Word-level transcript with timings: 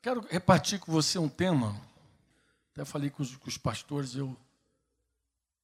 quero 0.00 0.26
repartir 0.28 0.78
com 0.78 0.92
você 0.92 1.18
um 1.18 1.28
tema. 1.28 1.80
Até 2.72 2.84
falei 2.84 3.10
com 3.10 3.22
os, 3.22 3.36
com 3.36 3.48
os 3.48 3.58
pastores, 3.58 4.14
eu 4.14 4.36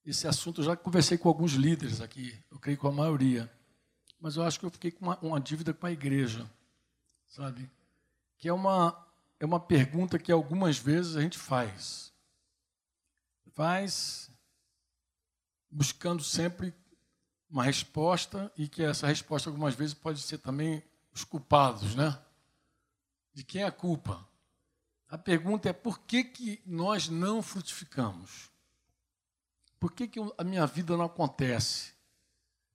esse 0.05 0.29
assunto 0.29 0.61
eu 0.61 0.67
já 0.67 0.77
conversei 0.77 1.19
com 1.19 1.29
alguns 1.29 1.55
líderes 1.55 2.01
aqui, 2.01 2.39
eu 2.49 2.61
creio 2.61 2.79
com 2.79 2.87
a 2.87 2.93
maioria. 2.93 3.53
Mas 4.21 4.37
eu 4.37 4.45
acho 4.45 4.59
que 4.61 4.65
eu 4.65 4.71
fiquei 4.71 4.93
com 4.93 5.05
uma, 5.05 5.19
uma 5.19 5.41
dívida 5.41 5.75
com 5.75 5.85
a 5.85 5.91
igreja, 5.91 6.49
sabe? 7.27 7.69
Que 8.39 8.49
é 8.49 8.53
uma, 8.53 9.05
é 9.41 9.45
uma 9.45 9.59
pergunta 9.59 10.17
que 10.17 10.31
algumas 10.31 10.79
vezes 10.79 11.17
a 11.17 11.21
gente 11.21 11.37
faz. 11.37 12.13
Faz 13.53 14.31
buscando 15.69 16.23
sempre 16.23 16.73
uma 17.51 17.65
resposta 17.65 18.53
e 18.57 18.69
que 18.69 18.83
essa 18.83 19.09
resposta 19.09 19.51
algumas 19.51 19.75
vezes 19.75 19.93
pode 19.93 20.21
ser 20.21 20.39
também 20.39 20.83
os 21.13 21.25
culpados, 21.25 21.97
né? 21.97 22.17
De 23.37 23.45
quem 23.45 23.61
é 23.61 23.67
a 23.67 23.71
culpa? 23.71 24.27
A 25.11 25.19
pergunta 25.19 25.69
é 25.69 25.73
por 25.75 25.99
que, 26.01 26.25
que 26.25 26.63
nós 26.65 27.11
não 27.11 27.43
frutificamos? 27.43 28.51
Por 29.79 29.93
que, 29.93 30.09
que 30.09 30.19
a 30.39 30.43
minha 30.43 30.67
vida 30.67 30.97
não 30.97 31.05
acontece? 31.05 31.93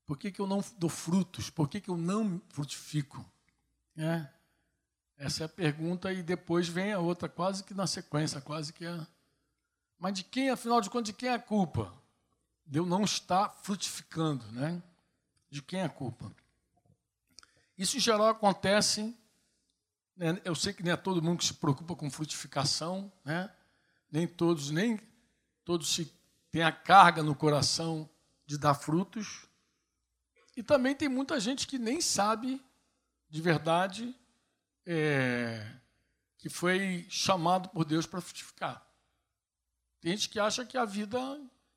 Por 0.05 0.19
que, 0.19 0.31
que 0.31 0.39
eu 0.39 0.45
não 0.45 0.63
dou 0.77 0.87
frutos? 0.87 1.49
Por 1.49 1.67
que, 1.67 1.81
que 1.81 1.89
eu 1.89 1.97
não 1.97 2.39
frutifico? 2.49 3.25
É. 3.97 4.27
Essa 5.17 5.41
é 5.41 5.45
a 5.47 5.49
pergunta, 5.49 6.13
e 6.13 6.21
depois 6.21 6.67
vem 6.67 6.93
a 6.93 6.99
outra, 6.99 7.27
quase 7.27 7.63
que 7.63 7.73
na 7.73 7.87
sequência, 7.87 8.39
quase 8.39 8.71
que 8.71 8.85
é. 8.85 9.07
Mas 9.97 10.13
de 10.13 10.23
quem, 10.23 10.51
afinal 10.51 10.79
de 10.79 10.91
contas, 10.91 11.07
de 11.07 11.13
quem 11.13 11.29
é 11.29 11.33
a 11.33 11.39
culpa? 11.39 11.91
De 12.67 12.77
eu 12.77 12.85
não 12.85 13.03
estar 13.03 13.49
frutificando, 13.63 14.45
né? 14.51 14.79
De 15.49 15.59
quem 15.63 15.79
é 15.79 15.85
a 15.85 15.89
culpa? 15.89 16.31
Isso 17.75 17.97
em 17.97 17.99
geral 17.99 18.27
acontece. 18.27 19.17
Né? 20.15 20.41
Eu 20.43 20.55
sei 20.55 20.73
que 20.73 20.83
nem 20.83 20.93
é 20.93 20.97
todo 20.97 21.21
mundo 21.21 21.39
que 21.39 21.45
se 21.45 21.53
preocupa 21.53 21.95
com 21.95 22.09
frutificação, 22.09 23.11
né? 23.23 23.51
Nem 24.11 24.27
todos, 24.27 24.71
nem 24.71 24.99
todos 25.63 25.93
se 25.93 26.11
tem 26.49 26.63
a 26.63 26.71
carga 26.71 27.23
no 27.23 27.33
coração 27.33 28.09
de 28.45 28.57
dar 28.57 28.73
frutos. 28.73 29.47
E 30.55 30.61
também 30.61 30.93
tem 30.93 31.07
muita 31.07 31.39
gente 31.39 31.65
que 31.65 31.79
nem 31.79 32.01
sabe 32.01 32.61
de 33.29 33.41
verdade 33.41 34.13
é, 34.85 35.75
que 36.37 36.49
foi 36.49 37.05
chamado 37.09 37.69
por 37.69 37.85
Deus 37.85 38.05
para 38.05 38.19
frutificar. 38.19 38.85
Tem 40.01 40.11
gente 40.11 40.29
que 40.29 40.39
acha 40.39 40.65
que 40.65 40.77
a 40.77 40.83
vida 40.83 41.19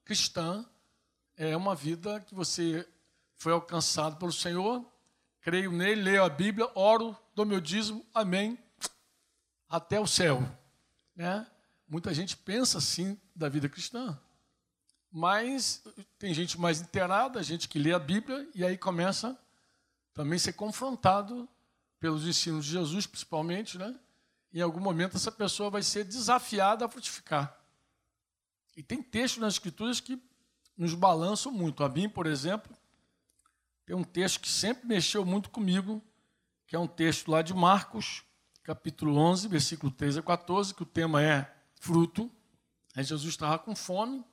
cristã 0.05 0.67
é 1.37 1.57
uma 1.57 1.75
vida 1.75 2.21
que 2.21 2.35
você 2.35 2.89
foi 3.37 3.53
alcançado 3.53 4.17
pelo 4.17 4.33
Senhor, 4.33 4.85
creio 5.45 5.71
nele, 5.71 6.01
leio 6.01 6.25
a 6.25 6.29
Bíblia, 6.31 6.67
oro, 6.75 7.15
dou 7.35 7.45
meu 7.45 7.61
dízimo, 7.61 8.05
amém, 8.15 8.59
até 9.69 10.01
o 10.01 10.07
céu. 10.07 10.43
Né? 11.15 11.47
Muita 11.87 12.15
gente 12.15 12.35
pensa 12.35 12.79
assim 12.79 13.21
da 13.37 13.47
vida 13.47 13.69
cristã. 13.69 14.19
Mas 15.13 15.85
tem 16.19 16.33
gente 16.33 16.59
mais 16.59 16.81
inteirada, 16.81 17.43
gente 17.43 17.69
que 17.69 17.79
lê 17.79 17.93
a 17.93 17.99
Bíblia 17.99 18.49
e 18.55 18.65
aí 18.65 18.79
começa 18.79 19.39
também 20.15 20.37
a 20.37 20.41
ser 20.41 20.55
confrontado 20.55 21.47
pelos 22.01 22.27
ensinos 22.27 22.65
de 22.65 22.73
Jesus, 22.73 23.07
principalmente, 23.07 23.77
né? 23.77 23.95
Em 24.51 24.63
algum 24.63 24.81
momento 24.81 25.17
essa 25.17 25.31
pessoa 25.31 25.69
vai 25.69 25.83
ser 25.83 26.05
desafiada 26.05 26.87
a 26.87 26.89
frutificar. 26.89 27.55
E 28.75 28.83
tem 28.83 29.03
textos 29.03 29.43
nas 29.43 29.55
Escrituras 29.55 30.01
que 30.01 30.19
nos 30.77 30.95
balançam 30.95 31.53
muito. 31.53 31.85
A 31.85 31.89
mim, 31.89 32.09
por 32.09 32.27
exemplo, 32.27 32.75
tem 33.87 33.95
um 33.95 34.05
texto 34.05 34.41
que 34.41 34.49
sempre 34.49 34.87
mexeu 34.87 35.25
muito 35.25 35.51
comigo, 35.51 36.03
que 36.67 36.75
é 36.75 36.79
um 36.79 36.87
texto 36.87 37.31
lá 37.31 37.43
de 37.43 37.53
Marcos, 37.53 38.23
capítulo 38.63 39.17
11, 39.17 39.49
versículo 39.49 39.93
3 39.93 40.19
a 40.19 40.23
14, 40.23 40.75
que 40.75 40.83
o 40.83 40.87
tema 40.87 41.23
é 41.23 41.53
fruto. 41.81 42.31
Aí 42.97 43.05
Jesus 43.05 43.35
estava 43.35 43.59
com 43.59 43.77
fome, 43.77 44.25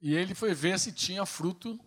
e 0.00 0.14
ele 0.14 0.34
foi 0.34 0.54
ver 0.54 0.78
se 0.78 0.92
tinha 0.92 1.24
fruto 1.26 1.78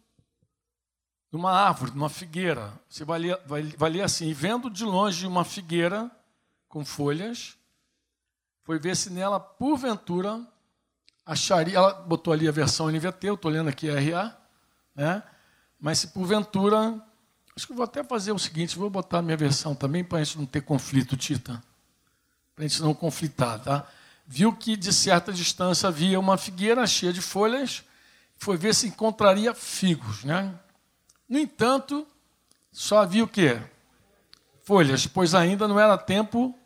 numa 1.32 1.52
árvore, 1.52 1.92
numa 1.92 2.10
figueira. 2.10 2.74
Você 2.90 3.06
vai 3.06 3.20
ler, 3.20 3.40
vai, 3.46 3.64
vai 3.64 3.90
ler 3.90 4.02
assim: 4.02 4.34
vendo 4.34 4.70
de 4.70 4.84
longe 4.84 5.26
uma 5.26 5.46
figueira 5.46 6.10
com 6.68 6.84
folhas, 6.84 7.58
foi 8.64 8.78
ver 8.80 8.96
se 8.96 9.10
nela, 9.10 9.40
porventura, 9.40 10.46
acharia. 11.26 11.78
Ela 11.78 11.94
botou 11.94 12.34
ali 12.34 12.48
a 12.48 12.52
versão 12.52 12.92
NVT, 12.92 13.30
eu 13.30 13.36
estou 13.36 13.52
lendo 13.52 13.70
aqui 13.70 13.90
RA, 13.90 14.38
né? 14.96 15.24
Mas 15.80 16.00
se 16.00 16.08
porventura. 16.08 17.02
Acho 17.56 17.68
que 17.68 17.74
vou 17.74 17.84
até 17.84 18.04
fazer 18.04 18.32
o 18.32 18.40
seguinte: 18.40 18.78
vou 18.78 18.90
botar 18.90 19.20
a 19.20 19.22
minha 19.22 19.38
versão 19.38 19.74
também 19.74 20.04
para 20.04 20.20
a 20.20 20.24
gente 20.24 20.38
não 20.38 20.46
ter 20.46 20.62
conflito, 20.62 21.16
Tita. 21.16 21.64
Para 22.56 22.66
a 22.66 22.68
gente 22.68 22.82
não 22.82 22.94
conflitar, 22.94 23.60
tá? 23.60 23.88
Viu 24.28 24.54
que 24.54 24.76
de 24.76 24.94
certa 24.94 25.34
distância 25.34 25.88
havia 25.88 26.20
uma 26.20 26.38
figueira 26.38 26.86
cheia 26.86 27.14
de 27.14 27.22
folhas 27.22 27.84
foi 28.40 28.58
ver 28.58 28.74
se 28.74 28.88
encontraria 28.88 29.54
figos. 29.54 30.24
Né? 30.24 30.54
No 31.28 31.38
entanto, 31.38 32.08
só 32.72 33.00
havia 33.00 33.24
o 33.24 33.28
quê? 33.28 33.62
Folhas, 34.64 35.06
pois 35.06 35.36
ainda 35.36 35.68
não 35.68 35.80
era 35.80 35.98
tempo 35.98 36.58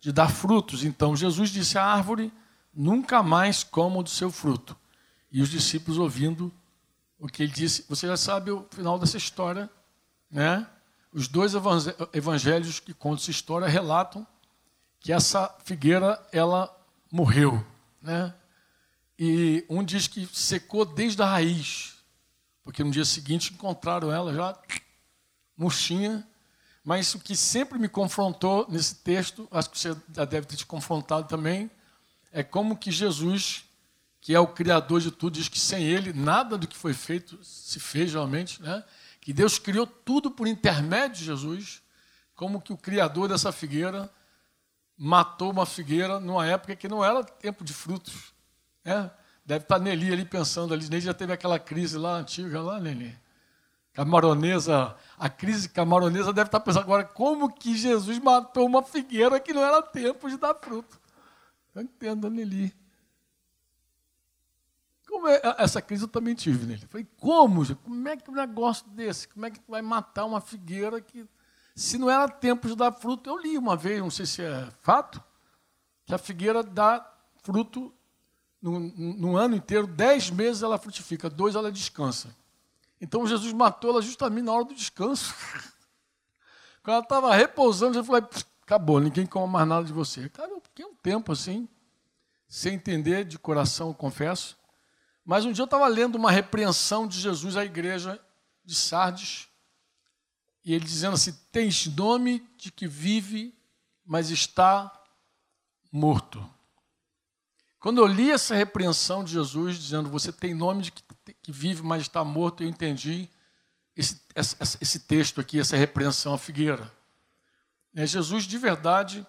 de 0.00 0.12
dar 0.12 0.28
frutos. 0.28 0.84
Então 0.84 1.16
Jesus 1.16 1.50
disse 1.50 1.78
à 1.78 1.84
árvore: 1.84 2.32
Nunca 2.74 3.22
mais 3.22 3.62
comam 3.62 4.02
do 4.02 4.10
seu 4.10 4.30
fruto. 4.30 4.76
E 5.30 5.40
os 5.40 5.48
discípulos 5.48 5.98
ouvindo 5.98 6.52
o 7.22 7.28
que 7.28 7.44
ele 7.44 7.52
disse, 7.52 7.84
você 7.88 8.08
já 8.08 8.16
sabe 8.16 8.50
o 8.50 8.66
final 8.72 8.98
dessa 8.98 9.16
história, 9.16 9.70
né? 10.28 10.66
Os 11.12 11.28
dois 11.28 11.52
evangelhos 12.12 12.80
que 12.80 12.92
contam 12.92 13.22
essa 13.22 13.30
história 13.30 13.68
relatam 13.68 14.26
que 14.98 15.12
essa 15.12 15.48
figueira 15.64 16.20
ela 16.32 16.68
morreu, 17.12 17.64
né? 18.00 18.34
E 19.16 19.64
um 19.70 19.84
diz 19.84 20.08
que 20.08 20.26
secou 20.32 20.84
desde 20.84 21.22
a 21.22 21.26
raiz, 21.26 21.94
porque 22.64 22.82
no 22.82 22.90
dia 22.90 23.04
seguinte 23.04 23.52
encontraram 23.54 24.10
ela 24.10 24.34
já 24.34 24.58
murchinha. 25.56 26.26
Mas 26.82 27.14
o 27.14 27.20
que 27.20 27.36
sempre 27.36 27.78
me 27.78 27.88
confrontou 27.88 28.66
nesse 28.68 28.96
texto, 28.96 29.46
acho 29.52 29.70
que 29.70 29.78
você 29.78 29.96
já 30.12 30.24
deve 30.24 30.48
ter 30.48 30.56
te 30.56 30.66
confrontado 30.66 31.28
também, 31.28 31.70
é 32.32 32.42
como 32.42 32.76
que 32.76 32.90
Jesus, 32.90 33.64
que 34.22 34.32
é 34.32 34.38
o 34.38 34.46
Criador 34.46 35.00
de 35.00 35.10
tudo, 35.10 35.34
diz 35.34 35.48
que 35.48 35.58
sem 35.58 35.82
Ele 35.82 36.12
nada 36.12 36.56
do 36.56 36.68
que 36.68 36.76
foi 36.76 36.94
feito 36.94 37.42
se 37.42 37.80
fez 37.80 38.12
realmente, 38.12 38.62
né? 38.62 38.82
que 39.20 39.32
Deus 39.32 39.58
criou 39.58 39.84
tudo 39.84 40.30
por 40.30 40.46
intermédio 40.46 41.18
de 41.18 41.24
Jesus, 41.24 41.82
como 42.36 42.60
que 42.60 42.72
o 42.72 42.76
Criador 42.76 43.28
dessa 43.28 43.50
figueira 43.50 44.08
matou 44.96 45.50
uma 45.50 45.66
figueira 45.66 46.20
numa 46.20 46.46
época 46.46 46.76
que 46.76 46.86
não 46.86 47.04
era 47.04 47.24
tempo 47.24 47.64
de 47.64 47.74
frutos. 47.74 48.32
É, 48.84 49.10
deve 49.44 49.64
estar 49.64 49.80
Nelly 49.80 50.12
ali 50.12 50.24
pensando 50.24 50.72
ali. 50.72 50.88
Nelly 50.88 51.02
já 51.02 51.14
teve 51.14 51.32
aquela 51.32 51.58
crise 51.58 51.98
lá 51.98 52.18
antiga, 52.18 52.62
lá, 52.62 52.78
Nelly. 52.78 53.16
Camaronesa, 53.92 54.96
a 55.18 55.28
crise 55.28 55.68
camaronesa 55.68 56.32
deve 56.32 56.46
estar 56.46 56.60
pensando 56.60 56.84
agora 56.84 57.04
como 57.04 57.52
que 57.52 57.76
Jesus 57.76 58.20
matou 58.20 58.66
uma 58.66 58.84
figueira 58.84 59.40
que 59.40 59.52
não 59.52 59.64
era 59.64 59.82
tempo 59.82 60.30
de 60.30 60.36
dar 60.36 60.54
fruto. 60.54 61.00
Eu 61.74 61.82
entendo, 61.82 62.30
Nelly. 62.30 62.72
Como 65.22 65.32
é, 65.32 65.40
essa 65.58 65.80
crise 65.80 66.02
eu 66.02 66.08
também 66.08 66.34
tive, 66.34 66.66
Nelly. 66.66 66.84
Falei, 66.88 67.06
como? 67.16 67.76
Como 67.76 68.08
é 68.08 68.16
que 68.16 68.28
um 68.28 68.34
negócio 68.34 68.84
desse? 68.88 69.28
Como 69.28 69.46
é 69.46 69.52
que 69.52 69.60
vai 69.68 69.80
matar 69.80 70.24
uma 70.24 70.40
figueira 70.40 71.00
que, 71.00 71.24
se 71.76 71.96
não 71.96 72.10
era 72.10 72.28
tempo 72.28 72.66
de 72.66 72.74
dar 72.74 72.90
fruto? 72.90 73.30
Eu 73.30 73.38
li 73.38 73.56
uma 73.56 73.76
vez, 73.76 74.00
não 74.00 74.10
sei 74.10 74.26
se 74.26 74.42
é 74.42 74.68
fato, 74.80 75.22
que 76.04 76.12
a 76.12 76.18
figueira 76.18 76.60
dá 76.64 77.08
fruto 77.44 77.94
no, 78.60 78.80
no 78.80 79.36
ano 79.36 79.54
inteiro, 79.54 79.86
dez 79.86 80.28
meses 80.28 80.64
ela 80.64 80.76
frutifica, 80.76 81.30
dois 81.30 81.54
ela 81.54 81.70
descansa. 81.70 82.34
Então 83.00 83.24
Jesus 83.24 83.52
matou 83.52 83.90
ela 83.90 84.02
justamente 84.02 84.46
na 84.46 84.52
hora 84.52 84.64
do 84.64 84.74
descanso. 84.74 85.32
Quando 86.82 86.94
ela 86.94 87.04
estava 87.04 87.32
repousando, 87.32 87.94
Jesus 87.94 88.08
falou: 88.08 88.28
acabou, 88.62 88.98
ninguém 88.98 89.24
come 89.24 89.52
mais 89.52 89.68
nada 89.68 89.84
de 89.84 89.92
você. 89.92 90.28
Cara, 90.30 90.50
eu 90.50 90.60
fiquei 90.60 90.84
um 90.84 90.96
tempo 90.96 91.30
assim, 91.30 91.68
sem 92.48 92.74
entender 92.74 93.24
de 93.24 93.38
coração, 93.38 93.94
confesso. 93.94 94.60
Mas 95.24 95.44
um 95.44 95.52
dia 95.52 95.62
eu 95.62 95.66
estava 95.66 95.86
lendo 95.86 96.16
uma 96.16 96.30
repreensão 96.30 97.06
de 97.06 97.20
Jesus 97.20 97.56
à 97.56 97.64
igreja 97.64 98.20
de 98.64 98.74
Sardes, 98.74 99.48
e 100.64 100.74
ele 100.74 100.84
dizendo 100.84 101.14
assim: 101.14 101.32
Tens 101.50 101.86
nome 101.86 102.46
de 102.56 102.70
que 102.70 102.86
vive, 102.86 103.54
mas 104.04 104.30
está 104.30 104.90
morto. 105.90 106.48
Quando 107.78 107.98
eu 107.98 108.06
li 108.06 108.30
essa 108.30 108.54
repreensão 108.54 109.24
de 109.24 109.32
Jesus, 109.32 109.76
dizendo 109.76 110.08
você 110.08 110.32
tem 110.32 110.54
nome 110.54 110.82
de 110.82 110.92
que, 110.92 111.50
vive, 111.50 111.82
mas 111.82 112.02
está 112.02 112.22
morto, 112.22 112.62
eu 112.62 112.68
entendi 112.68 113.28
esse, 113.96 114.20
esse, 114.36 114.56
esse 114.80 115.00
texto 115.00 115.40
aqui, 115.40 115.58
essa 115.58 115.76
repreensão 115.76 116.34
à 116.34 116.38
figueira. 116.38 116.90
É, 117.94 118.06
Jesus, 118.06 118.44
de 118.44 118.56
verdade, 118.56 119.26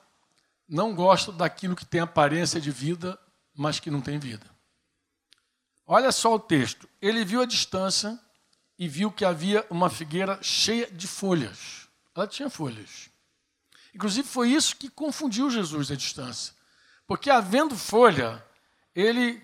não 0.69 0.94
gosta 0.94 1.31
daquilo 1.31 1.75
que 1.75 1.86
tem 1.86 2.00
aparência 2.00 2.62
de 2.62 2.69
vida, 2.69 3.19
mas 3.56 3.80
que 3.80 3.90
não 3.90 4.01
tem 4.01 4.19
vida. 4.19 4.52
Olha 5.85 6.12
só 6.12 6.33
o 6.33 6.39
texto. 6.39 6.89
Ele 7.01 7.25
viu 7.25 7.41
a 7.41 7.45
distância 7.45 8.19
e 8.77 8.88
viu 8.88 9.12
que 9.12 9.25
havia 9.25 9.65
uma 9.69 9.89
figueira 9.89 10.39
cheia 10.41 10.89
de 10.89 11.07
folhas. 11.07 11.88
Ela 12.15 12.27
tinha 12.27 12.50
folhas. 12.50 13.09
Inclusive, 13.94 14.27
foi 14.27 14.50
isso 14.50 14.75
que 14.75 14.89
confundiu 14.89 15.50
Jesus 15.50 15.91
à 15.91 15.95
distância. 15.95 16.53
Porque, 17.06 17.30
havendo 17.30 17.75
folha, 17.75 18.44
ele 18.95 19.41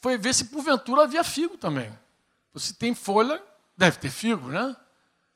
foi 0.00 0.16
ver 0.16 0.34
se 0.34 0.46
porventura 0.46 1.02
havia 1.02 1.22
figo 1.22 1.58
também. 1.58 1.96
Se 2.56 2.74
tem 2.74 2.94
folha, 2.94 3.42
deve 3.76 3.98
ter 3.98 4.10
figo, 4.10 4.48
né? 4.48 4.76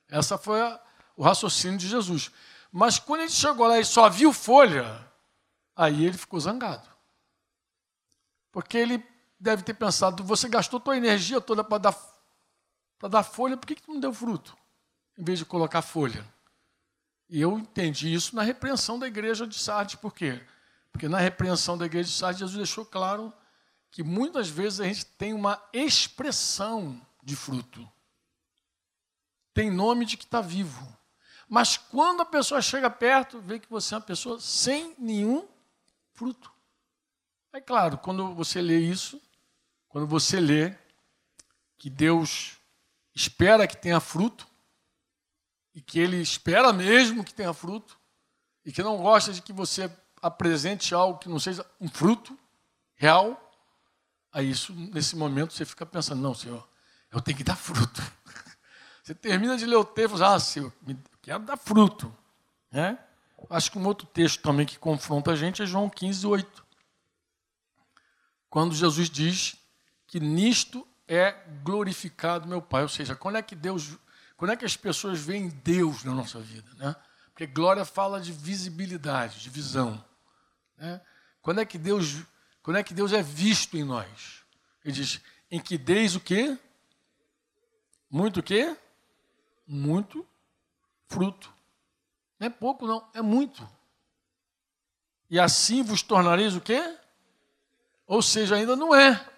Essa 0.08 0.38
foi 0.38 0.60
a, 0.60 0.80
o 1.16 1.22
raciocínio 1.22 1.78
de 1.78 1.88
Jesus. 1.88 2.30
Mas 2.72 2.98
quando 2.98 3.20
ele 3.20 3.30
chegou 3.30 3.66
lá 3.66 3.78
e 3.78 3.84
só 3.84 4.08
viu 4.08 4.32
folha, 4.32 5.00
aí 5.76 6.04
ele 6.06 6.16
ficou 6.16 6.40
zangado. 6.40 6.88
Porque 8.50 8.76
ele 8.76 9.04
deve 9.44 9.62
ter 9.62 9.74
pensado: 9.74 10.24
você 10.24 10.48
gastou 10.48 10.80
tua 10.80 10.96
energia 10.96 11.40
toda 11.40 11.62
para 11.62 11.78
dar, 11.78 11.96
dar 13.08 13.22
folha, 13.22 13.56
por 13.56 13.66
que, 13.66 13.74
que 13.74 13.82
tu 13.82 13.92
não 13.92 14.00
deu 14.00 14.12
fruto? 14.12 14.56
Em 15.16 15.22
vez 15.22 15.38
de 15.38 15.44
colocar 15.44 15.82
folha. 15.82 16.26
E 17.28 17.40
eu 17.40 17.58
entendi 17.58 18.12
isso 18.12 18.34
na 18.34 18.42
repreensão 18.42 18.98
da 18.98 19.06
igreja 19.06 19.46
de 19.46 19.58
Sardes. 19.58 19.96
Por 19.96 20.14
quê? 20.14 20.42
Porque 20.90 21.08
na 21.08 21.18
repreensão 21.18 21.76
da 21.76 21.86
igreja 21.86 22.08
de 22.08 22.16
Sardes, 22.16 22.40
Jesus 22.40 22.56
deixou 22.56 22.84
claro 22.84 23.32
que 23.90 24.02
muitas 24.02 24.48
vezes 24.48 24.80
a 24.80 24.84
gente 24.84 25.04
tem 25.06 25.32
uma 25.32 25.62
expressão 25.72 27.00
de 27.22 27.36
fruto. 27.36 27.88
Tem 29.52 29.70
nome 29.70 30.04
de 30.04 30.16
que 30.16 30.24
está 30.24 30.40
vivo. 30.40 30.86
Mas 31.48 31.76
quando 31.76 32.22
a 32.22 32.26
pessoa 32.26 32.60
chega 32.60 32.90
perto, 32.90 33.40
vê 33.40 33.58
que 33.60 33.70
você 33.70 33.94
é 33.94 33.98
uma 33.98 34.02
pessoa 34.02 34.40
sem 34.40 34.94
nenhum 34.98 35.46
fruto. 36.12 36.50
É 37.52 37.60
claro, 37.60 37.98
quando 37.98 38.34
você 38.34 38.60
lê 38.60 38.78
isso, 38.78 39.20
quando 39.94 40.08
você 40.08 40.40
lê 40.40 40.74
que 41.78 41.88
Deus 41.88 42.56
espera 43.14 43.64
que 43.64 43.76
tenha 43.76 44.00
fruto, 44.00 44.44
e 45.72 45.80
que 45.80 46.00
Ele 46.00 46.16
espera 46.16 46.72
mesmo 46.72 47.22
que 47.22 47.32
tenha 47.32 47.54
fruto, 47.54 47.96
e 48.64 48.72
que 48.72 48.82
não 48.82 48.96
gosta 48.96 49.32
de 49.32 49.40
que 49.40 49.52
você 49.52 49.88
apresente 50.20 50.92
algo 50.92 51.20
que 51.20 51.28
não 51.28 51.38
seja 51.38 51.64
um 51.80 51.88
fruto 51.88 52.36
real, 52.96 53.40
Aí 54.32 54.50
isso, 54.50 54.74
nesse 54.74 55.14
momento, 55.14 55.52
você 55.52 55.64
fica 55.64 55.86
pensando, 55.86 56.20
não, 56.20 56.34
Senhor, 56.34 56.68
eu 57.12 57.20
tenho 57.20 57.38
que 57.38 57.44
dar 57.44 57.54
fruto. 57.54 58.02
Você 59.00 59.14
termina 59.14 59.56
de 59.56 59.64
ler 59.64 59.76
o 59.76 59.84
texto, 59.84 60.24
ah, 60.24 60.40
Senhor, 60.40 60.72
eu 60.88 60.96
quero 61.22 61.44
dar 61.44 61.56
fruto. 61.56 62.12
Né? 62.68 62.98
Acho 63.48 63.70
que 63.70 63.78
um 63.78 63.86
outro 63.86 64.08
texto 64.08 64.42
também 64.42 64.66
que 64.66 64.76
confronta 64.76 65.30
a 65.30 65.36
gente 65.36 65.62
é 65.62 65.66
João 65.66 65.88
15, 65.88 66.26
8. 66.26 66.66
Quando 68.50 68.74
Jesus 68.74 69.08
diz 69.08 69.63
que 70.14 70.20
nisto 70.20 70.86
é 71.08 71.32
glorificado 71.64 72.46
meu 72.46 72.62
Pai. 72.62 72.82
Ou 72.82 72.88
seja, 72.88 73.16
quando 73.16 73.36
é 73.36 73.42
que 73.42 73.56
Deus, 73.56 73.98
quando 74.36 74.52
é 74.52 74.56
que 74.56 74.64
as 74.64 74.76
pessoas 74.76 75.18
veem 75.18 75.48
Deus 75.48 76.04
na 76.04 76.14
nossa 76.14 76.38
vida? 76.38 76.70
Né? 76.76 76.94
Porque 77.32 77.48
glória 77.48 77.84
fala 77.84 78.20
de 78.20 78.30
visibilidade, 78.30 79.40
de 79.40 79.50
visão. 79.50 80.04
Né? 80.78 81.00
Quando 81.42 81.62
é 81.62 81.64
que 81.64 81.76
Deus 81.76 82.22
quando 82.62 82.76
é 82.76 82.84
que 82.84 82.94
Deus 82.94 83.12
é 83.12 83.24
visto 83.24 83.76
em 83.76 83.82
nós? 83.82 84.44
Ele 84.84 84.94
diz, 84.94 85.20
em 85.50 85.58
que 85.60 85.76
deis 85.76 86.14
o 86.14 86.20
quê? 86.20 86.56
Muito 88.08 88.38
o 88.38 88.42
quê? 88.42 88.76
Muito 89.66 90.24
fruto. 91.08 91.52
Não 92.38 92.46
é 92.46 92.50
pouco, 92.50 92.86
não, 92.86 93.04
é 93.14 93.20
muito. 93.20 93.68
E 95.28 95.40
assim 95.40 95.82
vos 95.82 96.02
tornareis 96.02 96.54
o 96.54 96.60
quê? 96.60 96.98
Ou 98.06 98.22
seja, 98.22 98.54
ainda 98.54 98.76
não 98.76 98.94
é. 98.94 99.33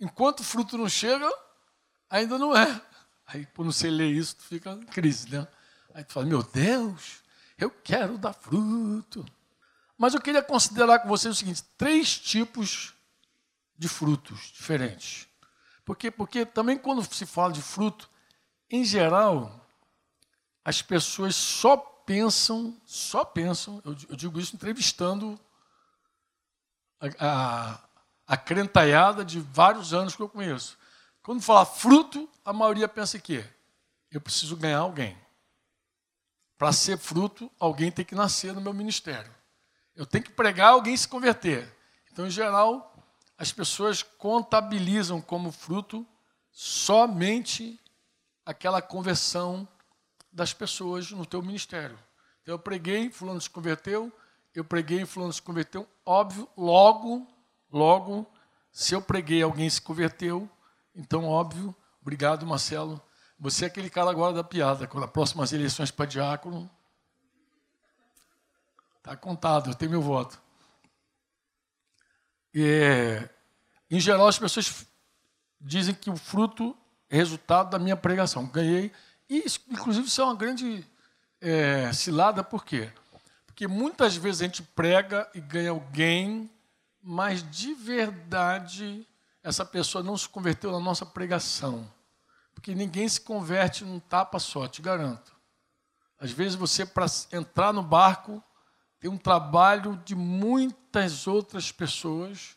Enquanto 0.00 0.40
o 0.40 0.44
fruto 0.44 0.76
não 0.76 0.88
chega, 0.88 1.30
ainda 2.10 2.38
não 2.38 2.56
é. 2.56 2.82
Aí, 3.26 3.46
quando 3.54 3.72
você 3.72 3.90
lê 3.90 4.10
isso, 4.10 4.36
tu 4.36 4.42
fica 4.44 4.72
em 4.72 4.86
crise, 4.86 5.30
né? 5.30 5.46
Aí 5.94 6.04
tu 6.04 6.12
fala, 6.12 6.26
meu 6.26 6.42
Deus, 6.42 7.22
eu 7.56 7.70
quero 7.70 8.18
dar 8.18 8.32
fruto. 8.32 9.24
Mas 9.96 10.14
eu 10.14 10.20
queria 10.20 10.42
considerar 10.42 10.98
com 10.98 11.08
vocês 11.08 11.34
o 11.34 11.38
seguinte: 11.38 11.62
três 11.78 12.18
tipos 12.18 12.92
de 13.78 13.88
frutos 13.88 14.52
diferentes. 14.52 15.28
Porque, 15.84 16.10
porque 16.10 16.44
também 16.44 16.78
quando 16.78 17.02
se 17.14 17.26
fala 17.26 17.52
de 17.52 17.62
fruto, 17.62 18.10
em 18.70 18.84
geral, 18.84 19.64
as 20.64 20.82
pessoas 20.82 21.36
só 21.36 21.76
pensam, 21.76 22.76
só 22.84 23.24
pensam, 23.24 23.80
eu, 23.84 23.96
eu 24.10 24.16
digo 24.16 24.40
isso 24.40 24.56
entrevistando 24.56 25.38
a, 27.18 27.80
a 28.26 28.36
crentaiada 28.36 29.24
de 29.24 29.40
vários 29.40 29.92
anos 29.92 30.16
que 30.16 30.22
eu 30.22 30.28
conheço. 30.28 30.78
Quando 31.22 31.42
fala 31.42 31.64
fruto, 31.64 32.28
a 32.44 32.52
maioria 32.52 32.88
pensa 32.88 33.18
que 33.18 33.44
eu 34.10 34.20
preciso 34.20 34.56
ganhar 34.56 34.78
alguém. 34.78 35.16
Para 36.56 36.72
ser 36.72 36.98
fruto, 36.98 37.50
alguém 37.58 37.90
tem 37.90 38.04
que 38.04 38.14
nascer 38.14 38.52
no 38.54 38.60
meu 38.60 38.72
ministério. 38.72 39.34
Eu 39.94 40.06
tenho 40.06 40.24
que 40.24 40.30
pregar 40.30 40.70
alguém 40.70 40.96
se 40.96 41.08
converter. 41.08 41.70
Então, 42.12 42.26
em 42.26 42.30
geral, 42.30 42.94
as 43.36 43.52
pessoas 43.52 44.02
contabilizam 44.02 45.20
como 45.20 45.50
fruto 45.50 46.06
somente 46.50 47.80
aquela 48.46 48.80
conversão 48.80 49.66
das 50.32 50.52
pessoas 50.52 51.10
no 51.10 51.26
teu 51.26 51.42
ministério. 51.42 51.98
Então, 52.42 52.54
eu 52.54 52.58
preguei, 52.58 53.10
fulano 53.10 53.40
se 53.40 53.50
converteu, 53.50 54.12
eu 54.54 54.64
preguei, 54.64 55.04
fulano 55.04 55.32
se 55.32 55.42
converteu, 55.42 55.88
óbvio, 56.04 56.48
logo, 56.56 57.26
logo, 57.76 58.26
se 58.72 58.94
eu 58.94 59.02
preguei 59.02 59.42
alguém 59.42 59.68
se 59.68 59.82
converteu, 59.82 60.48
então 60.94 61.26
óbvio, 61.26 61.74
obrigado 62.00 62.46
Marcelo, 62.46 63.02
você 63.38 63.64
é 63.64 63.68
aquele 63.68 63.90
cara 63.90 64.10
agora 64.10 64.32
da 64.32 64.44
piada, 64.44 64.86
quando 64.86 65.04
as 65.04 65.10
próximas 65.10 65.52
eleições 65.52 65.90
para 65.90 66.06
diácono, 66.06 66.70
Está 69.04 69.14
contado, 69.14 69.68
eu 69.68 69.74
tenho 69.74 69.90
meu 69.90 70.00
voto. 70.00 70.40
E, 72.54 73.20
em 73.90 74.00
geral, 74.00 74.26
as 74.26 74.38
pessoas 74.38 74.86
dizem 75.60 75.94
que 75.94 76.08
o 76.08 76.16
fruto 76.16 76.74
é 77.10 77.16
resultado 77.16 77.68
da 77.68 77.78
minha 77.78 77.98
pregação. 77.98 78.46
Ganhei. 78.46 78.90
E, 79.28 79.44
inclusive, 79.68 80.06
isso 80.06 80.22
é 80.22 80.24
uma 80.24 80.34
grande 80.34 80.86
é, 81.38 81.92
cilada, 81.92 82.42
por 82.42 82.64
quê? 82.64 82.90
Porque 83.44 83.68
muitas 83.68 84.16
vezes 84.16 84.40
a 84.40 84.44
gente 84.46 84.62
prega 84.62 85.30
e 85.34 85.40
ganha 85.42 85.68
alguém, 85.68 86.50
mas 87.04 87.48
de 87.50 87.74
verdade 87.74 89.06
essa 89.42 89.64
pessoa 89.64 90.02
não 90.02 90.16
se 90.16 90.26
converteu 90.26 90.72
na 90.72 90.80
nossa 90.80 91.04
pregação. 91.04 91.86
Porque 92.54 92.74
ninguém 92.74 93.06
se 93.06 93.20
converte 93.20 93.84
num 93.84 94.00
tapa 94.00 94.38
só, 94.38 94.66
te 94.66 94.80
garanto. 94.80 95.36
Às 96.18 96.30
vezes 96.30 96.54
você, 96.54 96.86
para 96.86 97.04
entrar 97.30 97.72
no 97.72 97.82
barco, 97.82 98.42
tem 98.98 99.10
um 99.10 99.18
trabalho 99.18 100.00
de 100.02 100.14
muitas 100.14 101.26
outras 101.26 101.70
pessoas 101.70 102.56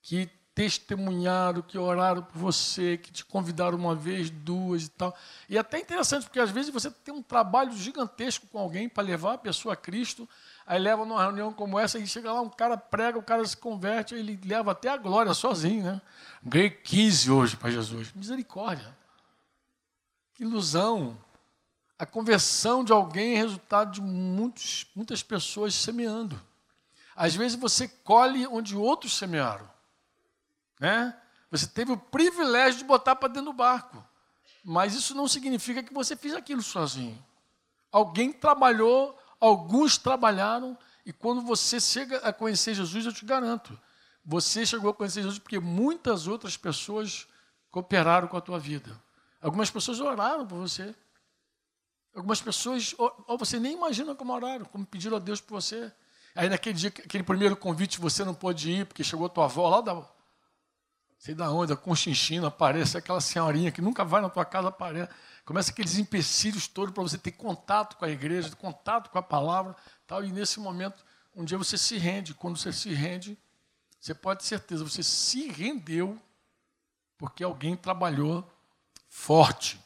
que 0.00 0.30
testemunharam, 0.54 1.62
que 1.62 1.78
oraram 1.78 2.22
por 2.22 2.38
você, 2.38 2.98
que 2.98 3.10
te 3.10 3.24
convidaram 3.24 3.76
uma 3.76 3.94
vez, 3.94 4.30
duas 4.30 4.84
e 4.84 4.90
tal. 4.90 5.16
E 5.48 5.56
é 5.56 5.60
até 5.60 5.80
interessante, 5.80 6.24
porque 6.24 6.38
às 6.38 6.50
vezes 6.50 6.72
você 6.72 6.90
tem 6.90 7.12
um 7.12 7.22
trabalho 7.22 7.72
gigantesco 7.72 8.46
com 8.46 8.58
alguém 8.58 8.88
para 8.88 9.02
levar 9.02 9.34
a 9.34 9.38
pessoa 9.38 9.74
a 9.74 9.76
Cristo, 9.76 10.28
aí 10.66 10.78
leva 10.78 11.04
numa 11.04 11.22
reunião 11.22 11.52
como 11.52 11.78
essa, 11.78 11.98
e 11.98 12.06
chega 12.06 12.32
lá, 12.32 12.40
um 12.40 12.48
cara 12.48 12.76
prega, 12.76 13.18
o 13.18 13.22
cara 13.22 13.44
se 13.44 13.56
converte, 13.56 14.14
ele 14.14 14.38
leva 14.44 14.72
até 14.72 14.88
a 14.88 14.96
glória 14.96 15.34
sozinho, 15.34 15.84
né? 15.84 16.02
Ganhei 16.42 16.70
15 16.70 17.30
hoje 17.30 17.56
para 17.56 17.70
Jesus. 17.70 18.12
Misericórdia. 18.12 18.96
Que 20.34 20.42
ilusão. 20.42 21.16
A 21.98 22.06
conversão 22.06 22.82
de 22.82 22.92
alguém 22.92 23.34
é 23.34 23.36
resultado 23.36 23.92
de 23.92 24.00
muitos, 24.00 24.86
muitas 24.94 25.22
pessoas 25.22 25.74
semeando. 25.74 26.40
Às 27.14 27.34
vezes 27.34 27.56
você 27.56 27.86
colhe 27.86 28.46
onde 28.46 28.76
outros 28.76 29.16
semearam. 29.16 29.68
Né? 30.80 31.14
Você 31.50 31.66
teve 31.66 31.92
o 31.92 31.96
privilégio 31.96 32.78
de 32.78 32.84
botar 32.84 33.14
para 33.14 33.28
dentro 33.28 33.52
do 33.52 33.52
barco. 33.52 34.04
Mas 34.64 34.94
isso 34.94 35.14
não 35.14 35.28
significa 35.28 35.82
que 35.82 35.92
você 35.92 36.16
fez 36.16 36.34
aquilo 36.34 36.62
sozinho. 36.62 37.22
Alguém 37.90 38.32
trabalhou, 38.32 39.18
alguns 39.42 39.98
trabalharam, 39.98 40.78
e 41.04 41.12
quando 41.12 41.42
você 41.42 41.80
chega 41.80 42.18
a 42.18 42.32
conhecer 42.32 42.74
Jesus, 42.74 43.04
eu 43.04 43.12
te 43.12 43.24
garanto, 43.24 43.76
você 44.24 44.64
chegou 44.64 44.90
a 44.90 44.94
conhecer 44.94 45.22
Jesus 45.22 45.40
porque 45.40 45.58
muitas 45.58 46.28
outras 46.28 46.56
pessoas 46.56 47.26
cooperaram 47.70 48.28
com 48.28 48.36
a 48.36 48.40
tua 48.40 48.58
vida. 48.58 48.96
Algumas 49.40 49.68
pessoas 49.68 49.98
oraram 49.98 50.46
por 50.46 50.58
você. 50.58 50.94
Algumas 52.14 52.40
pessoas, 52.40 52.94
ou, 52.96 53.36
você 53.36 53.58
nem 53.58 53.72
imagina 53.72 54.14
como 54.14 54.32
oraram, 54.32 54.64
como 54.66 54.86
pediram 54.86 55.16
a 55.16 55.20
Deus 55.20 55.40
por 55.40 55.60
você. 55.60 55.90
Aí 56.36 56.48
naquele 56.48 56.78
dia, 56.78 56.90
aquele 56.90 57.24
primeiro 57.24 57.56
convite, 57.56 57.98
você 57.98 58.24
não 58.24 58.34
pôde 58.34 58.70
ir, 58.70 58.86
porque 58.86 59.02
chegou 59.02 59.26
a 59.26 59.28
tua 59.28 59.46
avó 59.46 59.68
lá 59.68 59.80
da. 59.80 60.08
Sei 61.22 61.36
da 61.36 61.52
onde, 61.52 61.72
a 61.72 61.76
Conchinchina, 61.76 62.48
aparece 62.48 62.98
aquela 62.98 63.20
senhorinha 63.20 63.70
que 63.70 63.80
nunca 63.80 64.04
vai 64.04 64.20
na 64.20 64.28
tua 64.28 64.44
casa, 64.44 64.66
aparece. 64.66 65.08
Começa 65.44 65.70
aqueles 65.70 65.96
empecilhos 65.96 66.66
todos 66.66 66.92
para 66.92 67.00
você 67.00 67.16
ter 67.16 67.30
contato 67.30 67.96
com 67.96 68.04
a 68.04 68.10
igreja, 68.10 68.50
contato 68.56 69.08
com 69.08 69.18
a 69.18 69.22
palavra. 69.22 69.76
Tal, 70.04 70.24
e 70.24 70.32
nesse 70.32 70.58
momento, 70.58 71.04
um 71.32 71.44
dia 71.44 71.56
você 71.56 71.78
se 71.78 71.96
rende. 71.96 72.34
Quando 72.34 72.56
você 72.56 72.72
se 72.72 72.92
rende, 72.92 73.38
você 74.00 74.12
pode 74.12 74.40
ter 74.40 74.46
certeza, 74.46 74.82
você 74.82 75.00
se 75.00 75.46
rendeu 75.46 76.20
porque 77.16 77.44
alguém 77.44 77.76
trabalhou 77.76 78.44
forte 79.08 79.80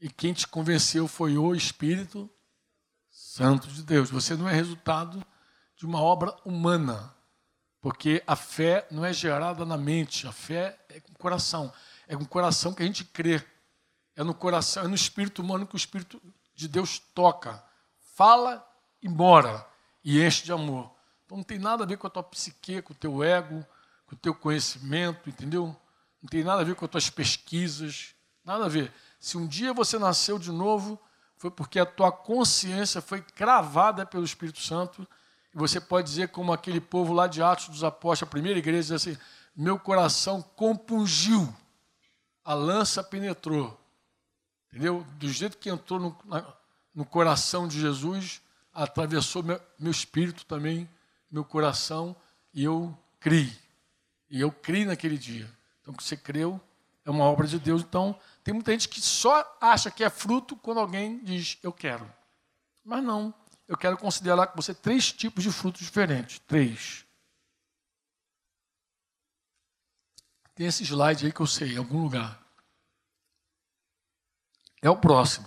e 0.00 0.08
quem 0.08 0.32
te 0.32 0.46
convenceu 0.46 1.08
foi 1.08 1.36
o 1.36 1.52
Espírito 1.52 2.30
Santo 3.10 3.66
de 3.66 3.82
Deus. 3.82 4.08
Você 4.08 4.36
não 4.36 4.48
é 4.48 4.54
resultado 4.54 5.20
de 5.74 5.84
uma 5.84 6.00
obra 6.00 6.32
humana, 6.44 7.12
porque 7.80 8.22
a 8.26 8.34
fé 8.34 8.86
não 8.90 9.04
é 9.04 9.12
gerada 9.12 9.64
na 9.64 9.76
mente, 9.76 10.26
a 10.26 10.32
fé 10.32 10.78
é 10.88 11.00
com 11.00 11.12
o 11.12 11.18
coração. 11.18 11.72
É 12.06 12.16
com 12.16 12.22
o 12.22 12.28
coração 12.28 12.72
que 12.74 12.82
a 12.82 12.86
gente 12.86 13.04
crê. 13.04 13.44
É 14.16 14.24
no 14.24 14.34
coração, 14.34 14.84
é 14.84 14.88
no 14.88 14.94
espírito 14.94 15.42
humano 15.42 15.66
que 15.66 15.74
o 15.74 15.76
Espírito 15.76 16.20
de 16.54 16.66
Deus 16.66 16.98
toca, 17.14 17.62
fala 18.16 18.66
e 19.00 19.08
mora 19.08 19.64
e 20.02 20.20
enche 20.20 20.44
de 20.44 20.50
amor. 20.50 20.90
Então 21.24 21.36
não 21.36 21.44
tem 21.44 21.58
nada 21.58 21.84
a 21.84 21.86
ver 21.86 21.98
com 21.98 22.06
a 22.08 22.10
tua 22.10 22.22
psique, 22.24 22.82
com 22.82 22.92
o 22.92 22.96
teu 22.96 23.22
ego, 23.22 23.64
com 24.06 24.16
o 24.16 24.18
teu 24.18 24.34
conhecimento, 24.34 25.28
entendeu? 25.28 25.76
Não 26.20 26.28
tem 26.28 26.42
nada 26.42 26.62
a 26.62 26.64
ver 26.64 26.74
com 26.74 26.84
as 26.84 26.90
tuas 26.90 27.10
pesquisas, 27.10 28.14
nada 28.44 28.64
a 28.64 28.68
ver. 28.68 28.92
Se 29.20 29.36
um 29.36 29.46
dia 29.46 29.72
você 29.72 30.00
nasceu 30.00 30.36
de 30.36 30.50
novo, 30.50 31.00
foi 31.36 31.50
porque 31.50 31.78
a 31.78 31.86
tua 31.86 32.10
consciência 32.10 33.00
foi 33.00 33.22
cravada 33.22 34.04
pelo 34.04 34.24
Espírito 34.24 34.60
Santo. 34.60 35.06
Você 35.58 35.80
pode 35.80 36.08
dizer, 36.08 36.28
como 36.28 36.52
aquele 36.52 36.80
povo 36.80 37.12
lá 37.12 37.26
de 37.26 37.42
Atos 37.42 37.68
dos 37.68 37.82
Apóstolos, 37.82 38.28
a 38.28 38.30
primeira 38.30 38.58
igreja, 38.58 38.80
diz 38.80 38.92
assim: 38.92 39.18
meu 39.56 39.76
coração 39.76 40.40
compungiu, 40.40 41.52
a 42.44 42.54
lança 42.54 43.02
penetrou. 43.02 43.78
Entendeu? 44.68 45.04
Do 45.18 45.28
jeito 45.28 45.58
que 45.58 45.68
entrou 45.68 45.98
no, 45.98 46.16
no 46.94 47.04
coração 47.04 47.66
de 47.66 47.80
Jesus, 47.80 48.40
atravessou 48.72 49.42
meu, 49.42 49.60
meu 49.76 49.90
espírito 49.90 50.44
também, 50.44 50.88
meu 51.28 51.44
coração, 51.44 52.14
e 52.54 52.62
eu 52.62 52.96
criei. 53.18 53.52
E 54.30 54.40
eu 54.40 54.52
criei 54.52 54.84
naquele 54.84 55.18
dia. 55.18 55.50
Então, 55.82 55.92
que 55.92 56.04
você 56.04 56.16
creu 56.16 56.60
é 57.04 57.10
uma 57.10 57.24
obra 57.24 57.48
de 57.48 57.58
Deus. 57.58 57.82
Então, 57.82 58.16
tem 58.44 58.54
muita 58.54 58.70
gente 58.70 58.88
que 58.88 59.00
só 59.00 59.56
acha 59.60 59.90
que 59.90 60.04
é 60.04 60.10
fruto 60.10 60.54
quando 60.54 60.78
alguém 60.78 61.18
diz 61.24 61.58
eu 61.62 61.72
quero. 61.72 62.08
Mas 62.84 63.02
não. 63.02 63.34
Eu 63.68 63.76
quero 63.76 63.98
considerar 63.98 64.46
com 64.46 64.56
você 64.56 64.74
três 64.74 65.12
tipos 65.12 65.44
de 65.44 65.52
frutos 65.52 65.82
diferentes. 65.82 66.38
Três. 66.40 67.06
Tem 70.54 70.66
esse 70.66 70.82
slide 70.82 71.26
aí 71.26 71.32
que 71.32 71.40
eu 71.40 71.46
sei, 71.46 71.74
em 71.74 71.76
algum 71.76 72.02
lugar. 72.02 72.42
É 74.80 74.88
o 74.88 74.96
próximo. 74.96 75.46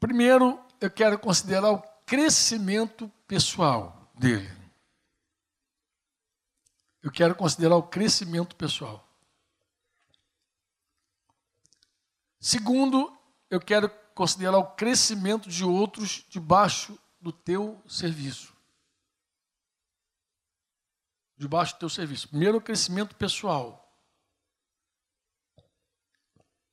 Primeiro, 0.00 0.62
eu 0.80 0.90
quero 0.90 1.18
considerar 1.18 1.70
o 1.70 1.82
crescimento 2.04 3.08
pessoal 3.26 4.10
dele. 4.14 4.50
Eu 7.02 7.12
quero 7.12 7.36
considerar 7.36 7.76
o 7.76 7.82
crescimento 7.84 8.56
pessoal. 8.56 9.08
Segundo, 12.40 13.16
eu 13.48 13.60
quero 13.60 13.88
considerar 14.18 14.58
o 14.58 14.66
crescimento 14.66 15.48
de 15.48 15.64
outros 15.64 16.26
debaixo 16.28 16.98
do 17.20 17.30
teu 17.30 17.80
serviço. 17.88 18.52
Debaixo 21.36 21.74
do 21.74 21.78
teu 21.78 21.88
serviço. 21.88 22.26
Primeiro, 22.26 22.58
o 22.58 22.60
crescimento 22.60 23.14
pessoal. 23.14 23.88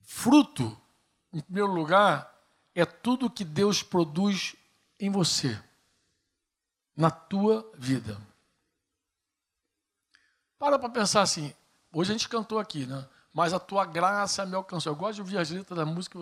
Fruto, 0.01 0.75
em 1.31 1.39
primeiro 1.39 1.71
lugar, 1.71 2.35
é 2.73 2.83
tudo 2.83 3.29
que 3.29 3.43
Deus 3.43 3.83
produz 3.83 4.55
em 4.99 5.11
você, 5.11 5.61
na 6.97 7.11
tua 7.11 7.71
vida. 7.75 8.19
Para 10.57 10.79
para 10.79 10.89
pensar 10.89 11.21
assim. 11.21 11.53
Hoje 11.93 12.09
a 12.09 12.17
gente 12.17 12.27
cantou 12.27 12.57
aqui, 12.57 12.87
né? 12.87 13.07
Mas 13.35 13.51
a 13.51 13.59
tua 13.59 13.83
graça 13.83 14.45
me 14.45 14.55
alcançou. 14.55 14.93
Eu 14.93 14.95
gosto 14.95 15.15
de 15.15 15.21
ouvir 15.21 15.37
as 15.37 15.49
letras 15.49 15.77
da 15.77 15.85
música, 15.85 16.17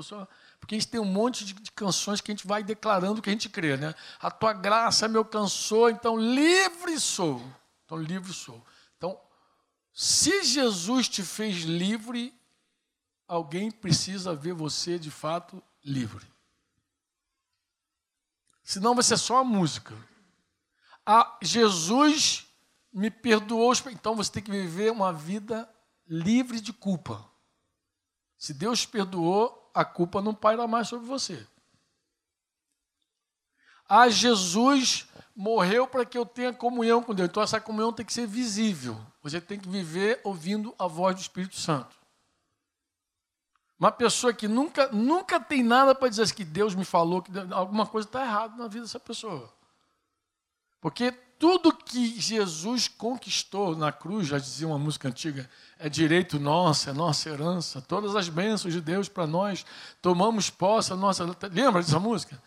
porque 0.60 0.74
a 0.74 0.80
gente 0.80 0.90
tem 0.90 1.00
um 1.00 1.06
monte 1.06 1.46
de, 1.46 1.54
de 1.54 1.72
canções 1.72 2.20
que 2.20 2.32
a 2.32 2.34
gente 2.34 2.48
vai 2.48 2.64
declarando 2.64 3.22
que 3.22 3.30
a 3.30 3.34
gente 3.34 3.50
crê, 3.50 3.78
né? 3.78 3.94
A 4.20 4.32
tua 4.32 4.52
graça 4.52 5.08
me 5.08 5.16
alcançou, 5.16 5.92
então 5.92 6.18
livre 6.18 7.00
sou. 7.00 7.40
Então 7.86 8.00
livre 8.00 8.34
sou. 8.34 8.66
Então, 8.98 9.16
se 9.94 10.44
Jesus 10.44 11.08
te 11.08 11.22
fez 11.22 11.58
livre, 11.58 12.34
alguém 13.28 13.70
precisa 13.70 14.34
ver 14.34 14.54
você 14.54 14.98
de 14.98 15.12
fato 15.12 15.62
livre. 15.86 16.26
Senão 18.64 18.96
vai 18.96 19.04
ser 19.04 19.18
só 19.18 19.38
a 19.38 19.44
música. 19.44 19.94
Ah, 21.06 21.38
Jesus 21.44 22.48
me 22.92 23.12
perdoou. 23.12 23.72
Então 23.92 24.16
você 24.16 24.32
tem 24.32 24.42
que 24.42 24.50
viver 24.50 24.92
uma 24.92 25.14
vida 25.14 25.70
livre 26.08 26.60
de 26.60 26.74
culpa. 26.74 27.24
Se 28.38 28.54
Deus 28.54 28.86
perdoou, 28.86 29.72
a 29.74 29.86
culpa 29.86 30.22
não 30.22 30.34
paira 30.34 30.68
mais 30.68 30.88
sobre 30.88 31.08
você. 31.08 31.48
Ah, 33.88 34.10
Jesus 34.10 35.08
morreu 35.36 35.88
para 35.88 36.06
que 36.06 36.18
eu 36.18 36.26
tenha 36.26 36.54
comunhão 36.54 37.02
com 37.02 37.14
Deus. 37.14 37.30
Então 37.30 37.44
essa 37.44 37.60
comunhão 37.60 37.94
tem 37.94 38.06
que 38.06 38.14
ser 38.14 38.28
visível. 38.28 39.00
Você 39.22 39.40
tem 39.40 39.60
que 39.60 39.70
viver 39.70 40.20
ouvindo 40.24 40.74
a 40.78 40.88
voz 40.88 41.16
do 41.16 41.22
Espírito 41.22 41.56
Santo. 41.56 41.96
Uma 43.80 43.92
pessoa 43.92 44.34
que 44.34 44.48
nunca, 44.48 44.88
nunca 44.92 45.40
tem 45.40 45.62
nada 45.64 45.94
para 45.94 46.08
dizer 46.08 46.34
que 46.34 46.46
Deus 46.46 46.74
me 46.74 46.86
falou 46.86 47.22
que 47.22 47.32
alguma 47.52 47.86
coisa 47.86 48.08
está 48.08 48.24
errada 48.24 48.56
na 48.56 48.68
vida 48.68 48.86
dessa 48.86 49.00
pessoa. 49.00 49.54
Porque 50.80 51.12
tudo 51.44 51.76
que 51.76 52.22
Jesus 52.22 52.88
conquistou 52.88 53.76
na 53.76 53.92
cruz, 53.92 54.28
já 54.28 54.38
dizia 54.38 54.66
uma 54.66 54.80
música 54.80 55.10
antiga, 55.10 55.50
é 55.78 55.90
direito 55.90 56.40
nosso, 56.40 56.90
é 56.90 56.94
nossa 56.94 57.30
herança, 57.30 57.82
todas 57.82 58.16
as 58.16 58.30
bênçãos 58.30 58.74
de 58.74 58.80
Deus 58.80 59.10
para 59.10 59.28
nós, 59.28 59.66
tomamos 60.02 60.50
posse, 60.50 60.94
a 60.94 60.96
nossa. 60.96 61.26
Lembra 61.52 61.82
dessa 61.82 62.00
música? 62.00 62.42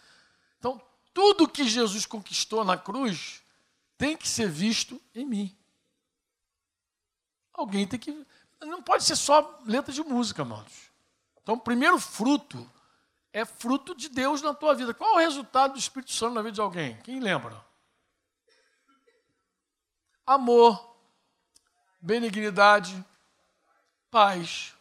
Então, 0.59 0.81
tudo 1.13 1.47
que 1.47 1.69
Jesus 1.69 2.07
conquistou 2.07 2.65
na 2.65 2.79
cruz 2.79 3.43
tem 3.99 4.17
que 4.17 4.27
ser 4.27 4.49
visto 4.49 4.99
em 5.15 5.27
mim. 5.27 5.55
Alguém 7.53 7.87
tem 7.87 7.99
que. 7.99 8.27
Não 8.63 8.81
pode 8.83 9.05
ser 9.05 9.17
só 9.17 9.61
letra 9.67 9.93
de 9.93 10.03
música, 10.03 10.41
amados. 10.41 10.73
Então, 11.43 11.57
o 11.57 11.61
primeiro 11.61 11.99
fruto 11.99 12.67
é 13.31 13.45
fruto 13.45 13.95
de 13.95 14.09
Deus 14.09 14.41
na 14.41 14.55
tua 14.55 14.75
vida. 14.75 14.95
Qual 14.95 15.21
é 15.21 15.25
o 15.25 15.29
resultado 15.29 15.75
do 15.75 15.79
Espírito 15.79 16.13
Santo 16.13 16.33
na 16.33 16.41
vida 16.41 16.55
de 16.55 16.61
alguém? 16.63 16.97
Quem 17.03 17.21
lembra? 17.21 17.67
Amor, 20.27 20.97
benignidade, 22.01 23.05
paz, 24.11 24.75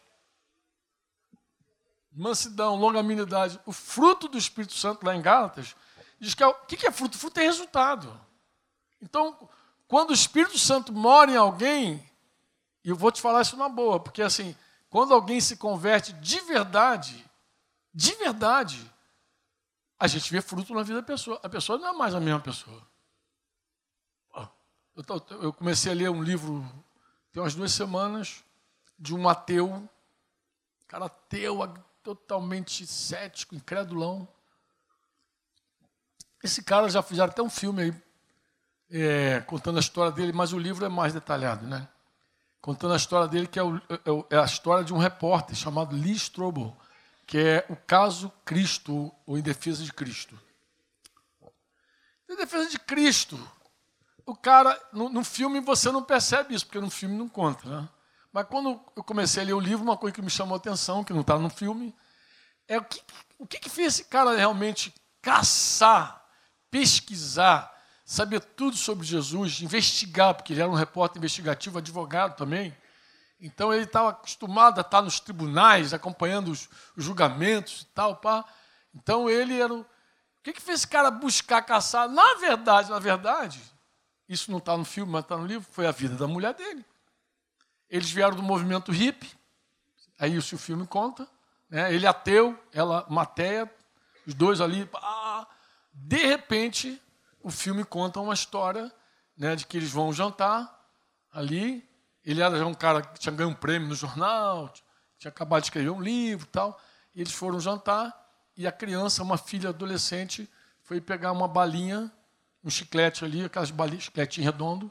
mansidão, 2.10 2.76
longanimidade. 2.76 3.60
O 3.66 3.72
fruto 3.72 4.28
do 4.28 4.38
Espírito 4.38 4.74
Santo 4.74 5.04
lá 5.04 5.14
em 5.14 5.22
Gálatas 5.22 5.76
diz 6.18 6.34
que 6.34 6.42
é, 6.42 6.46
o 6.46 6.54
que 6.54 6.86
é 6.86 6.90
fruto? 6.90 7.18
Fruto 7.18 7.38
é 7.38 7.44
resultado. 7.44 8.18
Então, 9.00 9.48
quando 9.86 10.10
o 10.10 10.14
Espírito 10.14 10.58
Santo 10.58 10.92
mora 10.92 11.30
em 11.30 11.36
alguém, 11.36 12.04
e 12.82 12.88
eu 12.88 12.96
vou 12.96 13.12
te 13.12 13.20
falar 13.20 13.42
isso 13.42 13.56
na 13.56 13.68
boa, 13.68 14.00
porque 14.00 14.22
assim, 14.22 14.56
quando 14.88 15.12
alguém 15.12 15.40
se 15.40 15.56
converte 15.56 16.12
de 16.14 16.40
verdade, 16.40 17.24
de 17.92 18.12
verdade, 18.14 18.90
a 19.98 20.06
gente 20.06 20.30
vê 20.30 20.40
fruto 20.40 20.74
na 20.74 20.82
vida 20.82 21.00
da 21.00 21.06
pessoa. 21.06 21.40
A 21.42 21.48
pessoa 21.48 21.78
não 21.78 21.88
é 21.88 21.92
mais 21.92 22.14
a 22.14 22.20
mesma 22.20 22.40
pessoa. 22.40 22.82
Eu, 24.96 25.42
eu 25.42 25.52
comecei 25.52 25.92
a 25.92 25.94
ler 25.94 26.08
um 26.08 26.22
livro, 26.22 26.64
tem 27.30 27.42
umas 27.42 27.54
duas 27.54 27.70
semanas, 27.72 28.42
de 28.98 29.14
um 29.14 29.28
ateu, 29.28 29.86
cara 30.88 31.04
ateu, 31.04 31.58
totalmente 32.02 32.86
cético, 32.86 33.54
incrédulão. 33.54 34.26
Esse 36.42 36.62
cara 36.62 36.88
já 36.88 37.02
fizeram 37.02 37.30
até 37.30 37.42
um 37.42 37.50
filme 37.50 37.82
aí, 37.82 37.94
é, 38.90 39.40
contando 39.40 39.76
a 39.76 39.80
história 39.80 40.12
dele, 40.12 40.32
mas 40.32 40.54
o 40.54 40.58
livro 40.58 40.84
é 40.84 40.88
mais 40.88 41.12
detalhado, 41.12 41.66
né? 41.66 41.86
Contando 42.60 42.94
a 42.94 42.96
história 42.96 43.28
dele, 43.28 43.46
que 43.46 43.58
é, 43.58 43.62
o, 43.62 43.76
é, 43.76 44.36
é 44.36 44.38
a 44.38 44.44
história 44.44 44.82
de 44.82 44.94
um 44.94 44.98
repórter 44.98 45.54
chamado 45.54 45.94
Lee 45.94 46.12
Strobel, 46.12 46.74
que 47.26 47.36
é 47.36 47.66
o 47.68 47.76
caso 47.76 48.32
Cristo, 48.46 49.12
ou 49.26 49.36
Em 49.36 49.42
Defesa 49.42 49.84
de 49.84 49.92
Cristo. 49.92 50.40
Em 52.28 52.36
Defesa 52.36 52.70
de 52.70 52.78
Cristo, 52.78 53.36
o 54.26 54.34
cara, 54.34 54.78
no, 54.92 55.08
no, 55.08 55.24
filme 55.24 55.60
você 55.60 55.90
não 55.92 56.02
percebe 56.02 56.52
isso, 56.52 56.66
porque 56.66 56.80
no 56.80 56.90
filme 56.90 57.16
não 57.16 57.28
conta. 57.28 57.68
Né? 57.68 57.88
Mas 58.32 58.46
quando 58.48 58.80
eu 58.96 59.04
comecei 59.04 59.44
a 59.44 59.46
ler 59.46 59.52
o 59.52 59.60
livro, 59.60 59.84
uma 59.84 59.96
coisa 59.96 60.12
que 60.12 60.20
me 60.20 60.28
chamou 60.28 60.54
a 60.54 60.58
atenção, 60.58 61.04
que 61.04 61.12
não 61.12 61.20
está 61.20 61.38
no 61.38 61.48
filme, 61.48 61.94
é 62.66 62.76
o 62.78 62.84
que, 62.84 63.00
o 63.38 63.46
que, 63.46 63.60
que 63.60 63.70
fez 63.70 63.94
esse 63.94 64.04
cara 64.04 64.36
realmente 64.36 64.92
caçar, 65.22 66.26
pesquisar, 66.68 67.72
saber 68.04 68.40
tudo 68.40 68.76
sobre 68.76 69.06
Jesus, 69.06 69.62
investigar, 69.62 70.34
porque 70.34 70.52
ele 70.52 70.60
era 70.60 70.70
um 70.70 70.74
repórter 70.74 71.18
investigativo, 71.18 71.78
advogado 71.78 72.36
também. 72.36 72.76
Então 73.40 73.72
ele 73.72 73.84
estava 73.84 74.10
acostumado 74.10 74.78
a 74.78 74.80
estar 74.80 75.02
nos 75.02 75.20
tribunais, 75.20 75.94
acompanhando 75.94 76.50
os, 76.50 76.68
os 76.96 77.04
julgamentos 77.04 77.82
e 77.82 77.86
tal. 77.86 78.16
Pá. 78.16 78.44
Então 78.92 79.30
ele 79.30 79.60
era. 79.60 79.72
O 79.72 79.86
que, 80.42 80.52
que 80.52 80.62
fez 80.62 80.80
esse 80.80 80.88
cara 80.88 81.10
buscar 81.10 81.62
caçar? 81.62 82.08
Na 82.08 82.34
verdade, 82.34 82.90
na 82.90 82.98
verdade, 82.98 83.60
isso 84.28 84.50
não 84.50 84.58
está 84.58 84.76
no 84.76 84.84
filme, 84.84 85.12
mas 85.12 85.22
está 85.22 85.36
no 85.36 85.46
livro, 85.46 85.66
foi 85.70 85.86
a 85.86 85.90
vida 85.90 86.16
da 86.16 86.26
mulher 86.26 86.54
dele. 86.54 86.84
Eles 87.88 88.10
vieram 88.10 88.36
do 88.36 88.42
movimento 88.42 88.90
hippie, 88.90 89.32
aí 90.18 90.36
isso 90.36 90.56
o 90.56 90.58
filme 90.58 90.86
conta. 90.86 91.28
Né? 91.68 91.94
Ele 91.94 92.06
ateu, 92.06 92.58
ela 92.72 93.06
matéia, 93.08 93.70
os 94.26 94.34
dois 94.34 94.60
ali. 94.60 94.88
Ah, 94.94 95.46
de 95.92 96.26
repente, 96.26 97.00
o 97.42 97.50
filme 97.50 97.84
conta 97.84 98.20
uma 98.20 98.34
história 98.34 98.92
né, 99.36 99.54
de 99.54 99.66
que 99.66 99.76
eles 99.76 99.90
vão 99.90 100.12
jantar 100.12 100.84
ali. 101.32 101.88
Ele 102.24 102.42
era 102.42 102.58
já 102.58 102.66
um 102.66 102.74
cara 102.74 103.02
que 103.02 103.20
tinha 103.20 103.34
ganho 103.34 103.50
um 103.50 103.54
prêmio 103.54 103.88
no 103.88 103.94
jornal, 103.94 104.72
tinha 105.18 105.30
acabado 105.30 105.62
de 105.62 105.66
escrever 105.68 105.90
um 105.90 106.00
livro 106.00 106.46
tal. 106.46 106.80
E 107.14 107.20
eles 107.20 107.32
foram 107.32 107.60
jantar 107.60 108.26
e 108.56 108.66
a 108.66 108.72
criança, 108.72 109.22
uma 109.22 109.36
filha 109.36 109.68
adolescente, 109.68 110.48
foi 110.82 111.00
pegar 111.00 111.30
uma 111.32 111.46
balinha, 111.46 112.10
um 112.66 112.70
chiclete 112.70 113.24
ali, 113.24 113.44
aquelas 113.44 113.70
balinhas, 113.70 114.02
chiclete 114.02 114.40
redondo. 114.40 114.90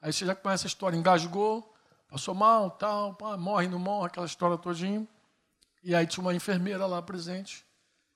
Aí 0.00 0.12
você 0.12 0.24
já 0.24 0.32
conhece 0.32 0.64
a 0.64 0.68
história, 0.68 0.96
engasgou, 0.96 1.74
passou 2.08 2.32
mal, 2.32 2.70
tal, 2.70 3.14
pá, 3.14 3.36
morre, 3.36 3.66
não 3.66 3.80
morre, 3.80 4.06
aquela 4.06 4.26
história 4.26 4.56
todinha. 4.56 5.04
E 5.82 5.92
aí 5.92 6.06
tinha 6.06 6.22
uma 6.22 6.32
enfermeira 6.32 6.86
lá 6.86 7.02
presente. 7.02 7.66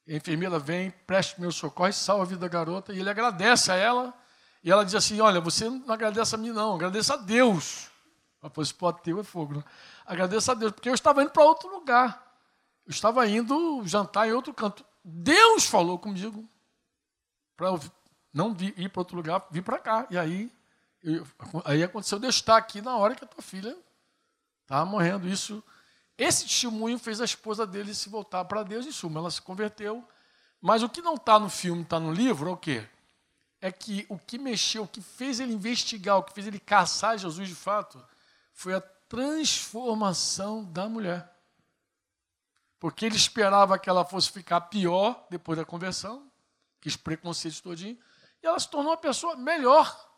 E 0.07 0.15
a 0.15 0.17
enfermeira 0.17 0.61
vem, 0.61 0.93
preste 1.09 1.41
meu 1.41 1.51
socorro, 1.51 1.93
salva 1.93 2.23
a 2.23 2.27
vida 2.27 2.41
da 2.41 2.49
garota. 2.49 2.93
E 2.93 3.01
ele 3.01 3.11
agradece 3.11 3.73
a 3.73 3.75
ela. 3.75 4.15
E 4.63 4.71
ela 4.71 4.85
diz 4.85 4.95
assim: 4.95 5.21
Olha, 5.21 5.41
você 5.41 5.69
não 5.69 5.93
agradece 5.93 6.37
a 6.37 6.39
mim, 6.39 6.51
não, 6.51 6.77
agradeça 6.77 7.15
a 7.15 7.17
Deus. 7.17 7.89
Falou: 8.41 8.67
pode 8.79 9.03
ter, 9.03 9.19
é 9.19 9.25
fogo. 9.25 9.55
Né? 9.55 9.65
Agradeça 10.07 10.53
a 10.53 10.55
Deus, 10.55 10.71
porque 10.71 10.89
eu 10.89 10.95
estava 10.95 11.21
indo 11.21 11.33
para 11.33 11.43
outro 11.43 11.69
lugar. 11.69 12.33
Eu 12.87 12.91
estava 12.91 13.27
indo 13.27 13.83
jantar 13.87 14.29
em 14.29 14.33
outro 14.33 14.55
canto. 14.55 14.85
Deus 15.05 15.67
falou 15.67 15.99
comigo 15.99 16.49
não 18.33 18.57
ir 18.77 18.89
para 18.89 19.01
outro 19.01 19.17
lugar, 19.17 19.47
vir 19.51 19.63
para 19.63 19.79
cá. 19.79 20.07
E 20.11 20.19
aí, 20.19 20.53
eu, 21.03 21.27
aí 21.65 21.83
aconteceu 21.83 22.19
de 22.19 22.27
eu 22.27 22.31
estar 22.31 22.57
aqui 22.57 22.81
na 22.81 22.97
hora 22.97 23.15
que 23.15 23.25
a 23.25 23.29
tua 23.29 23.43
filha 23.43 23.77
estava 24.63 24.85
morrendo. 24.85 25.29
Isso, 25.29 25.63
esse 26.17 26.45
testemunho 26.45 26.99
fez 26.99 27.21
a 27.21 27.25
esposa 27.25 27.67
dele 27.67 27.95
se 27.95 28.09
voltar 28.09 28.45
para 28.45 28.63
Deus. 28.63 28.87
Em 28.87 28.93
suma, 28.93 29.21
ela 29.21 29.31
se 29.31 29.43
converteu. 29.43 30.07
Mas 30.61 30.83
o 30.83 30.89
que 30.89 31.01
não 31.01 31.15
está 31.15 31.39
no 31.39 31.49
filme, 31.49 31.83
está 31.83 31.99
no 31.99 32.13
livro, 32.13 32.51
é 32.51 32.53
o 32.53 32.57
quê? 32.57 32.87
É 33.61 33.73
que 33.73 34.07
o 34.09 34.19
que 34.19 34.39
mexeu, 34.39 34.85
o 34.85 34.89
que 34.89 35.01
fez 35.01 35.41
ele 35.41 35.53
investigar, 35.53 36.19
o 36.19 36.23
que 36.23 36.33
fez 36.33 36.47
ele 36.47 36.61
caçar 36.61 37.19
Jesus 37.19 37.49
de 37.49 37.55
fato, 37.55 38.03
foi 38.53 38.75
a 38.75 38.81
transformação 38.81 40.65
da 40.65 40.89
mulher. 40.89 41.31
Porque 42.79 43.05
ele 43.05 43.17
esperava 43.17 43.79
que 43.79 43.91
ela 43.91 44.05
fosse 44.05 44.31
ficar 44.31 44.63
pior 44.63 45.27
depois 45.29 45.59
da 45.59 45.65
conversão, 45.65 46.31
que 46.81 46.89
os 46.89 46.97
preconceitos 46.97 47.61
todinho, 47.61 47.99
e 48.43 48.47
ela 48.47 48.59
se 48.59 48.69
tornou 48.69 48.93
uma 48.93 48.99
pessoa 48.99 49.37
melhor, 49.37 50.09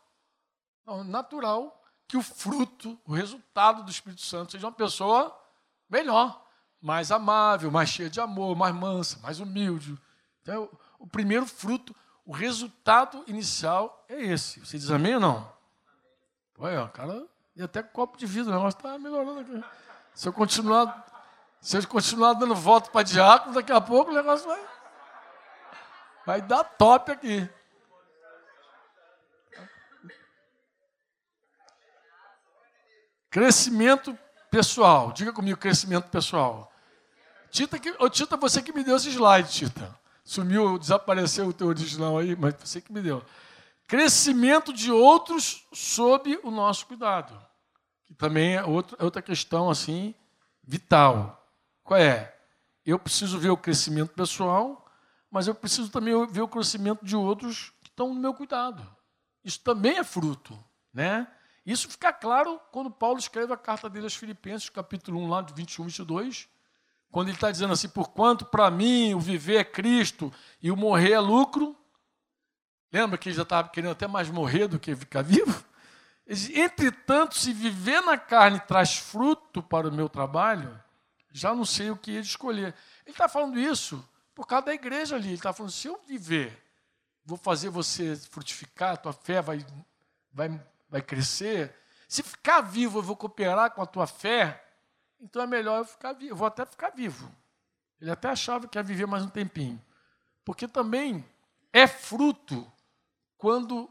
natural, 1.05 1.81
que 2.07 2.17
o 2.17 2.21
fruto, 2.21 2.99
o 3.05 3.13
resultado 3.13 3.83
do 3.83 3.91
Espírito 3.91 4.21
Santo 4.21 4.51
seja 4.51 4.67
uma 4.67 4.73
pessoa 4.73 5.37
melhor, 5.89 6.45
mais 6.81 7.11
amável, 7.11 7.71
mais 7.71 7.89
cheia 7.89 8.09
de 8.09 8.19
amor, 8.19 8.55
mais 8.55 8.75
mansa, 8.75 9.19
mais 9.19 9.39
humilde. 9.39 9.97
Então, 10.41 10.69
o 10.99 11.07
primeiro 11.07 11.45
fruto, 11.45 11.95
o 12.25 12.31
resultado 12.31 13.23
inicial 13.27 14.05
é 14.07 14.21
esse. 14.21 14.59
Você 14.59 14.77
diz 14.77 14.91
amém 14.91 15.15
ou 15.15 15.21
não? 15.21 15.53
Olha, 16.57 16.87
cara, 16.89 17.25
e 17.55 17.61
até 17.61 17.81
copo 17.83 18.17
de 18.17 18.25
vidro, 18.25 18.51
o 18.51 18.55
negócio 18.55 18.77
está 18.77 18.97
melhorando 18.97 19.39
aqui. 19.39 19.63
Se 20.13 20.27
eu 20.27 20.33
continuar, 20.33 21.05
se 21.59 21.77
eu 21.77 21.87
continuar 21.87 22.33
dando 22.33 22.55
voto 22.55 22.91
para 22.91 23.03
diácono, 23.03 23.55
daqui 23.55 23.71
a 23.71 23.81
pouco 23.81 24.11
o 24.11 24.13
negócio 24.13 24.47
vai, 24.47 24.65
vai 26.25 26.41
dar 26.41 26.63
top 26.63 27.11
aqui. 27.11 27.49
Crescimento 33.33 34.15
pessoal. 34.51 35.11
Diga 35.11 35.33
comigo, 35.33 35.59
crescimento 35.59 36.07
pessoal. 36.07 36.71
Tita, 37.49 37.79
que, 37.79 37.91
oh, 37.97 38.07
Tita, 38.07 38.37
você 38.37 38.61
que 38.61 38.71
me 38.71 38.83
deu 38.83 38.95
esse 38.95 39.09
slide, 39.09 39.49
Tita. 39.49 39.99
Sumiu, 40.23 40.77
desapareceu 40.77 41.47
o 41.47 41.53
teu 41.53 41.65
original 41.65 42.19
aí, 42.19 42.35
mas 42.35 42.53
você 42.53 42.79
que 42.79 42.93
me 42.93 43.01
deu. 43.01 43.25
Crescimento 43.87 44.71
de 44.71 44.91
outros 44.91 45.65
sob 45.73 46.39
o 46.43 46.51
nosso 46.51 46.85
cuidado. 46.85 47.35
Que 48.05 48.13
também 48.13 48.55
é, 48.55 48.63
outro, 48.63 48.95
é 48.99 49.03
outra 49.03 49.19
questão 49.19 49.67
assim 49.67 50.13
vital. 50.63 51.43
Qual 51.83 51.99
é? 51.99 52.37
Eu 52.85 52.99
preciso 52.99 53.39
ver 53.39 53.49
o 53.49 53.57
crescimento 53.57 54.13
pessoal, 54.13 54.85
mas 55.31 55.47
eu 55.47 55.55
preciso 55.55 55.89
também 55.89 56.13
ver 56.27 56.41
o 56.41 56.47
crescimento 56.47 57.03
de 57.03 57.15
outros 57.15 57.73
que 57.81 57.89
estão 57.89 58.13
no 58.13 58.21
meu 58.21 58.35
cuidado. 58.35 58.87
Isso 59.43 59.59
também 59.61 59.97
é 59.97 60.03
fruto, 60.03 60.55
né? 60.93 61.27
Isso 61.65 61.89
fica 61.89 62.11
claro 62.11 62.59
quando 62.71 62.91
Paulo 62.91 63.17
escreve 63.17 63.53
a 63.53 63.57
carta 63.57 63.89
dele 63.89 64.05
aos 64.05 64.15
Filipenses, 64.15 64.69
capítulo 64.69 65.19
1, 65.21 65.29
lá 65.29 65.41
de 65.41 65.53
21, 65.53 65.85
22, 65.85 66.49
quando 67.09 67.29
ele 67.29 67.37
está 67.37 67.49
dizendo 67.49 67.71
assim: 67.71 67.87
Porquanto 67.87 68.45
para 68.45 68.69
mim 68.69 69.13
o 69.13 69.19
viver 69.19 69.57
é 69.57 69.63
Cristo 69.63 70.33
e 70.61 70.69
o 70.69 70.75
morrer 70.75 71.11
é 71.11 71.19
lucro. 71.19 71.77
Lembra 72.91 73.17
que 73.17 73.29
ele 73.29 73.35
já 73.35 73.43
estava 73.43 73.69
querendo 73.69 73.91
até 73.91 74.07
mais 74.07 74.29
morrer 74.29 74.67
do 74.67 74.79
que 74.79 74.95
ficar 74.95 75.21
vivo? 75.21 75.63
Entretanto, 76.27 77.35
se 77.35 77.53
viver 77.53 78.01
na 78.01 78.17
carne 78.17 78.59
traz 78.59 78.97
fruto 78.97 79.63
para 79.63 79.87
o 79.87 79.91
meu 79.91 80.07
trabalho, 80.07 80.79
já 81.31 81.55
não 81.55 81.65
sei 81.65 81.91
o 81.91 81.97
que 81.97 82.11
escolher. 82.11 82.75
Ele 83.05 83.13
está 83.13 83.27
falando 83.27 83.59
isso 83.59 84.07
por 84.35 84.45
causa 84.45 84.67
da 84.67 84.73
igreja 84.73 85.15
ali. 85.15 85.29
Ele 85.29 85.35
está 85.35 85.53
falando: 85.53 85.71
se 85.71 85.87
eu 85.87 85.99
viver, 86.07 86.61
vou 87.25 87.37
fazer 87.37 87.69
você 87.69 88.15
frutificar, 88.15 88.97
tua 88.97 89.13
fé 89.13 89.41
vai, 89.41 89.65
vai 90.31 90.61
vai 90.93 91.01
crescer. 91.01 91.75
Se 92.07 92.21
ficar 92.21 92.61
vivo, 92.61 92.99
eu 92.99 93.01
vou 93.01 93.17
cooperar 93.17 93.71
com 93.71 93.81
a 93.81 93.85
tua 93.87 94.05
fé, 94.05 94.63
então 95.19 95.41
é 95.41 95.47
melhor 95.47 95.79
eu 95.79 95.85
ficar 95.85 96.13
vivo. 96.13 96.33
Eu 96.33 96.35
vou 96.35 96.45
até 96.45 96.63
ficar 96.67 96.91
vivo. 96.91 97.35
Ele 97.99 98.11
até 98.11 98.29
achava 98.29 98.67
que 98.67 98.77
ia 98.77 98.83
viver 98.83 99.07
mais 99.07 99.23
um 99.23 99.27
tempinho. 99.27 99.83
Porque 100.45 100.67
também 100.67 101.25
é 101.71 101.87
fruto 101.87 102.71
quando 103.39 103.89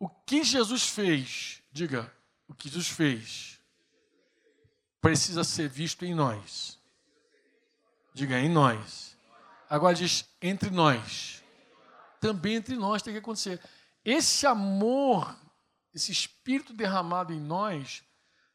o 0.00 0.08
que 0.08 0.42
Jesus 0.42 0.88
fez, 0.88 1.62
diga, 1.70 2.12
o 2.48 2.54
que 2.54 2.68
Jesus 2.68 2.88
fez, 2.88 3.60
precisa 5.00 5.44
ser 5.44 5.68
visto 5.68 6.04
em 6.04 6.12
nós. 6.12 6.76
Diga, 8.12 8.40
em 8.40 8.48
nós. 8.48 9.16
Agora 9.70 9.94
diz, 9.94 10.28
entre 10.40 10.70
nós. 10.70 11.44
Também 12.20 12.56
entre 12.56 12.74
nós 12.74 13.00
tem 13.00 13.12
que 13.12 13.20
acontecer. 13.20 13.60
Esse 14.04 14.44
amor 14.44 15.36
esse 15.94 16.10
Espírito 16.10 16.72
derramado 16.72 17.32
em 17.32 17.40
nós 17.40 18.02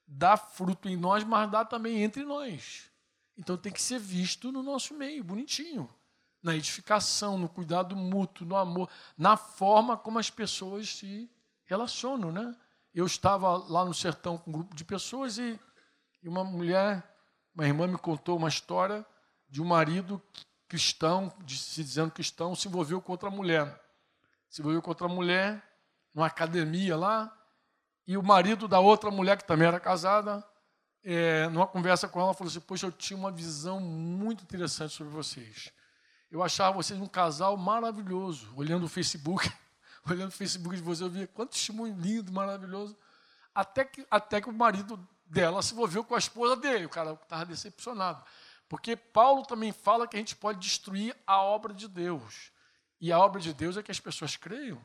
dá 0.08 0.38
fruto 0.38 0.88
em 0.88 0.96
nós, 0.96 1.24
mas 1.24 1.52
dá 1.52 1.66
também 1.66 2.02
entre 2.02 2.24
nós. 2.24 2.90
Então 3.38 3.58
tem 3.58 3.72
que 3.72 3.82
ser 3.82 4.00
visto 4.00 4.52
no 4.52 4.64
nosso 4.64 4.94
meio, 4.94 5.24
bonitinho. 5.24 5.90
Na 6.42 6.56
edificação, 6.56 7.38
no 7.38 7.50
cuidado 7.50 7.96
mútuo, 7.96 8.48
no 8.48 8.56
amor, 8.56 8.90
na 9.18 9.36
forma 9.36 9.98
como 9.98 10.18
as 10.18 10.30
pessoas 10.30 10.96
se 10.96 11.30
relacionam. 11.66 12.32
Né? 12.32 12.56
Eu 12.94 13.06
estava 13.06 13.58
lá 13.58 13.84
no 13.84 13.94
sertão 13.94 14.38
com 14.38 14.50
um 14.50 14.54
grupo 14.54 14.76
de 14.76 14.86
pessoas 14.86 15.38
e, 15.38 15.60
uma 16.24 16.44
mulher, 16.44 17.04
uma 17.54 17.66
irmã 17.66 17.88
me 17.88 17.98
contou 17.98 18.38
uma 18.38 18.50
história 18.50 19.06
de 19.50 19.62
um 19.62 19.66
marido 19.66 20.22
cristão, 20.68 21.32
de, 21.44 21.58
se 21.58 21.84
dizendo 21.84 22.12
cristão, 22.12 22.56
se 22.56 22.68
envolveu 22.68 23.02
com 23.02 23.12
outra 23.12 23.30
mulher. 23.30 23.82
Se 24.50 24.62
envolveu 24.62 24.82
com 24.82 24.90
outra 24.90 25.08
mulher 25.08 25.64
numa 26.18 26.26
academia 26.26 26.98
lá, 26.98 27.32
e 28.08 28.18
o 28.18 28.24
marido 28.24 28.68
da 28.68 28.80
outra 28.80 29.12
mulher, 29.12 29.38
que 29.38 29.44
também 29.44 29.68
era 29.68 29.80
casada, 29.80 30.44
é, 31.04 31.48
numa 31.50 31.68
conversa 31.68 32.08
com 32.08 32.20
ela, 32.20 32.34
falou 32.34 32.50
assim: 32.50 32.60
Poxa, 32.60 32.88
eu 32.88 32.92
tinha 32.92 33.16
uma 33.16 33.32
visão 33.32 33.80
muito 33.80 34.44
interessante 34.44 34.96
sobre 34.96 35.14
vocês. 35.14 35.72
Eu 36.32 36.42
achava 36.42 36.76
vocês 36.76 37.00
um 37.00 37.06
casal 37.06 37.56
maravilhoso. 37.56 38.52
Olhando 38.56 38.88
o 38.88 38.90
Facebook, 38.90 39.48
olhando 40.10 40.30
o 40.30 40.34
Facebook 40.34 40.76
de 40.76 40.82
vocês, 40.82 41.02
eu 41.02 41.10
via 41.10 41.28
quanto 41.28 41.52
testemunho 41.52 41.96
lindo, 41.96 42.34
maravilhoso. 42.34 42.98
Até 43.54 43.86
que, 43.86 44.04
até 44.10 44.42
que 44.42 44.50
o 44.50 44.54
marido 44.54 45.00
dela 45.24 45.62
se 45.62 45.74
envolveu 45.74 46.04
com 46.04 46.16
a 46.16 46.20
esposa 46.20 46.56
dele. 46.56 46.88
O 46.88 46.90
cara 46.90 47.14
estava 47.14 47.46
decepcionado. 47.46 48.24
Porque 48.68 48.96
Paulo 48.96 49.46
também 49.46 49.72
fala 49.72 50.08
que 50.08 50.16
a 50.16 50.20
gente 50.20 50.36
pode 50.36 50.58
destruir 50.60 51.16
a 51.28 51.44
obra 51.44 51.76
de 51.76 51.88
Deus. 51.88 52.52
E 53.00 53.12
a 53.12 53.20
obra 53.20 53.40
de 53.40 53.54
Deus 53.54 53.78
é 53.78 53.84
que 53.84 53.92
as 53.92 54.00
pessoas 54.00 54.36
creiam. 54.36 54.82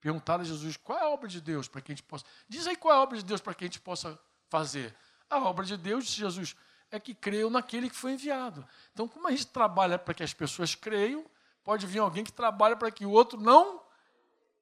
Perguntaram 0.00 0.42
a 0.42 0.44
Jesus 0.44 0.76
qual 0.76 0.98
é 0.98 1.02
a 1.02 1.08
obra 1.08 1.28
de 1.28 1.40
Deus 1.40 1.68
para 1.68 1.80
que 1.80 1.92
a 1.92 1.94
gente 1.94 2.02
possa. 2.02 2.24
Diz 2.48 2.66
aí 2.66 2.76
qual 2.76 2.94
é 2.94 2.96
a 2.96 3.00
obra 3.00 3.18
de 3.18 3.24
Deus 3.24 3.40
para 3.40 3.54
que 3.54 3.64
a 3.64 3.66
gente 3.66 3.80
possa 3.80 4.18
fazer. 4.48 4.94
A 5.28 5.38
obra 5.38 5.64
de 5.64 5.76
Deus, 5.76 6.04
disse 6.04 6.18
Jesus, 6.18 6.56
é 6.90 6.98
que 6.98 7.14
creiam 7.14 7.50
naquele 7.50 7.88
que 7.88 7.96
foi 7.96 8.12
enviado. 8.12 8.66
Então, 8.92 9.06
como 9.06 9.28
a 9.28 9.30
gente 9.30 9.46
trabalha 9.46 9.98
para 9.98 10.14
que 10.14 10.22
as 10.22 10.34
pessoas 10.34 10.74
creiam, 10.74 11.24
pode 11.62 11.86
vir 11.86 11.98
alguém 11.98 12.24
que 12.24 12.32
trabalha 12.32 12.76
para 12.76 12.90
que 12.90 13.04
o 13.04 13.10
outro 13.10 13.38
não 13.38 13.82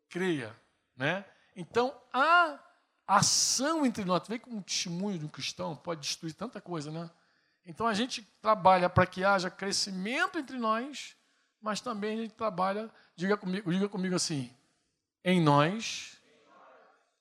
creia. 0.08 0.54
Né? 0.96 1.24
Então, 1.56 1.94
a 2.12 2.58
ação 3.06 3.86
entre 3.86 4.04
nós, 4.04 4.28
vem 4.28 4.38
como 4.38 4.58
um 4.58 4.62
testemunho 4.62 5.18
de 5.18 5.24
um 5.24 5.28
cristão, 5.28 5.74
pode 5.74 6.02
destruir 6.02 6.34
tanta 6.34 6.60
coisa, 6.60 6.90
né? 6.90 7.10
Então 7.64 7.86
a 7.86 7.94
gente 7.94 8.22
trabalha 8.40 8.88
para 8.88 9.06
que 9.06 9.24
haja 9.24 9.50
crescimento 9.50 10.38
entre 10.38 10.58
nós, 10.58 11.16
mas 11.60 11.80
também 11.80 12.18
a 12.18 12.22
gente 12.22 12.34
trabalha, 12.34 12.90
diga 13.14 13.36
comigo, 13.36 13.70
diga 13.70 13.88
comigo 13.88 14.14
assim, 14.14 14.50
em 15.24 15.40
nós, 15.40 16.16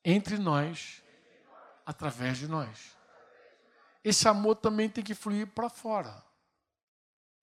entre 0.03 0.37
nós, 0.37 1.01
através 1.85 2.37
de 2.37 2.47
nós. 2.47 2.95
Esse 4.03 4.27
amor 4.27 4.55
também 4.55 4.89
tem 4.89 5.03
que 5.03 5.15
fluir 5.15 5.47
para 5.47 5.69
fora. 5.69 6.23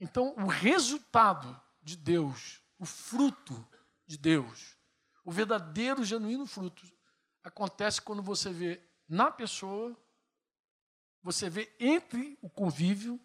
Então, 0.01 0.35
o 0.37 0.47
resultado 0.47 1.61
de 1.83 1.97
Deus 1.97 2.65
o 2.79 2.87
fruto 2.87 3.67
de 4.07 4.19
Deus, 4.19 4.77
o 5.25 5.33
verdadeiro, 5.33 6.05
genuíno 6.05 6.47
fruto, 6.47 6.85
acontece 7.43 8.01
quando 8.01 8.23
você 8.23 8.51
vê 8.51 8.81
na 9.09 9.31
pessoa, 9.31 9.97
você 11.23 11.49
vê 11.49 11.75
entre 11.81 12.39
o 12.43 12.51
convívio 12.51 13.19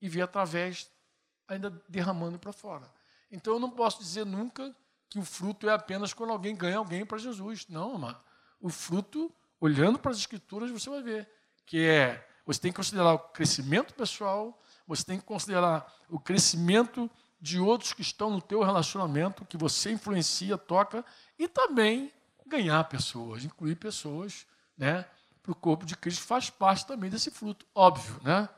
e 0.00 0.08
vê 0.08 0.20
através, 0.20 0.90
ainda 1.46 1.70
derramando 1.88 2.38
para 2.38 2.52
fora. 2.52 2.92
Então 3.30 3.54
eu 3.54 3.60
não 3.60 3.70
posso 3.70 4.00
dizer 4.00 4.24
nunca 4.26 4.74
que 5.14 5.18
o 5.20 5.24
fruto 5.24 5.68
é 5.68 5.72
apenas 5.72 6.12
quando 6.12 6.30
alguém 6.30 6.56
ganha 6.56 6.78
alguém 6.78 7.06
para 7.06 7.18
Jesus. 7.18 7.68
Não, 7.68 7.96
mas 7.96 8.16
o 8.60 8.68
fruto, 8.68 9.32
olhando 9.60 9.96
para 9.96 10.10
as 10.10 10.16
escrituras, 10.16 10.72
você 10.72 10.90
vai 10.90 11.00
ver 11.04 11.30
que 11.64 11.86
é, 11.86 12.28
você 12.44 12.60
tem 12.60 12.72
que 12.72 12.76
considerar 12.76 13.12
o 13.12 13.18
crescimento 13.20 13.94
pessoal, 13.94 14.60
você 14.84 15.04
tem 15.04 15.20
que 15.20 15.24
considerar 15.24 15.86
o 16.08 16.18
crescimento 16.18 17.08
de 17.40 17.60
outros 17.60 17.92
que 17.92 18.02
estão 18.02 18.28
no 18.28 18.42
teu 18.42 18.64
relacionamento, 18.64 19.44
que 19.44 19.56
você 19.56 19.92
influencia, 19.92 20.58
toca, 20.58 21.04
e 21.38 21.46
também 21.46 22.12
ganhar 22.44 22.82
pessoas, 22.88 23.44
incluir 23.44 23.76
pessoas, 23.76 24.44
né, 24.76 25.06
para 25.44 25.52
o 25.52 25.54
corpo 25.54 25.86
de 25.86 25.96
Cristo 25.96 26.24
faz 26.24 26.50
parte 26.50 26.88
também 26.88 27.08
desse 27.08 27.30
fruto, 27.30 27.64
óbvio, 27.72 28.20
né? 28.24 28.48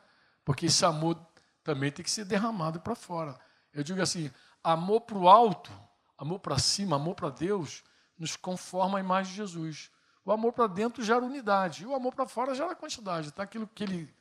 Porque 0.42 0.64
esse 0.64 0.86
amor 0.86 1.18
também 1.62 1.92
tem 1.92 2.02
que 2.02 2.10
ser 2.10 2.24
derramado 2.24 2.80
para 2.80 2.94
fora. 2.94 3.38
Eu 3.74 3.82
digo 3.82 4.00
assim, 4.00 4.30
amor 4.64 5.02
para 5.02 5.18
o 5.18 5.28
alto, 5.28 5.70
amor 6.18 6.40
para 6.40 6.58
cima, 6.58 6.96
amor 6.96 7.14
para 7.14 7.30
Deus, 7.30 7.82
nos 8.18 8.36
conforma 8.36 8.98
à 8.98 9.00
imagem 9.00 9.32
de 9.32 9.36
Jesus. 9.36 9.90
O 10.24 10.32
amor 10.32 10.52
para 10.52 10.66
dentro 10.66 11.02
gera 11.02 11.24
unidade, 11.24 11.84
e 11.84 11.86
o 11.86 11.94
amor 11.94 12.14
para 12.14 12.26
fora 12.26 12.54
gera 12.54 12.74
quantidade. 12.74 13.32
Tá 13.32 13.42
aquilo 13.42 13.66
que 13.66 13.84
ele, 13.84 14.14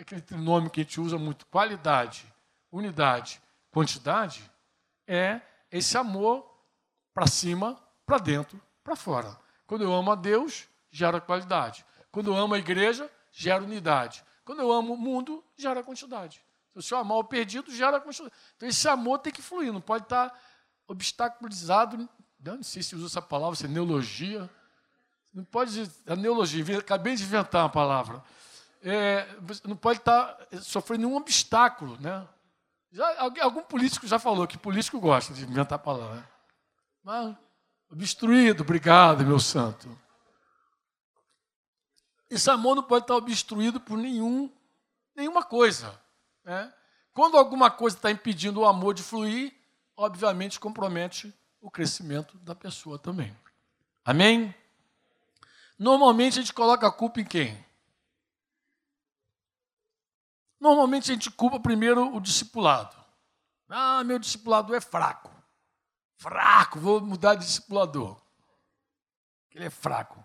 aquele 0.00 0.24
nome 0.42 0.70
que 0.70 0.80
a 0.80 0.84
gente 0.84 1.00
usa 1.00 1.18
muito, 1.18 1.46
qualidade, 1.46 2.24
unidade 2.70 3.40
quantidade 3.70 4.50
é 5.06 5.40
esse 5.70 5.96
amor 5.96 6.44
para 7.14 7.26
cima, 7.26 7.78
para 8.04 8.18
dentro, 8.18 8.60
para 8.82 8.96
fora. 8.96 9.38
Quando 9.66 9.84
eu 9.84 9.92
amo 9.92 10.10
a 10.10 10.14
Deus, 10.14 10.68
gera 10.90 11.20
qualidade. 11.20 11.84
Quando 12.10 12.32
eu 12.32 12.36
amo 12.36 12.54
a 12.54 12.58
igreja, 12.58 13.10
gera 13.30 13.62
unidade. 13.62 14.24
Quando 14.44 14.60
eu 14.60 14.72
amo 14.72 14.94
o 14.94 14.96
mundo, 14.96 15.44
gera 15.56 15.82
quantidade. 15.82 16.42
Se 16.80 16.94
eu 16.94 16.98
amar 16.98 17.18
o 17.18 17.24
perdido, 17.24 17.72
gera 17.72 18.00
quantidade. 18.00 18.32
Então 18.56 18.68
esse 18.68 18.88
amor 18.88 19.18
tem 19.18 19.32
que 19.32 19.42
fluir, 19.42 19.72
não 19.72 19.80
pode 19.80 20.04
estar 20.04 20.36
obstaculizado. 20.88 22.08
Não 22.40 22.62
sei 22.62 22.82
se 22.82 22.96
usa 22.96 23.06
essa 23.06 23.22
palavra, 23.22 23.54
se 23.54 23.66
é 23.66 23.68
neologia. 23.68 24.50
Não 25.32 25.44
pode. 25.44 25.88
A 26.06 26.16
neologia, 26.16 26.78
acabei 26.78 27.14
de 27.14 27.22
inventar 27.22 27.62
uma 27.62 27.68
palavra. 27.68 28.24
É, 28.82 29.28
não 29.64 29.76
pode 29.76 29.98
estar 29.98 30.36
sofrendo 30.62 31.06
nenhum 31.06 31.16
obstáculo, 31.16 31.96
né? 32.00 32.26
Já, 32.90 33.22
algum 33.42 33.62
político 33.62 34.06
já 34.06 34.18
falou 34.18 34.46
que 34.46 34.56
político 34.56 34.98
gosta 34.98 35.34
de 35.34 35.44
inventar 35.44 35.78
palavra. 35.78 36.16
Né? 36.16 36.28
Mas, 37.02 37.36
obstruído, 37.92 38.62
obrigado, 38.62 39.26
meu 39.26 39.38
santo. 39.38 39.88
Esse 42.30 42.50
amor 42.50 42.76
não 42.76 42.82
pode 42.82 43.04
estar 43.04 43.16
obstruído 43.16 43.80
por 43.80 43.98
nenhum, 43.98 44.50
nenhuma 45.14 45.42
coisa. 45.42 45.98
Né? 46.44 46.72
Quando 47.12 47.36
alguma 47.36 47.70
coisa 47.70 47.96
está 47.96 48.10
impedindo 48.10 48.60
o 48.60 48.66
amor 48.66 48.94
de 48.94 49.02
fluir, 49.02 49.57
obviamente 49.98 50.60
compromete 50.60 51.34
o 51.60 51.68
crescimento 51.68 52.38
da 52.38 52.54
pessoa 52.54 52.98
também. 52.98 53.36
Amém? 54.04 54.54
Normalmente 55.76 56.38
a 56.38 56.42
gente 56.42 56.54
coloca 56.54 56.86
a 56.86 56.92
culpa 56.92 57.20
em 57.20 57.24
quem? 57.24 57.66
Normalmente 60.60 61.10
a 61.10 61.14
gente 61.14 61.30
culpa 61.32 61.58
primeiro 61.58 62.14
o 62.14 62.20
discipulado. 62.20 62.96
Ah, 63.68 64.02
meu 64.04 64.20
discipulador 64.20 64.76
é 64.76 64.80
fraco. 64.80 65.30
Fraco, 66.16 66.78
vou 66.78 67.00
mudar 67.00 67.34
de 67.34 67.44
discipulador. 67.44 68.20
Ele 69.50 69.66
é 69.66 69.70
fraco. 69.70 70.24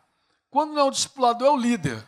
Quando 0.51 0.73
não 0.73 0.81
é 0.81 0.83
o 0.83 0.91
discipulador, 0.91 1.47
é 1.47 1.51
o 1.51 1.57
líder 1.57 2.05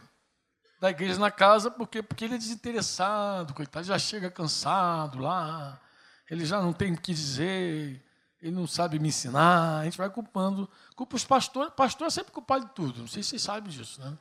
da 0.80 0.92
igreja 0.92 1.20
na 1.20 1.32
casa, 1.32 1.72
porque, 1.72 2.04
porque 2.04 2.26
ele 2.26 2.36
é 2.36 2.38
desinteressado, 2.38 3.56
coitado, 3.56 3.86
já 3.86 3.98
chega 3.98 4.30
cansado 4.30 5.18
lá, 5.18 5.82
ele 6.30 6.46
já 6.46 6.62
não 6.62 6.74
tem 6.74 6.94
o 6.94 6.98
que 7.00 7.14
dizer, 7.14 8.04
ele 8.42 8.56
não 8.56 8.68
sabe 8.68 9.00
me 9.00 9.10
ensinar, 9.10 9.80
a 9.80 9.84
gente 9.86 9.98
vai 9.98 10.10
culpando. 10.10 10.70
Culpa 10.96 11.16
os 11.16 11.26
pastores, 11.26 11.74
pastor 11.74 12.08
é 12.08 12.10
sempre 12.10 12.32
culpado 12.32 12.66
de 12.66 12.72
tudo, 12.72 13.02
não 13.02 13.08
sei 13.08 13.24
se 13.24 13.30
vocês 13.30 13.42
sabem 13.42 13.72
disso, 13.72 14.02
né? 14.02 14.18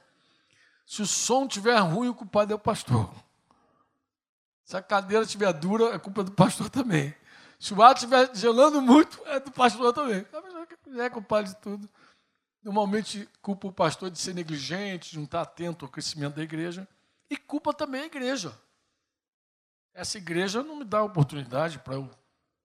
Se 0.87 1.03
o 1.03 1.07
som 1.07 1.47
estiver 1.47 1.79
ruim, 1.79 2.09
o 2.09 2.14
culpado 2.14 2.53
é 2.53 2.57
o 2.57 2.59
pastor. 2.59 3.11
Se 4.64 4.77
a 4.77 4.83
cadeira 4.83 5.25
estiver 5.25 5.53
dura, 5.53 5.95
é 5.95 5.99
culpa 5.99 6.25
do 6.25 6.33
pastor 6.33 6.69
também. 6.69 7.14
Se 7.59 7.73
o 7.73 7.83
ar 7.83 7.95
estiver 7.95 8.35
gelando 8.35 8.81
muito, 8.83 9.21
é 9.27 9.40
do 9.40 9.51
pastor 9.51 9.93
também. 9.93 10.27
É 10.99 11.09
culpado 11.09 11.49
de 11.49 11.57
tudo. 11.57 11.88
Normalmente 12.62 13.29
culpa 13.43 13.69
o 13.69 13.73
pastor 13.73 14.11
de 14.11 14.19
ser 14.19 14.35
negligente, 14.35 15.12
de 15.12 15.17
não 15.17 15.25
estar 15.25 15.43
atento 15.43 15.85
ao 15.85 15.90
crescimento 15.90 16.37
da 16.37 16.43
igreja. 16.43 16.88
E 17.29 17.37
culpa 17.37 17.73
também 17.73 18.03
a 18.03 18.07
igreja. 18.07 18.59
Essa 19.95 20.19
igreja 20.19 20.63
não 20.63 20.77
me 20.77 20.85
dá 20.85 21.03
oportunidade 21.03 21.79
para 21.79 21.95
eu 21.95 22.11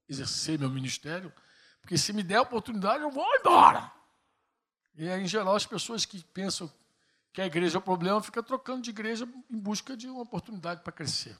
exercer 0.07 0.57
meu 0.57 0.69
ministério, 0.69 1.31
porque 1.79 1.97
se 1.97 2.11
me 2.11 2.23
der 2.23 2.41
oportunidade, 2.41 3.03
eu 3.03 3.11
vou 3.11 3.25
embora. 3.35 3.91
E 4.95 5.07
aí, 5.07 5.23
em 5.23 5.27
geral, 5.27 5.55
as 5.55 5.65
pessoas 5.65 6.05
que 6.05 6.23
pensam 6.23 6.71
que 7.31 7.41
a 7.41 7.45
igreja 7.45 7.77
é 7.77 7.79
o 7.79 7.81
problema 7.81 8.21
ficam 8.21 8.43
trocando 8.43 8.81
de 8.81 8.89
igreja 8.89 9.29
em 9.49 9.57
busca 9.57 9.95
de 9.95 10.07
uma 10.07 10.23
oportunidade 10.23 10.81
para 10.81 10.91
crescer. 10.91 11.37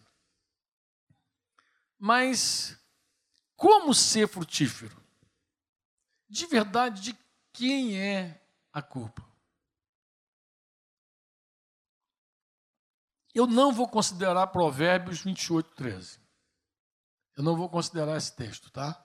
Mas 1.97 2.79
como 3.57 3.93
ser 3.93 4.27
frutífero? 4.27 4.95
De 6.29 6.45
verdade, 6.45 7.01
de 7.01 7.17
quem 7.51 7.99
é 7.99 8.41
a 8.71 8.81
culpa? 8.81 9.28
Eu 13.33 13.45
não 13.45 13.71
vou 13.71 13.87
considerar 13.87 14.47
Provérbios 14.47 15.21
28, 15.21 15.71
13. 15.75 16.19
Eu 17.37 17.43
não 17.43 17.55
vou 17.55 17.69
considerar 17.69 18.17
esse 18.17 18.35
texto, 18.35 18.69
tá? 18.71 19.01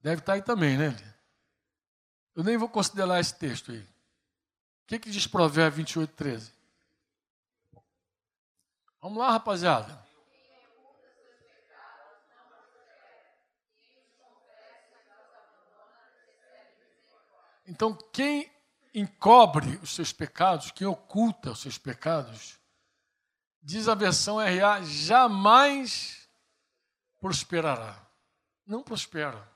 Deve 0.00 0.20
estar 0.20 0.34
aí 0.34 0.42
também, 0.42 0.76
né? 0.76 0.96
Eu 2.34 2.42
nem 2.42 2.56
vou 2.56 2.68
considerar 2.68 3.20
esse 3.20 3.34
texto 3.34 3.72
aí. 3.72 3.80
O 3.80 3.86
que, 4.86 4.98
que 4.98 5.10
diz 5.10 5.26
Provérbios 5.26 5.76
28, 5.76 6.14
13? 6.14 6.52
Vamos 9.00 9.18
lá, 9.18 9.30
rapaziada. 9.30 10.06
Então, 17.66 17.94
quem 18.12 18.50
encobre 18.94 19.76
os 19.82 19.94
seus 19.94 20.12
pecados, 20.12 20.70
quem 20.70 20.86
oculta 20.86 21.50
os 21.50 21.60
seus 21.60 21.76
pecados, 21.76 22.57
diz 23.62 23.88
a 23.88 23.94
versão 23.94 24.38
RA, 24.38 24.82
jamais 24.82 26.28
prosperará. 27.18 28.00
Não 28.66 28.82
prospera. 28.82 29.46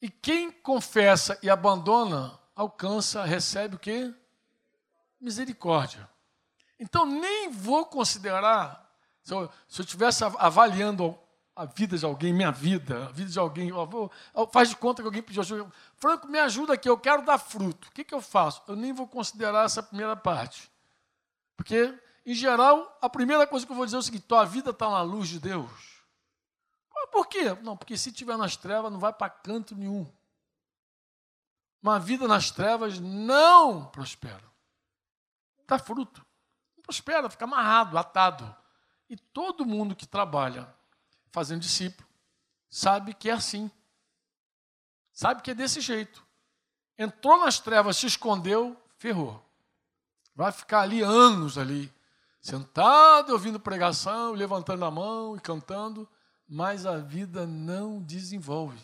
E 0.00 0.08
quem 0.08 0.50
confessa 0.50 1.38
e 1.42 1.50
abandona, 1.50 2.38
alcança, 2.54 3.24
recebe 3.24 3.76
o 3.76 3.78
quê? 3.78 4.14
Misericórdia. 5.20 6.08
Então, 6.78 7.04
nem 7.04 7.50
vou 7.50 7.86
considerar, 7.86 8.88
se 9.22 9.34
eu, 9.34 9.50
se 9.66 9.80
eu 9.80 9.84
estivesse 9.84 10.22
avaliando 10.24 11.18
a 11.58 11.64
vida 11.64 11.98
de 11.98 12.04
alguém, 12.04 12.32
minha 12.32 12.52
vida, 12.52 13.06
a 13.06 13.10
vida 13.10 13.28
de 13.28 13.38
alguém. 13.38 13.72
Vou, 13.72 14.12
faz 14.52 14.68
de 14.68 14.76
conta 14.76 15.02
que 15.02 15.06
alguém 15.06 15.20
pediu 15.20 15.42
ajuda. 15.42 15.68
Franco, 15.96 16.28
me 16.28 16.38
ajuda 16.38 16.74
aqui, 16.74 16.88
eu 16.88 16.96
quero 16.96 17.24
dar 17.24 17.36
fruto. 17.36 17.88
O 17.88 17.90
que, 17.90 18.04
que 18.04 18.14
eu 18.14 18.20
faço? 18.20 18.62
Eu 18.68 18.76
nem 18.76 18.92
vou 18.92 19.08
considerar 19.08 19.64
essa 19.64 19.82
primeira 19.82 20.14
parte. 20.14 20.70
Porque, 21.58 21.92
em 22.24 22.34
geral, 22.34 22.96
a 23.02 23.10
primeira 23.10 23.44
coisa 23.44 23.66
que 23.66 23.72
eu 23.72 23.76
vou 23.76 23.84
dizer 23.84 23.96
é 23.96 23.98
o 23.98 24.02
seguinte: 24.02 24.22
tua 24.22 24.44
vida 24.44 24.70
está 24.70 24.88
na 24.88 25.02
luz 25.02 25.28
de 25.28 25.40
Deus. 25.40 25.98
Por 27.10 27.26
quê? 27.26 27.52
Não, 27.62 27.76
porque 27.76 27.98
se 27.98 28.10
estiver 28.10 28.38
nas 28.38 28.56
trevas, 28.56 28.92
não 28.92 29.00
vai 29.00 29.12
para 29.12 29.28
canto 29.28 29.74
nenhum. 29.74 30.08
Uma 31.82 31.98
vida 31.98 32.28
nas 32.28 32.52
trevas 32.52 33.00
não 33.00 33.86
prospera. 33.86 34.44
Dá 35.66 35.80
fruto. 35.80 36.24
Não 36.76 36.82
prospera, 36.82 37.28
fica 37.28 37.44
amarrado, 37.44 37.98
atado. 37.98 38.56
E 39.08 39.16
todo 39.16 39.66
mundo 39.66 39.96
que 39.96 40.06
trabalha 40.06 40.72
fazendo 41.32 41.60
discípulo, 41.60 42.08
sabe 42.70 43.12
que 43.14 43.30
é 43.30 43.32
assim. 43.32 43.68
Sabe 45.12 45.42
que 45.42 45.50
é 45.50 45.54
desse 45.54 45.80
jeito. 45.80 46.24
Entrou 46.96 47.40
nas 47.40 47.58
trevas, 47.58 47.96
se 47.96 48.06
escondeu, 48.06 48.80
ferrou. 48.96 49.44
Vai 50.38 50.52
ficar 50.52 50.82
ali 50.82 51.02
anos 51.02 51.58
ali, 51.58 51.92
sentado, 52.40 53.32
ouvindo 53.32 53.58
pregação, 53.58 54.34
levantando 54.34 54.84
a 54.84 54.90
mão 54.90 55.34
e 55.34 55.40
cantando, 55.40 56.08
mas 56.48 56.86
a 56.86 56.98
vida 56.98 57.44
não 57.44 58.00
desenvolve. 58.00 58.78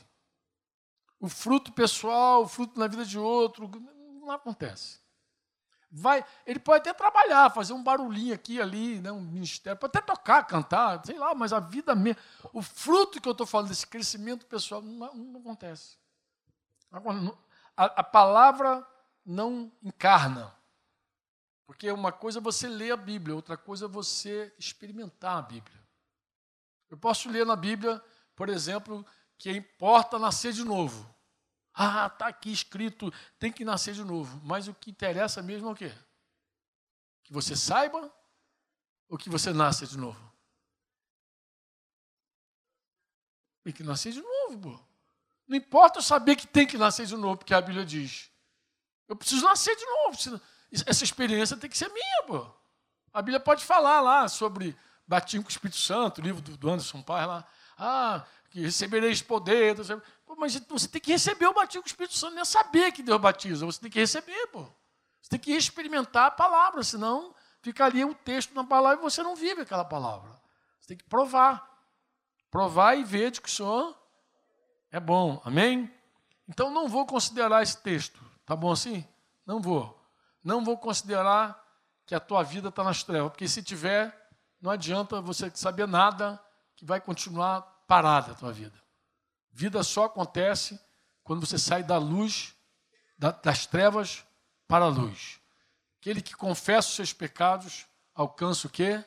O 1.20 1.28
fruto 1.28 1.70
pessoal, 1.70 2.42
o 2.42 2.48
fruto 2.48 2.76
na 2.76 2.88
vida 2.88 3.04
de 3.04 3.16
outro, 3.16 3.70
não 4.20 4.32
acontece. 4.32 4.98
vai, 5.92 6.24
ele 6.44 6.58
pode 6.58 6.80
até 6.80 6.92
trabalhar, 6.92 7.48
fazer 7.50 7.72
um 7.72 7.84
barulhinho 7.84 8.34
aqui 8.34 8.60
ali, 8.60 9.00
né, 9.00 9.12
um 9.12 9.20
ministério, 9.20 9.78
pode 9.78 9.96
até 9.96 10.04
tocar, 10.04 10.42
cantar, 10.48 11.06
sei 11.06 11.16
lá, 11.16 11.36
mas 11.36 11.52
a 11.52 11.60
vida 11.60 11.94
mesmo, 11.94 12.20
o 12.52 12.62
fruto 12.62 13.20
que 13.20 13.28
eu 13.28 13.32
estou 13.32 13.46
falando 13.46 13.68
desse 13.68 13.86
crescimento 13.86 14.44
pessoal 14.46 14.82
não, 14.82 15.14
não 15.14 15.38
acontece. 15.40 15.96
A, 17.76 17.84
a 17.84 18.02
palavra 18.02 18.84
não 19.24 19.70
encarna. 19.84 20.52
Porque 21.66 21.90
uma 21.90 22.12
coisa 22.12 22.38
é 22.38 22.42
você 22.42 22.68
ler 22.68 22.92
a 22.92 22.96
Bíblia, 22.96 23.35
outra 23.35 23.57
coisa 23.57 23.87
é 23.87 23.88
você 23.88 24.55
experimentar 24.59 25.38
a 25.38 25.42
Bíblia. 25.42 25.83
Eu 26.90 26.98
posso 26.98 27.31
ler 27.31 27.46
na 27.46 27.57
Bíblia, 27.57 28.03
por 28.37 28.48
exemplo, 28.48 29.05
que 29.38 29.50
importa 29.50 30.18
nascer 30.18 30.53
de 30.53 30.62
novo. 30.62 31.12
Ah, 31.72 32.07
está 32.07 32.29
aqui 32.29 32.53
escrito, 32.53 33.12
tem 33.38 33.50
que 33.50 33.64
nascer 33.64 33.94
de 33.94 34.05
novo. 34.05 34.40
Mas 34.44 34.68
o 34.68 34.74
que 34.74 34.90
interessa 34.90 35.42
mesmo 35.42 35.68
é 35.68 35.72
o 35.72 35.74
quê? 35.74 35.92
Que 37.24 37.33
você 37.33 37.57
saiba 37.57 38.12
ou 39.09 39.18
que 39.18 39.29
você 39.29 39.53
nasça 39.53 39.87
de 39.87 39.98
novo? 39.98 40.33
Tem 43.64 43.72
que 43.72 43.83
nascer 43.83 44.12
de 44.12 44.20
novo, 44.20 44.59
pô. 44.59 44.81
Não 45.48 45.57
importa 45.57 45.98
eu 45.98 46.03
saber 46.03 46.37
que 46.37 46.46
tem 46.46 46.66
que 46.66 46.79
nascer 46.79 47.07
de 47.07 47.16
novo, 47.16 47.38
porque 47.38 47.55
a 47.55 47.61
Bíblia 47.61 47.85
diz. 47.85 48.31
Eu 49.09 49.16
preciso 49.16 49.44
nascer 49.44 49.74
de 49.74 49.85
novo. 49.85 50.40
Essa 50.87 51.04
experiência 51.04 51.56
tem 51.56 51.70
que 51.70 51.78
ser 51.78 51.88
minha, 51.88 52.22
pô. 52.26 52.46
A 53.12 53.22
Bíblia 53.22 53.38
pode 53.38 53.64
falar 53.64 54.00
lá 54.00 54.26
sobre 54.28 54.76
batismo 55.06 55.44
com 55.44 55.48
o 55.48 55.52
Espírito 55.52 55.78
Santo, 55.78 56.20
livro 56.20 56.40
do 56.40 56.70
Anderson 56.70 57.02
Pai 57.02 57.26
lá. 57.26 57.46
Ah, 57.78 58.24
que 58.50 58.60
recebereis 58.60 59.22
poder. 59.22 59.76
Mas 60.37 60.56
você 60.68 60.88
tem 60.88 61.00
que 61.00 61.12
receber 61.12 61.46
o 61.46 61.54
batismo 61.54 61.82
com 61.82 61.87
o 61.87 61.90
Espírito 61.90 62.16
Santo, 62.16 62.34
não 62.34 62.42
é 62.42 62.44
saber 62.44 62.92
que 62.92 63.02
Deus 63.02 63.20
batiza, 63.20 63.66
você 63.66 63.80
tem 63.80 63.90
que 63.90 63.98
receber, 63.98 64.46
pô. 64.48 64.66
Você 65.20 65.30
tem 65.30 65.38
que 65.38 65.52
experimentar 65.52 66.26
a 66.26 66.30
palavra, 66.30 66.82
senão 66.82 67.34
ficaria 67.62 68.06
o 68.06 68.14
texto 68.14 68.54
na 68.54 68.64
palavra 68.64 68.98
e 68.98 69.02
você 69.02 69.22
não 69.22 69.34
vive 69.34 69.62
aquela 69.62 69.84
palavra. 69.84 70.30
Você 70.78 70.88
tem 70.88 70.96
que 70.96 71.04
provar. 71.04 71.72
Provar 72.50 72.96
e 72.96 73.02
ver 73.02 73.30
de 73.30 73.40
que 73.40 73.48
o 73.48 73.50
Senhor 73.50 73.96
é 74.90 75.00
bom. 75.00 75.40
Amém? 75.44 75.92
Então 76.48 76.70
não 76.70 76.88
vou 76.88 77.06
considerar 77.06 77.62
esse 77.62 77.78
texto. 77.78 78.20
Tá 78.44 78.54
bom 78.54 78.70
assim? 78.70 79.04
Não 79.46 79.60
vou. 79.60 79.93
Não 80.44 80.62
vou 80.62 80.76
considerar 80.76 81.59
que 82.07 82.14
a 82.14 82.20
tua 82.20 82.42
vida 82.42 82.68
está 82.68 82.85
nas 82.85 83.02
trevas, 83.02 83.30
porque 83.30 83.48
se 83.48 83.62
tiver, 83.62 84.14
não 84.61 84.70
adianta 84.70 85.20
você 85.20 85.50
saber 85.54 85.88
nada 85.88 86.38
que 86.76 86.85
vai 86.85 87.00
continuar 87.00 87.62
parada 87.88 88.33
a 88.33 88.35
tua 88.35 88.52
vida. 88.52 88.78
Vida 89.50 89.83
só 89.83 90.04
acontece 90.04 90.78
quando 91.22 91.46
você 91.46 91.59
sai 91.59 91.83
da 91.83 91.96
luz, 91.96 92.54
das 93.42 93.66
trevas 93.66 94.22
para 94.68 94.85
a 94.85 94.88
luz. 94.88 95.40
Aquele 95.98 96.20
que 96.20 96.37
confessa 96.37 96.88
os 96.88 96.94
seus 96.94 97.12
pecados 97.14 97.87
alcança 98.14 98.66
o 98.66 98.70
quê? 98.70 99.02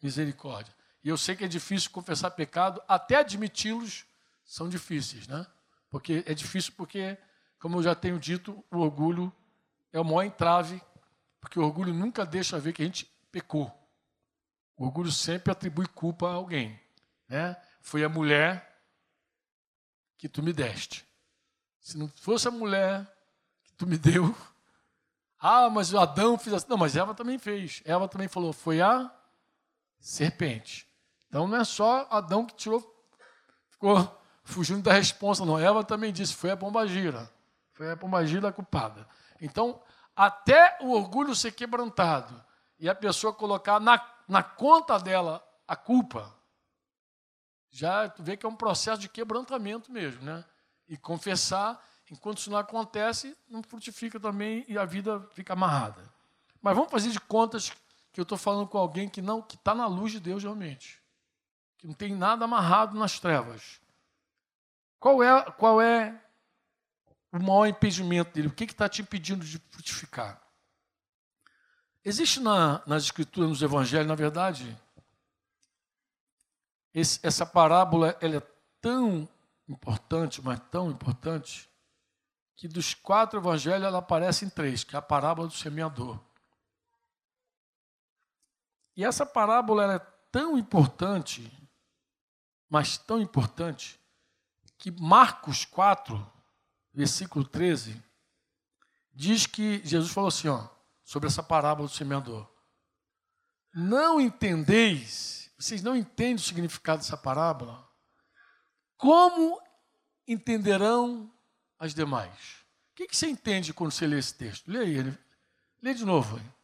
Misericórdia. 0.00 0.74
E 1.02 1.08
eu 1.08 1.18
sei 1.18 1.34
que 1.34 1.44
é 1.44 1.48
difícil 1.48 1.90
confessar 1.90 2.30
pecado, 2.30 2.80
até 2.86 3.16
admiti-los 3.16 4.04
são 4.44 4.68
difíceis, 4.68 5.26
né? 5.26 5.44
Porque 5.88 6.22
é 6.26 6.34
difícil 6.34 6.72
porque, 6.76 7.18
como 7.58 7.78
eu 7.78 7.82
já 7.82 7.94
tenho 7.94 8.18
dito, 8.18 8.64
o 8.70 8.78
orgulho 8.78 9.32
é 9.92 10.00
o 10.00 10.04
maior 10.04 10.22
entrave, 10.22 10.80
porque 11.40 11.58
o 11.58 11.64
orgulho 11.64 11.92
nunca 11.92 12.24
deixa 12.24 12.58
ver 12.58 12.72
que 12.72 12.82
a 12.82 12.84
gente 12.84 13.04
pecou. 13.30 13.72
O 14.76 14.84
orgulho 14.84 15.10
sempre 15.10 15.52
atribui 15.52 15.86
culpa 15.86 16.28
a 16.28 16.34
alguém, 16.34 16.78
né? 17.28 17.56
Foi 17.80 18.04
a 18.04 18.08
mulher 18.08 18.82
que 20.16 20.28
tu 20.28 20.42
me 20.42 20.52
deste. 20.52 21.06
Se 21.80 21.96
não 21.96 22.08
fosse 22.08 22.46
a 22.46 22.50
mulher 22.50 23.06
que 23.62 23.72
tu 23.72 23.86
me 23.86 23.96
deu, 23.96 24.34
ah, 25.40 25.68
mas 25.70 25.92
o 25.92 25.98
Adão 25.98 26.38
fez 26.38 26.54
assim. 26.54 26.66
Não, 26.68 26.76
mas 26.76 26.96
Eva 26.96 27.14
também 27.14 27.38
fez. 27.38 27.82
Eva 27.84 28.08
também 28.08 28.28
falou, 28.28 28.52
foi 28.52 28.80
a 28.80 29.10
serpente. 29.98 30.86
Então 31.28 31.46
não 31.46 31.58
é 31.58 31.64
só 31.64 32.06
Adão 32.10 32.44
que 32.44 32.54
tirou, 32.54 32.80
ficou 33.68 34.20
fugindo 34.42 34.82
da 34.82 34.92
resposta, 34.92 35.44
não. 35.44 35.58
Eva 35.58 35.84
também 35.84 36.12
disse, 36.12 36.34
foi 36.34 36.50
a 36.50 36.56
pombagira. 36.56 37.30
Foi 37.72 37.90
a 37.90 37.96
pombagira 37.96 38.52
culpada. 38.52 39.08
Então, 39.40 39.80
até 40.14 40.76
o 40.80 40.92
orgulho 40.92 41.34
ser 41.34 41.52
quebrantado 41.52 42.44
e 42.78 42.88
a 42.88 42.94
pessoa 42.94 43.32
colocar 43.32 43.80
na, 43.80 44.04
na 44.28 44.42
conta 44.42 44.98
dela 44.98 45.42
a 45.66 45.74
culpa, 45.74 46.34
já 47.70 48.08
tu 48.08 48.22
vê 48.22 48.36
que 48.36 48.44
é 48.44 48.48
um 48.48 48.56
processo 48.56 49.00
de 49.00 49.08
quebrantamento 49.08 49.90
mesmo, 49.90 50.22
né? 50.22 50.44
E 50.88 50.96
confessar, 50.96 51.80
enquanto 52.10 52.38
isso 52.38 52.50
não 52.50 52.58
acontece, 52.58 53.36
não 53.48 53.62
frutifica 53.62 54.18
também 54.18 54.64
e 54.68 54.76
a 54.76 54.84
vida 54.84 55.20
fica 55.32 55.52
amarrada. 55.52 56.02
Mas 56.60 56.74
vamos 56.74 56.90
fazer 56.90 57.10
de 57.10 57.20
contas 57.20 57.72
que 58.12 58.20
eu 58.20 58.24
estou 58.24 58.36
falando 58.36 58.66
com 58.66 58.76
alguém 58.76 59.08
que 59.08 59.22
não 59.22 59.40
que 59.40 59.54
está 59.54 59.74
na 59.74 59.86
luz 59.86 60.12
de 60.12 60.20
Deus 60.20 60.42
realmente, 60.42 61.00
que 61.78 61.86
não 61.86 61.94
tem 61.94 62.14
nada 62.14 62.44
amarrado 62.44 62.98
nas 62.98 63.20
trevas. 63.20 63.80
Qual 64.98 65.22
é 65.22 65.42
qual 65.52 65.80
é 65.80 66.20
o 67.32 67.38
maior 67.38 67.66
impedimento 67.66 68.32
dele? 68.32 68.48
O 68.48 68.52
que 68.52 68.64
está 68.64 68.88
te 68.88 69.02
impedindo 69.02 69.44
de 69.44 69.58
frutificar? 69.70 70.40
Existe 72.04 72.40
na, 72.40 72.82
nas 72.86 73.04
escrituras, 73.04 73.50
nos 73.50 73.62
evangelhos, 73.62 74.06
na 74.06 74.14
verdade, 74.14 74.76
esse, 76.94 77.20
essa 77.22 77.46
parábola 77.46 78.16
ela 78.20 78.36
é 78.36 78.42
tão 78.80 79.28
importante, 79.68 80.42
mas 80.42 80.58
tão 80.70 80.90
importante, 80.90 81.70
que 82.56 82.66
dos 82.66 82.94
quatro 82.94 83.38
evangelhos 83.38 83.86
ela 83.86 83.98
aparece 83.98 84.44
em 84.44 84.50
três, 84.50 84.82
que 84.82 84.96
é 84.96 84.98
a 84.98 85.02
parábola 85.02 85.48
do 85.48 85.54
semeador. 85.54 86.18
E 88.96 89.04
essa 89.04 89.24
parábola 89.24 89.84
ela 89.84 89.94
é 89.94 90.06
tão 90.32 90.58
importante, 90.58 91.50
mas 92.68 92.98
tão 92.98 93.20
importante, 93.20 94.00
que 94.76 94.90
Marcos 94.90 95.64
4, 95.64 96.26
versículo 96.92 97.44
13, 97.44 98.02
diz 99.12 99.46
que 99.46 99.80
Jesus 99.84 100.12
falou 100.12 100.28
assim, 100.28 100.48
ó, 100.48 100.68
sobre 101.04 101.28
essa 101.28 101.42
parábola 101.42 101.88
do 101.88 101.94
semeador. 101.94 102.48
Não 103.72 104.20
entendeis 104.20 105.40
vocês 105.60 105.82
não 105.82 105.94
entendem 105.94 106.36
o 106.36 106.38
significado 106.38 107.02
dessa 107.02 107.18
parábola? 107.18 107.86
Como 108.96 109.60
entenderão 110.26 111.30
as 111.78 111.94
demais? 111.94 112.64
O 112.92 112.94
que, 112.94 113.14
você 113.14 113.26
entende 113.26 113.74
quando 113.74 113.92
você 113.92 114.06
lê 114.06 114.18
esse 114.18 114.34
texto? 114.34 114.70
Lê 114.70 114.78
aí, 114.78 115.18
lê 115.82 115.92
de 115.92 116.06
novo. 116.06 116.38
Aí. 116.38 116.42
O 116.42 116.54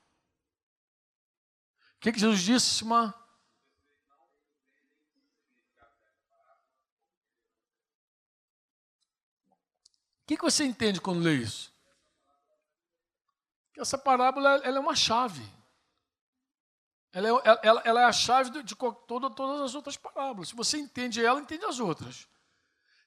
que, 2.00 2.12
que 2.12 2.18
Jesus 2.18 2.40
disse, 2.40 2.66
Simar? 2.66 3.14
Que, 10.26 10.36
que 10.36 10.42
você 10.42 10.64
entende 10.64 11.00
quando 11.00 11.20
lê 11.22 11.34
isso? 11.34 11.72
Que 13.72 13.80
essa 13.80 13.96
parábola 13.96 14.60
ela 14.64 14.78
é 14.78 14.80
uma 14.80 14.96
chave. 14.96 15.46
Ela 17.12 17.28
é, 17.28 17.60
ela, 17.62 17.82
ela 17.84 18.00
é 18.02 18.04
a 18.04 18.12
chave 18.12 18.50
de, 18.50 18.62
de 18.62 18.74
toda, 18.74 19.30
todas 19.30 19.62
as 19.62 19.74
outras 19.74 19.96
parábolas. 19.96 20.48
Se 20.48 20.56
você 20.56 20.78
entende 20.78 21.24
ela, 21.24 21.40
entende 21.40 21.64
as 21.64 21.78
outras. 21.80 22.28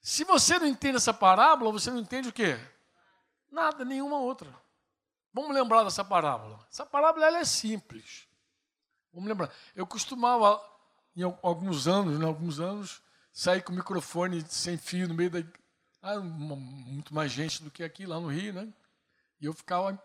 Se 0.02 0.24
você 0.24 0.58
não 0.58 0.66
entende 0.66 0.96
essa 0.96 1.12
parábola, 1.12 1.70
você 1.70 1.90
não 1.90 1.98
entende 1.98 2.28
o 2.28 2.32
quê? 2.32 2.58
Nada, 3.50 3.84
nenhuma 3.84 4.18
outra. 4.18 4.52
Vamos 5.32 5.54
lembrar 5.54 5.84
dessa 5.84 6.04
parábola. 6.04 6.66
Essa 6.70 6.86
parábola 6.86 7.26
ela 7.26 7.38
é 7.38 7.44
simples. 7.44 8.26
Vamos 9.12 9.28
lembrar. 9.28 9.52
Eu 9.76 9.86
costumava, 9.86 10.60
em 11.14 11.22
alguns 11.42 11.86
anos, 11.86 12.18
né, 12.18 12.26
alguns 12.26 12.58
anos, 12.58 13.02
sair 13.32 13.62
com 13.62 13.72
o 13.72 13.76
microfone 13.76 14.44
sem 14.48 14.78
fio 14.78 15.06
no 15.06 15.14
meio 15.14 15.30
da. 15.30 15.59
Ah, 16.02 16.18
muito 16.18 17.14
mais 17.14 17.30
gente 17.30 17.62
do 17.62 17.70
que 17.70 17.82
aqui 17.82 18.06
lá 18.06 18.18
no 18.18 18.28
Rio, 18.28 18.54
né? 18.54 18.72
E 19.40 19.46
eu 19.46 19.52
ficava 19.52 20.02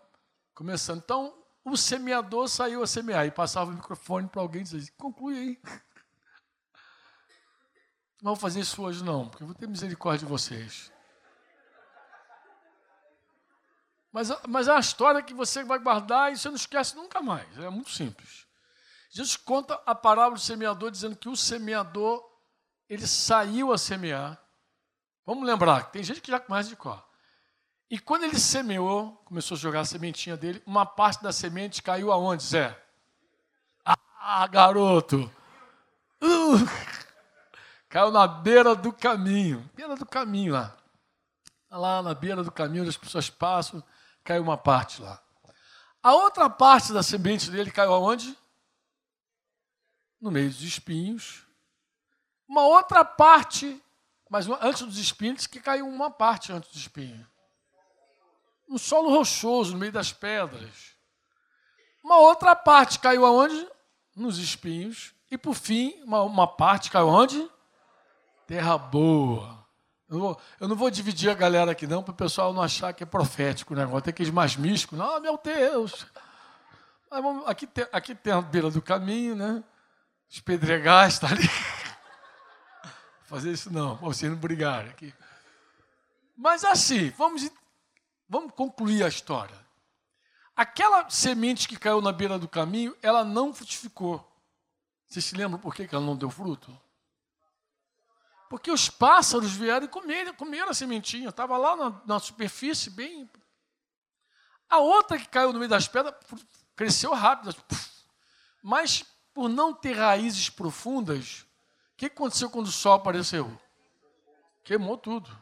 começando. 0.54 0.98
Então, 0.98 1.34
o 1.64 1.76
semeador 1.76 2.48
saiu 2.48 2.82
a 2.82 2.86
semear 2.86 3.26
e 3.26 3.30
passava 3.30 3.70
o 3.70 3.74
microfone 3.74 4.28
para 4.28 4.42
alguém 4.42 4.60
e 4.60 4.64
dizia: 4.64 4.92
conclui 4.98 5.38
aí. 5.38 5.60
Não 8.22 8.34
vou 8.34 8.36
fazer 8.36 8.60
isso 8.60 8.82
hoje, 8.82 9.04
não, 9.04 9.28
porque 9.28 9.42
eu 9.42 9.46
vou 9.46 9.54
ter 9.54 9.68
misericórdia 9.68 10.26
de 10.26 10.30
vocês. 10.32 10.90
Mas, 14.10 14.30
mas 14.48 14.66
é 14.66 14.72
uma 14.72 14.80
história 14.80 15.22
que 15.22 15.34
você 15.34 15.62
vai 15.62 15.78
guardar 15.78 16.32
e 16.32 16.36
você 16.38 16.48
não 16.48 16.56
esquece 16.56 16.96
nunca 16.96 17.20
mais. 17.20 17.46
É 17.58 17.68
muito 17.68 17.90
simples. 17.90 18.46
Jesus 19.10 19.36
conta 19.36 19.74
a 19.84 19.94
parábola 19.94 20.36
do 20.36 20.40
semeador 20.40 20.90
dizendo 20.90 21.14
que 21.16 21.28
o 21.28 21.36
semeador 21.36 22.24
ele 22.88 23.06
saiu 23.06 23.72
a 23.72 23.78
semear. 23.78 24.42
Vamos 25.26 25.44
lembrar, 25.44 25.90
tem 25.90 26.04
gente 26.04 26.20
que 26.20 26.30
já 26.30 26.38
conhece 26.38 26.68
de 26.68 26.76
cor. 26.76 27.04
E 27.90 27.98
quando 27.98 28.24
ele 28.24 28.38
semeou, 28.38 29.12
começou 29.24 29.56
a 29.56 29.58
jogar 29.58 29.80
a 29.80 29.84
sementinha 29.84 30.36
dele, 30.36 30.62
uma 30.64 30.86
parte 30.86 31.22
da 31.22 31.32
semente 31.32 31.82
caiu 31.82 32.12
aonde, 32.12 32.44
Zé? 32.44 32.80
Ah, 33.84 34.46
garoto! 34.46 35.30
Uh, 36.20 36.66
caiu 37.88 38.10
na 38.10 38.26
beira 38.26 38.74
do 38.74 38.92
caminho. 38.92 39.68
Beira 39.74 39.94
do 39.94 40.06
caminho 40.06 40.52
lá. 40.52 40.76
Lá 41.70 42.02
na 42.02 42.14
beira 42.14 42.42
do 42.42 42.50
caminho, 42.50 42.82
onde 42.82 42.90
as 42.90 42.96
pessoas 42.96 43.28
passam, 43.28 43.82
caiu 44.24 44.42
uma 44.42 44.56
parte 44.56 45.00
lá. 45.00 45.22
A 46.02 46.12
outra 46.12 46.48
parte 46.48 46.92
da 46.92 47.02
semente 47.02 47.50
dele 47.50 47.70
caiu 47.70 47.92
aonde? 47.92 48.36
No 50.20 50.30
meio 50.30 50.48
dos 50.48 50.62
espinhos. 50.62 51.44
Uma 52.48 52.62
outra 52.62 53.04
parte, 53.04 53.80
mas 54.28 54.48
antes 54.48 54.82
dos 54.82 54.98
espinhos, 54.98 55.46
que 55.46 55.60
caiu 55.60 55.86
uma 55.86 56.10
parte 56.10 56.52
antes 56.52 56.70
dos 56.70 56.80
espinhos. 56.80 57.26
Um 58.68 58.78
solo 58.78 59.10
rochoso, 59.10 59.72
no 59.72 59.78
meio 59.78 59.92
das 59.92 60.12
pedras. 60.12 60.96
Uma 62.02 62.18
outra 62.18 62.54
parte 62.54 62.98
caiu 62.98 63.24
aonde? 63.24 63.68
Nos 64.14 64.38
espinhos. 64.38 65.14
E 65.30 65.38
por 65.38 65.54
fim, 65.54 66.00
uma, 66.04 66.22
uma 66.22 66.46
parte 66.46 66.90
caiu 66.90 67.08
onde? 67.08 67.48
Terra 68.46 68.76
boa. 68.76 69.64
Eu 70.08 70.14
não, 70.14 70.20
vou, 70.20 70.40
eu 70.60 70.68
não 70.68 70.76
vou 70.76 70.90
dividir 70.90 71.30
a 71.30 71.34
galera 71.34 71.72
aqui 71.72 71.86
não, 71.86 72.02
para 72.02 72.12
o 72.12 72.16
pessoal 72.16 72.52
não 72.52 72.62
achar 72.62 72.92
que 72.92 73.02
é 73.02 73.06
profético 73.06 73.74
o 73.74 73.76
negócio. 73.76 74.02
Tem 74.02 74.10
aqueles 74.10 74.32
mais 74.32 74.56
místicos. 74.56 74.98
Não, 74.98 75.20
meu 75.20 75.38
Deus. 75.42 76.06
Aqui 77.46 77.66
tem, 77.66 77.86
aqui 77.92 78.14
tem 78.14 78.32
a 78.32 78.40
beira 78.40 78.70
do 78.70 78.82
caminho, 78.82 79.34
né? 79.34 79.62
Os 80.28 80.40
pedregais 80.40 81.14
estão 81.14 81.28
tá 81.28 81.34
ali. 81.34 81.48
Fazer 83.26 83.52
isso 83.52 83.72
não, 83.72 83.96
para 83.96 84.06
vocês 84.06 84.30
não 84.30 84.38
brigarem 84.38 84.90
aqui. 84.90 85.12
Mas 86.36 86.64
assim, 86.64 87.10
vamos, 87.10 87.50
vamos 88.28 88.52
concluir 88.54 89.02
a 89.02 89.08
história. 89.08 89.56
Aquela 90.54 91.10
semente 91.10 91.68
que 91.68 91.76
caiu 91.76 92.00
na 92.00 92.12
beira 92.12 92.38
do 92.38 92.48
caminho, 92.48 92.96
ela 93.02 93.24
não 93.24 93.52
frutificou. 93.52 94.26
Vocês 95.08 95.24
se 95.24 95.36
lembram 95.36 95.58
por 95.58 95.74
que 95.74 95.88
ela 95.92 96.04
não 96.04 96.16
deu 96.16 96.30
fruto? 96.30 96.78
Porque 98.48 98.70
os 98.70 98.88
pássaros 98.88 99.52
vieram 99.52 99.86
e 99.86 99.88
comeram, 99.88 100.32
comeram 100.34 100.70
a 100.70 100.74
sementinha. 100.74 101.28
Estava 101.28 101.56
lá 101.56 101.76
na, 101.76 102.02
na, 102.06 102.20
superfície, 102.20 102.90
bem. 102.90 103.28
A 104.68 104.78
outra 104.78 105.18
que 105.18 105.28
caiu 105.28 105.52
no 105.52 105.58
meio 105.58 105.68
das 105.68 105.88
pedras 105.88 106.14
cresceu 106.76 107.12
rápido. 107.12 107.54
Mas, 108.62 109.04
por 109.34 109.48
não 109.48 109.74
ter 109.74 109.94
raízes 109.94 110.48
profundas, 110.48 111.45
o 111.96 111.98
que 111.98 112.06
aconteceu 112.06 112.50
quando 112.50 112.66
o 112.66 112.70
sol 112.70 112.92
apareceu? 112.92 113.58
Queimou 114.62 114.98
tudo. 114.98 115.34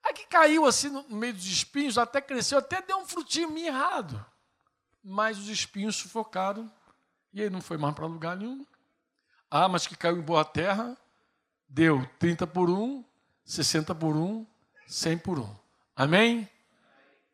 A 0.00 0.12
que 0.12 0.28
caiu 0.28 0.64
assim 0.64 0.90
no 0.90 1.02
meio 1.08 1.34
dos 1.34 1.44
espinhos, 1.44 1.98
até 1.98 2.20
cresceu, 2.20 2.58
até 2.58 2.80
deu 2.80 2.98
um 2.98 3.06
frutinho 3.06 3.50
mirrado. 3.50 4.24
Mas 5.02 5.36
os 5.36 5.48
espinhos 5.48 5.96
sufocaram 5.96 6.70
e 7.32 7.40
ele 7.40 7.50
não 7.50 7.60
foi 7.60 7.76
mais 7.76 7.96
para 7.96 8.06
lugar 8.06 8.36
nenhum. 8.36 8.64
Ah, 9.50 9.68
mas 9.68 9.88
que 9.88 9.96
caiu 9.96 10.18
em 10.18 10.22
boa 10.22 10.44
terra, 10.44 10.96
deu 11.68 12.08
30 12.20 12.46
por 12.46 12.70
1, 12.70 13.04
60 13.44 13.92
por 13.92 14.14
1, 14.14 14.46
100 14.86 15.18
por 15.18 15.40
1. 15.40 15.56
Amém? 15.96 16.48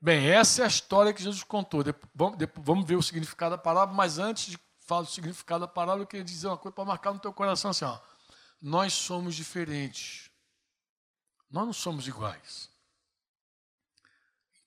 Bem, 0.00 0.26
essa 0.30 0.62
é 0.62 0.64
a 0.64 0.68
história 0.68 1.12
que 1.12 1.22
Jesus 1.22 1.42
contou. 1.42 1.84
Vamos 2.14 2.86
ver 2.86 2.96
o 2.96 3.02
significado 3.02 3.56
da 3.56 3.62
palavra, 3.62 3.94
mas 3.94 4.18
antes 4.18 4.46
de 4.46 4.58
falar 4.90 5.02
do 5.02 5.08
significado 5.08 5.60
da 5.60 5.68
palavra, 5.68 6.02
eu 6.02 6.06
queria 6.06 6.24
dizer 6.24 6.48
uma 6.48 6.58
coisa 6.58 6.74
para 6.74 6.84
marcar 6.84 7.12
no 7.12 7.20
teu 7.20 7.32
coração 7.32 7.70
assim, 7.70 7.84
ó. 7.84 7.96
Nós 8.60 8.92
somos 8.92 9.36
diferentes. 9.36 10.28
Nós 11.48 11.64
não 11.64 11.72
somos 11.72 12.08
iguais. 12.08 12.68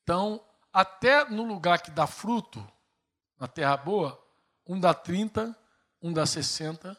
Então, 0.01 0.41
até 0.71 1.25
no 1.25 1.43
lugar 1.43 1.81
que 1.81 1.91
dá 1.91 2.07
fruto, 2.07 2.65
na 3.37 3.49
terra 3.49 3.75
boa, 3.75 4.17
um 4.65 4.79
dá 4.79 4.93
30, 4.93 5.55
um 6.01 6.13
dá 6.13 6.25
60, 6.25 6.97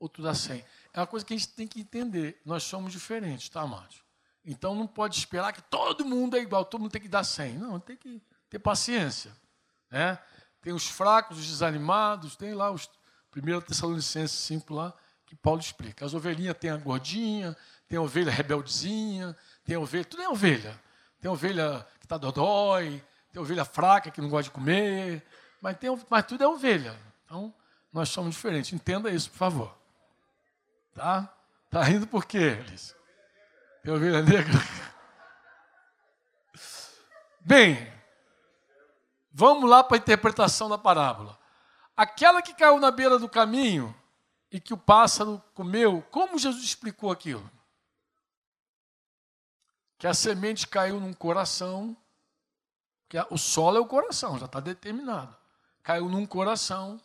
outro 0.00 0.22
dá 0.22 0.34
100. 0.34 0.64
É 0.94 1.00
uma 1.00 1.06
coisa 1.06 1.26
que 1.26 1.34
a 1.34 1.36
gente 1.36 1.52
tem 1.52 1.68
que 1.68 1.80
entender. 1.80 2.40
Nós 2.46 2.62
somos 2.62 2.92
diferentes, 2.92 3.50
tá, 3.50 3.60
amados? 3.60 4.02
Então 4.42 4.74
não 4.74 4.86
pode 4.86 5.18
esperar 5.18 5.52
que 5.52 5.60
todo 5.62 6.02
mundo 6.02 6.34
é 6.36 6.40
igual, 6.40 6.64
todo 6.64 6.80
mundo 6.80 6.92
tem 6.92 7.02
que 7.02 7.08
dar 7.08 7.24
100. 7.24 7.58
Não, 7.58 7.78
tem 7.78 7.96
que 7.96 8.22
ter 8.48 8.58
paciência. 8.58 9.36
Né? 9.90 10.18
Tem 10.60 10.72
os 10.72 10.86
fracos, 10.86 11.38
os 11.38 11.46
desanimados, 11.46 12.36
tem 12.36 12.54
lá 12.54 12.70
os 12.70 12.90
1 13.36 13.60
Tessalonicenses 13.60 14.38
5 14.40 14.74
lá, 14.74 14.92
que 15.26 15.36
Paulo 15.36 15.60
explica. 15.60 16.04
As 16.04 16.14
ovelhinhas 16.14 16.56
tem 16.58 16.70
a 16.70 16.76
gordinha, 16.76 17.56
tem 17.86 17.98
a 17.98 18.02
ovelha 18.02 18.30
rebeldezinha, 18.30 19.36
tem 19.64 19.76
a 19.76 19.80
ovelha, 19.80 20.04
tudo 20.04 20.22
é 20.22 20.28
ovelha. 20.28 20.78
Tem 21.20 21.28
a 21.28 21.32
ovelha 21.32 21.86
que 21.98 22.06
está 22.06 22.16
dodói, 22.16 23.02
tem 23.32 23.38
a 23.38 23.42
ovelha 23.42 23.64
fraca 23.64 24.10
que 24.10 24.20
não 24.20 24.28
gosta 24.28 24.44
de 24.44 24.50
comer, 24.50 25.24
mas, 25.60 25.76
tem, 25.76 25.90
mas 26.08 26.26
tudo 26.26 26.44
é 26.44 26.48
ovelha. 26.48 26.96
Então, 27.24 27.52
nós 27.92 28.08
somos 28.08 28.34
diferentes. 28.34 28.72
Entenda 28.72 29.10
isso, 29.10 29.30
por 29.30 29.38
favor. 29.38 29.78
Tá? 30.94 31.32
Tá 31.70 31.82
rindo 31.82 32.06
por 32.06 32.24
quê, 32.24 32.58
Alice? 32.60 32.94
Tem 33.82 33.92
ovelha 33.92 34.22
negra? 34.22 34.52
Bem, 37.40 37.90
vamos 39.38 39.70
lá 39.70 39.84
para 39.84 39.96
a 39.96 40.00
interpretação 40.00 40.68
da 40.68 40.76
parábola. 40.76 41.38
Aquela 41.96 42.42
que 42.42 42.52
caiu 42.52 42.80
na 42.80 42.90
beira 42.90 43.20
do 43.20 43.28
caminho 43.28 43.94
e 44.50 44.58
que 44.58 44.74
o 44.74 44.76
pássaro 44.76 45.40
comeu, 45.54 46.02
como 46.10 46.36
Jesus 46.36 46.64
explicou 46.64 47.12
aquilo? 47.12 47.48
Que 49.96 50.08
a 50.08 50.14
semente 50.14 50.66
caiu 50.66 50.98
num 50.98 51.12
coração, 51.12 51.96
que 53.08 53.16
o 53.30 53.38
solo 53.38 53.76
é 53.76 53.80
o 53.80 53.86
coração, 53.86 54.36
já 54.40 54.46
está 54.46 54.58
determinado. 54.58 55.36
Caiu 55.84 56.08
num 56.08 56.26
coração, 56.26 57.00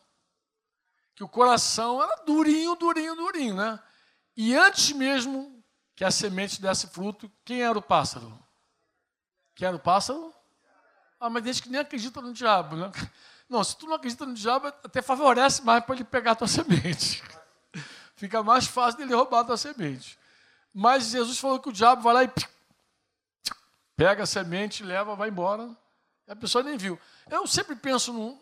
que 1.14 1.24
o 1.24 1.30
coração 1.30 2.02
era 2.02 2.24
durinho, 2.24 2.76
durinho, 2.76 3.16
durinho, 3.16 3.56
né? 3.56 3.80
E 4.36 4.56
antes 4.56 4.92
mesmo 4.92 5.64
que 5.96 6.04
a 6.04 6.10
semente 6.10 6.60
desse 6.60 6.88
fruto, 6.88 7.32
quem 7.46 7.62
era 7.62 7.78
o 7.78 7.82
pássaro? 7.82 8.40
Quem 9.54 9.68
era 9.68 9.78
o 9.78 9.80
pássaro? 9.80 10.34
Ah, 11.24 11.30
mas 11.30 11.42
desde 11.42 11.62
que 11.62 11.70
nem 11.70 11.80
acredita 11.80 12.20
no 12.20 12.34
diabo, 12.34 12.76
né? 12.76 12.92
Não, 13.48 13.64
se 13.64 13.78
tu 13.78 13.88
não 13.88 13.94
acredita 13.96 14.26
no 14.26 14.34
diabo, 14.34 14.68
até 14.68 15.02
favorece 15.02 15.62
mais 15.62 15.82
para 15.86 15.96
ele 15.96 16.04
pegar 16.04 16.32
a 16.32 16.36
tua 16.36 16.50
semente. 16.50 17.24
Fica 18.18 18.44
mais 18.44 18.68
fácil 18.68 18.98
dele 18.98 19.16
roubar 19.16 19.40
a 19.40 19.44
tua 19.46 19.56
semente. 19.56 20.20
Mas 20.74 21.12
Jesus 21.12 21.38
falou 21.38 21.62
que 21.62 21.70
o 21.70 21.72
diabo 21.72 22.02
vai 22.02 22.14
lá 22.14 22.24
e 22.26 22.32
pega 23.96 24.24
a 24.24 24.26
semente, 24.26 24.84
leva, 24.84 25.16
vai 25.16 25.30
embora. 25.30 25.74
A 26.28 26.36
pessoa 26.36 26.62
nem 26.62 26.76
viu. 26.78 27.00
Eu 27.30 27.48
sempre 27.48 27.78
penso 27.78 28.12
no, 28.12 28.38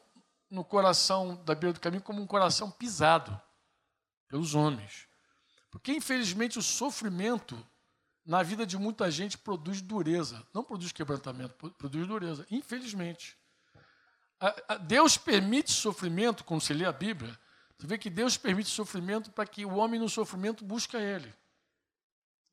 no 0.49 0.65
coração 0.65 1.35
da 1.45 1.53
beira 1.53 1.73
do 1.73 1.79
caminho 1.79 2.01
como 2.01 2.19
um 2.19 2.25
coração 2.25 2.71
pisado 2.71 3.39
pelos 4.27 4.55
homens. 4.55 5.07
Porque, 5.69 5.91
infelizmente, 5.91 6.57
o 6.57 6.63
sofrimento 6.63 7.63
na 8.25 8.43
vida 8.43 8.65
de 8.65 8.77
muita 8.77 9.09
gente 9.09 9.37
produz 9.37 9.81
dureza. 9.81 10.45
Não 10.53 10.63
produz 10.63 10.91
quebrantamento, 10.91 11.53
produz 11.73 12.07
dureza. 12.07 12.45
Infelizmente. 12.51 13.37
Deus 14.81 15.17
permite 15.17 15.71
sofrimento, 15.71 16.43
quando 16.43 16.61
você 16.61 16.73
lê 16.73 16.85
a 16.85 16.91
Bíblia, 16.91 17.37
você 17.77 17.87
vê 17.87 17.97
que 17.97 18.09
Deus 18.09 18.37
permite 18.37 18.69
sofrimento 18.69 19.31
para 19.31 19.45
que 19.45 19.65
o 19.65 19.75
homem 19.75 19.99
no 19.99 20.09
sofrimento 20.09 20.63
busque 20.63 20.95
a 20.95 20.99
Ele. 20.99 21.33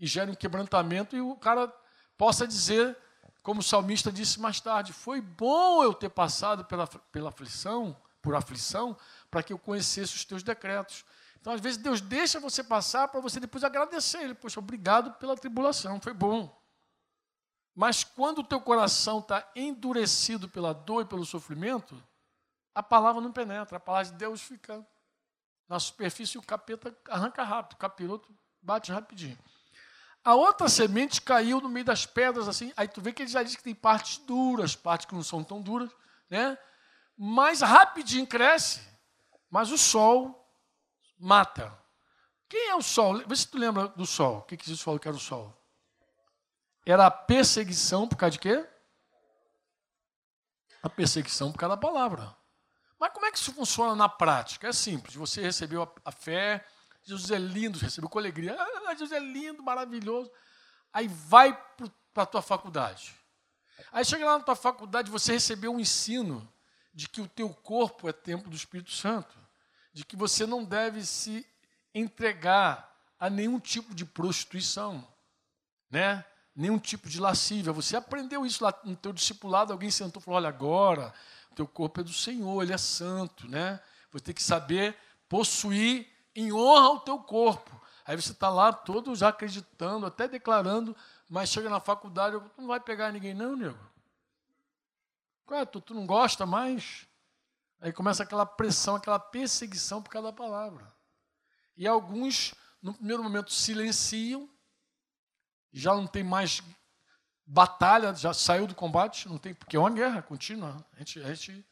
E 0.00 0.07
gere 0.07 0.31
um 0.31 0.35
quebrantamento 0.35 1.16
e 1.16 1.20
o 1.20 1.35
cara 1.37 1.72
possa 2.16 2.46
dizer, 2.46 2.96
como 3.42 3.61
o 3.61 3.62
salmista 3.62 4.12
disse 4.12 4.40
mais 4.40 4.61
tarde, 4.61 4.92
foi 4.92 5.20
bom 5.20 5.83
eu 5.83 5.92
ter 5.94 6.09
passado 6.09 6.64
pela, 6.64 6.87
pela 6.87 7.31
aflição, 7.31 7.96
por 8.20 8.35
aflição, 8.35 8.96
para 9.31 9.42
que 9.42 9.52
eu 9.52 9.59
conhecesse 9.59 10.14
os 10.14 10.24
teus 10.24 10.42
decretos. 10.42 11.04
Então, 11.40 11.53
às 11.53 11.61
vezes, 11.61 11.79
Deus 11.79 12.01
deixa 12.01 12.40
você 12.40 12.62
passar 12.62 13.09
para 13.09 13.20
você 13.20 13.38
depois 13.40 13.64
agradecer 13.64 14.18
Ele. 14.18 14.35
Poxa, 14.35 14.59
obrigado 14.59 15.12
pela 15.18 15.37
tribulação, 15.37 16.01
foi 16.01 16.12
bom. 16.12 16.57
Mas 17.74 18.03
quando 18.03 18.38
o 18.38 18.44
teu 18.44 18.61
coração 18.61 19.20
está 19.20 19.48
endurecido 19.55 20.48
pela 20.48 20.74
dor 20.74 21.03
e 21.03 21.09
pelo 21.09 21.24
sofrimento, 21.24 22.03
a 22.74 22.83
palavra 22.83 23.20
não 23.20 23.33
penetra, 23.33 23.77
a 23.77 23.81
palavra 23.81 24.11
de 24.11 24.18
Deus 24.18 24.42
fica 24.42 24.85
na 25.68 25.79
superfície 25.79 26.37
e 26.37 26.38
o 26.38 26.42
capeta 26.42 26.96
arranca 27.09 27.44
rápido, 27.44 27.74
o 27.74 27.77
capiroto 27.79 28.37
bate 28.61 28.90
rapidinho. 28.90 29.38
A 30.24 30.35
outra 30.35 30.68
semente 30.68 31.22
caiu 31.22 31.61
no 31.61 31.68
meio 31.68 31.85
das 31.85 32.05
pedras, 32.05 32.48
assim, 32.48 32.72
aí 32.77 32.88
tu 32.88 33.01
vê 33.01 33.12
que 33.12 33.22
ele 33.22 33.31
já 33.31 33.42
diz 33.42 33.55
que 33.55 33.62
tem 33.62 33.74
partes 33.74 34.18
duras, 34.18 34.74
partes 34.74 35.07
que 35.07 35.14
não 35.14 35.22
são 35.22 35.44
tão 35.44 35.62
duras, 35.62 35.90
né? 36.29 36.59
Mas 37.16 37.61
rapidinho 37.61 38.27
cresce, 38.27 38.81
mas 39.48 39.70
o 39.70 39.79
sol 39.79 40.48
mata. 41.19 41.77
Quem 42.48 42.71
é 42.71 42.75
o 42.75 42.83
sol? 42.83 43.19
Vê 43.27 43.37
se 43.37 43.46
tu 43.46 43.58
lembra 43.58 43.88
do 43.88 44.06
sol. 44.06 44.38
O 44.38 44.42
que, 44.42 44.56
Jesus 44.56 44.81
falou 44.81 44.98
que 44.98 45.08
era 45.08 45.16
o 45.16 45.21
sol? 45.21 45.54
Era 46.87 47.06
a 47.06 47.10
perseguição 47.10 48.08
por 48.08 48.16
causa 48.16 48.33
de 48.33 48.38
quê? 48.38 48.66
A 50.83 50.88
perseguição 50.88 51.52
por 51.52 51.58
causa 51.58 51.77
da 51.77 51.81
palavra. 51.81 52.35
Mas 52.98 53.12
como 53.12 53.27
é 53.27 53.31
que 53.31 53.38
isso 53.38 53.52
funciona 53.52 53.94
na 53.94 54.08
prática? 54.08 54.69
É 54.69 54.73
simples. 54.73 55.14
Você 55.14 55.42
recebeu 55.42 55.83
a, 55.83 55.90
a 56.06 56.10
fé, 56.10 56.66
Jesus 57.02 57.31
é 57.31 57.38
lindo, 57.38 57.79
recebeu 57.79 58.08
com 58.08 58.19
alegria. 58.19 58.56
Ah, 58.58 58.92
Jesus 58.92 59.12
é 59.12 59.21
lindo, 59.21 59.62
maravilhoso. 59.62 60.31
Aí 60.92 61.06
vai 61.06 61.52
para 62.14 62.23
a 62.23 62.27
tua 62.27 62.40
faculdade. 62.40 63.14
Aí 63.92 64.04
chega 64.04 64.25
lá 64.25 64.38
na 64.38 64.44
tua 64.44 64.56
faculdade, 64.56 65.10
você 65.10 65.33
recebeu 65.33 65.73
um 65.73 65.81
ensino 65.81 66.50
de 66.94 67.08
que 67.08 67.21
o 67.21 67.29
teu 67.29 67.50
corpo 67.50 68.08
é 68.08 68.12
templo 68.12 68.50
do 68.50 68.56
Espírito 68.56 68.90
Santo 68.90 69.48
de 69.99 70.05
que 70.05 70.15
você 70.15 70.46
não 70.46 70.63
deve 70.63 71.05
se 71.05 71.44
entregar 71.92 72.96
a 73.19 73.29
nenhum 73.29 73.59
tipo 73.59 73.92
de 73.92 74.05
prostituição, 74.05 75.05
né? 75.90 76.25
nenhum 76.55 76.79
tipo 76.79 77.09
de 77.09 77.19
lascívia. 77.19 77.73
Você 77.73 77.96
aprendeu 77.96 78.46
isso 78.46 78.63
lá 78.63 78.73
no 78.85 78.94
teu 78.94 79.13
discipulado, 79.13 79.73
alguém 79.73 79.90
sentou 79.90 80.21
e 80.21 80.25
falou, 80.25 80.37
olha 80.37 80.49
agora, 80.49 81.13
teu 81.57 81.67
corpo 81.67 82.01
é 82.01 82.05
do 82.05 82.13
Senhor, 82.13 82.63
ele 82.63 82.73
é 82.73 82.79
santo, 82.79 83.49
né? 83.49 83.81
Você 84.13 84.27
tem 84.27 84.35
que 84.37 84.42
saber 84.42 84.96
possuir 85.29 86.07
em 86.33 86.53
honra 86.53 86.90
o 86.90 87.01
teu 87.01 87.19
corpo. 87.19 87.69
Aí 88.07 88.15
você 88.15 88.31
está 88.31 88.49
lá 88.49 88.73
todo 88.73 89.17
já 89.17 89.31
acreditando, 89.31 90.07
até 90.07 90.29
declarando, 90.29 90.94
mas 91.29 91.49
chega 91.49 91.69
na 91.69 91.81
faculdade, 91.81 92.38
tu 92.55 92.61
não 92.61 92.69
vai 92.69 92.79
pegar 92.79 93.11
ninguém 93.11 93.35
não, 93.35 93.57
nego. 93.57 93.79
Qual 95.44 95.59
é, 95.59 95.65
tu, 95.65 95.81
tu 95.81 95.92
não 95.92 96.07
gosta 96.07 96.46
mais? 96.46 97.08
Aí 97.81 97.92
começa 97.92 98.22
aquela 98.22 98.44
pressão, 98.44 98.96
aquela 98.96 99.18
perseguição 99.18 100.02
por 100.02 100.10
cada 100.10 100.33
palavra. 100.33 100.92
E 101.76 101.87
alguns, 101.87 102.54
no 102.83 102.92
primeiro 102.92 103.22
momento, 103.22 103.52
silenciam, 103.52 104.48
já 105.72 105.94
não 105.94 106.06
tem 106.06 106.24
mais 106.24 106.62
batalha, 107.46 108.14
já 108.14 108.35
saiu 108.35 108.66
do 108.66 108.74
combate, 108.74 109.29
não 109.29 109.38
tem, 109.38 109.54
porque 109.54 109.76
é 109.76 109.79
uma 109.79 109.90
guerra 109.90 110.20
contínua. 110.22 110.85
A, 110.92 110.98
gente, 110.98 111.22
a, 111.22 111.35
gente, 111.35 111.66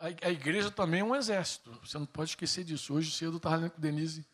a, 0.00 0.30
igreja 0.30 0.70
também 0.70 1.00
é 1.00 1.04
um 1.04 1.14
exército, 1.14 1.72
você 1.84 1.98
não 1.98 2.06
pode 2.06 2.30
esquecer 2.30 2.64
disso. 2.64 2.92
Hoje 2.92 3.10
cedo 3.10 3.34
eu 3.34 3.36
estava 3.36 3.56
lendo 3.56 3.70
com 3.70 3.80
Denise, 3.80 4.26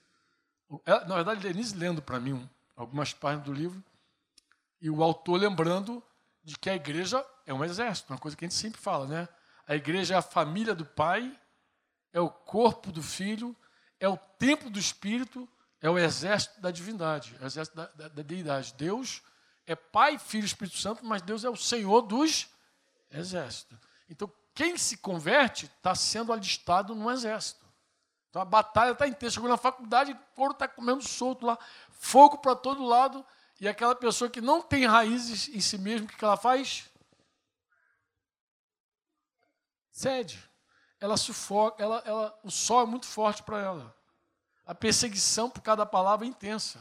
na 0.87 1.17
verdade, 1.17 1.41
Denise 1.41 1.77
lendo 1.77 2.01
para 2.01 2.19
mim 2.19 2.49
algumas 2.75 3.13
páginas 3.13 3.45
do 3.45 3.53
livro, 3.53 3.83
e 4.81 4.89
o 4.89 5.03
autor 5.03 5.39
lembrando 5.39 6.03
de 6.43 6.59
que 6.59 6.71
a 6.71 6.75
igreja 6.75 7.25
é 7.45 7.53
um 7.53 7.63
exército, 7.63 8.13
uma 8.13 8.19
coisa 8.19 8.37
que 8.37 8.45
a 8.45 8.49
gente 8.49 8.59
sempre 8.59 8.81
fala, 8.81 9.07
né? 9.07 9.29
A 9.71 9.77
igreja 9.77 10.15
é 10.15 10.17
a 10.17 10.23
família 10.23 10.75
do 10.75 10.85
Pai, 10.85 11.33
é 12.13 12.19
o 12.19 12.29
corpo 12.29 12.91
do 12.91 13.01
Filho, 13.01 13.55
é 14.01 14.09
o 14.09 14.17
templo 14.17 14.69
do 14.69 14.81
Espírito, 14.81 15.49
é 15.81 15.89
o 15.89 15.97
exército 15.97 16.61
da 16.61 16.73
divindade, 16.73 17.37
é 17.41 17.45
o 17.45 17.47
exército 17.47 17.77
da, 17.77 17.87
da, 17.87 18.09
da 18.09 18.23
deidade. 18.23 18.75
Deus 18.77 19.23
é 19.65 19.77
Pai, 19.77 20.19
Filho 20.19 20.43
e 20.43 20.47
Espírito 20.47 20.77
Santo, 20.77 21.07
mas 21.07 21.23
Deus 21.23 21.45
é 21.45 21.49
o 21.49 21.55
Senhor 21.55 22.03
dos 22.03 22.49
exércitos. 23.13 23.79
Então, 24.09 24.29
quem 24.57 24.77
se 24.77 24.97
converte 24.97 25.67
está 25.67 25.95
sendo 25.95 26.33
alistado 26.33 26.93
no 26.93 27.09
exército. 27.09 27.65
Então, 28.29 28.43
a 28.43 28.45
batalha 28.45 28.91
está 28.91 29.07
inteira. 29.07 29.33
Chegou 29.33 29.49
na 29.49 29.57
faculdade, 29.57 30.11
o 30.11 30.19
couro 30.35 30.53
está 30.53 30.67
comendo 30.67 31.07
solto 31.07 31.47
lá, 31.47 31.57
fogo 31.91 32.39
para 32.39 32.57
todo 32.57 32.85
lado, 32.85 33.25
e 33.61 33.69
aquela 33.69 33.95
pessoa 33.95 34.29
que 34.29 34.41
não 34.41 34.61
tem 34.61 34.85
raízes 34.85 35.49
em 35.55 35.61
si 35.61 35.79
mesmo, 35.79 36.09
o 36.09 36.11
que 36.11 36.25
ela 36.25 36.37
faz? 36.37 36.90
Cede. 40.01 40.43
Ela 40.99 41.17
sufoca, 41.19 41.83
ela, 41.83 42.03
ela, 42.07 42.39
o 42.43 42.51
sol 42.51 42.83
é 42.83 42.87
muito 42.87 43.07
forte 43.07 43.43
para 43.43 43.59
ela. 43.59 43.95
A 44.67 44.75
perseguição 44.75 45.51
por 45.51 45.61
cada 45.61 45.85
palavra 45.85 46.27
é 46.27 46.29
intensa. 46.29 46.81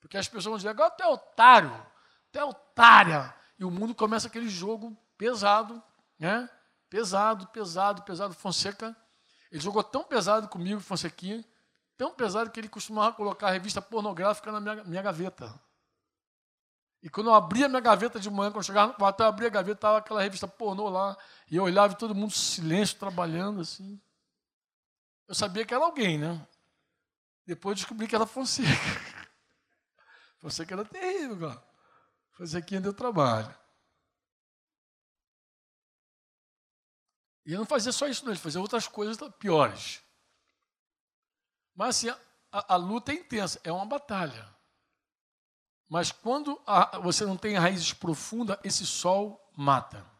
Porque 0.00 0.16
as 0.16 0.28
pessoas 0.28 0.44
vão 0.44 0.56
dizer, 0.56 0.68
agora 0.68 0.90
tu 0.90 1.02
é 1.02 1.08
otário, 1.08 1.86
tu 2.30 2.38
é 2.38 2.44
otária. 2.44 3.34
E 3.58 3.64
o 3.64 3.70
mundo 3.70 3.94
começa 3.94 4.28
aquele 4.28 4.48
jogo 4.48 4.96
pesado, 5.18 5.82
né? 6.18 6.48
Pesado, 6.88 7.48
pesado, 7.48 8.02
pesado. 8.02 8.34
Fonseca, 8.34 8.96
ele 9.50 9.60
jogou 9.60 9.82
tão 9.82 10.04
pesado 10.04 10.48
comigo, 10.48 10.80
Fonsequinha, 10.80 11.44
tão 11.96 12.12
pesado 12.14 12.50
que 12.50 12.60
ele 12.60 12.68
costumava 12.68 13.16
colocar 13.16 13.48
a 13.48 13.52
revista 13.52 13.82
pornográfica 13.82 14.52
na 14.52 14.60
minha, 14.60 14.84
minha 14.84 15.02
gaveta. 15.02 15.52
E 17.02 17.10
quando 17.10 17.30
eu 17.30 17.34
abria 17.34 17.68
minha 17.68 17.80
gaveta 17.80 18.20
de 18.20 18.30
manhã, 18.30 18.50
quando 18.50 18.58
eu 18.58 18.62
chegava 18.62 18.92
no 18.92 18.94
quarto, 18.98 19.20
eu 19.20 19.26
abria 19.26 19.48
a 19.48 19.50
gaveta, 19.50 19.76
estava 19.76 19.98
aquela 19.98 20.22
revista 20.22 20.46
pornô 20.46 20.88
lá, 20.88 21.16
e 21.50 21.56
eu 21.56 21.64
olhava 21.64 21.92
e 21.92 21.96
todo 21.96 22.14
mundo 22.14 22.32
silêncio, 22.32 22.96
trabalhando 22.96 23.60
assim. 23.60 24.00
Eu 25.26 25.34
sabia 25.34 25.66
que 25.66 25.74
era 25.74 25.84
alguém, 25.84 26.16
né? 26.16 26.46
Depois 27.44 27.76
descobri 27.76 28.06
que 28.06 28.14
era 28.14 28.24
Fonseca. 28.24 28.68
Fonseca 30.38 30.74
era 30.74 30.84
terrível, 30.84 31.48
cara. 31.48 31.64
Fonseca 32.32 32.80
deu 32.80 32.94
trabalho. 32.94 33.52
E 37.44 37.50
ele 37.50 37.58
não 37.58 37.66
fazia 37.66 37.90
só 37.90 38.06
isso, 38.06 38.24
não, 38.24 38.32
ele 38.32 38.40
fazia 38.40 38.60
outras 38.60 38.86
coisas 38.86 39.18
piores. 39.40 40.00
Mas 41.74 41.96
assim, 41.96 42.10
a, 42.52 42.74
a 42.74 42.76
luta 42.76 43.10
é 43.10 43.16
intensa, 43.16 43.60
é 43.64 43.72
uma 43.72 43.84
batalha. 43.84 44.51
Mas 45.92 46.10
quando 46.10 46.58
a, 46.66 46.98
você 47.00 47.26
não 47.26 47.36
tem 47.36 47.54
raízes 47.54 47.92
profundas, 47.92 48.58
esse 48.64 48.86
sol 48.86 49.38
mata. 49.54 50.10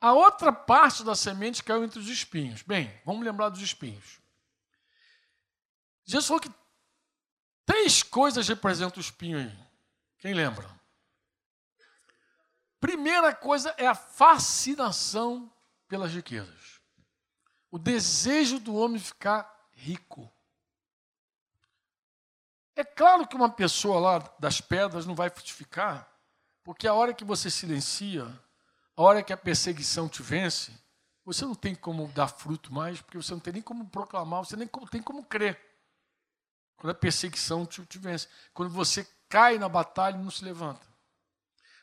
A 0.00 0.12
outra 0.12 0.52
parte 0.52 1.02
da 1.02 1.16
semente 1.16 1.64
caiu 1.64 1.82
entre 1.82 1.98
os 1.98 2.06
espinhos. 2.06 2.62
Bem, 2.62 2.96
vamos 3.04 3.24
lembrar 3.24 3.48
dos 3.48 3.60
espinhos. 3.60 4.20
Jesus 6.04 6.28
falou 6.28 6.40
que 6.40 6.54
três 7.64 8.04
coisas 8.04 8.46
representam 8.46 8.98
o 8.98 9.00
espinho 9.00 9.36
aí. 9.36 9.58
Quem 10.18 10.32
lembra? 10.32 10.70
Primeira 12.78 13.34
coisa 13.34 13.74
é 13.76 13.88
a 13.88 13.96
fascinação 13.96 15.52
pelas 15.88 16.12
riquezas. 16.12 16.80
O 17.68 17.80
desejo 17.80 18.60
do 18.60 18.76
homem 18.76 19.00
ficar 19.00 19.68
rico. 19.72 20.32
É 22.76 22.84
claro 22.84 23.26
que 23.26 23.34
uma 23.34 23.48
pessoa 23.48 23.98
lá 23.98 24.18
das 24.38 24.60
pedras 24.60 25.06
não 25.06 25.14
vai 25.14 25.30
frutificar, 25.30 26.06
porque 26.62 26.86
a 26.86 26.92
hora 26.92 27.14
que 27.14 27.24
você 27.24 27.50
silencia, 27.50 28.24
a 28.94 29.02
hora 29.02 29.22
que 29.22 29.32
a 29.32 29.36
perseguição 29.36 30.10
te 30.10 30.22
vence, 30.22 30.78
você 31.24 31.46
não 31.46 31.54
tem 31.54 31.74
como 31.74 32.06
dar 32.08 32.28
fruto 32.28 32.70
mais, 32.70 33.00
porque 33.00 33.16
você 33.16 33.32
não 33.32 33.40
tem 33.40 33.54
nem 33.54 33.62
como 33.62 33.88
proclamar, 33.88 34.44
você 34.44 34.56
nem 34.56 34.68
tem 34.90 35.02
como 35.02 35.24
crer. 35.24 35.58
Quando 36.76 36.90
a 36.90 36.94
perseguição 36.94 37.64
te, 37.64 37.82
te 37.86 37.98
vence. 37.98 38.28
Quando 38.52 38.70
você 38.70 39.08
cai 39.26 39.56
na 39.58 39.70
batalha 39.70 40.16
e 40.16 40.22
não 40.22 40.30
se 40.30 40.44
levanta. 40.44 40.86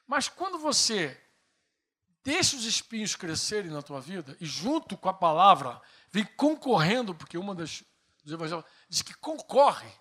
Mas 0.06 0.30
quando 0.30 0.60
você 0.60 1.20
deixa 2.24 2.56
os 2.56 2.66
espinhos 2.66 3.16
crescerem 3.16 3.72
na 3.72 3.82
tua 3.82 4.00
vida, 4.00 4.38
e 4.40 4.46
junto 4.46 4.96
com 4.96 5.10
a 5.10 5.14
palavra, 5.14 5.82
vem 6.12 6.24
concorrendo, 6.38 7.16
porque 7.16 7.38
uma 7.38 7.56
das 7.56 7.84
dos 8.24 8.32
evangelhos 8.32 8.64
diz 8.88 9.02
que 9.02 9.14
concorre 9.16 9.92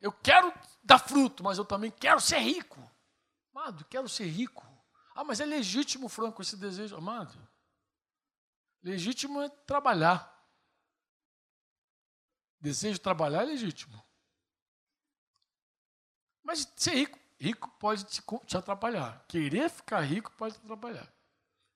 eu 0.00 0.12
quero 0.12 0.52
dar 0.82 0.98
fruto, 0.98 1.44
mas 1.44 1.58
eu 1.58 1.64
também 1.64 1.90
quero 1.90 2.20
ser 2.20 2.38
rico. 2.38 2.80
Amado, 3.54 3.84
quero 3.84 4.08
ser 4.08 4.26
rico. 4.26 4.66
Ah, 5.14 5.24
mas 5.24 5.40
é 5.40 5.44
legítimo, 5.44 6.08
Franco, 6.08 6.40
esse 6.40 6.56
desejo, 6.56 6.96
amado. 6.96 7.36
Legítimo 8.82 9.42
é 9.42 9.48
trabalhar. 9.48 10.38
Desejo 12.58 12.94
de 12.94 13.00
trabalhar 13.00 13.42
é 13.42 13.46
legítimo. 13.46 14.02
Mas 16.42 16.70
ser 16.76 16.94
rico, 16.94 17.18
rico 17.38 17.68
pode 17.78 18.04
te, 18.04 18.22
te 18.46 18.56
atrapalhar. 18.56 19.24
Querer 19.28 19.68
ficar 19.68 20.00
rico 20.00 20.32
pode 20.32 20.54
te 20.54 20.64
atrapalhar. 20.64 21.12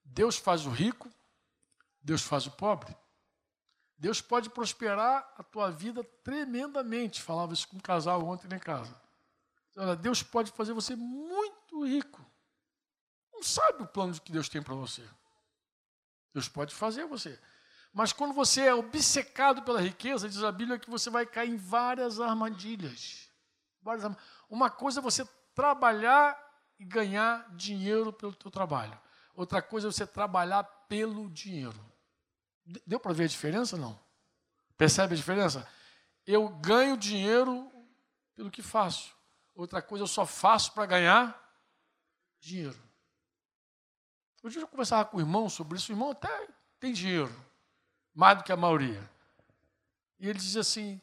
Deus 0.02 0.36
faz 0.36 0.64
o 0.64 0.70
rico, 0.70 1.10
Deus 2.00 2.22
faz 2.22 2.46
o 2.46 2.50
pobre. 2.50 2.96
Deus 4.04 4.20
pode 4.20 4.50
prosperar 4.50 5.32
a 5.38 5.42
tua 5.42 5.70
vida 5.70 6.04
tremendamente. 6.22 7.22
Falava 7.22 7.54
isso 7.54 7.66
com 7.66 7.78
um 7.78 7.80
casal 7.80 8.22
ontem 8.22 8.54
em 8.54 8.58
casa. 8.58 8.94
Olha, 9.78 9.96
Deus 9.96 10.22
pode 10.22 10.52
fazer 10.52 10.74
você 10.74 10.94
muito 10.94 11.86
rico. 11.86 12.22
Não 13.32 13.42
sabe 13.42 13.82
o 13.82 13.86
plano 13.86 14.12
que 14.20 14.30
Deus 14.30 14.46
tem 14.46 14.62
para 14.62 14.74
você. 14.74 15.02
Deus 16.34 16.46
pode 16.50 16.74
fazer 16.74 17.06
você. 17.06 17.40
Mas 17.94 18.12
quando 18.12 18.34
você 18.34 18.66
é 18.66 18.74
obcecado 18.74 19.62
pela 19.62 19.80
riqueza, 19.80 20.28
diz 20.28 20.44
a 20.44 20.52
Bíblia 20.52 20.78
que 20.78 20.90
você 20.90 21.08
vai 21.08 21.24
cair 21.24 21.48
em 21.48 21.56
várias 21.56 22.20
armadilhas. 22.20 23.30
Uma 24.50 24.68
coisa 24.68 25.00
é 25.00 25.02
você 25.02 25.26
trabalhar 25.54 26.38
e 26.78 26.84
ganhar 26.84 27.56
dinheiro 27.56 28.12
pelo 28.12 28.34
teu 28.34 28.50
trabalho. 28.50 29.00
Outra 29.34 29.62
coisa 29.62 29.88
é 29.88 29.90
você 29.90 30.06
trabalhar 30.06 30.62
pelo 30.90 31.30
dinheiro. 31.30 31.93
Deu 32.86 32.98
para 32.98 33.12
ver 33.12 33.24
a 33.24 33.28
diferença 33.28 33.76
não? 33.76 33.98
Percebe 34.76 35.14
a 35.14 35.16
diferença? 35.16 35.68
Eu 36.26 36.48
ganho 36.48 36.96
dinheiro 36.96 37.70
pelo 38.34 38.50
que 38.50 38.62
faço. 38.62 39.14
Outra 39.54 39.80
coisa, 39.80 40.02
eu 40.02 40.08
só 40.08 40.26
faço 40.26 40.72
para 40.72 40.86
ganhar 40.86 41.40
dinheiro. 42.40 42.78
Hoje 44.42 44.58
eu 44.58 44.66
conversava 44.66 45.04
com 45.04 45.16
o 45.16 45.20
irmão 45.20 45.48
sobre 45.48 45.78
isso. 45.78 45.92
O 45.92 45.94
irmão 45.94 46.10
até 46.10 46.48
tem 46.80 46.92
dinheiro, 46.92 47.34
mais 48.14 48.38
do 48.38 48.44
que 48.44 48.52
a 48.52 48.56
maioria. 48.56 49.08
E 50.18 50.28
ele 50.28 50.38
dizia 50.38 50.60
assim: 50.60 51.00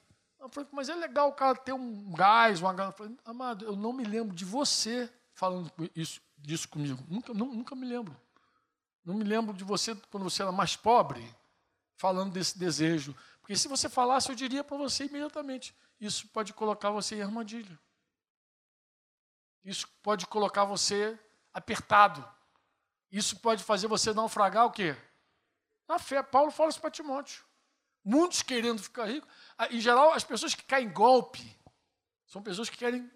mas 0.71 0.89
é 0.89 0.95
legal 0.95 1.29
o 1.29 1.33
cara 1.33 1.55
ter 1.55 1.73
um 1.73 2.11
gás, 2.11 2.61
uma 2.61 2.73
gás. 2.73 2.89
Eu 2.89 2.97
falei, 2.97 3.17
amado, 3.23 3.65
eu 3.65 3.75
não 3.75 3.93
me 3.93 4.03
lembro 4.03 4.35
de 4.35 4.43
você 4.43 5.11
falando 5.33 5.71
isso, 5.95 6.21
disso 6.37 6.67
comigo. 6.67 7.01
Nunca, 7.07 7.33
nunca 7.33 7.75
me 7.75 7.85
lembro. 7.85 8.15
Não 9.05 9.13
me 9.13 9.23
lembro 9.23 9.55
de 9.55 9.63
você 9.63 9.95
quando 10.11 10.23
você 10.23 10.41
era 10.41 10.51
mais 10.51 10.75
pobre 10.75 11.23
falando 12.01 12.33
desse 12.33 12.57
desejo. 12.57 13.15
Porque 13.39 13.55
se 13.55 13.67
você 13.67 13.87
falasse, 13.87 14.29
eu 14.29 14.35
diria 14.35 14.63
para 14.63 14.75
você 14.75 15.05
imediatamente: 15.05 15.75
isso 15.99 16.27
pode 16.29 16.51
colocar 16.51 16.89
você 16.89 17.15
em 17.15 17.21
armadilha. 17.21 17.79
Isso 19.63 19.87
pode 20.01 20.25
colocar 20.25 20.65
você 20.65 21.17
apertado. 21.53 22.27
Isso 23.11 23.39
pode 23.39 23.63
fazer 23.63 23.85
você 23.85 24.11
naufragar 24.13 24.65
o 24.65 24.71
quê? 24.71 24.97
Na 25.87 25.99
fé. 25.99 26.23
Paulo 26.23 26.49
fala 26.49 26.71
isso 26.71 26.81
para 26.81 26.89
Timóteo. 26.89 27.45
Muitos 28.03 28.41
querendo 28.41 28.81
ficar 28.81 29.05
ricos. 29.05 29.29
Ah, 29.55 29.67
em 29.67 29.79
geral, 29.79 30.11
as 30.11 30.23
pessoas 30.23 30.55
que 30.55 30.63
caem 30.63 30.87
em 30.87 30.91
golpe 30.91 31.55
são 32.25 32.41
pessoas 32.41 32.67
que 32.67 32.77
querem 32.77 33.11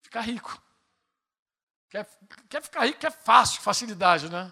ficar 0.00 0.22
rico. 0.22 0.62
Quer, 1.90 2.08
quer 2.48 2.62
ficar 2.62 2.86
rico, 2.86 3.00
quer 3.00 3.12
fácil, 3.12 3.60
facilidade, 3.60 4.30
né? 4.30 4.50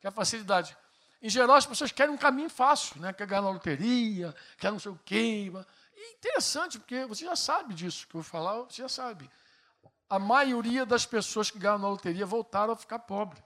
Quer 0.00 0.12
facilidade. 0.12 0.76
Em 1.22 1.28
geral, 1.28 1.56
as 1.56 1.66
pessoas 1.66 1.92
querem 1.92 2.14
um 2.14 2.18
caminho 2.18 2.48
fácil, 2.48 3.00
né? 3.00 3.12
quer 3.12 3.26
ganhar 3.26 3.42
na 3.42 3.50
loteria, 3.50 4.34
quer 4.56 4.72
não 4.72 4.78
sei 4.78 4.92
o 4.92 5.00
quê. 5.04 5.52
E 5.94 6.14
interessante, 6.14 6.78
porque 6.78 7.04
você 7.04 7.26
já 7.26 7.36
sabe 7.36 7.74
disso 7.74 8.08
que 8.08 8.16
eu 8.16 8.22
vou 8.22 8.30
falar, 8.30 8.54
você 8.62 8.80
já 8.82 8.88
sabe. 8.88 9.30
A 10.08 10.18
maioria 10.18 10.86
das 10.86 11.04
pessoas 11.04 11.50
que 11.50 11.58
ganham 11.58 11.78
na 11.78 11.88
loteria 11.88 12.24
voltaram 12.24 12.72
a 12.72 12.76
ficar 12.76 13.00
pobres. 13.00 13.42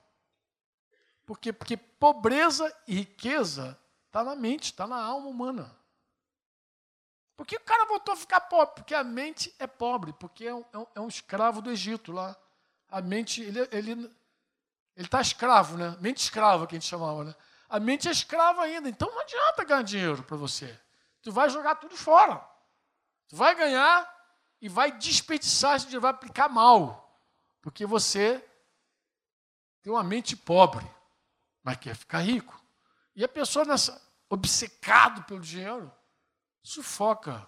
Por 1.25 1.37
quê? 1.37 1.51
Porque 1.51 1.75
pobreza 1.75 2.73
e 2.87 2.95
riqueza 2.95 3.77
está 4.07 4.23
na 4.23 4.35
mente, 4.35 4.65
está 4.65 4.87
na 4.87 5.03
alma 5.03 5.27
humana. 5.27 5.75
Por 7.35 7.45
que 7.45 7.57
o 7.57 7.61
cara 7.61 7.85
voltou 7.85 8.13
a 8.13 8.17
ficar 8.17 8.39
pobre? 8.41 8.75
Porque 8.75 8.95
a 8.95 9.03
mente 9.03 9.53
é 9.59 9.67
pobre, 9.67 10.13
porque 10.13 10.45
é 10.45 10.55
um, 10.55 10.63
é 10.93 10.99
um, 11.01 11.05
é 11.05 11.07
escravo 11.07 11.61
do 11.61 11.69
Egito 11.69 12.13
lá. 12.13 12.35
A 12.87 13.01
mente, 13.01 13.41
ele 13.41 13.59
está 13.59 13.77
ele, 13.77 14.15
ele 14.95 15.07
tá 15.09 15.19
escravo, 15.19 15.75
né? 15.75 15.97
Mente 15.99 16.19
escrava 16.19 16.65
que 16.65 16.75
a 16.75 16.79
gente 16.79 16.87
chamava, 16.87 17.25
né? 17.25 17.35
A 17.69 17.79
mente 17.79 18.07
é 18.07 18.11
escrava 18.11 18.61
ainda, 18.61 18.87
então 18.87 19.09
não 19.09 19.21
adianta 19.21 19.63
ganhar 19.63 19.81
dinheiro 19.81 20.23
para 20.23 20.37
você. 20.37 20.79
Tu 21.21 21.31
vai 21.31 21.49
jogar 21.49 21.75
tudo 21.75 21.97
fora. 21.97 22.45
Tu 23.27 23.35
vai 23.35 23.55
ganhar 23.55 24.11
e 24.61 24.69
vai 24.69 24.91
desperdiçar 24.91 25.75
esse 25.75 25.85
dinheiro, 25.85 26.01
vai 26.01 26.11
aplicar 26.11 26.47
mal. 26.47 27.19
Porque 27.61 27.85
você 27.85 28.43
tem 29.81 29.91
uma 29.91 30.03
mente 30.03 30.35
pobre, 30.35 30.85
mas 31.63 31.77
quer 31.77 31.95
ficar 31.95 32.19
rico. 32.19 32.59
E 33.15 33.23
a 33.23 33.27
pessoa 33.27 33.65
nessa 33.65 34.03
obcecado 34.29 35.23
pelo 35.23 35.39
dinheiro, 35.39 35.91
sufoca, 36.61 37.47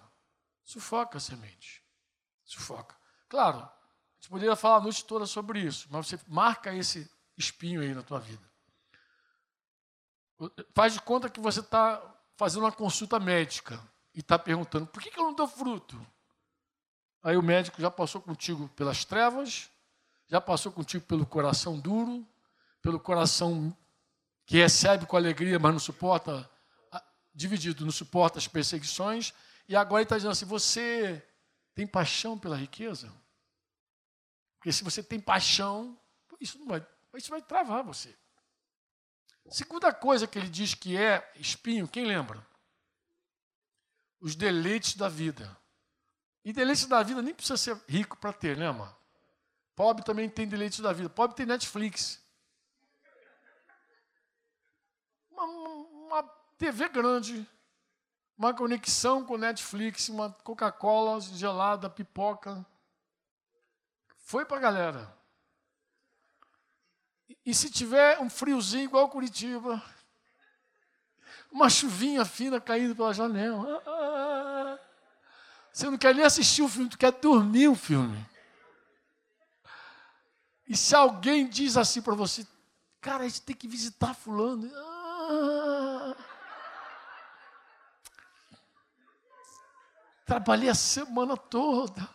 sufoca 0.62 1.18
a 1.18 1.20
semente. 1.20 1.82
Sufoca. 2.44 2.96
Claro, 3.28 3.58
a 3.58 3.72
gente 4.16 4.30
poderia 4.30 4.56
falar 4.56 4.76
a 4.76 4.80
noite 4.80 5.04
toda 5.04 5.26
sobre 5.26 5.60
isso, 5.60 5.86
mas 5.90 6.06
você 6.06 6.18
marca 6.26 6.74
esse 6.74 7.10
espinho 7.36 7.80
aí 7.80 7.94
na 7.94 8.02
tua 8.02 8.18
vida. 8.18 8.48
Faz 10.74 10.92
de 10.92 11.00
conta 11.00 11.28
que 11.28 11.40
você 11.40 11.60
está 11.60 12.00
fazendo 12.36 12.62
uma 12.62 12.72
consulta 12.72 13.18
médica 13.18 13.80
e 14.14 14.20
está 14.20 14.38
perguntando: 14.38 14.86
por 14.86 15.02
que, 15.02 15.10
que 15.10 15.18
eu 15.18 15.24
não 15.24 15.34
dou 15.34 15.48
fruto? 15.48 16.00
Aí 17.22 17.36
o 17.36 17.42
médico 17.42 17.80
já 17.80 17.90
passou 17.90 18.20
contigo 18.20 18.68
pelas 18.70 19.04
trevas, 19.04 19.68
já 20.28 20.40
passou 20.40 20.70
contigo 20.70 21.04
pelo 21.04 21.26
coração 21.26 21.78
duro, 21.78 22.26
pelo 22.80 23.00
coração 23.00 23.76
que 24.46 24.56
recebe 24.56 25.06
com 25.06 25.16
alegria, 25.16 25.58
mas 25.58 25.72
não 25.72 25.80
suporta, 25.80 26.48
dividido, 27.34 27.84
não 27.84 27.92
suporta 27.92 28.38
as 28.38 28.46
perseguições, 28.46 29.34
e 29.68 29.74
agora 29.74 30.00
ele 30.00 30.04
está 30.04 30.16
dizendo 30.16 30.32
assim: 30.32 30.46
você 30.46 31.22
tem 31.74 31.86
paixão 31.86 32.38
pela 32.38 32.56
riqueza? 32.56 33.12
Porque 34.58 34.72
se 34.72 34.84
você 34.84 35.02
tem 35.02 35.20
paixão, 35.20 35.98
isso 36.40 36.58
não 36.58 36.66
vai, 36.66 36.86
isso 37.14 37.30
vai 37.30 37.42
travar 37.42 37.82
você. 37.82 38.16
Segunda 39.50 39.92
coisa 39.92 40.26
que 40.26 40.38
ele 40.38 40.48
diz 40.48 40.74
que 40.74 40.96
é 40.96 41.30
espinho, 41.36 41.88
quem 41.88 42.04
lembra? 42.04 42.46
Os 44.20 44.34
deleites 44.34 44.94
da 44.94 45.08
vida. 45.08 45.56
E 46.44 46.52
deleites 46.52 46.86
da 46.86 47.02
vida 47.02 47.22
nem 47.22 47.34
precisa 47.34 47.56
ser 47.56 47.80
rico 47.88 48.16
para 48.16 48.32
ter, 48.32 48.56
né, 48.56 48.70
mano? 48.70 48.94
Pobre 49.74 50.04
também 50.04 50.28
tem 50.28 50.46
deleites 50.46 50.80
da 50.80 50.92
vida. 50.92 51.08
Pobre 51.08 51.36
tem 51.36 51.46
Netflix. 51.46 52.22
Uma, 55.30 55.44
uma 55.44 56.22
TV 56.58 56.88
grande, 56.88 57.48
uma 58.36 58.52
conexão 58.52 59.24
com 59.24 59.36
Netflix, 59.36 60.08
uma 60.08 60.32
Coca-Cola 60.32 61.20
gelada, 61.20 61.88
pipoca. 61.88 62.66
Foi 64.16 64.44
para 64.44 64.56
a 64.56 64.60
galera. 64.60 65.17
E 67.44 67.54
se 67.54 67.70
tiver 67.70 68.18
um 68.20 68.30
friozinho 68.30 68.84
igual 68.84 69.08
Curitiba, 69.08 69.82
uma 71.50 71.68
chuvinha 71.68 72.24
fina 72.24 72.60
caindo 72.60 72.94
pela 72.94 73.12
janela, 73.12 73.82
ah, 73.86 73.90
ah, 73.90 74.74
ah, 74.74 74.78
você 75.72 75.88
não 75.90 75.98
quer 75.98 76.14
nem 76.14 76.24
assistir 76.24 76.62
o 76.62 76.68
filme, 76.68 76.90
tu 76.90 76.98
quer 76.98 77.12
dormir 77.12 77.68
o 77.68 77.74
filme. 77.74 78.26
E 80.66 80.76
se 80.76 80.94
alguém 80.94 81.48
diz 81.48 81.76
assim 81.76 82.02
para 82.02 82.14
você, 82.14 82.46
cara, 83.00 83.24
a 83.24 83.28
gente 83.28 83.42
tem 83.42 83.56
que 83.56 83.66
visitar 83.66 84.14
fulano. 84.14 84.70
Trabalhei 90.26 90.68
a 90.68 90.74
semana 90.74 91.36
toda. 91.36 92.06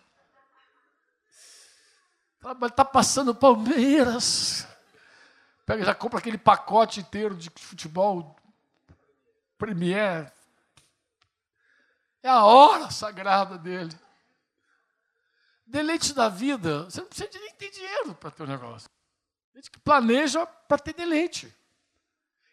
Está 2.67 2.85
passando 2.85 3.33
Palmeiras. 3.33 4.67
Pega, 5.65 5.85
já 5.85 5.95
compra 5.95 6.19
aquele 6.19 6.37
pacote 6.37 6.99
inteiro 6.99 7.35
de 7.35 7.49
futebol 7.55 8.35
Premier. 9.57 10.31
É 12.21 12.29
a 12.29 12.43
hora 12.43 12.91
sagrada 12.91 13.57
dele. 13.57 13.93
Deleite 15.65 16.13
da 16.13 16.27
vida, 16.29 16.83
você 16.83 17.01
não 17.01 17.07
precisa 17.07 17.29
nem 17.33 17.53
ter 17.55 17.71
dinheiro 17.71 18.13
para 18.15 18.29
ter 18.31 18.43
um 18.43 18.47
negócio. 18.47 18.89
Tem 19.51 19.61
gente 19.61 19.71
que 19.71 19.79
planeja 19.79 20.45
para 20.45 20.77
ter 20.77 20.93
deleite. 20.93 21.53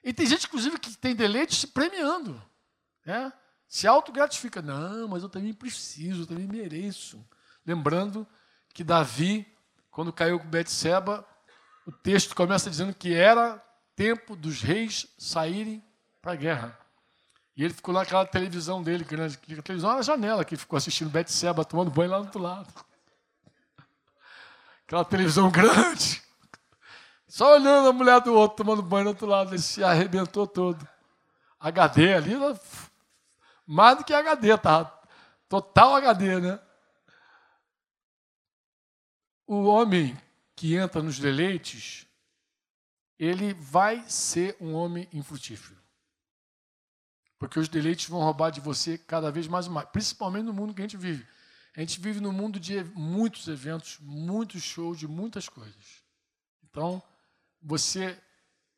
E 0.02 0.12
tem 0.12 0.26
gente, 0.26 0.46
inclusive, 0.46 0.78
que 0.78 0.96
tem 0.96 1.14
deleite 1.14 1.56
se 1.56 1.66
premiando. 1.66 2.40
Né? 3.04 3.32
Se 3.68 3.86
autogratifica. 3.86 4.62
Não, 4.62 5.08
mas 5.08 5.22
eu 5.22 5.28
também 5.28 5.52
preciso, 5.52 6.22
eu 6.22 6.26
também 6.26 6.46
mereço. 6.46 7.24
Lembrando 7.66 8.26
que 8.72 8.82
Davi, 8.82 9.46
quando 9.90 10.12
caiu 10.12 10.38
com 10.38 10.48
Betseba, 10.48 11.26
o 11.86 11.92
texto 11.92 12.34
começa 12.34 12.70
dizendo 12.70 12.94
que 12.94 13.14
era 13.14 13.62
tempo 13.96 14.36
dos 14.36 14.62
reis 14.62 15.06
saírem 15.18 15.84
para 16.20 16.32
a 16.32 16.36
guerra. 16.36 16.78
E 17.56 17.64
ele 17.64 17.74
ficou 17.74 17.92
naquela 17.92 18.24
televisão 18.24 18.82
dele, 18.82 19.04
grande, 19.04 19.38
a 19.58 19.62
televisão 19.62 19.94
na 19.94 20.02
janela, 20.02 20.44
que 20.44 20.56
ficou 20.56 20.76
assistindo 20.76 21.10
Betseba 21.10 21.64
tomando 21.64 21.90
banho 21.90 22.10
lá 22.10 22.18
do 22.18 22.24
outro 22.24 22.40
lado. 22.40 22.72
Aquela 24.86 25.04
televisão 25.04 25.50
grande. 25.52 26.22
Só 27.28 27.54
olhando 27.54 27.88
a 27.88 27.92
mulher 27.92 28.20
do 28.22 28.34
outro 28.34 28.56
tomando 28.56 28.82
banho 28.82 29.04
do 29.04 29.08
outro 29.08 29.26
lado, 29.26 29.50
ele 29.50 29.62
se 29.62 29.84
arrebentou 29.84 30.46
todo. 30.46 30.88
HD 31.60 32.14
ali, 32.14 32.32
mais 33.66 33.98
do 33.98 34.04
que 34.04 34.14
HD, 34.14 34.56
tá? 34.56 34.98
Total 35.48 35.94
HD, 35.96 36.40
né? 36.40 36.58
O 39.46 39.64
homem 39.64 40.16
que 40.60 40.74
entra 40.74 41.02
nos 41.02 41.18
deleites, 41.18 42.06
ele 43.18 43.54
vai 43.54 44.04
ser 44.10 44.58
um 44.60 44.74
homem 44.74 45.08
infrutífero. 45.10 45.80
Porque 47.38 47.58
os 47.58 47.66
deleites 47.66 48.10
vão 48.10 48.20
roubar 48.20 48.50
de 48.50 48.60
você 48.60 48.98
cada 48.98 49.32
vez 49.32 49.48
mais 49.48 49.64
e 49.64 49.70
mais, 49.70 49.88
principalmente 49.88 50.44
no 50.44 50.52
mundo 50.52 50.74
que 50.74 50.82
a 50.82 50.84
gente 50.84 50.98
vive. 50.98 51.26
A 51.74 51.80
gente 51.80 51.98
vive 51.98 52.20
num 52.20 52.30
mundo 52.30 52.60
de 52.60 52.84
muitos 52.94 53.48
eventos, 53.48 53.96
muitos 54.02 54.62
shows, 54.62 54.98
de 54.98 55.08
muitas 55.08 55.48
coisas. 55.48 56.04
Então, 56.62 57.02
você, 57.62 58.22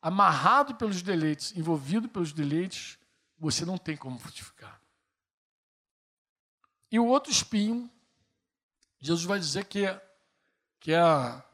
amarrado 0.01 0.75
pelos 0.75 1.01
deleites, 1.01 1.53
envolvido 1.53 2.07
pelos 2.07 2.31
deleites, 2.31 2.97
você 3.37 3.65
não 3.65 3.77
tem 3.77 3.97
como 3.97 4.17
frutificar. 4.17 4.81
E 6.89 6.97
o 6.97 7.05
outro 7.05 7.29
espinho, 7.29 7.91
Jesus 9.01 9.25
vai 9.25 9.37
dizer 9.37 9.65
que 9.65 9.85
é, 9.85 10.01
que 10.79 10.93
é 10.93 11.01
a 11.01 11.45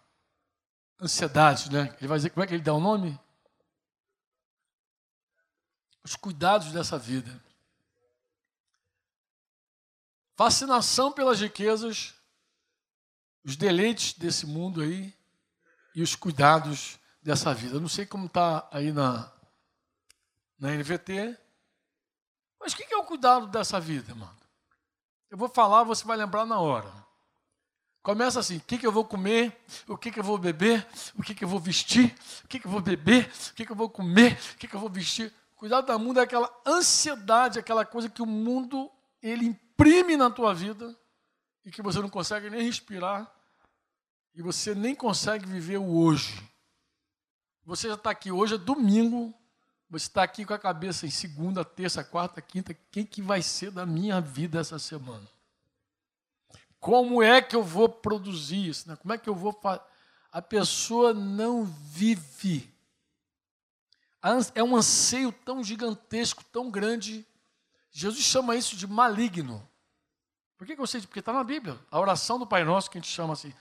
ansiedade, 1.02 1.72
né? 1.72 1.96
Ele 2.00 2.08
vai 2.08 2.18
dizer, 2.18 2.30
como 2.32 2.44
é 2.44 2.48
que 2.48 2.54
ele 2.54 2.64
dá 2.64 2.74
o 2.74 2.80
nome? 2.80 3.20
Os 6.04 6.16
cuidados 6.16 6.72
dessa 6.72 6.98
vida. 6.98 7.44
Fascinação 10.36 11.12
pelas 11.12 11.40
riquezas, 11.40 12.16
os 13.44 13.56
deleites 13.56 14.14
desse 14.14 14.46
mundo 14.46 14.82
aí 14.82 15.14
e 15.94 16.02
os 16.02 16.16
cuidados 16.16 16.98
dessa 17.22 17.54
vida. 17.54 17.76
Eu 17.76 17.82
não 17.82 17.90
sei 17.90 18.06
como 18.06 18.28
está 18.28 18.68
aí 18.72 18.92
na, 18.92 19.32
na 20.58 20.70
NVT, 20.70 21.38
mas 22.60 22.74
o 22.74 22.78
que 22.78 22.94
é 22.94 22.98
o 22.98 23.06
cuidado 23.06 23.48
dessa 23.48 23.80
vida, 23.80 24.14
mano? 24.16 24.38
Eu 25.30 25.38
vou 25.38 25.50
falar, 25.50 25.84
você 25.84 26.04
vai 26.06 26.18
lembrar 26.18 26.46
na 26.46 26.60
hora. 26.60 26.92
Começa 28.02 28.40
assim: 28.40 28.58
o 28.58 28.62
que, 28.62 28.78
que 28.78 28.88
eu 28.88 28.92
vou 28.92 29.06
comer, 29.06 29.56
o 29.88 29.98
que, 29.98 30.12
que 30.12 30.20
eu 30.20 30.24
vou 30.24 30.38
beber, 30.38 30.86
o 31.16 31.22
que, 31.22 31.36
que 31.36 31.44
eu 31.44 31.48
vou 31.48 31.60
vestir, 31.60 32.16
o 32.44 32.48
que, 32.48 32.60
que 32.60 32.68
eu 32.68 32.72
vou 32.72 32.82
beber, 32.82 33.30
o 33.52 33.54
que, 33.54 33.66
que 33.66 33.72
eu 33.72 33.76
vou 33.76 33.90
comer, 33.90 34.40
o 34.54 34.58
que, 34.58 34.68
que 34.68 34.76
eu 34.76 34.80
vou 34.80 34.90
vestir. 34.90 35.34
Cuidado 35.56 35.88
da 35.88 35.98
mundo 35.98 36.20
é 36.20 36.24
aquela 36.24 36.50
ansiedade, 36.66 37.60
aquela 37.60 37.86
coisa 37.86 38.10
que 38.10 38.22
o 38.22 38.26
mundo 38.26 38.90
ele 39.22 39.46
imprime 39.46 40.16
na 40.16 40.30
tua 40.30 40.54
vida 40.54 40.98
e 41.66 41.72
que 41.72 41.82
você 41.82 42.00
não 42.00 42.10
consegue 42.10 42.50
nem 42.50 42.64
respirar 42.64 43.30
e 44.34 44.42
você 44.42 44.74
nem 44.74 44.96
consegue 44.96 45.46
viver 45.46 45.78
o 45.78 45.98
hoje. 45.98 46.42
Você 47.66 47.90
já 47.90 47.96
está 47.96 48.12
aqui 48.12 48.32
hoje, 48.32 48.56
é 48.56 48.58
domingo, 48.58 49.34
você 49.90 50.08
está 50.08 50.24
aqui 50.24 50.46
com 50.46 50.54
a 50.54 50.60
cabeça 50.60 51.06
em 51.06 51.12
segunda, 51.12 51.66
terça, 51.66 52.04
quarta, 52.04 52.42
quinta. 52.42 52.74
Quem 52.90 53.06
que 53.06 53.22
vai 53.22 53.42
ser 53.42 53.72
da 53.72 53.86
minha 53.86 54.22
vida 54.22 54.60
essa 54.60 54.80
semana? 54.80 55.28
Como 56.80 57.22
é 57.22 57.42
que 57.42 57.56
eu 57.56 57.64
vou 57.64 57.90
produzir 57.90 58.70
isso? 58.70 58.88
Né? 58.88 58.96
Como 58.96 59.14
é 59.14 59.18
que 59.18 59.30
eu 59.30 59.36
vou 59.36 59.52
fazer? 59.54 59.82
A 60.32 60.42
pessoa 60.42 61.14
não 61.14 61.66
vive. 61.66 62.72
É 64.54 64.64
um 64.64 64.76
anseio 64.76 65.32
tão 65.32 65.64
gigantesco, 65.64 66.44
tão 66.46 66.70
grande. 66.70 67.26
Jesus 67.92 68.24
chama 68.24 68.56
isso 68.56 68.76
de 68.76 68.86
maligno. 68.86 69.68
Por 70.58 70.68
que, 70.68 70.76
que 70.76 70.82
eu 70.82 70.88
sei? 70.88 71.02
Porque 71.02 71.20
está 71.20 71.34
na 71.34 71.44
Bíblia. 71.44 71.80
A 71.90 72.00
oração 72.00 72.38
do 72.38 72.46
Pai 72.46 72.64
Nosso, 72.64 72.92
que 72.92 72.98
a 72.98 73.02
gente 73.02 73.12
chama 73.12 73.34
assim, 73.34 73.54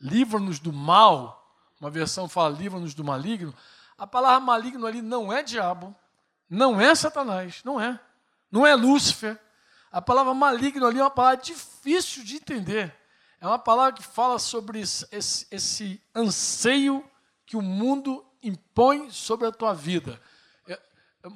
livra-nos 0.00 0.58
do 0.58 0.72
mal. 0.72 1.38
Uma 1.80 1.90
versão 1.90 2.28
fala 2.28 2.56
livra-nos 2.56 2.94
do 2.94 3.02
maligno. 3.02 3.54
A 3.98 4.06
palavra 4.06 4.40
maligno 4.40 4.86
ali 4.86 5.00
não 5.02 5.32
é 5.32 5.42
diabo, 5.42 5.94
não 6.48 6.80
é 6.80 6.94
Satanás, 6.94 7.62
não 7.64 7.80
é. 7.80 7.98
Não 8.50 8.66
é 8.66 8.74
Lúcifer. 8.74 9.40
A 9.92 10.00
palavra 10.00 10.32
maligno 10.32 10.86
ali 10.86 10.98
é 10.98 11.02
uma 11.02 11.10
palavra 11.10 11.36
difícil 11.36 12.24
de 12.24 12.36
entender. 12.36 12.96
É 13.38 13.46
uma 13.46 13.58
palavra 13.58 13.92
que 13.92 14.02
fala 14.02 14.38
sobre 14.38 14.80
esse, 14.80 15.06
esse 15.50 16.02
anseio 16.14 17.04
que 17.44 17.56
o 17.56 17.60
mundo 17.60 18.24
impõe 18.42 19.10
sobre 19.10 19.46
a 19.46 19.52
tua 19.52 19.74
vida. 19.74 20.20
É, 20.66 20.72
é, 20.72 21.28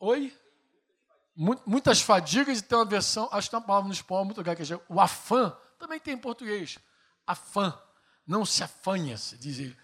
oi? 0.00 0.36
Muitas 1.36 2.00
fadigas, 2.00 2.58
e 2.58 2.62
tem 2.62 2.76
uma 2.76 2.84
versão, 2.84 3.28
acho 3.30 3.46
que 3.46 3.52
tem 3.52 3.60
uma 3.60 3.66
palavra 3.66 3.86
no 3.86 3.94
espanhol 3.94 4.24
muito 4.24 4.38
legal, 4.38 4.56
que 4.56 4.72
é 4.72 4.80
o 4.88 5.00
afã, 5.00 5.56
também 5.78 6.00
tem 6.00 6.14
em 6.14 6.18
português. 6.18 6.80
Afã, 7.24 7.78
não 8.26 8.44
se 8.44 8.64
afanha, 8.64 9.16
se 9.16 9.38
diz 9.38 9.60
ele. 9.60 9.76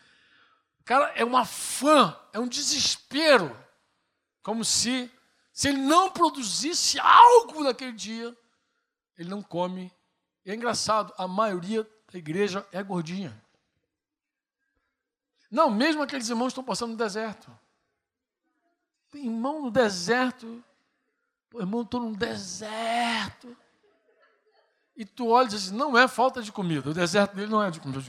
Cara, 0.84 1.12
é 1.14 1.24
um 1.24 1.36
afã, 1.36 2.18
é 2.32 2.40
um 2.40 2.49
desespero, 2.49 3.57
como 4.42 4.64
se, 4.64 5.09
se 5.55 5.68
ele 5.68 5.78
não 5.78 6.11
produzisse 6.11 6.98
algo 6.98 7.62
naquele 7.62 7.92
dia, 7.92 8.36
ele 9.16 9.30
não 9.30 9.40
come. 9.40 9.94
E 10.44 10.50
é 10.50 10.55
engraçado, 10.55 11.14
a 11.16 11.28
maioria 11.28 11.88
da 12.12 12.18
igreja 12.18 12.66
é 12.72 12.82
gordinha. 12.82 13.40
Não, 15.48 15.70
mesmo 15.70 16.02
aqueles 16.02 16.28
irmãos 16.28 16.48
estão 16.48 16.64
passando 16.64 16.90
no 16.90 16.96
deserto. 16.96 17.57
Tem 19.12 19.26
irmão 19.26 19.62
no 19.62 19.70
deserto. 19.70 20.62
Pô, 21.48 21.61
irmão, 21.61 21.82
estou 21.82 22.00
no 22.00 22.16
deserto. 22.16 23.57
E 24.96 25.05
tu 25.05 25.28
olha 25.28 25.46
e 25.46 25.50
diz 25.50 25.66
assim, 25.66 25.76
não 25.76 25.96
é 25.96 26.09
falta 26.09 26.42
de 26.42 26.50
comida. 26.50 26.90
O 26.90 26.94
deserto 26.94 27.36
dele 27.36 27.52
não 27.52 27.62
é 27.62 27.70
de 27.70 27.78
comida. 27.78 28.02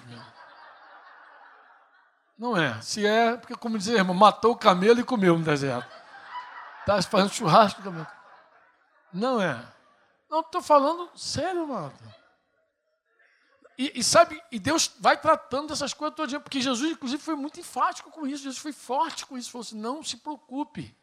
Não 2.35 2.57
é. 2.57 2.81
Se 2.81 3.05
é, 3.05 3.37
porque 3.37 3.53
como 3.53 3.77
dizer, 3.77 3.97
irmão, 3.97 4.15
matou 4.15 4.53
o 4.53 4.57
camelo 4.57 4.99
e 4.99 5.03
comeu 5.03 5.37
no 5.37 5.45
deserto. 5.45 6.04
Está 6.85 7.01
fazendo 7.01 7.33
churrasco 7.33 7.81
também. 7.81 8.05
Não 9.11 9.41
é. 9.41 9.59
Não, 10.29 10.41
estou 10.41 10.61
falando 10.61 11.09
sério, 11.17 11.63
amado. 11.63 11.95
E, 13.77 13.99
e, 13.99 14.03
sabe, 14.03 14.41
e 14.51 14.59
Deus 14.59 14.91
vai 14.99 15.17
tratando 15.17 15.69
dessas 15.69 15.93
coisas 15.93 16.15
todo 16.15 16.29
dia, 16.29 16.39
porque 16.39 16.61
Jesus, 16.61 16.91
inclusive, 16.91 17.21
foi 17.21 17.35
muito 17.35 17.59
enfático 17.59 18.11
com 18.11 18.25
isso, 18.25 18.43
Jesus 18.43 18.57
foi 18.57 18.71
forte 18.71 19.25
com 19.25 19.37
isso, 19.37 19.51
falou 19.51 19.63
assim, 19.63 19.77
não 19.77 20.03
se 20.03 20.17
preocupe. 20.17 20.95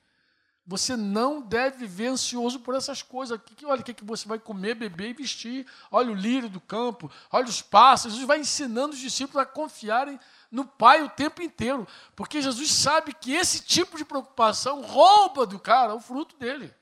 Você 0.64 0.96
não 0.96 1.40
deve 1.40 1.78
viver 1.78 2.06
ansioso 2.06 2.60
por 2.60 2.74
essas 2.74 3.02
coisas. 3.02 3.40
Que, 3.44 3.54
que, 3.54 3.66
olha 3.66 3.80
o 3.80 3.84
que, 3.84 3.92
que 3.92 4.04
você 4.04 4.28
vai 4.28 4.38
comer, 4.38 4.74
beber 4.74 5.10
e 5.10 5.12
vestir. 5.12 5.66
Olha 5.90 6.12
o 6.12 6.14
lírio 6.14 6.48
do 6.48 6.60
campo, 6.60 7.10
olha 7.30 7.46
os 7.46 7.60
pássaros. 7.60 8.14
Jesus 8.14 8.28
vai 8.28 8.38
ensinando 8.38 8.94
os 8.94 9.00
discípulos 9.00 9.42
a 9.42 9.46
confiarem 9.46 10.18
no 10.50 10.64
Pai 10.64 11.02
o 11.02 11.08
tempo 11.08 11.42
inteiro. 11.42 11.86
Porque 12.14 12.40
Jesus 12.40 12.70
sabe 12.70 13.12
que 13.12 13.32
esse 13.32 13.60
tipo 13.60 13.96
de 13.96 14.04
preocupação 14.04 14.82
rouba 14.82 15.44
do 15.44 15.58
cara 15.58 15.94
o 15.94 16.00
fruto 16.00 16.36
dele. 16.36 16.72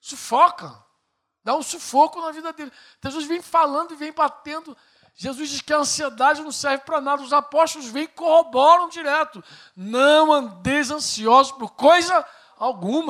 Sufoca. 0.00 0.82
Dá 1.44 1.54
um 1.54 1.62
sufoco 1.62 2.20
na 2.22 2.32
vida 2.32 2.52
dele. 2.52 2.72
Então, 2.98 3.10
Jesus 3.10 3.28
vem 3.28 3.42
falando 3.42 3.92
e 3.92 3.96
vem 3.96 4.12
batendo 4.12 4.76
Jesus 5.20 5.50
diz 5.50 5.60
que 5.60 5.72
a 5.74 5.78
ansiedade 5.78 6.40
não 6.40 6.50
serve 6.50 6.84
para 6.84 6.98
nada. 6.98 7.22
Os 7.22 7.32
apóstolos 7.32 7.88
vêm 7.88 8.04
e 8.04 8.08
corroboram 8.08 8.88
direto. 8.88 9.44
Não 9.76 10.32
andeis 10.32 10.90
ansiosos 10.90 11.52
por 11.52 11.72
coisa 11.72 12.26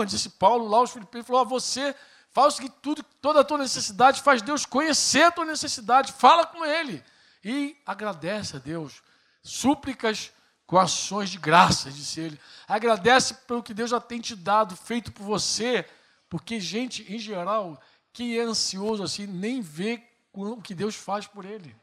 disse 0.06 0.30
Paulo 0.30 0.68
lá 0.68 0.78
aos 0.78 0.92
Filipenses. 0.92 1.26
Falou: 1.26 1.42
a 1.42 1.44
você 1.44 1.94
faz 2.30 2.58
que 2.58 2.68
tudo, 2.68 3.02
toda 3.20 3.40
a 3.40 3.44
tua 3.44 3.58
necessidade, 3.58 4.22
faz 4.22 4.40
Deus 4.42 4.64
conhecer 4.64 5.22
a 5.22 5.30
tua 5.30 5.44
necessidade, 5.44 6.12
fala 6.12 6.46
com 6.46 6.64
Ele. 6.64 7.02
E 7.44 7.76
agradece 7.84 8.56
a 8.56 8.58
Deus. 8.58 9.02
Súplicas 9.42 10.32
com 10.66 10.78
ações 10.78 11.30
de 11.30 11.38
graça, 11.38 11.90
disse 11.90 12.20
ele. 12.20 12.40
Agradece 12.68 13.34
pelo 13.34 13.60
que 13.60 13.74
Deus 13.74 13.90
já 13.90 14.00
tem 14.00 14.20
te 14.20 14.36
dado, 14.36 14.76
feito 14.76 15.10
por 15.10 15.24
você. 15.24 15.84
Porque, 16.28 16.60
gente, 16.60 17.12
em 17.12 17.18
geral, 17.18 17.80
quem 18.12 18.38
é 18.38 18.42
ansioso 18.42 19.02
assim 19.02 19.26
nem 19.26 19.60
vê 19.60 20.00
o 20.32 20.62
que 20.62 20.72
Deus 20.72 20.94
faz 20.94 21.26
por 21.26 21.44
ele. 21.44 21.74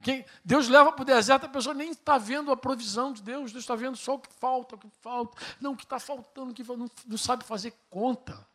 Quem, 0.00 0.24
Deus 0.44 0.68
leva 0.68 0.92
para 0.92 1.02
o 1.02 1.04
deserto, 1.04 1.46
a 1.46 1.48
pessoa 1.48 1.74
nem 1.74 1.90
está 1.90 2.18
vendo 2.18 2.52
a 2.52 2.56
provisão 2.56 3.12
de 3.12 3.20
Deus, 3.20 3.50
Deus 3.50 3.64
está 3.64 3.74
vendo 3.74 3.96
só 3.96 4.14
o 4.14 4.18
que 4.18 4.32
falta, 4.32 4.76
o 4.76 4.78
que 4.78 4.88
falta. 5.00 5.36
Não, 5.60 5.72
o 5.72 5.76
que 5.76 5.84
está 5.84 5.98
faltando, 5.98 6.54
que 6.54 6.62
não, 6.62 6.88
não 7.06 7.18
sabe 7.18 7.44
fazer 7.44 7.72
conta. 7.90 8.46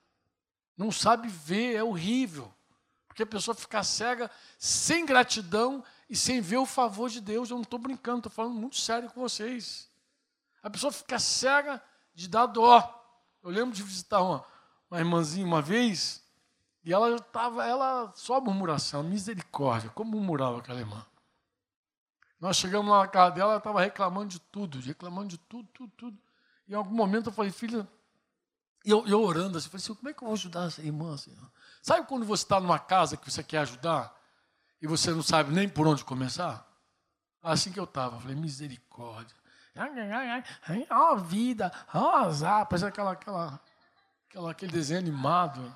Não 0.77 0.91
sabe 0.91 1.27
ver, 1.27 1.75
é 1.75 1.83
horrível. 1.83 2.51
Porque 3.07 3.23
a 3.23 3.27
pessoa 3.27 3.53
fica 3.53 3.83
cega, 3.83 4.31
sem 4.57 5.05
gratidão 5.05 5.83
e 6.09 6.15
sem 6.15 6.41
ver 6.41 6.57
o 6.57 6.65
favor 6.65 7.09
de 7.09 7.19
Deus. 7.19 7.49
Eu 7.49 7.57
não 7.57 7.63
estou 7.63 7.77
brincando, 7.77 8.19
estou 8.19 8.31
falando 8.31 8.55
muito 8.55 8.77
sério 8.77 9.09
com 9.11 9.21
vocês. 9.21 9.87
A 10.63 10.69
pessoa 10.69 10.91
fica 10.91 11.19
cega 11.19 11.83
de 12.15 12.27
dar 12.27 12.45
dó. 12.45 13.01
Eu 13.43 13.49
lembro 13.49 13.75
de 13.75 13.83
visitar 13.83 14.21
uma, 14.21 14.45
uma 14.89 14.99
irmãzinha 14.99 15.45
uma 15.45 15.61
vez, 15.61 16.23
e 16.85 16.93
ela 16.93 17.15
estava, 17.15 17.65
ela 17.65 18.13
só 18.15 18.39
murmuração, 18.39 19.03
misericórdia. 19.03 19.89
Como 19.89 20.11
murmurava 20.11 20.59
aquela 20.59 20.79
irmã? 20.79 21.05
Nós 22.43 22.57
chegamos 22.57 22.91
lá 22.91 22.99
na 23.03 23.07
casa 23.07 23.31
dela, 23.31 23.51
ela 23.51 23.57
estava 23.57 23.79
reclamando 23.79 24.27
de 24.27 24.37
tudo, 24.37 24.77
reclamando 24.81 25.29
de 25.29 25.37
tudo, 25.37 25.65
tudo, 25.73 25.93
tudo. 25.95 26.17
E 26.67 26.73
em 26.73 26.75
algum 26.75 26.93
momento 26.93 27.29
eu 27.29 27.31
falei, 27.31 27.49
filha, 27.49 27.87
eu, 28.83 29.07
eu 29.07 29.23
orando 29.23 29.57
assim, 29.57 29.69
falei 29.69 29.81
assim, 29.81 29.95
como 29.95 30.09
é 30.09 30.13
que 30.13 30.21
eu 30.21 30.27
vou 30.27 30.33
ajudar 30.33 30.65
essa 30.65 30.81
irmã? 30.81 31.13
Assim? 31.13 31.33
Sabe 31.81 32.05
quando 32.05 32.25
você 32.25 32.43
está 32.43 32.59
numa 32.59 32.77
casa 32.77 33.15
que 33.15 33.31
você 33.31 33.41
quer 33.41 33.59
ajudar 33.59 34.13
e 34.81 34.85
você 34.85 35.11
não 35.11 35.23
sabe 35.23 35.53
nem 35.53 35.69
por 35.69 35.87
onde 35.87 36.03
começar? 36.03 36.69
Assim 37.41 37.71
que 37.71 37.79
eu 37.79 37.85
estava, 37.85 38.19
falei, 38.19 38.35
misericórdia. 38.35 39.37
Ó 40.89 41.13
oh, 41.13 41.17
vida, 41.19 41.71
ó 41.93 41.99
oh, 42.01 42.15
azar, 42.25 42.65
parece 42.65 42.85
aquela, 42.85 43.13
aquela, 43.13 43.61
aquela, 44.27 44.51
aquele 44.51 44.71
desenho 44.73 44.99
animado, 44.99 45.73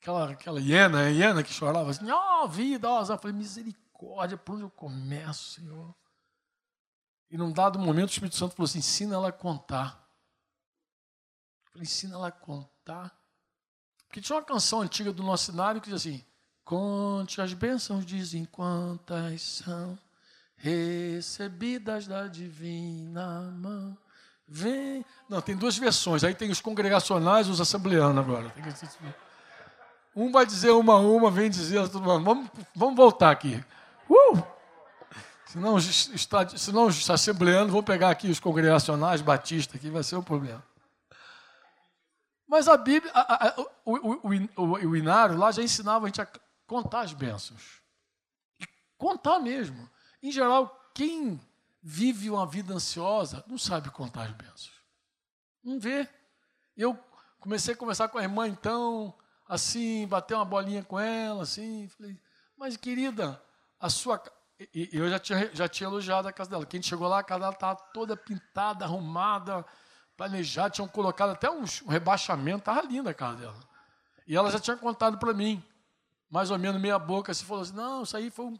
aquela, 0.00 0.30
aquela 0.32 0.60
hiena, 0.60 1.02
a 1.02 1.08
hiena 1.08 1.44
que 1.44 1.52
chorava 1.52 1.88
assim, 1.88 2.10
ó 2.10 2.42
oh, 2.42 2.48
vida, 2.48 2.88
ó 2.88 2.96
oh, 2.96 2.98
azar. 2.98 3.16
Falei, 3.16 3.36
misericórdia 3.36 3.87
misericórdia, 3.98 4.38
por 4.38 4.54
onde 4.54 4.62
eu 4.62 4.70
começo, 4.70 5.54
Senhor? 5.54 5.94
E 7.30 7.36
num 7.36 7.52
dado 7.52 7.78
momento 7.78 8.08
o 8.08 8.12
Espírito 8.12 8.36
Santo 8.36 8.54
falou 8.54 8.66
assim: 8.66 8.78
ensina 8.78 9.16
ela 9.16 9.28
a 9.28 9.32
contar. 9.32 10.08
Eu 11.66 11.72
falei, 11.72 11.82
ensina 11.82 12.14
ela 12.14 12.28
a 12.28 12.32
contar. 12.32 13.12
Porque 14.06 14.20
tinha 14.20 14.36
uma 14.36 14.44
canção 14.44 14.80
antiga 14.80 15.12
do 15.12 15.22
nosso 15.22 15.46
cenário 15.46 15.80
que 15.80 15.90
diz 15.90 16.00
assim: 16.00 16.24
Conte 16.64 17.40
as 17.40 17.52
bênçãos, 17.52 18.06
dizem 18.06 18.44
quantas 18.46 19.42
são 19.42 19.98
recebidas 20.56 22.06
da 22.06 22.26
divina 22.26 23.42
mão. 23.50 23.96
Vem. 24.46 25.04
Não, 25.28 25.42
tem 25.42 25.54
duas 25.54 25.76
versões. 25.76 26.24
Aí 26.24 26.34
tem 26.34 26.50
os 26.50 26.60
congregacionais 26.60 27.46
e 27.46 27.50
os 27.50 27.60
assembleanos 27.60 28.16
agora. 28.16 28.54
Um 30.16 30.32
vai 30.32 30.46
dizer 30.46 30.70
uma 30.70 30.94
a 30.94 30.98
uma, 30.98 31.30
vem 31.30 31.50
dizer. 31.50 31.86
Vamos, 31.86 32.50
vamos 32.74 32.96
voltar 32.96 33.30
aqui. 33.30 33.62
Uh! 34.08 34.42
Senão, 35.46 35.78
está, 35.78 36.46
senão 36.48 36.86
os 36.86 37.08
assembleanos 37.08 37.72
vão 37.72 37.82
pegar 37.82 38.10
aqui 38.10 38.28
os 38.28 38.38
congregacionais 38.38 39.22
batistas, 39.22 39.76
aqui 39.76 39.88
vai 39.88 40.02
ser 40.02 40.16
um 40.16 40.22
problema. 40.22 40.62
Mas 42.46 42.68
a 42.68 42.76
Bíblia, 42.76 43.12
a, 43.14 43.48
a, 43.48 43.60
o, 43.84 43.96
o, 43.96 44.38
o, 44.56 44.88
o, 44.88 44.96
Inário 44.96 45.36
lá 45.36 45.50
já 45.50 45.62
ensinava 45.62 46.06
a 46.06 46.08
gente 46.08 46.20
a 46.20 46.28
contar 46.66 47.00
as 47.00 47.12
bênçãos. 47.12 47.82
E 48.60 48.66
contar 48.96 49.38
mesmo. 49.38 49.88
Em 50.22 50.30
geral, 50.30 50.90
quem 50.94 51.40
vive 51.82 52.30
uma 52.30 52.46
vida 52.46 52.74
ansiosa 52.74 53.44
não 53.46 53.58
sabe 53.58 53.90
contar 53.90 54.24
as 54.24 54.32
bênçãos. 54.32 54.72
Não 55.62 55.78
vê. 55.78 56.08
Eu 56.76 56.98
comecei 57.40 57.74
a 57.74 57.76
conversar 57.76 58.08
com 58.08 58.18
a 58.18 58.22
irmã, 58.22 58.48
então, 58.48 59.14
assim, 59.46 60.06
bater 60.06 60.34
uma 60.34 60.44
bolinha 60.44 60.82
com 60.82 60.98
ela, 60.98 61.42
assim, 61.42 61.88
falei, 61.88 62.18
mas 62.56 62.76
querida, 62.76 63.42
a 63.80 63.88
sua. 63.88 64.22
E, 64.74 64.90
eu 64.92 65.08
já 65.08 65.18
tinha, 65.18 65.54
já 65.54 65.68
tinha 65.68 65.88
elogiado 65.88 66.26
a 66.28 66.32
casa 66.32 66.50
dela. 66.50 66.66
Quem 66.66 66.82
chegou 66.82 67.06
lá, 67.08 67.20
a 67.20 67.24
casa 67.24 67.40
dela 67.40 67.52
estava 67.52 67.76
toda 67.92 68.16
pintada, 68.16 68.84
arrumada, 68.84 69.64
planejada, 70.16 70.70
tinham 70.70 70.88
colocado 70.88 71.30
até 71.30 71.50
um, 71.50 71.62
um 71.84 71.88
rebaixamento, 71.88 72.58
estava 72.58 72.82
linda 72.82 73.10
a 73.10 73.14
casa 73.14 73.36
dela. 73.36 73.68
E 74.26 74.36
ela 74.36 74.50
já 74.50 74.58
tinha 74.58 74.76
contado 74.76 75.16
para 75.18 75.32
mim, 75.32 75.62
mais 76.28 76.50
ou 76.50 76.58
menos 76.58 76.80
meia 76.80 76.98
boca, 76.98 77.32
assim, 77.32 77.44
falou 77.44 77.62
assim: 77.62 77.74
não, 77.74 78.02
isso 78.02 78.16
aí 78.16 78.30
foi 78.30 78.46
um, 78.46 78.58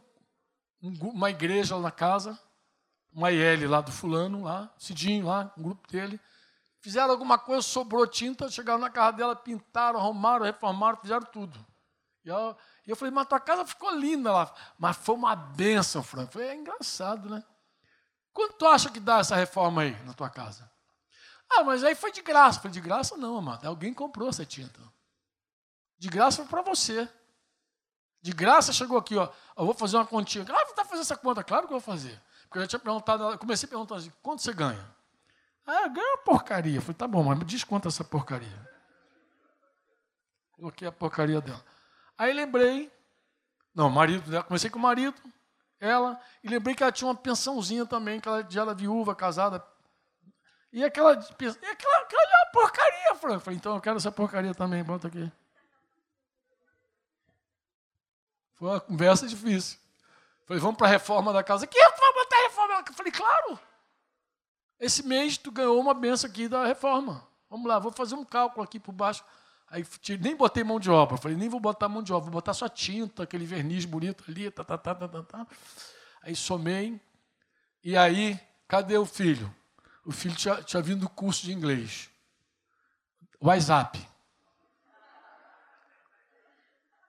um, 0.81 1.09
uma 1.09 1.29
igreja 1.29 1.75
lá 1.75 1.81
na 1.81 1.91
casa, 1.91 2.39
uma 3.11 3.31
IL 3.31 3.69
lá 3.69 3.81
do 3.81 3.91
fulano, 3.91 4.43
lá, 4.43 4.73
Cidinho 4.77 5.27
lá, 5.27 5.53
um 5.57 5.63
grupo 5.63 5.87
dele. 5.91 6.19
Fizeram 6.81 7.11
alguma 7.11 7.37
coisa, 7.37 7.61
sobrou 7.61 8.07
tinta, 8.07 8.49
chegaram 8.49 8.79
na 8.79 8.89
casa 8.89 9.17
dela, 9.17 9.35
pintaram, 9.35 9.99
arrumaram, 9.99 10.45
reformaram, 10.45 10.97
fizeram 10.97 11.25
tudo. 11.25 11.59
E 12.23 12.29
ela, 12.29 12.55
e 12.89 12.91
eu 12.91 12.95
falei, 12.95 13.13
mas 13.13 13.27
tua 13.27 13.39
casa 13.39 13.63
ficou 13.63 13.91
linda 13.91 14.33
lá. 14.33 14.51
Mas 14.75 14.97
foi 14.97 15.13
uma 15.13 15.35
benção, 15.35 16.01
Franco. 16.01 16.29
Eu 16.29 16.31
falei, 16.31 16.47
é 16.47 16.55
engraçado, 16.55 17.29
né? 17.29 17.43
Quanto 18.33 18.53
tu 18.53 18.65
acha 18.65 18.89
que 18.89 18.99
dá 18.99 19.19
essa 19.19 19.35
reforma 19.35 19.83
aí 19.83 19.91
na 20.05 20.13
tua 20.15 20.27
casa? 20.27 20.67
Ah, 21.51 21.63
mas 21.63 21.83
aí 21.83 21.93
foi 21.93 22.11
de 22.11 22.23
graça. 22.23 22.59
Foi 22.59 22.71
de 22.71 22.81
graça 22.81 23.15
não, 23.15 23.37
amado. 23.37 23.63
Alguém 23.67 23.93
comprou 23.93 24.27
essa 24.27 24.43
tinta. 24.43 24.81
De 25.99 26.09
graça 26.09 26.37
foi 26.37 26.47
para 26.47 26.63
você. 26.63 27.07
De 28.23 28.31
graça 28.31 28.73
chegou 28.73 28.97
aqui, 28.97 29.15
ó. 29.15 29.29
Eu 29.55 29.65
vou 29.65 29.75
fazer 29.75 29.97
uma 29.97 30.07
continha. 30.07 30.43
Ah, 30.49 30.63
está 30.63 30.83
fazendo 30.83 31.01
essa 31.01 31.15
conta? 31.15 31.43
Claro 31.43 31.67
que 31.67 31.73
eu 31.73 31.79
vou 31.79 31.95
fazer. 31.95 32.19
Porque 32.45 32.57
eu 32.57 32.61
já 32.63 32.69
tinha 32.69 32.79
perguntado, 32.79 33.37
comecei 33.37 33.67
a 33.67 33.69
perguntar 33.69 33.97
assim, 33.97 34.11
quanto 34.23 34.41
você 34.41 34.51
ganha? 34.51 34.83
Ah, 35.63 35.87
ganha 35.87 36.15
uma 36.15 36.23
porcaria. 36.23 36.77
Eu 36.77 36.81
falei, 36.81 36.95
tá 36.95 37.07
bom, 37.07 37.21
mas 37.21 37.37
me 37.37 37.45
desconta 37.45 37.87
essa 37.87 38.03
porcaria. 38.03 38.67
Coloquei 40.53 40.87
a 40.87 40.91
porcaria 40.91 41.39
dela. 41.39 41.63
Aí 42.19 42.33
lembrei, 42.33 42.91
não, 43.73 43.89
marido 43.89 44.29
dela, 44.29 44.43
comecei 44.43 44.69
com 44.69 44.77
o 44.77 44.81
marido, 44.81 45.15
ela, 45.79 46.19
e 46.43 46.49
lembrei 46.49 46.75
que 46.75 46.83
ela 46.83 46.91
tinha 46.91 47.07
uma 47.07 47.15
pensãozinha 47.15 47.85
também, 47.85 48.19
que 48.19 48.27
ela 48.27 48.45
já 48.49 48.63
era 48.63 48.73
viúva, 48.73 49.15
casada. 49.15 49.65
E 50.73 50.83
aquela, 50.83 51.13
e 51.13 51.65
aquela, 51.65 51.97
aquela 51.99 52.21
é 52.21 52.51
porcaria. 52.51 53.09
Eu 53.11 53.15
falei, 53.15 53.57
então 53.57 53.73
eu 53.73 53.81
quero 53.81 53.95
essa 53.95 54.11
porcaria 54.11 54.53
também, 54.53 54.83
bota 54.83 55.07
aqui. 55.07 55.31
Foi 58.55 58.67
uma 58.67 58.81
conversa 58.81 59.25
difícil. 59.25 59.79
Falei, 60.45 60.59
vamos 60.61 60.75
para 60.75 60.87
a 60.87 60.89
reforma 60.89 61.31
da 61.31 61.41
casa. 61.41 61.65
Que 61.65 61.79
vai 61.79 62.13
botar 62.13 62.35
a 62.35 62.41
reforma? 62.41 62.83
Eu 62.85 62.93
falei, 62.93 63.13
claro. 63.13 63.57
Esse 64.77 65.03
mês 65.03 65.37
tu 65.37 65.53
ganhou 65.53 65.79
uma 65.79 65.93
benção 65.93 66.29
aqui 66.29 66.49
da 66.49 66.65
reforma. 66.65 67.25
Vamos 67.49 67.65
lá, 67.65 67.79
vou 67.79 67.93
fazer 67.93 68.15
um 68.15 68.25
cálculo 68.25 68.61
aqui 68.61 68.77
por 68.77 68.91
baixo. 68.91 69.23
Aí 69.69 69.85
nem 70.19 70.35
botei 70.35 70.63
mão 70.63 70.79
de 70.79 70.89
obra. 70.89 71.17
Falei, 71.17 71.37
nem 71.37 71.49
vou 71.49 71.59
botar 71.59 71.87
mão 71.87 72.01
de 72.01 72.11
obra, 72.11 72.25
vou 72.25 72.33
botar 72.33 72.53
só 72.53 72.67
tinta, 72.67 73.23
aquele 73.23 73.45
verniz 73.45 73.85
bonito 73.85 74.23
ali, 74.27 74.49
tá, 74.49 74.63
tá, 74.63 74.77
tá, 74.77 74.95
tá, 74.95 75.07
tá, 75.07 75.23
tá. 75.23 75.47
Aí 76.21 76.35
somei. 76.35 76.99
E 77.83 77.95
aí, 77.95 78.39
cadê 78.67 78.97
o 78.97 79.05
filho? 79.05 79.53
O 80.05 80.11
filho 80.11 80.35
tinha, 80.35 80.61
tinha 80.63 80.81
vindo 80.81 81.01
do 81.01 81.09
curso 81.09 81.43
de 81.43 81.53
inglês. 81.53 82.09
WhatsApp. 83.39 83.99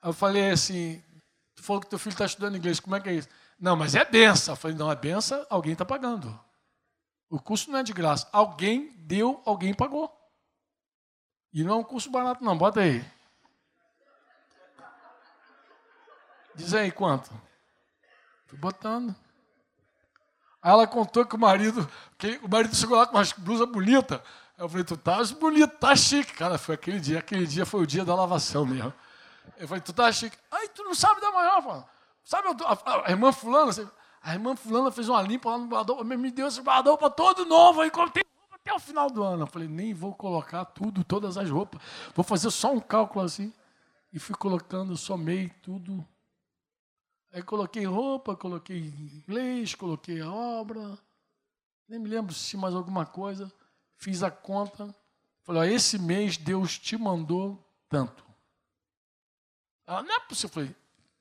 Aí 0.02 0.08
eu 0.08 0.12
falei 0.12 0.50
assim, 0.50 1.02
Tu 1.61 1.64
falou 1.64 1.82
que 1.82 1.88
teu 1.88 1.98
filho 1.98 2.14
está 2.14 2.24
estudando 2.24 2.56
inglês, 2.56 2.80
como 2.80 2.96
é 2.96 3.00
que 3.00 3.08
é 3.11 3.12
isso? 3.12 3.28
Não, 3.58 3.76
mas 3.76 3.94
é 3.94 4.02
benção. 4.02 4.54
Eu 4.54 4.56
falei, 4.56 4.74
não, 4.74 4.90
é 4.90 4.96
benção, 4.96 5.44
alguém 5.50 5.74
está 5.74 5.84
pagando. 5.84 6.40
O 7.28 7.38
curso 7.38 7.70
não 7.70 7.78
é 7.78 7.82
de 7.82 7.92
graça. 7.92 8.26
Alguém 8.32 8.94
deu, 8.96 9.42
alguém 9.44 9.74
pagou. 9.74 10.11
E 11.53 11.64
não 11.64 11.74
é 11.74 11.76
um 11.78 11.84
curso 11.84 12.11
barato, 12.11 12.44
não. 12.44 12.57
Bota 12.57 12.80
aí. 12.80 13.05
Diz 16.55 16.74
aí 16.74 16.90
quanto. 16.90 17.30
Estou 18.44 18.59
botando. 18.59 19.14
Aí 20.62 20.70
ela 20.70 20.86
contou 20.86 21.24
que 21.24 21.34
o 21.34 21.38
marido, 21.38 21.88
que 22.18 22.38
o 22.42 22.48
marido 22.48 22.74
chegou 22.74 22.98
lá 22.98 23.07
com 23.07 23.16
uma 23.16 23.24
blusa 23.38 23.66
bonita. 23.66 24.22
Eu 24.59 24.68
falei, 24.68 24.84
tu 24.84 24.96
tá 24.96 25.22
bonito, 25.38 25.78
tá 25.78 25.96
chique. 25.96 26.34
Cara, 26.34 26.59
foi 26.59 26.74
aquele 26.74 27.01
dia. 27.01 27.18
Aquele 27.18 27.46
dia 27.46 27.64
foi 27.64 27.82
o 27.82 27.86
dia 27.86 28.05
da 28.05 28.14
lavação 28.14 28.66
mesmo. 28.66 28.92
Eu 29.57 29.66
falei, 29.66 29.80
tu 29.80 29.92
tá 29.92 30.12
chique. 30.12 30.36
Aí 30.51 30.68
tu 30.68 30.84
não 30.84 30.94
sabe 30.94 31.20
da 31.20 31.30
maior, 31.30 31.62
mano. 31.62 31.88
Sabe 32.24 32.48
a, 32.48 33.07
a, 33.07 33.11
irmã 33.11 33.32
fulana? 33.32 33.72
A 34.22 34.34
irmã 34.34 34.55
fulana 34.55 34.90
fez 34.90 35.09
uma 35.09 35.22
limpa 35.22 35.51
lá 35.51 35.59
no 35.59 35.66
guarda 35.66 36.05
me 36.05 36.30
deu 36.30 36.46
esse 36.46 36.61
guarda-roupa 36.61 37.11
todo 37.11 37.46
novo, 37.46 37.80
aí 37.80 37.90
roupa 37.90 38.20
até 38.70 38.74
o 38.74 38.78
final 38.78 39.10
do 39.10 39.22
ano. 39.22 39.42
Eu 39.42 39.46
falei, 39.46 39.68
nem 39.68 39.92
vou 39.92 40.14
colocar 40.14 40.64
tudo, 40.64 41.02
todas 41.02 41.36
as 41.36 41.50
roupas. 41.50 41.80
Vou 42.14 42.24
fazer 42.24 42.50
só 42.50 42.72
um 42.72 42.80
cálculo 42.80 43.24
assim. 43.24 43.52
E 44.12 44.18
fui 44.18 44.34
colocando, 44.36 44.96
somei 44.96 45.48
tudo. 45.62 46.06
Aí 47.32 47.42
coloquei 47.42 47.84
roupa, 47.84 48.36
coloquei 48.36 48.78
inglês, 48.78 49.74
coloquei 49.74 50.20
a 50.20 50.30
obra. 50.30 50.98
Nem 51.88 51.98
me 51.98 52.08
lembro 52.08 52.32
se 52.32 52.56
mais 52.56 52.74
alguma 52.74 53.04
coisa. 53.04 53.52
Fiz 53.96 54.22
a 54.22 54.30
conta. 54.30 54.94
Falei, 55.42 55.62
ó, 55.62 55.64
esse 55.64 55.98
mês 55.98 56.36
Deus 56.36 56.78
te 56.78 56.96
mandou 56.96 57.58
tanto. 57.88 58.24
Ela, 59.86 60.02
não 60.02 60.14
é 60.14 60.20
possível. 60.20 60.48
Eu 60.48 60.54
falei, 60.54 60.76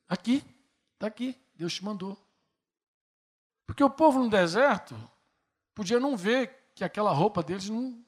aqui, 0.08 0.44
está 0.94 1.06
aqui, 1.06 1.36
Deus 1.54 1.74
te 1.74 1.84
mandou. 1.84 2.16
Porque 3.66 3.82
o 3.82 3.90
povo 3.90 4.18
no 4.18 4.28
deserto 4.28 4.96
podia 5.74 6.00
não 6.00 6.16
ver 6.16 6.59
que 6.74 6.84
aquela 6.84 7.12
roupa 7.12 7.42
deles 7.42 7.68
não, 7.68 8.02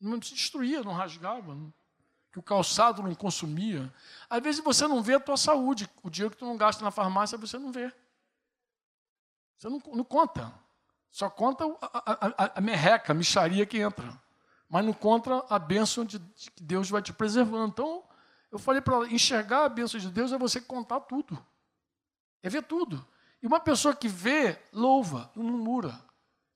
não 0.00 0.20
se 0.20 0.34
destruía, 0.34 0.82
não 0.82 0.92
rasgava, 0.92 1.54
não, 1.54 1.72
que 2.32 2.38
o 2.38 2.42
calçado 2.42 3.02
não 3.02 3.14
consumia. 3.14 3.92
Às 4.28 4.42
vezes 4.42 4.64
você 4.64 4.88
não 4.88 5.02
vê 5.02 5.14
a 5.14 5.20
tua 5.20 5.36
saúde, 5.36 5.88
o 6.02 6.10
dinheiro 6.10 6.32
que 6.32 6.38
tu 6.38 6.44
não 6.44 6.56
gasta 6.56 6.84
na 6.84 6.90
farmácia 6.90 7.38
você 7.38 7.58
não 7.58 7.70
vê. 7.70 7.92
Você 9.56 9.68
não, 9.68 9.80
não 9.94 10.04
conta. 10.04 10.52
Só 11.10 11.30
conta 11.30 11.64
a, 11.80 12.42
a, 12.44 12.52
a, 12.56 12.60
merreca, 12.60 13.12
a 13.12 13.14
micharia 13.14 13.64
que 13.64 13.78
entra. 13.78 14.20
Mas 14.68 14.84
não 14.84 14.92
conta 14.92 15.44
a 15.48 15.60
bênção 15.60 16.04
de, 16.04 16.18
de 16.18 16.50
que 16.50 16.62
Deus 16.62 16.90
vai 16.90 17.00
te 17.00 17.12
preservando. 17.12 17.68
Então, 17.68 18.02
eu 18.50 18.58
falei 18.58 18.80
para 18.80 18.94
ela, 18.94 19.08
enxergar 19.08 19.64
a 19.64 19.68
bênção 19.68 20.00
de 20.00 20.10
Deus 20.10 20.32
é 20.32 20.38
você 20.38 20.60
contar 20.60 21.00
tudo. 21.00 21.38
É 22.42 22.48
ver 22.48 22.64
tudo. 22.64 23.06
E 23.40 23.46
uma 23.46 23.60
pessoa 23.60 23.94
que 23.94 24.08
vê, 24.08 24.58
louva, 24.72 25.30
não 25.36 25.44
murmura. 25.44 26.00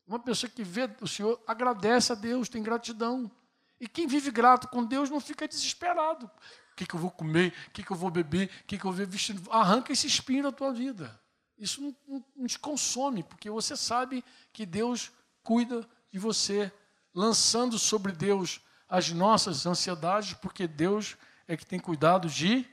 Uma 0.09 0.19
pessoa 0.19 0.51
que 0.51 0.65
vê 0.65 0.89
o 1.03 1.07
Senhor, 1.07 1.39
agradece 1.47 2.13
a 2.13 2.15
Deus, 2.15 2.49
tem 2.49 2.63
gratidão. 2.63 3.31
E 3.79 3.87
quem 3.87 4.07
vive 4.07 4.31
grato 4.31 4.67
com 4.69 4.83
Deus 4.83 5.11
não 5.11 5.21
fica 5.21 5.47
desesperado. 5.47 6.27
O 6.73 6.77
que, 6.77 6.87
que 6.87 6.95
eu 6.95 7.01
vou 7.01 7.11
comer? 7.11 7.53
O 7.69 7.71
que, 7.73 7.83
que 7.83 7.91
eu 7.91 7.97
vou 7.97 8.11
beber? 8.11 8.51
O 8.63 8.65
que, 8.65 8.79
que 8.79 8.85
eu 8.87 8.91
vou 8.91 9.07
vestir? 9.07 9.37
Arranca 9.51 9.93
esse 9.93 10.07
espinho 10.07 10.45
da 10.45 10.51
tua 10.51 10.73
vida. 10.73 11.21
Isso 11.59 11.83
não, 11.83 11.97
não, 12.07 12.25
não 12.35 12.47
te 12.47 12.59
consome, 12.59 13.23
porque 13.23 13.51
você 13.51 13.77
sabe 13.77 14.25
que 14.51 14.65
Deus 14.65 15.13
cuida 15.43 15.87
de 16.11 16.19
você, 16.19 16.73
lançando 17.15 17.79
sobre 17.79 18.13
Deus 18.13 18.63
as 18.89 19.11
nossas 19.11 19.67
ansiedades, 19.67 20.33
porque 20.35 20.67
Deus 20.67 21.19
é 21.47 21.55
que 21.55 21.67
tem 21.67 21.79
cuidado 21.79 22.29
de 22.31 22.67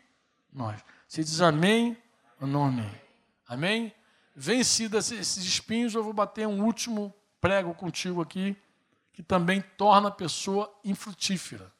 nós. 0.53 0.79
Você 1.05 1.21
diz 1.21 1.41
amém 1.41 1.97
ou 2.39 2.47
não 2.47 2.63
amém? 2.63 3.01
Amém? 3.45 3.93
Vencidos 4.33 5.11
esses 5.11 5.43
espinhos, 5.43 5.93
eu 5.93 6.03
vou 6.03 6.13
bater 6.13 6.47
um 6.47 6.63
último 6.63 7.13
prego 7.45 7.75
contigo 7.75 8.23
aqui, 8.23 8.57
que 9.13 9.21
também 9.21 9.61
torna 9.61 10.07
a 10.07 10.11
pessoa 10.11 10.75
infrutífera, 10.83 11.71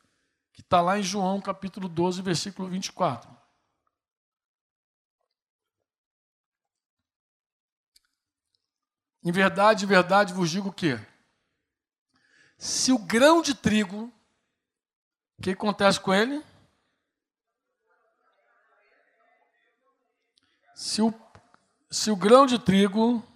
que 0.53 0.61
está 0.61 0.79
lá 0.79 0.99
em 0.99 1.01
João 1.01 1.41
capítulo 1.41 1.89
12, 1.89 2.21
versículo 2.21 2.69
24. 2.69 3.35
Em 9.23 9.31
verdade, 9.31 9.85
em 9.85 9.87
verdade 9.87 10.33
vos 10.35 10.51
digo 10.51 10.71
que, 10.71 10.99
se 12.59 12.91
o 12.91 12.99
grão 12.99 13.41
de 13.41 13.55
trigo, 13.55 14.13
o 15.39 15.41
que 15.41 15.49
acontece 15.49 15.99
com 15.99 16.13
ele? 16.13 16.45
Se 20.75 21.01
o, 21.01 21.11
se 21.89 22.11
o 22.11 22.15
grão 22.15 22.45
de 22.45 22.59
trigo 22.59 23.27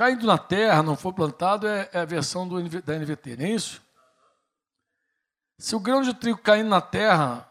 caindo 0.00 0.26
na 0.26 0.38
terra, 0.38 0.82
não 0.82 0.96
for 0.96 1.12
plantado, 1.12 1.68
é, 1.68 1.90
é 1.92 2.00
a 2.00 2.06
versão 2.06 2.48
do, 2.48 2.56
da 2.80 2.98
NVT, 2.98 3.36
não 3.36 3.44
é 3.44 3.50
isso? 3.50 3.82
Se 5.58 5.76
o 5.76 5.78
grão 5.78 6.00
de 6.00 6.14
trigo 6.14 6.38
caindo 6.38 6.70
na 6.70 6.80
terra, 6.80 7.46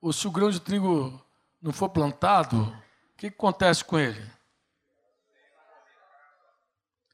ou 0.00 0.10
se 0.10 0.26
o 0.26 0.30
grão 0.30 0.48
de 0.48 0.58
trigo 0.58 1.22
não 1.60 1.70
for 1.70 1.90
plantado, 1.90 2.62
o 2.62 3.16
que, 3.18 3.28
que 3.30 3.36
acontece 3.36 3.84
com 3.84 3.98
ele? 3.98 4.26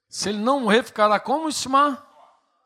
Se 0.09 0.29
ele 0.29 0.39
não 0.39 0.61
morrer, 0.61 0.85
ficará 0.85 1.19
como, 1.19 1.49
Isma? 1.49 2.01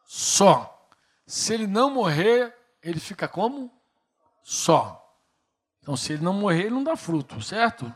Só. 0.04 0.86
Se 1.26 1.54
ele 1.54 1.66
não 1.66 1.88
morrer, 1.88 2.54
ele 2.82 3.00
fica 3.00 3.26
como? 3.26 3.72
Só. 4.42 5.18
Então, 5.80 5.96
se 5.96 6.12
ele 6.12 6.22
não 6.22 6.34
morrer, 6.34 6.64
ele 6.64 6.74
não 6.74 6.84
dá 6.84 6.94
fruto, 6.94 7.40
certo? 7.40 7.90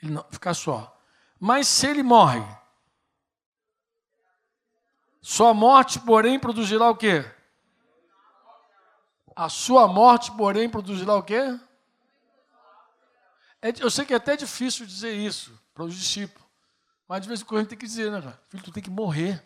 Ele 0.00 0.12
não 0.12 0.24
fica 0.30 0.54
só. 0.54 0.96
Mas 1.40 1.66
se 1.66 1.88
ele 1.88 2.04
morre, 2.04 2.61
sua 5.22 5.54
morte, 5.54 6.00
porém, 6.00 6.38
produzirá 6.38 6.90
o 6.90 6.96
quê? 6.96 7.24
A 9.36 9.48
sua 9.48 9.86
morte, 9.86 10.32
porém, 10.32 10.68
produzirá 10.68 11.14
o 11.14 11.22
quê? 11.22 11.58
É, 13.62 13.68
eu 13.78 13.88
sei 13.88 14.04
que 14.04 14.12
é 14.12 14.16
até 14.16 14.36
difícil 14.36 14.84
dizer 14.84 15.14
isso 15.14 15.56
para 15.72 15.84
os 15.84 15.94
discípulos, 15.94 16.44
mas 17.06 17.22
de 17.22 17.28
vez 17.28 17.40
em 17.40 17.44
quando 17.44 17.58
a 17.58 17.60
gente 17.62 17.70
tem 17.70 17.78
que 17.78 17.86
dizer, 17.86 18.10
né, 18.10 18.20
cara? 18.20 18.42
Filho, 18.48 18.64
tu 18.64 18.72
tem 18.72 18.82
que 18.82 18.90
morrer. 18.90 19.40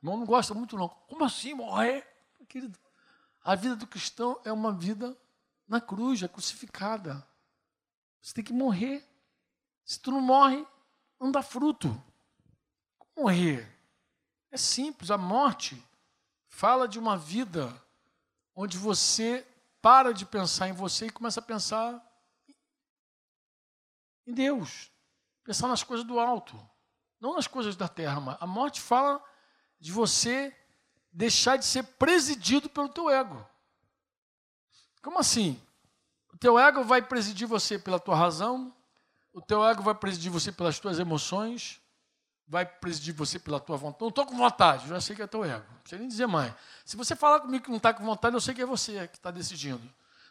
Não, 0.00 0.16
não 0.16 0.24
gosta 0.24 0.54
muito, 0.54 0.74
não. 0.74 0.88
Como 0.88 1.22
assim 1.22 1.52
morrer? 1.52 2.06
Querido, 2.48 2.78
a 3.44 3.54
vida 3.54 3.76
do 3.76 3.86
cristão 3.86 4.40
é 4.42 4.50
uma 4.50 4.72
vida 4.72 5.14
na 5.68 5.82
cruz, 5.82 6.22
é 6.22 6.28
crucificada. 6.28 7.26
Você 8.22 8.32
tem 8.32 8.44
que 8.44 8.54
morrer. 8.54 9.06
Se 9.84 10.00
tu 10.00 10.10
não 10.10 10.20
morre, 10.22 10.66
não 11.20 11.30
dá 11.30 11.42
fruto. 11.42 12.02
Morrer? 13.14 13.75
É 14.56 14.58
simples, 14.58 15.10
a 15.10 15.18
morte 15.18 15.86
fala 16.48 16.88
de 16.88 16.98
uma 16.98 17.14
vida 17.14 17.78
onde 18.54 18.78
você 18.78 19.46
para 19.82 20.14
de 20.14 20.24
pensar 20.24 20.66
em 20.66 20.72
você 20.72 21.08
e 21.08 21.10
começa 21.10 21.40
a 21.40 21.42
pensar 21.42 22.02
em 24.26 24.32
Deus. 24.32 24.90
Pensar 25.44 25.68
nas 25.68 25.82
coisas 25.82 26.06
do 26.06 26.18
alto, 26.18 26.58
não 27.20 27.34
nas 27.34 27.46
coisas 27.46 27.76
da 27.76 27.86
terra. 27.86 28.38
A 28.40 28.46
morte 28.46 28.80
fala 28.80 29.22
de 29.78 29.92
você 29.92 30.58
deixar 31.12 31.58
de 31.58 31.66
ser 31.66 31.82
presidido 31.82 32.70
pelo 32.70 32.88
teu 32.88 33.10
ego. 33.10 33.46
Como 35.02 35.18
assim? 35.18 35.62
O 36.32 36.38
teu 36.38 36.58
ego 36.58 36.82
vai 36.82 37.02
presidir 37.02 37.46
você 37.46 37.78
pela 37.78 38.00
tua 38.00 38.16
razão, 38.16 38.74
o 39.34 39.42
teu 39.42 39.62
ego 39.62 39.82
vai 39.82 39.94
presidir 39.94 40.32
você 40.32 40.50
pelas 40.50 40.80
tuas 40.80 40.98
emoções, 40.98 41.78
vai 42.48 42.64
presidir 42.64 43.12
você 43.14 43.38
pela 43.38 43.58
tua 43.58 43.76
vontade. 43.76 44.02
Não 44.02 44.08
estou 44.08 44.26
com 44.26 44.36
vontade, 44.36 44.88
já 44.88 45.00
sei 45.00 45.16
que 45.16 45.22
é 45.22 45.26
teu 45.26 45.44
ego. 45.44 45.64
Não 45.70 45.80
precisa 45.80 45.98
nem 45.98 46.08
dizer 46.08 46.26
mais. 46.26 46.52
Se 46.84 46.96
você 46.96 47.16
falar 47.16 47.40
comigo 47.40 47.64
que 47.64 47.70
não 47.70 47.78
está 47.78 47.92
com 47.92 48.04
vontade, 48.04 48.34
eu 48.34 48.40
sei 48.40 48.54
que 48.54 48.62
é 48.62 48.66
você 48.66 49.08
que 49.08 49.16
está 49.16 49.30
decidindo. 49.30 49.82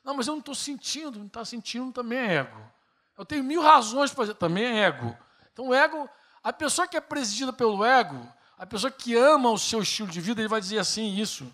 Não, 0.04 0.16
mas 0.16 0.28
eu 0.28 0.34
não 0.34 0.40
estou 0.40 0.56
sentindo, 0.56 1.20
não 1.20 1.26
está 1.26 1.44
sentindo 1.44 1.92
também 1.92 2.20
é 2.20 2.36
ego. 2.36 2.72
Eu 3.18 3.26
tenho 3.26 3.44
mil 3.44 3.62
razões 3.62 4.12
para 4.12 4.18
fazer, 4.18 4.36
também 4.36 4.64
é 4.64 4.86
ego. 4.86 5.16
Então 5.52 5.70
o 5.70 5.74
ego, 5.74 6.10
a 6.44 6.54
pessoa 6.54 6.88
que 6.88 6.96
é 6.96 7.02
presidida 7.02 7.52
pelo 7.52 7.84
ego, 7.84 8.28
a 8.58 8.66
pessoa 8.66 8.92
que 8.92 9.16
ama 9.16 9.50
o 9.50 9.58
seu 9.58 9.82
estilo 9.82 10.10
de 10.10 10.22
vida, 10.22 10.42
ele 10.42 10.48
vai 10.48 10.62
dizer 10.62 10.80
assim 10.80 11.16
isso. 11.16 11.52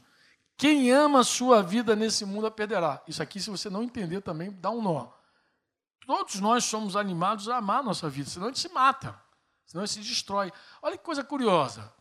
Quem 0.57 0.91
ama 0.91 1.21
a 1.21 1.23
sua 1.23 1.63
vida 1.63 1.95
nesse 1.95 2.23
mundo 2.23 2.45
a 2.45 2.51
perderá. 2.51 3.01
Isso 3.07 3.23
aqui, 3.23 3.39
se 3.39 3.49
você 3.49 3.69
não 3.69 3.81
entender 3.81 4.21
também, 4.21 4.51
dá 4.51 4.69
um 4.69 4.81
nó. 4.81 5.07
Todos 6.05 6.39
nós 6.39 6.65
somos 6.65 6.95
animados 6.95 7.47
a 7.49 7.57
amar 7.57 7.79
a 7.79 7.83
nossa 7.83 8.09
vida, 8.09 8.29
senão 8.29 8.47
a 8.47 8.49
gente 8.49 8.59
se 8.59 8.69
mata, 8.69 9.19
senão 9.71 9.87
se 9.87 10.01
destrói. 10.01 10.51
Olha 10.81 10.97
que 10.97 11.03
coisa 11.03 11.23
curiosa. 11.23 11.93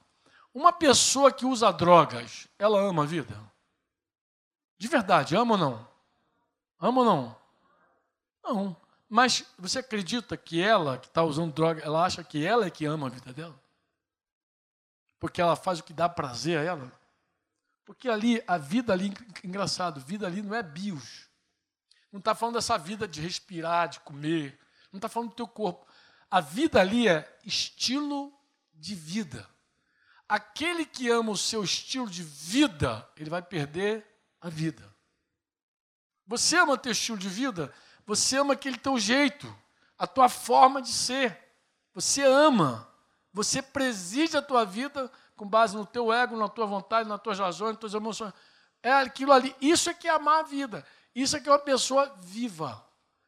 Uma 0.52 0.72
pessoa 0.72 1.30
que 1.30 1.46
usa 1.46 1.72
drogas, 1.72 2.48
ela 2.58 2.80
ama 2.80 3.04
a 3.04 3.06
vida? 3.06 3.40
De 4.76 4.88
verdade, 4.88 5.36
ama 5.36 5.52
ou 5.52 5.58
não? 5.58 5.88
Ama 6.80 7.00
ou 7.00 7.04
não? 7.04 7.36
Não. 8.42 8.76
Mas 9.08 9.44
você 9.56 9.78
acredita 9.78 10.36
que 10.36 10.60
ela, 10.60 10.98
que 10.98 11.06
está 11.06 11.22
usando 11.22 11.54
droga, 11.54 11.80
ela 11.84 12.04
acha 12.04 12.24
que 12.24 12.44
ela 12.44 12.66
é 12.66 12.70
que 12.70 12.84
ama 12.84 13.06
a 13.06 13.10
vida 13.10 13.32
dela? 13.32 13.54
Porque 15.20 15.40
ela 15.40 15.54
faz 15.54 15.78
o 15.78 15.84
que 15.84 15.92
dá 15.92 16.08
prazer 16.08 16.58
a 16.58 16.62
ela? 16.64 16.92
Porque 17.84 18.08
ali, 18.08 18.42
a 18.48 18.58
vida 18.58 18.92
ali, 18.92 19.14
engraçado, 19.44 20.00
vida 20.00 20.26
ali 20.26 20.42
não 20.42 20.56
é 20.56 20.62
bios. 20.62 21.28
Não 22.10 22.18
está 22.18 22.34
falando 22.34 22.56
dessa 22.56 22.76
vida 22.76 23.06
de 23.06 23.20
respirar, 23.20 23.88
de 23.88 24.00
comer. 24.00 24.58
Não 24.90 24.98
está 24.98 25.08
falando 25.08 25.28
do 25.28 25.36
teu 25.36 25.46
corpo. 25.46 25.86
A 26.30 26.40
vida 26.40 26.80
ali 26.80 27.08
é 27.08 27.38
estilo 27.44 28.32
de 28.72 28.94
vida. 28.94 29.48
Aquele 30.28 30.86
que 30.86 31.08
ama 31.08 31.32
o 31.32 31.36
seu 31.36 31.64
estilo 31.64 32.08
de 32.08 32.22
vida, 32.22 33.08
ele 33.16 33.28
vai 33.28 33.42
perder 33.42 34.06
a 34.40 34.48
vida. 34.48 34.94
Você 36.26 36.56
ama 36.56 36.78
teu 36.78 36.92
estilo 36.92 37.18
de 37.18 37.28
vida? 37.28 37.74
Você 38.06 38.36
ama 38.38 38.54
aquele 38.54 38.78
teu 38.78 38.98
jeito, 38.98 39.52
a 39.98 40.06
tua 40.06 40.28
forma 40.28 40.80
de 40.80 40.92
ser. 40.92 41.36
Você 41.92 42.22
ama. 42.22 42.88
Você 43.32 43.60
preside 43.60 44.36
a 44.36 44.42
tua 44.42 44.64
vida 44.64 45.10
com 45.36 45.48
base 45.48 45.76
no 45.76 45.84
teu 45.84 46.12
ego, 46.12 46.36
na 46.36 46.48
tua 46.48 46.66
vontade, 46.66 47.08
nas 47.08 47.20
tuas 47.20 47.38
razões, 47.38 47.72
nas 47.72 47.80
tuas 47.80 47.94
emoções. 47.94 48.32
É 48.82 48.92
aquilo 48.92 49.32
ali. 49.32 49.54
Isso 49.60 49.90
é 49.90 49.94
que 49.94 50.06
é 50.06 50.12
amar 50.12 50.40
a 50.40 50.42
vida. 50.44 50.86
Isso 51.14 51.36
é 51.36 51.40
que 51.40 51.48
é 51.48 51.52
uma 51.52 51.58
pessoa 51.58 52.14
viva. 52.20 52.84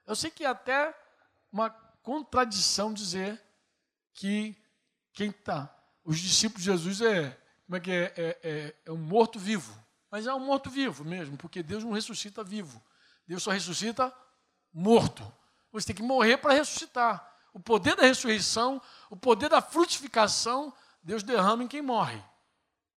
Eu 0.07 0.14
sei 0.14 0.30
que 0.30 0.44
é 0.44 0.48
até 0.48 0.94
uma 1.50 1.70
contradição 2.03 2.92
dizer 2.92 3.40
que 4.12 4.57
quem 5.12 5.30
está. 5.30 5.74
Os 6.05 6.18
discípulos 6.18 6.64
de 6.64 6.70
Jesus 6.70 7.00
é, 7.00 7.38
como 7.66 7.76
é 7.76 7.80
que 7.80 7.90
é, 7.90 8.12
é, 8.16 8.38
é, 8.42 8.74
é 8.86 8.92
um 8.92 8.98
morto 8.98 9.38
vivo. 9.38 9.72
Mas 10.11 10.26
é 10.26 10.34
um 10.34 10.40
morto 10.40 10.68
vivo 10.68 11.05
mesmo, 11.05 11.36
porque 11.38 11.62
Deus 11.62 11.82
não 11.84 11.92
ressuscita 11.92 12.44
vivo. 12.44 12.82
Deus 13.26 13.42
só 13.42 13.50
ressuscita 13.50 14.12
morto. 14.72 15.32
Você 15.72 15.86
tem 15.86 15.96
que 15.96 16.03
morrer 16.03 16.36
para 16.36 16.53
ressuscitar. 16.53 17.30
O 17.55 17.61
poder 17.61 17.96
da 17.96 18.03
ressurreição, 18.03 18.80
o 19.09 19.16
poder 19.16 19.48
da 19.48 19.62
frutificação, 19.62 20.72
Deus 21.03 21.22
derrama 21.22 21.64
em 21.64 21.68
quem 21.68 21.82
morre. 21.82 22.22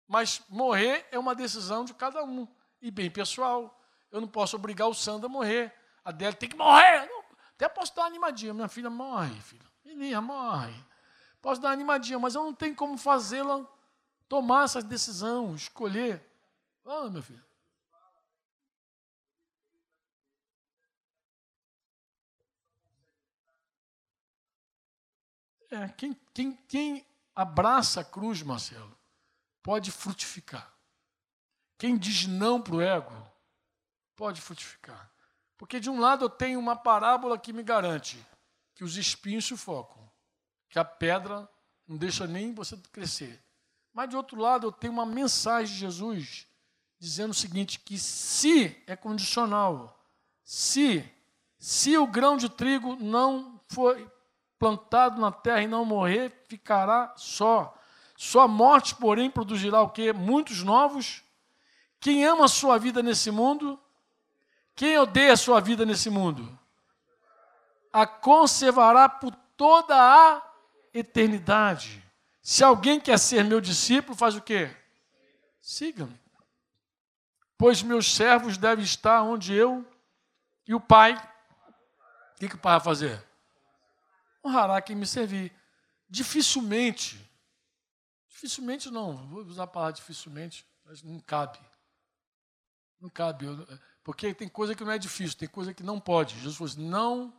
Mas 0.08 0.42
morrer 0.50 1.08
é 1.12 1.18
uma 1.18 1.34
decisão 1.34 1.84
de 1.84 1.94
cada 1.94 2.24
um, 2.24 2.48
e 2.82 2.92
bem 2.92 3.10
pessoal. 3.10 3.82
Eu 4.12 4.22
não 4.22 4.28
posso 4.28 4.56
obrigar 4.56 4.88
o 4.88 4.94
Sandro 4.94 5.28
a 5.28 5.30
morrer. 5.30 5.74
A 6.04 6.10
Adélia 6.10 6.38
tem 6.38 6.48
que 6.48 6.56
morrer. 6.56 7.10
Até 7.56 7.70
posso 7.70 7.96
dar 7.96 8.04
uma 8.04 8.08
animadinha. 8.08 8.54
Minha 8.54 8.68
filha 8.68 8.90
morre, 8.90 9.40
filha. 9.42 9.66
Menina, 9.84 10.22
morre. 10.22 10.74
Posso 11.42 11.62
dar 11.62 11.70
uma 11.70 11.74
animadinha, 11.74 12.20
mas 12.20 12.36
eu 12.36 12.44
não 12.44 12.54
tenho 12.54 12.76
como 12.76 12.98
fazê-la 12.98 13.66
tomar 14.28 14.66
essa 14.66 14.82
decisão, 14.82 15.56
escolher. 15.56 16.22
Ah, 16.86 17.10
meu 17.10 17.22
filho. 17.22 17.44
É, 25.72 25.88
quem, 25.90 26.14
quem, 26.34 26.54
quem 26.68 27.06
abraça 27.36 28.02
a 28.02 28.04
cruz, 28.04 28.42
Marcelo, 28.42 28.98
pode 29.62 29.92
frutificar. 29.92 30.74
Quem 31.78 31.98
diz 31.98 32.26
não 32.26 32.62
para 32.62 32.76
o 32.76 32.82
ego, 32.82 33.32
pode 34.16 34.42
frutificar. 34.42 35.12
Porque 35.58 35.80
de 35.80 35.90
um 35.90 36.00
lado 36.00 36.26
eu 36.26 36.30
tenho 36.30 36.60
uma 36.60 36.76
parábola 36.76 37.38
que 37.38 37.54
me 37.54 37.64
garante 37.64 38.24
que 38.76 38.84
os 38.84 38.98
espinhos 38.98 39.46
sufocam, 39.46 40.10
que 40.70 40.78
a 40.78 40.84
pedra 40.84 41.50
não 41.88 41.96
deixa 41.96 42.28
nem 42.28 42.54
você 42.54 42.76
crescer. 42.92 43.42
Mas 43.94 44.10
de 44.10 44.18
outro 44.18 44.40
lado 44.40 44.68
eu 44.68 44.72
tenho 44.72 44.92
uma 44.92 45.06
mensagem 45.06 45.74
de 45.74 45.80
Jesus 45.80 46.46
dizendo 47.00 47.32
o 47.32 47.36
seguinte, 47.36 47.80
que 47.80 47.98
se 47.98 48.82
é 48.88 48.96
condicional, 48.96 49.98
se 50.44 51.10
se 51.58 51.98
o 51.98 52.06
grão 52.06 52.38
de 52.38 52.48
trigo 52.48 52.96
não 52.96 53.60
foi 53.70 54.08
plantado 54.60 55.20
na 55.20 55.32
terra 55.32 55.64
e 55.64 55.68
não 55.68 55.84
morrer, 55.84 56.44
ficará 56.48 57.14
só. 57.18 57.76
Sua 58.16 58.48
morte, 58.48 58.94
porém, 58.96 59.32
produzirá 59.32 59.82
o 59.82 59.90
quê? 59.90 60.14
Muitos 60.14 60.62
novos. 60.62 61.24
Quem 62.00 62.24
ama 62.24 62.46
a 62.46 62.50
sua 62.50 62.78
vida 62.78 63.02
nesse 63.02 63.32
mundo, 63.32 63.80
quem 64.76 64.98
odeia 64.98 65.34
a 65.34 65.38
sua 65.38 65.62
vida 65.62 65.86
nesse 65.86 66.10
mundo, 66.10 66.58
a 67.92 68.06
conservará 68.06 69.08
por 69.08 69.34
toda 69.56 69.96
a 69.96 70.42
eternidade. 70.94 72.04
Se 72.42 72.64
alguém 72.64 73.00
quer 73.00 73.18
ser 73.18 73.44
meu 73.44 73.62
discípulo, 73.62 74.18
faz 74.18 74.36
o 74.36 74.42
quê? 74.42 74.76
Siga-me. 75.62 76.20
Pois 77.58 77.82
meus 77.82 78.14
servos 78.14 78.58
devem 78.58 78.84
estar 78.84 79.24
onde 79.24 79.54
eu 79.54 79.86
e 80.68 80.76
o 80.76 80.80
Pai. 80.80 81.16
O 81.16 82.40
que, 82.40 82.50
que 82.50 82.56
o 82.56 82.60
Pai 82.60 82.74
vai 82.74 82.84
fazer? 82.84 83.26
honrará 84.46 84.80
quem 84.82 84.96
me 84.96 85.08
servir. 85.08 85.52
Dificilmente, 86.08 87.20
dificilmente 88.30 88.92
não, 88.92 89.28
vou 89.28 89.42
usar 89.42 89.64
a 89.64 89.68
palavra 89.68 89.94
dificilmente, 89.94 90.66
mas 90.86 91.02
não 91.02 91.20
cabe. 91.20 91.60
Não 93.02 93.10
cabe, 93.10 93.48
porque 94.06 94.36
tem 94.36 94.48
coisa 94.48 94.76
que 94.76 94.84
não 94.84 94.92
é 94.92 95.00
difícil, 95.00 95.36
tem 95.36 95.48
coisa 95.48 95.74
que 95.74 95.82
não 95.82 96.00
pode. 96.00 96.36
Jesus 96.36 96.56
falou 96.56 96.72
assim, 96.72 96.88
não, 96.88 97.34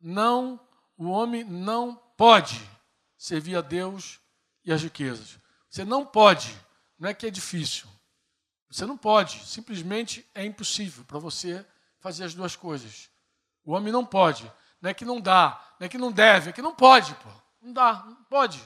não, 0.00 0.58
o 0.96 1.10
homem 1.10 1.44
não 1.44 1.94
pode 2.16 2.58
servir 3.18 3.54
a 3.54 3.60
Deus 3.60 4.18
e 4.64 4.72
as 4.72 4.82
riquezas. 4.82 5.38
Você 5.68 5.84
não 5.84 6.06
pode, 6.06 6.58
não 6.98 7.10
é 7.10 7.12
que 7.12 7.26
é 7.26 7.30
difícil. 7.30 7.86
Você 8.70 8.86
não 8.86 8.96
pode, 8.96 9.46
simplesmente 9.46 10.26
é 10.34 10.42
impossível 10.42 11.04
para 11.04 11.18
você 11.18 11.64
fazer 12.00 12.24
as 12.24 12.32
duas 12.32 12.56
coisas. 12.56 13.10
O 13.62 13.72
homem 13.72 13.92
não 13.92 14.04
pode. 14.04 14.50
Não 14.80 14.88
é 14.88 14.94
que 14.94 15.04
não 15.04 15.20
dá, 15.20 15.76
não 15.78 15.84
é 15.84 15.88
que 15.88 15.98
não 15.98 16.10
deve, 16.10 16.48
é 16.48 16.52
que 16.52 16.62
não 16.62 16.74
pode, 16.74 17.14
pô. 17.16 17.28
Não 17.60 17.74
dá, 17.74 18.04
não 18.06 18.24
pode. 18.24 18.58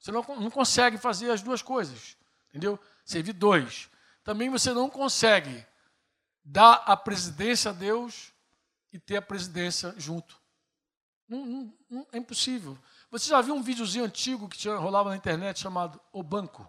Você 0.00 0.10
não, 0.10 0.24
não 0.40 0.50
consegue 0.50 0.98
fazer 0.98 1.30
as 1.30 1.42
duas 1.42 1.62
coisas. 1.62 2.16
Entendeu? 2.48 2.76
Servir 3.04 3.34
dois. 3.34 3.88
Também 4.24 4.50
você 4.50 4.72
não 4.72 4.90
consegue 4.90 5.64
dar 6.48 6.82
a 6.86 6.96
presidência 6.96 7.70
a 7.70 7.74
Deus 7.74 8.32
e 8.90 8.98
ter 8.98 9.16
a 9.16 9.22
presidência 9.22 9.94
junto. 9.98 10.40
Não, 11.28 11.44
não, 11.44 11.78
não, 11.90 12.06
é 12.10 12.16
impossível. 12.16 12.76
Você 13.10 13.28
já 13.28 13.40
viu 13.42 13.54
um 13.54 13.62
videozinho 13.62 14.06
antigo 14.06 14.48
que 14.48 14.66
rolava 14.68 15.10
na 15.10 15.16
internet 15.16 15.60
chamado 15.60 16.00
O 16.10 16.22
Banco? 16.22 16.66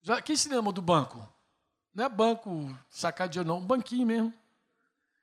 Já, 0.00 0.22
quem 0.22 0.36
se 0.36 0.48
lembra 0.48 0.72
do 0.72 0.80
banco? 0.80 1.28
Não 1.92 2.04
é 2.04 2.08
banco 2.08 2.50
sacar 2.88 3.28
dinheiro, 3.28 3.48
não, 3.48 3.58
um 3.58 3.66
banquinho 3.66 4.06
mesmo. 4.06 4.32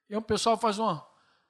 E 0.10 0.16
o 0.16 0.22
pessoal 0.22 0.58
faz 0.58 0.78
uma, 0.78 1.08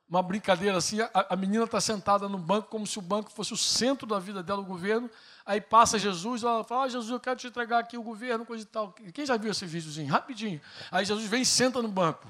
uma 0.10 0.22
brincadeira 0.22 0.78
assim, 0.78 1.02
a, 1.02 1.10
a 1.30 1.36
menina 1.36 1.64
está 1.64 1.82
sentada 1.82 2.30
no 2.30 2.38
banco 2.38 2.68
como 2.70 2.86
se 2.86 3.00
o 3.00 3.02
banco 3.02 3.32
fosse 3.32 3.54
o 3.54 3.58
centro 3.58 4.08
da 4.08 4.20
vida 4.20 4.44
dela, 4.44 4.62
o 4.62 4.66
governo. 4.66 5.10
Aí 5.46 5.60
passa 5.60 5.98
Jesus, 5.98 6.44
ela 6.44 6.64
fala, 6.64 6.84
ah, 6.84 6.88
Jesus, 6.90 7.10
eu 7.10 7.20
quero 7.20 7.38
te 7.38 7.48
entregar 7.48 7.80
aqui 7.80 7.98
o 7.98 8.04
governo, 8.04 8.46
coisa 8.46 8.64
e 8.64 8.68
tal. 8.68 8.94
Quem 9.14 9.26
já 9.26 9.38
viu 9.38 9.52
esse 9.52 9.66
videozinho? 9.66 10.12
Rapidinho. 10.12 10.62
Aí 10.92 11.06
Jesus 11.06 11.28
vem 11.28 11.42
e 11.42 11.46
senta 11.46 11.82
no 11.82 11.88
banco 11.88 12.28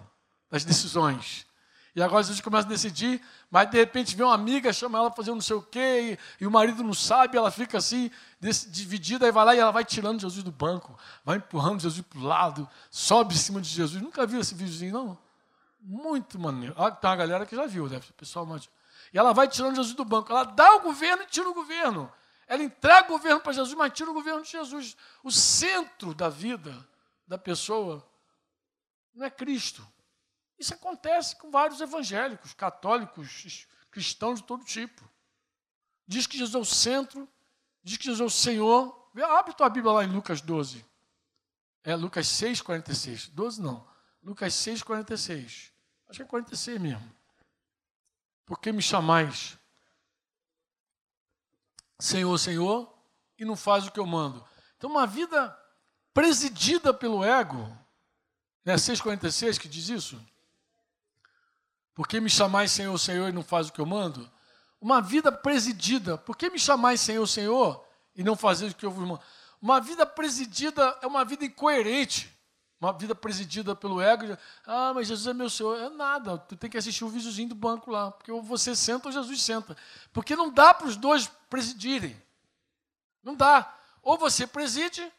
das 0.50 0.64
decisões. 0.64 1.46
E 1.96 2.02
agora 2.02 2.24
Jesus 2.24 2.42
começa 2.42 2.66
a 2.66 2.70
decidir, 2.70 3.22
mas 3.52 3.70
de 3.70 3.78
repente 3.78 4.16
vem 4.16 4.26
uma 4.26 4.34
amiga, 4.34 4.74
chama 4.74 4.98
ela 4.98 5.12
para 5.12 5.18
fazer 5.18 5.32
não 5.32 5.42
sei 5.42 5.56
o 5.56 5.62
quê, 5.62 6.18
e, 6.40 6.44
e, 6.44 6.48
o 6.48 6.52
marido 6.52 6.84
não 6.84 6.94
sabe, 6.94 7.38
ela 7.38 7.52
fica 7.52 7.78
assim, 7.78 8.10
desse, 8.40 8.68
dividida, 8.68 9.28
aí 9.28 9.32
vai 9.32 9.46
lá 9.46 9.56
e 9.56 9.60
ela 9.60 9.72
vai 9.72 9.86
tirando 9.86 10.20
Jesus 10.20 10.44
do 10.44 10.52
banco, 10.52 10.98
vai 11.24 11.38
empurrando 11.38 11.82
Jesus 11.82 12.04
para 12.08 12.18
o 12.18 12.24
lado, 12.24 12.68
sobe 12.90 13.36
em 13.36 13.38
cima 13.38 13.62
de 13.62 13.70
Jesus. 13.70 14.02
Nunca 14.02 14.26
viu 14.26 14.40
esse 14.40 14.56
videozinho, 14.56 14.94
não? 14.94 15.18
Muito 15.86 16.40
maneiro. 16.40 16.74
Ah, 16.78 16.90
tem 16.90 17.10
uma 17.10 17.16
galera 17.18 17.46
que 17.46 17.56
já 17.56 17.66
viu, 17.66 17.90
ser 17.90 18.02
pessoal 18.14 18.46
mais. 18.46 18.70
E 19.14 19.18
ela 19.18 19.34
vai 19.34 19.50
tirando 19.50 19.76
Jesus 19.76 19.94
do 19.94 20.06
banco. 20.06 20.32
Ela 20.32 20.46
dá 20.46 20.78
o 20.78 20.82
governo 20.82 21.24
e 21.24 21.28
tira 21.28 21.50
o 21.50 21.54
governo. 21.54 22.12
Ela 22.48 22.64
entrega 22.64 23.06
o 23.06 23.18
governo 23.18 23.42
para 23.42 23.52
Jesus, 23.52 23.74
mas 23.76 23.92
tira 23.92 24.10
o 24.10 24.14
governo 24.14 24.42
de 24.42 24.50
Jesus. 24.50 24.96
O 25.22 25.30
centro 25.30 26.14
da 26.14 26.30
vida 26.30 26.88
da 27.28 27.38
pessoa 27.38 28.08
não 29.14 29.26
é 29.26 29.30
Cristo. 29.30 29.86
Isso 30.58 30.74
acontece 30.74 31.36
com 31.36 31.52
vários 31.52 31.82
evangélicos, 31.82 32.54
católicos, 32.54 33.68
cristãos 33.92 34.40
de 34.40 34.48
todo 34.48 34.64
tipo. 34.64 35.04
Diz 36.08 36.26
que 36.26 36.38
Jesus 36.38 36.56
é 36.56 36.60
o 36.60 36.66
centro, 36.66 37.28
diz 37.84 37.98
que 37.98 38.06
Jesus 38.06 38.22
é 38.22 38.24
o 38.24 38.30
Senhor. 38.30 39.10
Abre 39.38 39.54
tua 39.54 39.70
Bíblia 39.70 39.94
lá 39.94 40.04
em 40.06 40.12
Lucas 40.12 40.40
12. 40.40 40.86
É 41.84 41.94
Lucas 41.96 42.28
6, 42.28 42.62
46. 42.62 43.28
12 43.28 43.62
não. 43.62 43.86
Lucas 44.22 44.54
6, 44.54 44.82
46. 44.84 45.73
Acho 46.08 46.18
que 46.18 46.24
é 46.24 46.26
46 46.26 46.80
mesmo. 46.80 47.12
Por 48.46 48.60
que 48.60 48.72
me 48.72 48.82
chamais 48.82 49.58
Senhor, 52.00 52.38
Senhor, 52.38 52.94
e 53.38 53.46
não 53.46 53.56
faz 53.56 53.88
o 53.88 53.92
que 53.92 54.00
eu 54.00 54.06
mando? 54.06 54.46
Então, 54.78 54.90
uma 54.90 55.08
vida 55.08 55.58
presidida 56.14 56.94
pelo 56.94 57.24
ego, 57.24 57.66
né? 58.66 58.76
6,46 58.76 59.60
que 59.60 59.68
diz 59.68 59.90
isso? 59.90 60.22
Por 61.94 62.08
que 62.08 62.20
me 62.20 62.30
chamais 62.30 62.72
Senhor, 62.72 62.98
Senhor, 62.98 63.30
e 63.30 63.32
não 63.32 63.44
faz 63.44 63.68
o 63.68 63.74
que 63.74 63.80
eu 63.80 63.86
mando? 63.86 64.30
Uma 64.82 65.02
vida 65.02 65.32
presidida. 65.32 66.18
Por 66.18 66.36
que 66.36 66.50
me 66.50 66.60
chamais 66.60 67.00
Senhor, 67.00 67.26
Senhor, 67.28 67.86
e 68.16 68.24
não 68.24 68.36
fazer 68.36 68.68
o 68.68 68.76
que 68.76 68.86
eu 68.86 68.92
vos 68.92 69.08
mando? 69.08 69.22
Uma 69.62 69.80
vida 69.80 70.06
presidida 70.06 70.98
é 71.02 71.08
uma 71.08 71.24
vida 71.24 71.46
incoerente. 71.46 72.33
Uma 72.84 72.92
vida 72.92 73.16
presidida 73.16 73.74
pelo 73.74 74.02
ego. 74.02 74.38
Ah, 74.66 74.92
mas 74.94 75.08
Jesus 75.08 75.26
é 75.26 75.34
meu 75.34 75.50
Senhor. 75.50 75.78
É 75.80 75.90
nada. 75.90 76.38
Tu 76.38 76.58
tem 76.58 76.70
que 76.70 76.78
assistir 76.78 77.06
o 77.06 77.10
videozinho 77.10 77.48
do 77.48 77.56
banco 77.56 77.90
lá. 77.90 78.12
Porque 78.12 78.30
ou 78.30 78.44
você 78.44 78.76
senta 78.76 79.08
ou 79.08 79.12
Jesus 79.14 79.42
senta. 79.42 79.78
Porque 80.12 80.36
não 80.36 80.52
dá 80.52 80.74
para 80.74 80.88
os 80.88 80.98
dois 80.98 81.28
presidirem. 81.50 82.22
Não 83.24 83.36
dá. 83.36 83.74
Ou 84.02 84.18
você 84.18 84.46
preside, 84.46 85.10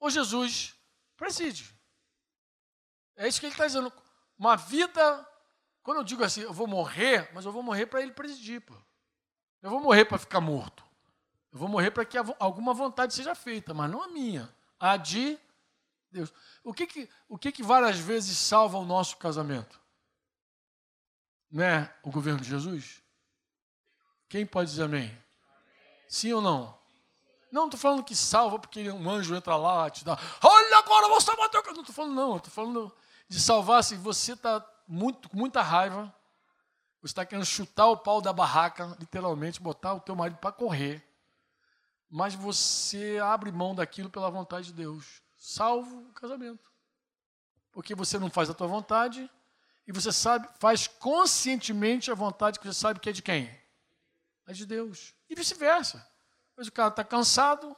ou 0.00 0.08
Jesus 0.08 0.74
preside. 1.18 1.70
É 3.14 3.28
isso 3.28 3.40
que 3.40 3.44
ele 3.44 3.52
está 3.52 3.66
dizendo. 3.66 3.92
Uma 4.38 4.56
vida, 4.56 5.28
quando 5.82 5.98
eu 5.98 6.04
digo 6.04 6.24
assim, 6.24 6.40
eu 6.40 6.52
vou 6.54 6.66
morrer, 6.66 7.30
mas 7.34 7.44
eu 7.44 7.52
vou 7.52 7.62
morrer 7.62 7.84
para 7.84 8.00
ele 8.00 8.12
presidir. 8.12 8.62
Pô. 8.62 8.72
Eu 9.60 9.68
vou 9.68 9.80
morrer 9.80 10.06
para 10.06 10.16
ficar 10.16 10.40
morto. 10.40 10.82
Eu 11.52 11.58
vou 11.58 11.68
morrer 11.68 11.90
para 11.90 12.06
que 12.06 12.16
alguma 12.38 12.72
vontade 12.72 13.12
seja 13.12 13.34
feita, 13.34 13.74
mas 13.74 13.90
não 13.90 14.02
a 14.02 14.08
minha, 14.08 14.50
a 14.80 14.96
de 14.96 15.38
Deus. 16.18 16.32
O 16.64 16.72
que 16.72 16.86
que, 16.86 17.08
o 17.28 17.38
que, 17.38 17.52
que 17.52 17.62
várias 17.62 17.98
vezes 17.98 18.36
salva 18.36 18.78
o 18.78 18.84
nosso 18.84 19.16
casamento? 19.16 19.80
Não 21.50 21.64
é 21.64 21.94
o 22.02 22.10
governo 22.10 22.40
de 22.40 22.48
Jesus? 22.48 23.02
Quem 24.28 24.44
pode 24.44 24.70
dizer 24.70 24.84
amém? 24.84 25.16
Sim 26.08 26.32
ou 26.32 26.40
não? 26.40 26.76
Não, 27.52 27.66
estou 27.66 27.78
falando 27.78 28.04
que 28.04 28.14
salva 28.14 28.58
porque 28.58 28.90
um 28.90 29.08
anjo 29.08 29.34
entra 29.34 29.56
lá, 29.56 29.88
te 29.88 30.04
dá, 30.04 30.18
olha 30.42 30.78
agora 30.78 31.08
você 31.08 31.34
bateu. 31.36 31.62
Não 31.62 31.80
estou 31.80 31.94
falando, 31.94 32.14
não, 32.14 32.36
estou 32.36 32.50
falando 32.50 32.92
de 33.28 33.40
salvar 33.40 33.84
se 33.84 33.96
você 33.96 34.32
está 34.32 34.64
muito, 34.86 35.28
com 35.28 35.36
muita 35.36 35.62
raiva, 35.62 36.12
você 37.00 37.12
está 37.12 37.24
querendo 37.24 37.46
chutar 37.46 37.86
o 37.86 37.96
pau 37.96 38.20
da 38.20 38.32
barraca, 38.32 38.96
literalmente, 38.98 39.60
botar 39.60 39.94
o 39.94 40.00
teu 40.00 40.16
marido 40.16 40.38
para 40.38 40.52
correr, 40.52 41.06
mas 42.10 42.34
você 42.34 43.18
abre 43.22 43.52
mão 43.52 43.74
daquilo 43.74 44.10
pela 44.10 44.30
vontade 44.30 44.66
de 44.66 44.72
Deus 44.72 45.22
salvo 45.46 46.08
o 46.08 46.12
casamento. 46.12 46.72
Porque 47.70 47.94
você 47.94 48.18
não 48.18 48.28
faz 48.28 48.50
a 48.50 48.54
tua 48.54 48.66
vontade 48.66 49.30
e 49.86 49.92
você 49.92 50.10
sabe, 50.10 50.48
faz 50.58 50.88
conscientemente 50.88 52.10
a 52.10 52.14
vontade 52.14 52.58
que 52.58 52.66
você 52.66 52.78
sabe 52.78 52.98
que 52.98 53.10
é 53.10 53.12
de 53.12 53.22
quem? 53.22 53.48
É 54.44 54.52
de 54.52 54.66
Deus. 54.66 55.14
E 55.30 55.36
vice-versa. 55.36 56.04
Mas 56.56 56.66
o 56.66 56.72
cara 56.72 56.88
está 56.88 57.04
cansado, 57.04 57.76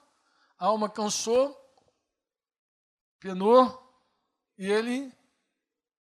a 0.58 0.66
alma 0.66 0.88
cansou, 0.88 1.54
penou, 3.20 3.84
e 4.56 4.66
ele 4.66 5.12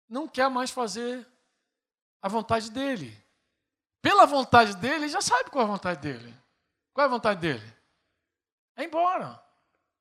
não 0.07 0.26
quer 0.26 0.49
mais 0.49 0.72
fazer 0.72 1.28
a 2.22 2.30
vontade 2.30 2.72
dele. 2.72 3.13
Pela 4.01 4.26
vontade 4.26 4.74
dele, 4.78 4.95
ele 4.95 5.09
já 5.09 5.22
sabe 5.22 5.49
qual 5.49 5.65
é 5.65 5.68
a 5.68 5.72
vontade 5.72 5.99
dele. 5.99 6.34
Qual 6.93 7.03
é 7.03 7.07
a 7.07 7.11
vontade 7.11 7.41
dele? 7.41 7.78
É 8.76 8.86
embora. 8.86 9.43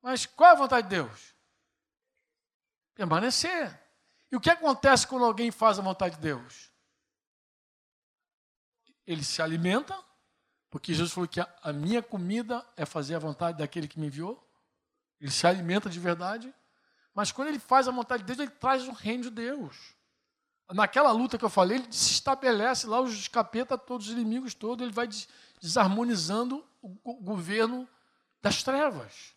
Mas 0.01 0.25
qual 0.25 0.51
é 0.51 0.53
a 0.53 0.57
vontade 0.57 0.87
de 0.87 0.95
Deus? 0.95 1.36
Permanecer. 2.97 3.79
E 4.31 4.35
o 4.35 4.41
que 4.41 4.49
acontece 4.49 5.05
quando 5.05 5.23
alguém 5.23 5.51
faz 5.51 5.77
a 5.77 5.83
vontade 5.83 6.15
de 6.15 6.21
Deus? 6.21 6.71
Ele 9.05 9.23
se 9.23 9.39
alimenta, 9.39 9.95
porque 10.71 10.95
Jesus 10.95 11.13
falou 11.13 11.27
que 11.27 11.39
a 11.39 11.71
minha 11.71 12.01
comida 12.01 12.67
é 12.75 12.87
fazer 12.87 13.13
a 13.13 13.19
vontade 13.19 13.59
daquele 13.59 13.87
que 13.87 13.99
me 13.99 14.07
enviou. 14.07 14.43
Ele 15.21 15.29
se 15.29 15.45
alimenta 15.45 15.91
de 15.91 15.99
verdade. 15.99 16.51
Mas 17.13 17.31
quando 17.31 17.49
ele 17.49 17.59
faz 17.59 17.87
a 17.87 17.91
vontade 17.91 18.23
de 18.23 18.27
Deus, 18.27 18.39
ele 18.39 18.57
traz 18.59 18.87
o 18.87 18.91
reino 18.91 19.23
de 19.23 19.29
Deus. 19.29 19.95
Naquela 20.71 21.11
luta 21.11 21.37
que 21.37 21.45
eu 21.45 21.49
falei, 21.49 21.77
ele 21.77 21.93
se 21.93 22.13
estabelece 22.13 22.87
lá 22.87 22.99
os 22.99 23.27
capeta, 23.27 23.77
todos 23.77 24.07
os 24.07 24.13
inimigos 24.13 24.55
todos, 24.55 24.83
ele 24.83 24.93
vai 24.93 25.07
desarmonizando 25.61 26.67
o 26.81 27.13
governo 27.21 27.87
das 28.41 28.63
trevas. 28.63 29.35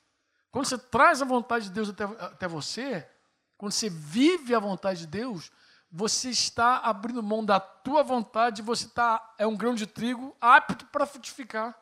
Quando 0.50 0.64
você 0.64 0.78
traz 0.78 1.20
a 1.20 1.26
vontade 1.26 1.66
de 1.66 1.70
Deus 1.70 1.90
até, 1.90 2.04
até 2.04 2.48
você, 2.48 3.08
quando 3.61 3.72
você 3.72 3.90
vive 3.90 4.54
a 4.54 4.58
vontade 4.58 5.00
de 5.00 5.06
Deus, 5.06 5.52
você 5.92 6.30
está 6.30 6.78
abrindo 6.78 7.22
mão 7.22 7.44
da 7.44 7.61
tua 7.61 8.02
vontade, 8.02 8.62
você 8.62 8.86
está, 8.86 9.34
é 9.36 9.46
um 9.46 9.54
grão 9.54 9.74
de 9.74 9.86
trigo 9.86 10.34
apto 10.40 10.86
para 10.86 11.04
frutificar. 11.04 11.78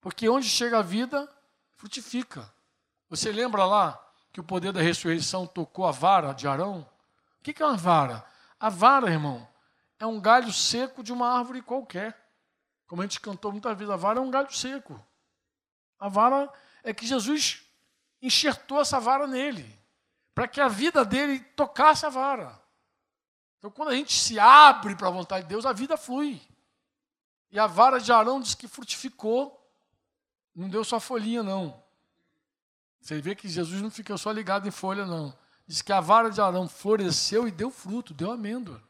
Porque 0.00 0.28
onde 0.28 0.48
chega 0.48 0.80
a 0.80 0.82
vida, 0.82 1.32
frutifica. 1.76 2.52
Você 3.08 3.30
lembra 3.30 3.64
lá 3.64 3.96
que 4.32 4.40
o 4.40 4.42
poder 4.42 4.72
da 4.72 4.82
ressurreição 4.82 5.46
tocou 5.46 5.86
a 5.86 5.92
vara 5.92 6.32
de 6.32 6.48
Arão? 6.48 6.80
O 7.38 7.44
que 7.44 7.62
é 7.62 7.64
uma 7.64 7.76
vara? 7.76 8.24
A 8.58 8.68
vara, 8.68 9.08
irmão, 9.08 9.46
é 10.00 10.06
um 10.06 10.20
galho 10.20 10.52
seco 10.52 11.04
de 11.04 11.12
uma 11.12 11.28
árvore 11.28 11.62
qualquer. 11.62 12.28
Como 12.88 13.02
a 13.02 13.04
gente 13.04 13.20
cantou 13.20 13.52
muitas 13.52 13.78
vezes, 13.78 13.94
a 13.94 13.96
vara 13.96 14.18
é 14.18 14.20
um 14.20 14.32
galho 14.32 14.52
seco. 14.52 15.00
A 15.96 16.08
vara 16.08 16.52
é 16.82 16.92
que 16.92 17.06
Jesus 17.06 17.62
enxertou 18.20 18.80
essa 18.80 18.98
vara 18.98 19.28
nele 19.28 19.77
para 20.38 20.46
que 20.46 20.60
a 20.60 20.68
vida 20.68 21.04
dele 21.04 21.40
tocasse 21.56 22.06
a 22.06 22.08
vara. 22.08 22.62
Então, 23.58 23.72
quando 23.72 23.88
a 23.88 23.94
gente 23.96 24.12
se 24.12 24.38
abre 24.38 24.94
para 24.94 25.08
a 25.08 25.10
vontade 25.10 25.42
de 25.42 25.48
Deus, 25.48 25.66
a 25.66 25.72
vida 25.72 25.96
flui. 25.96 26.40
E 27.50 27.58
a 27.58 27.66
vara 27.66 27.98
de 27.98 28.12
Arão 28.12 28.40
diz 28.40 28.54
que 28.54 28.68
frutificou, 28.68 29.60
não 30.54 30.68
deu 30.68 30.84
só 30.84 31.00
folhinha, 31.00 31.42
não. 31.42 31.82
Você 33.00 33.20
vê 33.20 33.34
que 33.34 33.48
Jesus 33.48 33.82
não 33.82 33.90
ficou 33.90 34.16
só 34.16 34.30
ligado 34.30 34.68
em 34.68 34.70
folha, 34.70 35.04
não. 35.04 35.36
Diz 35.66 35.82
que 35.82 35.92
a 35.92 36.00
vara 36.00 36.30
de 36.30 36.40
Arão 36.40 36.68
floresceu 36.68 37.48
e 37.48 37.50
deu 37.50 37.68
fruto, 37.68 38.14
deu 38.14 38.30
amêndoa. 38.30 38.80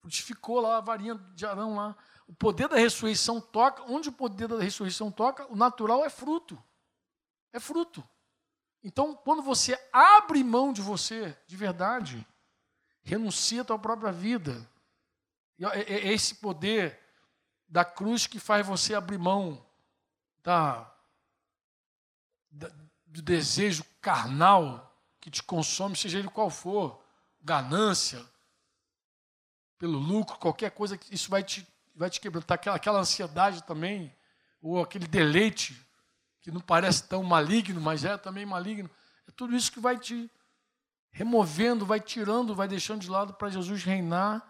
Frutificou 0.00 0.60
lá 0.60 0.78
a 0.78 0.80
varinha 0.80 1.14
de 1.36 1.46
Arão 1.46 1.76
lá. 1.76 1.96
O 2.26 2.34
poder 2.34 2.66
da 2.66 2.76
ressurreição 2.76 3.40
toca, 3.40 3.84
onde 3.84 4.08
o 4.08 4.12
poder 4.12 4.48
da 4.48 4.58
ressurreição 4.58 5.08
toca, 5.08 5.46
o 5.52 5.54
natural 5.54 6.04
é 6.04 6.10
fruto. 6.10 6.60
É 7.52 7.60
fruto. 7.60 8.02
Então, 8.82 9.14
quando 9.14 9.42
você 9.42 9.78
abre 9.92 10.42
mão 10.42 10.72
de 10.72 10.82
você, 10.82 11.36
de 11.46 11.56
verdade, 11.56 12.26
renuncia 13.02 13.62
à 13.62 13.64
tua 13.64 13.78
própria 13.78 14.10
vida, 14.10 14.68
é, 15.60 15.80
é, 15.80 16.08
é 16.08 16.12
esse 16.12 16.36
poder 16.36 16.98
da 17.68 17.84
cruz 17.84 18.26
que 18.26 18.38
faz 18.38 18.66
você 18.66 18.94
abrir 18.94 19.18
mão 19.18 19.64
da, 20.42 20.92
da, 22.50 22.68
do 23.06 23.22
desejo 23.22 23.84
carnal 24.00 24.92
que 25.20 25.30
te 25.30 25.42
consome, 25.42 25.96
seja 25.96 26.18
ele 26.18 26.28
qual 26.28 26.50
for, 26.50 27.00
ganância, 27.40 28.24
pelo 29.78 29.98
lucro, 29.98 30.36
qualquer 30.38 30.72
coisa, 30.72 30.98
isso 31.10 31.30
vai 31.30 31.42
te, 31.44 31.66
vai 31.94 32.10
te 32.10 32.20
quebrantar. 32.20 32.56
Aquela, 32.56 32.76
aquela 32.76 33.00
ansiedade 33.00 33.62
também, 33.62 34.14
ou 34.60 34.82
aquele 34.82 35.06
deleite 35.06 35.80
que 36.42 36.50
não 36.50 36.60
parece 36.60 37.04
tão 37.04 37.22
maligno, 37.22 37.80
mas 37.80 38.04
é 38.04 38.18
também 38.18 38.44
maligno. 38.44 38.90
É 39.26 39.30
tudo 39.30 39.54
isso 39.54 39.70
que 39.70 39.80
vai 39.80 39.96
te 39.96 40.30
removendo, 41.10 41.86
vai 41.86 42.00
tirando, 42.00 42.54
vai 42.54 42.66
deixando 42.66 43.00
de 43.00 43.08
lado 43.08 43.32
para 43.34 43.48
Jesus 43.48 43.84
reinar, 43.84 44.42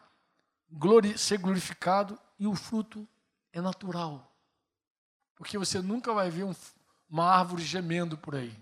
glori 0.70 1.18
ser 1.18 1.38
glorificado 1.38 2.18
e 2.38 2.46
o 2.46 2.54
fruto 2.54 3.06
é 3.52 3.60
natural. 3.60 4.32
Porque 5.36 5.58
você 5.58 5.82
nunca 5.82 6.14
vai 6.14 6.30
ver 6.30 6.44
um, 6.44 6.54
uma 7.10 7.26
árvore 7.26 7.62
gemendo 7.62 8.16
por 8.16 8.34
aí. 8.34 8.56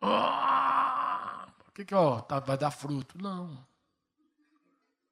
Ah, 0.00 1.48
por 1.58 1.72
que, 1.72 1.84
que 1.84 1.94
ó, 1.94 2.20
tá, 2.20 2.40
vai 2.40 2.58
dar 2.58 2.70
fruto? 2.70 3.16
Não. 3.22 3.64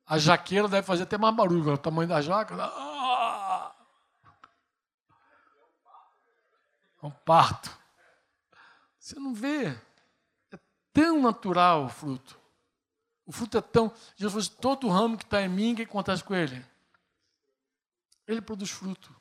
A 0.07 0.19
jaqueira 0.19 0.69
deve 0.69 0.87
fazer 0.87 1.05
até 1.05 1.17
mais 1.17 1.35
barulho, 1.35 1.73
o 1.73 1.79
tamanho 1.79 2.09
da 2.09 2.21
jaca. 2.21 2.55
Ah, 2.63 2.94
um 7.07 7.11
parto. 7.11 7.77
Você 8.99 9.19
não 9.19 9.35
vê. 9.35 9.69
É 10.51 10.59
tão 10.93 11.21
natural 11.21 11.85
o 11.85 11.89
fruto. 11.89 12.39
O 13.27 13.33
fruto 13.33 13.59
é 13.59 13.61
tão. 13.61 13.93
Jesus 14.17 14.49
falou 14.49 14.61
todo 14.61 14.89
ramo 14.89 15.17
que 15.17 15.25
está 15.25 15.43
em 15.43 15.49
mim, 15.49 15.73
o 15.73 15.77
que 15.77 15.83
acontece 15.83 16.23
com 16.23 16.35
ele? 16.35 16.65
Ele 18.27 18.41
produz 18.41 18.71
fruto. 18.71 19.15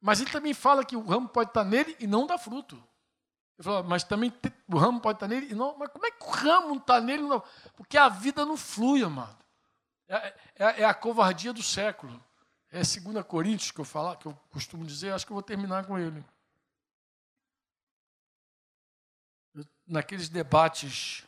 Mas 0.00 0.20
ele 0.20 0.30
também 0.30 0.52
fala 0.52 0.84
que 0.84 0.96
o 0.96 1.04
ramo 1.04 1.28
pode 1.28 1.50
estar 1.50 1.64
nele 1.64 1.96
e 1.98 2.06
não 2.06 2.26
dar 2.26 2.38
fruto. 2.38 2.76
Ele 3.56 3.64
fala, 3.64 3.82
mas 3.82 4.04
também 4.04 4.32
o 4.68 4.76
ramo 4.76 5.00
pode 5.00 5.16
estar 5.16 5.28
nele 5.28 5.50
e 5.50 5.54
não. 5.54 5.78
Mas 5.78 5.88
como 5.90 6.06
é 6.06 6.10
que 6.10 6.24
o 6.24 6.30
ramo 6.30 6.68
não 6.68 6.76
está 6.76 7.00
nele? 7.00 7.22
Não? 7.22 7.42
Porque 7.76 7.96
a 7.96 8.08
vida 8.08 8.44
não 8.44 8.56
flui, 8.56 9.02
amado. 9.02 9.42
É, 10.08 10.16
é, 10.56 10.80
é 10.82 10.84
a 10.84 10.92
covardia 10.92 11.52
do 11.52 11.62
século. 11.62 12.22
É 12.70 12.78
2 12.78 13.24
Coríntios 13.24 13.70
que 13.70 13.80
eu 13.80 13.84
falo, 13.84 14.16
que 14.16 14.26
eu 14.26 14.36
costumo 14.50 14.84
dizer, 14.84 15.12
acho 15.12 15.24
que 15.24 15.32
eu 15.32 15.36
vou 15.36 15.42
terminar 15.42 15.86
com 15.86 15.96
ele. 15.96 16.24
Naqueles 19.86 20.28
debates 20.28 21.24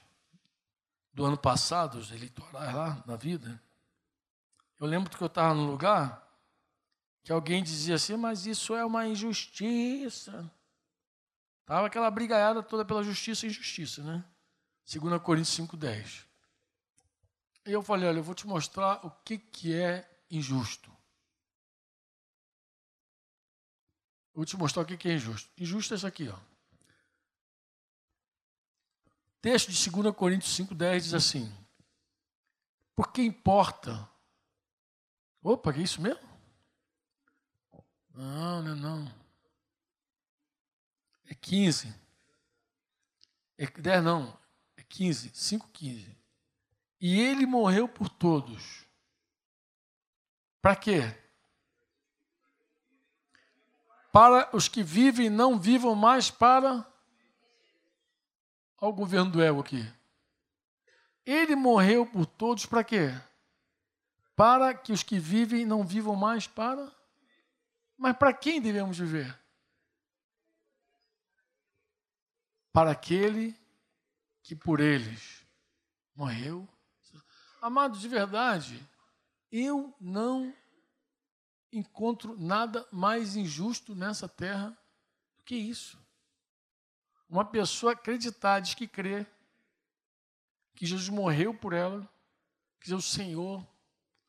do 1.12 1.24
ano 1.24 1.38
passado, 1.38 1.98
os 1.98 2.10
eleitorais 2.10 2.74
lá 2.74 3.02
na 3.06 3.16
vida, 3.16 3.62
eu 4.78 4.86
lembro 4.86 5.16
que 5.16 5.22
eu 5.22 5.26
estava 5.26 5.54
num 5.54 5.66
lugar 5.66 6.22
que 7.22 7.32
alguém 7.32 7.62
dizia 7.62 7.94
assim, 7.94 8.16
mas 8.16 8.46
isso 8.46 8.74
é 8.74 8.84
uma 8.84 9.06
injustiça. 9.06 10.50
Estava 11.62 11.86
aquela 11.86 12.10
brigaiada 12.10 12.62
toda 12.62 12.84
pela 12.84 13.02
justiça 13.02 13.46
e 13.46 13.48
injustiça, 13.48 14.02
né? 14.02 14.24
2 14.92 15.20
Coríntios 15.22 15.58
5,10. 15.58 16.24
E 17.64 17.72
eu 17.72 17.82
falei, 17.82 18.08
olha, 18.08 18.18
eu 18.18 18.22
vou 18.22 18.34
te 18.34 18.46
mostrar 18.46 19.04
o 19.04 19.10
que, 19.10 19.38
que 19.38 19.74
é 19.74 20.08
injusto. 20.30 20.94
Vou 24.32 24.44
te 24.44 24.56
mostrar 24.56 24.82
o 24.82 24.86
que, 24.86 24.96
que 24.96 25.08
é 25.08 25.14
injusto. 25.14 25.50
Injusto 25.58 25.94
é 25.94 25.96
isso 25.96 26.06
aqui, 26.06 26.28
ó 26.28 26.55
texto 29.46 29.70
de 29.70 29.90
2 29.90 30.12
Coríntios 30.16 30.58
5,10 30.58 31.00
diz 31.02 31.14
assim: 31.14 31.56
Por 32.96 33.12
que 33.12 33.22
importa? 33.22 34.10
Opa, 35.40 35.72
que 35.72 35.78
é 35.78 35.82
isso 35.84 36.02
mesmo? 36.02 36.28
Não, 38.12 38.60
não, 38.60 38.74
não. 38.74 39.14
É 41.26 41.34
15. 41.36 41.94
É 43.56 43.66
10 43.68 44.02
não. 44.02 44.36
É 44.76 44.82
15. 44.82 45.30
5,15. 45.30 46.16
E 47.00 47.20
ele 47.20 47.46
morreu 47.46 47.86
por 47.88 48.08
todos. 48.08 48.84
Para 50.60 50.74
quê? 50.74 51.02
Para 54.12 54.56
os 54.56 54.66
que 54.66 54.82
vivem, 54.82 55.30
não 55.30 55.56
vivam 55.56 55.94
mais 55.94 56.32
para 56.32 56.84
Olha 58.80 58.90
o 58.90 58.92
governo 58.92 59.30
do 59.30 59.42
ego 59.42 59.60
aqui. 59.60 59.90
Ele 61.24 61.56
morreu 61.56 62.06
por 62.06 62.26
todos 62.26 62.66
para 62.66 62.84
quê? 62.84 63.10
Para 64.36 64.74
que 64.74 64.92
os 64.92 65.02
que 65.02 65.18
vivem 65.18 65.64
não 65.64 65.84
vivam 65.84 66.14
mais 66.14 66.46
para. 66.46 66.92
Mas 67.96 68.16
para 68.16 68.32
quem 68.32 68.60
devemos 68.60 68.98
viver? 68.98 69.36
Para 72.72 72.90
aquele 72.90 73.58
que 74.42 74.54
por 74.54 74.80
eles 74.80 75.44
morreu. 76.14 76.68
Amados, 77.60 78.00
de 78.00 78.08
verdade, 78.08 78.86
eu 79.50 79.94
não 79.98 80.54
encontro 81.72 82.38
nada 82.38 82.86
mais 82.92 83.34
injusto 83.34 83.94
nessa 83.94 84.28
terra 84.28 84.76
do 85.38 85.44
que 85.44 85.56
isso. 85.56 85.98
Uma 87.28 87.44
pessoa 87.44 87.92
acreditar, 87.92 88.60
diz 88.60 88.74
que 88.74 88.86
crê, 88.86 89.26
que 90.74 90.86
Jesus 90.86 91.08
morreu 91.08 91.52
por 91.52 91.72
ela, 91.72 92.08
que 92.80 92.92
é 92.92 92.94
o 92.94 93.00
Senhor, 93.00 93.66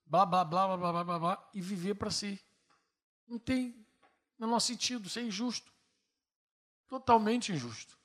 blá, 0.05 0.25
blá, 0.25 0.43
blá, 0.43 0.77
blá, 0.77 0.91
blá, 0.91 1.03
blá, 1.03 1.19
blá, 1.19 1.49
e 1.53 1.61
viver 1.61 1.95
para 1.95 2.09
si. 2.09 2.41
Não 3.27 3.37
tem 3.37 3.85
menor 4.39 4.59
sentido, 4.59 5.07
isso 5.07 5.19
é 5.19 5.23
injusto. 5.23 5.71
Totalmente 6.87 7.51
injusto. 7.51 7.97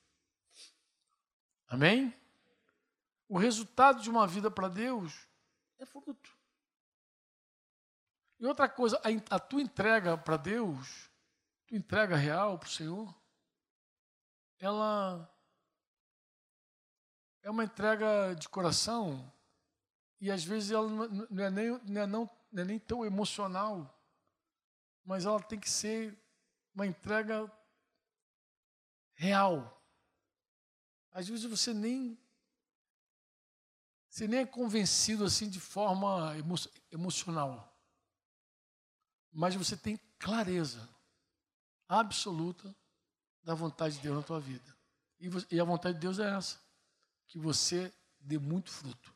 Amém? 1.68 2.12
O 3.28 3.38
resultado 3.38 4.02
de 4.02 4.10
uma 4.10 4.26
vida 4.26 4.50
para 4.50 4.68
Deus 4.68 5.26
é 5.78 5.86
fruto. 5.86 6.36
E 8.38 8.44
outra 8.44 8.68
coisa, 8.68 9.00
a, 9.04 9.36
a 9.36 9.38
tua 9.38 9.62
entrega 9.62 10.18
para 10.18 10.36
Deus, 10.36 11.08
tua 11.66 11.78
entrega 11.78 12.16
real 12.16 12.58
para 12.58 12.66
o 12.66 12.70
Senhor, 12.70 13.21
ela 14.62 15.28
é 17.42 17.50
uma 17.50 17.64
entrega 17.64 18.32
de 18.34 18.48
coração 18.48 19.30
e 20.20 20.30
às 20.30 20.44
vezes 20.44 20.70
ela 20.70 20.88
não 20.88 21.44
é 21.44 21.50
nem, 21.50 21.78
não 21.80 22.00
é 22.00 22.06
não, 22.06 22.30
não 22.52 22.62
é 22.62 22.64
nem 22.64 22.78
tão 22.78 23.04
emocional, 23.04 23.92
mas 25.04 25.24
ela 25.24 25.42
tem 25.42 25.58
que 25.58 25.68
ser 25.68 26.16
uma 26.72 26.86
entrega 26.86 27.50
real. 29.14 29.82
Às 31.10 31.26
vezes 31.26 31.44
você 31.44 31.74
nem 31.74 32.16
você 34.08 34.28
nem 34.28 34.40
é 34.40 34.46
convencido 34.46 35.24
assim 35.24 35.50
de 35.50 35.58
forma 35.58 36.38
emo, 36.38 36.54
emocional, 36.92 37.76
mas 39.32 39.56
você 39.56 39.76
tem 39.76 39.96
clareza 40.20 40.88
absoluta 41.88 42.72
da 43.42 43.54
vontade 43.54 43.96
de 43.96 44.02
Deus 44.02 44.16
na 44.16 44.22
tua 44.22 44.40
vida. 44.40 44.76
E, 45.18 45.28
e 45.50 45.60
a 45.60 45.64
vontade 45.64 45.94
de 45.94 46.00
Deus 46.00 46.18
é 46.18 46.34
essa: 46.36 46.60
que 47.26 47.38
você 47.38 47.92
dê 48.20 48.38
muito 48.38 48.70
fruto. 48.70 49.12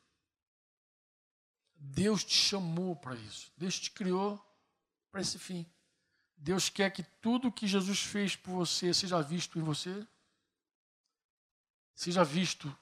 Deus 1.74 2.24
te 2.24 2.34
chamou 2.34 2.96
para 2.96 3.14
isso. 3.14 3.52
Deus 3.56 3.78
te 3.78 3.90
criou 3.90 4.42
para 5.10 5.20
esse 5.20 5.38
fim. 5.38 5.66
Deus 6.36 6.68
quer 6.68 6.90
que 6.90 7.02
tudo 7.02 7.52
que 7.52 7.66
Jesus 7.66 8.00
fez 8.00 8.36
por 8.36 8.52
você 8.52 8.92
seja 8.92 9.20
visto 9.22 9.58
em 9.58 9.62
você, 9.62 10.06
seja 11.94 12.24
visto 12.24 12.76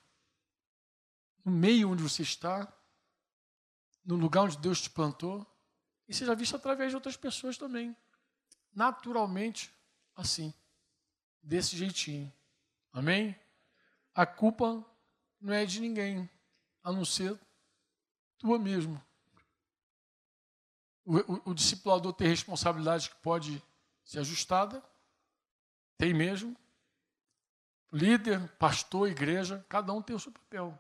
no 1.44 1.52
meio 1.52 1.90
onde 1.90 2.02
você 2.02 2.22
está, 2.22 2.72
no 4.04 4.16
lugar 4.16 4.44
onde 4.44 4.58
Deus 4.58 4.80
te 4.80 4.90
plantou, 4.90 5.46
e 6.08 6.14
seja 6.14 6.34
visto 6.34 6.56
através 6.56 6.90
de 6.90 6.96
outras 6.96 7.16
pessoas 7.16 7.56
também. 7.56 7.96
Naturalmente, 8.74 9.72
assim 10.16 10.52
desse 11.44 11.76
jeitinho. 11.76 12.32
Amém? 12.92 13.38
A 14.14 14.24
culpa 14.24 14.84
não 15.40 15.52
é 15.52 15.64
de 15.66 15.80
ninguém, 15.80 16.28
a 16.82 16.90
não 16.90 17.04
ser 17.04 17.38
tua 18.38 18.58
mesmo. 18.58 19.02
O, 21.04 21.16
o, 21.18 21.50
o 21.50 21.54
discipulador 21.54 22.12
tem 22.12 22.28
responsabilidade 22.28 23.10
que 23.10 23.16
pode 23.16 23.62
ser 24.04 24.20
ajustada, 24.20 24.82
tem 25.98 26.14
mesmo. 26.14 26.56
Líder, 27.92 28.48
pastor, 28.56 29.08
igreja, 29.08 29.64
cada 29.68 29.92
um 29.92 30.02
tem 30.02 30.16
o 30.16 30.18
seu 30.18 30.32
papel, 30.32 30.76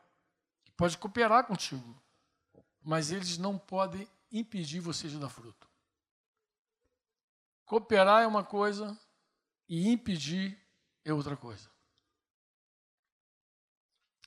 que 0.64 0.72
pode 0.72 0.98
cooperar 0.98 1.46
contigo, 1.46 2.02
mas 2.82 3.12
eles 3.12 3.38
não 3.38 3.56
podem 3.56 4.08
impedir 4.32 4.80
você 4.80 5.08
de 5.08 5.18
dar 5.18 5.28
fruto. 5.28 5.68
Cooperar 7.64 8.22
é 8.22 8.26
uma 8.26 8.42
coisa, 8.42 8.98
e 9.68 9.88
impedir 9.88 10.58
é 11.04 11.12
outra 11.12 11.36
coisa. 11.36 11.70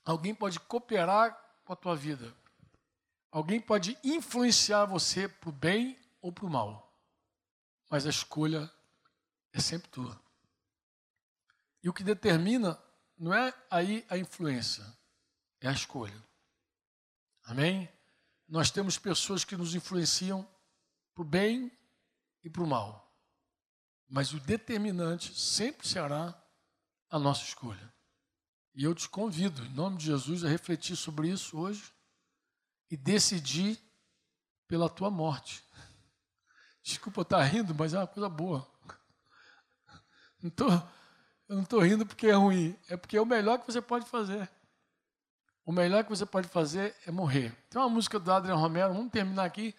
Alguém 0.04 0.34
pode 0.34 0.58
cooperar 0.60 1.36
com 1.64 1.72
a 1.72 1.76
tua 1.76 1.94
vida. 1.94 2.34
Alguém 3.30 3.60
pode 3.60 3.98
influenciar 4.02 4.86
você 4.86 5.28
para 5.28 5.50
o 5.50 5.52
bem 5.52 5.98
ou 6.20 6.32
para 6.32 6.46
o 6.46 6.50
mal. 6.50 6.98
Mas 7.90 8.06
a 8.06 8.10
escolha 8.10 8.70
é 9.52 9.60
sempre 9.60 9.90
tua. 9.90 10.18
E 11.82 11.88
o 11.88 11.92
que 11.92 12.02
determina 12.02 12.82
não 13.18 13.34
é 13.34 13.52
aí 13.70 14.06
a 14.08 14.16
influência, 14.16 14.84
é 15.60 15.68
a 15.68 15.72
escolha. 15.72 16.22
Amém? 17.44 17.88
Nós 18.48 18.70
temos 18.70 18.98
pessoas 18.98 19.44
que 19.44 19.56
nos 19.56 19.74
influenciam 19.74 20.48
para 21.14 21.22
o 21.22 21.24
bem 21.24 21.70
e 22.42 22.48
para 22.48 22.62
o 22.62 22.66
mal. 22.66 23.07
Mas 24.08 24.32
o 24.32 24.40
determinante 24.40 25.38
sempre 25.38 25.86
será 25.86 26.34
a 27.10 27.18
nossa 27.18 27.42
escolha. 27.42 27.92
E 28.74 28.84
eu 28.84 28.94
te 28.94 29.08
convido, 29.08 29.62
em 29.64 29.70
nome 29.70 29.98
de 29.98 30.06
Jesus, 30.06 30.44
a 30.44 30.48
refletir 30.48 30.96
sobre 30.96 31.28
isso 31.28 31.58
hoje 31.58 31.92
e 32.90 32.96
decidir 32.96 33.78
pela 34.66 34.88
tua 34.88 35.10
morte. 35.10 35.64
Desculpa 36.82 37.22
estar 37.22 37.42
rindo, 37.42 37.74
mas 37.74 37.92
é 37.92 37.98
uma 37.98 38.06
coisa 38.06 38.28
boa. 38.28 38.66
Não 40.40 40.50
tô, 40.50 40.68
eu 40.70 41.56
não 41.56 41.62
estou 41.62 41.80
rindo 41.80 42.06
porque 42.06 42.28
é 42.28 42.32
ruim, 42.32 42.78
é 42.88 42.96
porque 42.96 43.16
é 43.16 43.20
o 43.20 43.26
melhor 43.26 43.58
que 43.58 43.66
você 43.66 43.82
pode 43.82 44.08
fazer. 44.08 44.48
O 45.64 45.72
melhor 45.72 46.04
que 46.04 46.10
você 46.10 46.24
pode 46.24 46.48
fazer 46.48 46.96
é 47.04 47.10
morrer. 47.10 47.52
Tem 47.68 47.80
uma 47.80 47.90
música 47.90 48.18
do 48.18 48.32
Adriano 48.32 48.60
Romero, 48.60 48.94
vamos 48.94 49.10
terminar 49.10 49.44
aqui. 49.44 49.74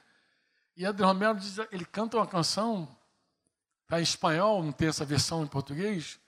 E 0.75 0.85
Adriano 0.85 1.13
Romero 1.13 1.39
diz, 1.39 1.57
ele 1.71 1.85
canta 1.85 2.17
uma 2.17 2.27
canção, 2.27 2.95
está 3.89 3.99
em 3.99 4.03
espanhol, 4.03 4.61
não 4.61 4.71
tem 4.71 4.87
essa 4.87 5.03
versão 5.03 5.43
em 5.43 5.47
português, 5.47 6.19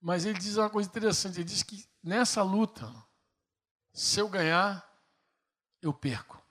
mas 0.00 0.24
ele 0.24 0.38
diz 0.38 0.56
uma 0.56 0.70
coisa 0.70 0.88
interessante: 0.88 1.36
ele 1.36 1.44
diz 1.44 1.62
que 1.62 1.86
nessa 2.02 2.42
luta, 2.42 2.90
se 3.92 4.18
eu 4.18 4.28
ganhar, 4.28 4.82
eu 5.82 5.92
perco. 5.92 6.42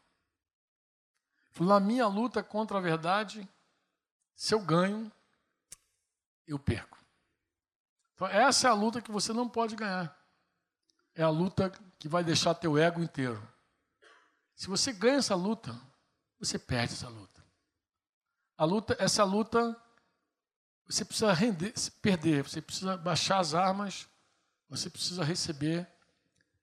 Na 1.59 1.79
minha 1.79 2.05
luta 2.05 2.43
contra 2.43 2.77
a 2.77 2.81
verdade, 2.81 3.49
se 4.35 4.53
eu 4.53 4.61
ganho, 4.61 5.11
eu 6.45 6.59
perco. 6.59 6.99
Então, 8.13 8.27
essa 8.27 8.67
é 8.67 8.69
a 8.69 8.75
luta 8.75 9.01
que 9.01 9.11
você 9.11 9.33
não 9.33 9.49
pode 9.49 9.75
ganhar. 9.75 10.15
É 11.15 11.23
a 11.23 11.29
luta 11.29 11.71
que 11.97 12.07
vai 12.07 12.23
deixar 12.23 12.53
teu 12.53 12.77
ego 12.77 13.01
inteiro. 13.01 13.41
Se 14.55 14.67
você 14.67 14.93
ganha 14.93 15.17
essa 15.17 15.33
luta, 15.33 15.75
você 16.39 16.59
perde 16.59 16.93
essa 16.93 17.09
luta. 17.09 17.43
A 18.55 18.65
luta, 18.65 18.95
essa 18.99 19.23
luta, 19.23 19.75
você 20.87 21.03
precisa 21.03 21.33
render, 21.33 21.73
perder, 22.01 22.43
você 22.43 22.61
precisa 22.61 22.97
baixar 22.97 23.39
as 23.39 23.53
armas, 23.53 24.07
você 24.69 24.89
precisa 24.89 25.23
receber 25.23 25.87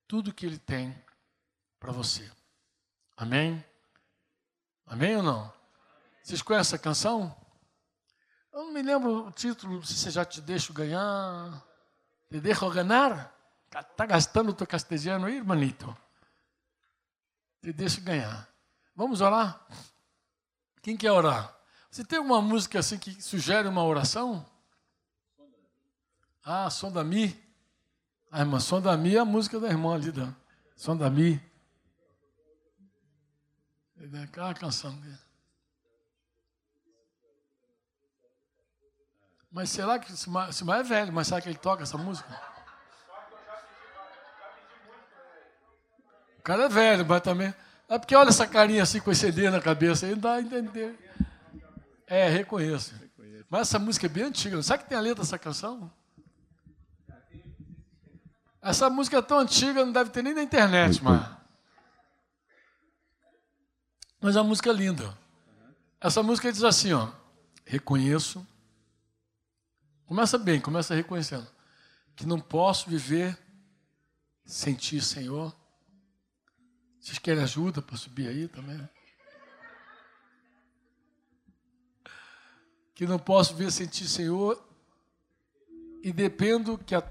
tudo 0.09 0.33
que 0.33 0.47
ele 0.47 0.59
tem 0.59 0.97
para 1.79 1.93
você. 1.93 2.31
Amém? 3.17 3.65
Amém 4.87 5.17
ou 5.17 5.23
não? 5.23 5.53
Vocês 6.23 6.41
conhecem 6.41 6.75
essa 6.75 6.83
canção? 6.83 7.37
Eu 8.53 8.65
não 8.65 8.73
me 8.73 8.83
lembro 8.83 9.27
o 9.27 9.33
título, 9.33 9.85
se 9.85 9.95
você 9.95 10.11
já 10.11 10.25
te 10.25 10.41
deixo 10.41 10.73
ganhar. 10.73 11.63
Te 12.31 12.41
deixo 12.41 12.71
ganhar? 12.71 13.35
Está 13.67 13.83
tá 13.83 14.07
gastando 14.07 14.51
o 14.51 14.55
teu 14.55 14.67
castelhano 14.67 15.27
aí, 15.27 15.43
manito? 15.43 15.95
Te 17.61 17.73
deixo 17.73 18.01
ganhar. 18.01 18.49
Vamos 18.95 19.21
orar? 19.21 19.67
Quem 20.81 20.97
quer 20.97 21.11
orar? 21.11 21.55
Você 21.95 22.03
tem 22.03 22.19
uma 22.19 22.43
música 22.43 22.81
assim 22.81 22.99
que 22.99 23.23
sugere 23.23 23.69
uma 23.69 23.85
oração? 23.85 24.45
Ah, 26.45 26.69
Som 26.69 26.91
da 26.91 27.05
Mi. 27.05 27.41
A 28.33 28.41
irmã 28.41 28.59
Som 28.59 28.81
da 28.81 28.97
Mi 28.97 29.15
é 29.15 29.21
a 29.21 29.25
música 29.25 29.61
da 29.61 29.69
irmã 29.69 29.95
ali, 29.95 30.11
da 30.11 30.35
Som 30.75 30.97
da 30.97 31.09
Mi. 31.09 31.41
Aquela 34.25 34.53
canção 34.55 34.93
dele. 34.97 35.21
Mas 39.53 39.71
será 39.71 39.97
que 39.97 40.13
esse 40.13 40.29
Simar 40.51 40.81
é 40.81 40.83
velho, 40.83 41.13
mas 41.13 41.29
será 41.29 41.41
que 41.41 41.49
ele 41.49 41.59
toca 41.59 41.85
essa 41.85 41.97
música? 41.97 42.29
O 46.41 46.43
cara 46.43 46.65
é 46.65 46.69
velho, 46.69 47.07
mas 47.07 47.23
também. 47.23 47.55
É 47.89 48.01
porque 48.01 48.17
olha 48.17 48.31
essa 48.31 48.49
carinha 48.49 48.83
assim 48.83 48.99
com 48.99 49.13
esse 49.13 49.21
CD 49.21 49.49
na 49.49 49.61
cabeça, 49.61 50.07
aí 50.07 50.17
dá 50.17 50.35
a 50.35 50.41
entender. 50.41 51.04
É, 52.07 52.29
reconheço. 52.29 52.95
Mas 53.49 53.63
essa 53.63 53.79
música 53.79 54.07
é 54.07 54.09
bem 54.09 54.25
antiga. 54.25 54.63
Sabe 54.63 54.83
que 54.83 54.89
tem 54.89 54.99
a 54.99 55.01
letra 55.01 55.23
dessa 55.23 55.39
canção? 55.39 55.93
Essa 58.61 58.89
música 58.89 59.19
é 59.19 59.23
tão 59.23 59.39
antiga, 59.39 59.85
não 59.85 59.93
deve 59.93 60.11
ter 60.11 60.23
nem 60.23 60.35
na 60.35 60.43
internet, 60.43 61.03
mas. 61.03 61.37
Mas 64.21 64.37
a 64.37 64.43
música 64.43 64.71
é 64.71 64.73
linda. 64.73 65.17
Essa 66.01 66.23
música 66.23 66.51
diz 66.51 66.65
assim, 66.65 66.93
ó. 66.93 67.11
Reconheço. 67.67 68.47
Começa 70.07 70.39
bem, 70.39 70.61
começa 70.61 70.95
reconhecendo. 70.95 71.47
Que 72.17 72.27
não 72.27 72.41
posso 72.41 72.89
viver 72.89 73.39
sem 74.45 74.75
ti, 74.75 75.01
Senhor. 75.01 75.55
Vocês 77.01 77.19
querem 77.19 77.43
ajuda 77.43 77.83
para 77.83 77.97
subir 77.97 78.29
aí 78.29 78.49
também? 78.49 78.89
Que 82.95 83.07
não 83.07 83.19
posso 83.19 83.55
viver 83.55 83.71
sem 83.71 83.87
ti, 83.87 84.07
Senhor. 84.09 84.59
E 86.03 86.13
dependo 86.13 86.79
que 86.79 86.95
a 86.95 87.03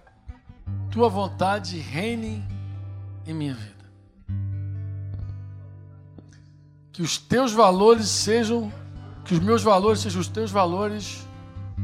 tua 0.89 1.09
vontade 1.09 1.77
reine 1.77 2.43
em 3.25 3.33
minha 3.33 3.53
vida. 3.53 3.73
Que 6.91 7.01
os 7.01 7.17
teus 7.17 7.51
valores 7.51 8.07
sejam, 8.07 8.71
que 9.25 9.33
os 9.33 9.39
meus 9.39 9.63
valores 9.63 9.99
sejam 9.99 10.21
os 10.21 10.27
teus 10.27 10.51
valores, 10.51 11.27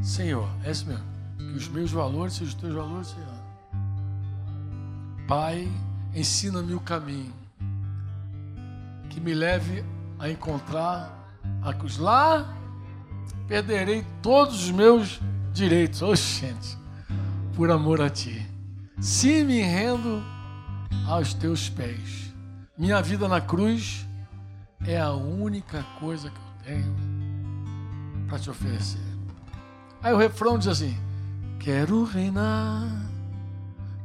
Senhor. 0.02 0.48
É 0.64 0.72
isso 0.72 0.86
mesmo. 0.86 1.06
Que 1.38 1.58
os 1.58 1.68
meus 1.68 1.92
valores 1.92 2.34
sejam 2.34 2.48
os 2.48 2.54
teus 2.54 2.74
valores, 2.74 3.08
Senhor. 3.08 3.40
Pai, 5.28 5.68
ensina-me 6.14 6.74
o 6.74 6.80
caminho 6.80 7.34
que 9.10 9.20
me 9.20 9.34
leve 9.34 9.84
a 10.18 10.30
encontrar 10.30 11.28
a 11.62 11.74
cruz. 11.74 11.98
Lá 11.98 12.56
perderei 13.50 14.06
todos 14.22 14.66
os 14.66 14.72
meus 14.72 15.20
direitos. 15.52 16.04
Oxente, 16.04 16.78
por 17.56 17.72
amor 17.72 18.00
a 18.00 18.10
ti 18.10 18.46
se 19.02 19.44
me 19.44 19.62
rendo 19.62 20.24
aos 21.08 21.34
teus 21.34 21.68
pés. 21.70 22.34
Minha 22.78 23.02
vida 23.02 23.28
na 23.28 23.42
cruz 23.42 24.08
é 24.86 25.00
a 25.00 25.12
única 25.12 25.84
coisa 26.00 26.30
que 26.30 26.38
eu 26.38 26.76
tenho 26.76 26.96
para 28.28 28.40
te 28.40 28.50
oferecer. 28.50 29.02
Aí 30.02 30.14
o 30.14 30.18
refrão 30.18 30.58
diz 30.58 30.68
assim: 30.68 30.96
Quero 31.60 32.04
reinar 32.04 32.88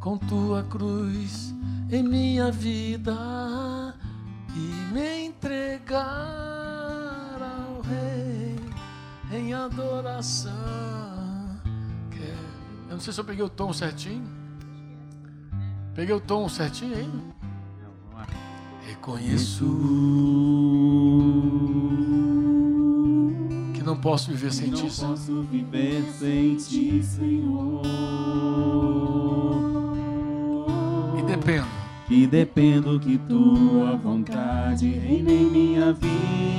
com 0.01 0.17
tua 0.17 0.63
cruz 0.65 1.55
em 1.91 2.03
minha 2.03 2.51
vida 2.51 3.15
e 4.55 4.93
me 4.93 5.27
entregar 5.27 6.54
em 9.35 9.53
adoração. 9.53 10.53
Eu 12.95 12.97
não 12.97 13.01
sei 13.01 13.13
se 13.13 13.21
eu 13.21 13.25
peguei 13.25 13.45
o 13.45 13.49
tom 13.49 13.73
certinho. 13.73 14.23
Peguei 15.97 16.15
o 16.15 16.21
tom 16.21 16.49
certinho 16.49 16.97
aí? 16.97 17.11
Reconheço 18.87 19.65
que 23.75 23.83
não 23.83 23.97
posso 23.97 24.31
viver 24.31 24.53
sem 24.53 24.71
ti, 24.71 24.89
Senhor. 24.89 25.09
Não 25.09 25.17
posso 25.17 25.43
viver 25.43 26.05
sem 26.13 26.57
ti, 26.57 27.03
Senhor. 27.03 27.83
E 31.19 31.23
dependo. 31.23 31.67
E 32.09 32.27
dependo 32.29 33.01
que 33.01 33.19
tua 33.19 33.97
vontade 33.97 34.89
reine 34.89 35.33
em 35.33 35.51
minha 35.51 35.93
vida. 35.93 36.54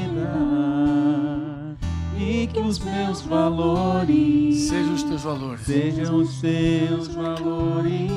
E 2.18 2.48
que 2.48 2.60
os 2.60 2.80
meus 2.80 3.22
valores 3.22 4.70
sejam 4.70 4.94
os 4.94 5.04
teus 5.04 5.24
valores. 5.24 5.62
Sejam 5.62 6.16
os 6.16 6.42
teus 6.42 7.08
valores 7.10 8.12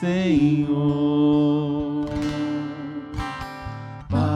Senhor. 0.00 2.06
Pai, 4.10 4.26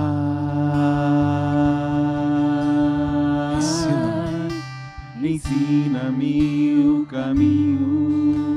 ensina-me 5.22 5.34
ensina 5.34 6.08
o 6.88 7.04
caminho 7.04 8.56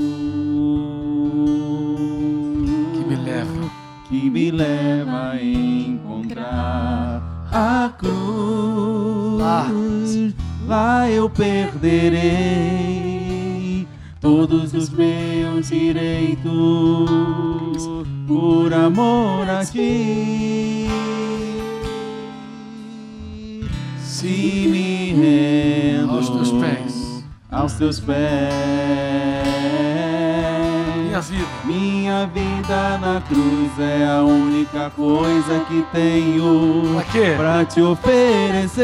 que 2.93 3.03
me 3.05 3.15
leva, 3.17 3.69
que 4.07 4.29
me 4.29 4.51
leva 4.51 5.31
a 5.31 5.43
encontrar 5.43 7.21
a 7.51 7.93
cruz. 7.97 8.22
Lá, 9.53 9.69
lá 10.65 11.07
eu 11.11 11.29
perderei 11.29 12.23
todos 14.19 14.73
os 14.73 14.89
meus 14.89 15.67
direitos 15.67 16.49
por 18.27 18.73
amor 18.73 19.47
a 19.47 19.63
ti. 19.63 20.87
Se 24.01 24.67
me 24.71 25.13
rendo 25.13 26.13
aos 26.13 26.29
teus 26.29 26.51
pés, 26.53 27.23
aos 27.51 27.73
teus 27.73 27.99
pés, 27.99 28.17
minha 31.13 31.21
vida, 31.21 31.47
minha 31.63 32.25
vida 32.25 32.97
na 32.97 33.21
cruz 33.21 33.79
é 33.79 34.03
a 34.05 34.23
única 34.23 34.89
coisa 34.95 35.59
que 35.67 35.85
tenho 35.91 36.99
para 37.37 37.63
te 37.65 37.79
oferecer. 37.81 38.83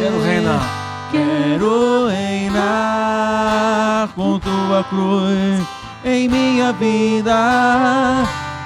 Quero 0.00 0.22
reinar 0.22 0.62
Quero 1.10 2.06
reinar 2.06 4.08
com 4.14 4.38
tua 4.38 4.84
cruz 4.84 5.60
em 6.04 6.28
minha 6.28 6.72
vida 6.72 8.22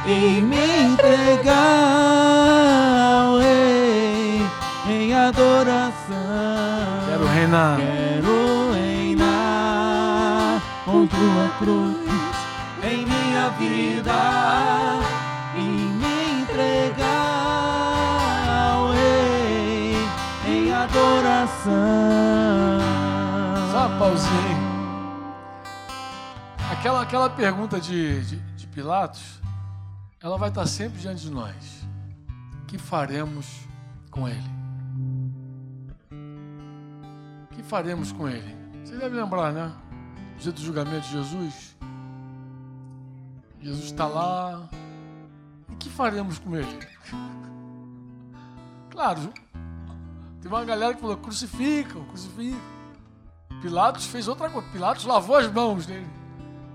e 0.07 0.43
me 0.43 0.93
entregar 0.93 1.63
ao 3.23 3.39
Rei 3.39 4.43
em 4.91 5.15
adoração. 5.15 5.95
Quero 7.09 7.27
reinar. 7.27 7.79
Quero 7.79 7.98
com 10.91 11.07
tua 11.07 11.49
cruz 11.59 11.97
em 12.83 13.05
minha 13.05 13.51
vida 13.51 14.15
e 15.55 15.61
me 15.61 16.41
entregar 16.41 17.43
ao 18.49 18.93
Rei 18.93 19.95
em 20.47 20.73
adoração. 20.73 22.09
Pauzinho. 23.99 24.69
Aquela, 26.71 27.03
aquela 27.03 27.29
pergunta 27.29 27.81
de, 27.81 28.21
de, 28.23 28.37
de 28.37 28.67
Pilatos, 28.69 29.41
ela 30.23 30.39
vai 30.39 30.51
estar 30.51 30.67
sempre 30.67 31.01
diante 31.01 31.23
de 31.23 31.31
nós. 31.31 31.85
O 32.63 32.67
que 32.67 32.79
faremos 32.79 33.67
com 34.11 34.29
ele? 34.29 34.59
faremos 37.69 38.11
com 38.13 38.27
ele? 38.27 38.57
Você 38.83 38.97
deve 38.97 39.15
lembrar, 39.15 39.53
né? 39.53 39.71
Dia 40.39 40.53
do 40.53 40.61
julgamento 40.61 41.07
de 41.07 41.13
Jesus. 41.13 41.77
Jesus 43.61 43.85
está 43.87 44.07
lá. 44.07 44.69
E 45.71 45.77
que 45.77 45.91
faremos 45.91 46.39
com 46.39 46.57
ele? 46.57 46.79
Claro, 48.91 49.33
tem 50.41 50.51
uma 50.51 50.65
galera 50.65 50.93
que 50.93 51.01
falou: 51.01 51.17
crucificam, 51.19 52.05
crucificam. 52.07 52.61
Pilatos 53.63 54.07
fez 54.07 54.27
outra 54.27 54.51
coisa. 54.51 54.69
Pilatos 54.71 55.05
lavou 55.05 55.37
as 55.37 55.53
mãos 55.53 55.87
dele. 55.87 56.09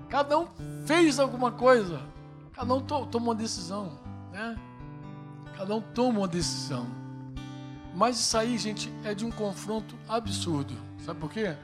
Cada 0.09 0.39
um 0.39 0.47
fez 0.85 1.19
alguma 1.19 1.51
coisa. 1.51 2.01
Cada 2.53 2.73
um 2.73 2.79
to 2.79 3.05
tomou 3.07 3.29
uma 3.29 3.35
decisão. 3.35 3.99
Né? 4.31 4.57
Cada 5.57 5.75
um 5.75 5.81
toma 5.81 6.19
uma 6.19 6.27
decisão. 6.27 6.87
Mas 7.95 8.19
isso 8.19 8.37
aí, 8.37 8.57
gente, 8.57 8.93
é 9.03 9.13
de 9.13 9.25
um 9.25 9.31
confronto 9.31 9.95
absurdo. 10.07 10.73
Sabe 11.05 11.19
por 11.19 11.29
quê? 11.29 11.57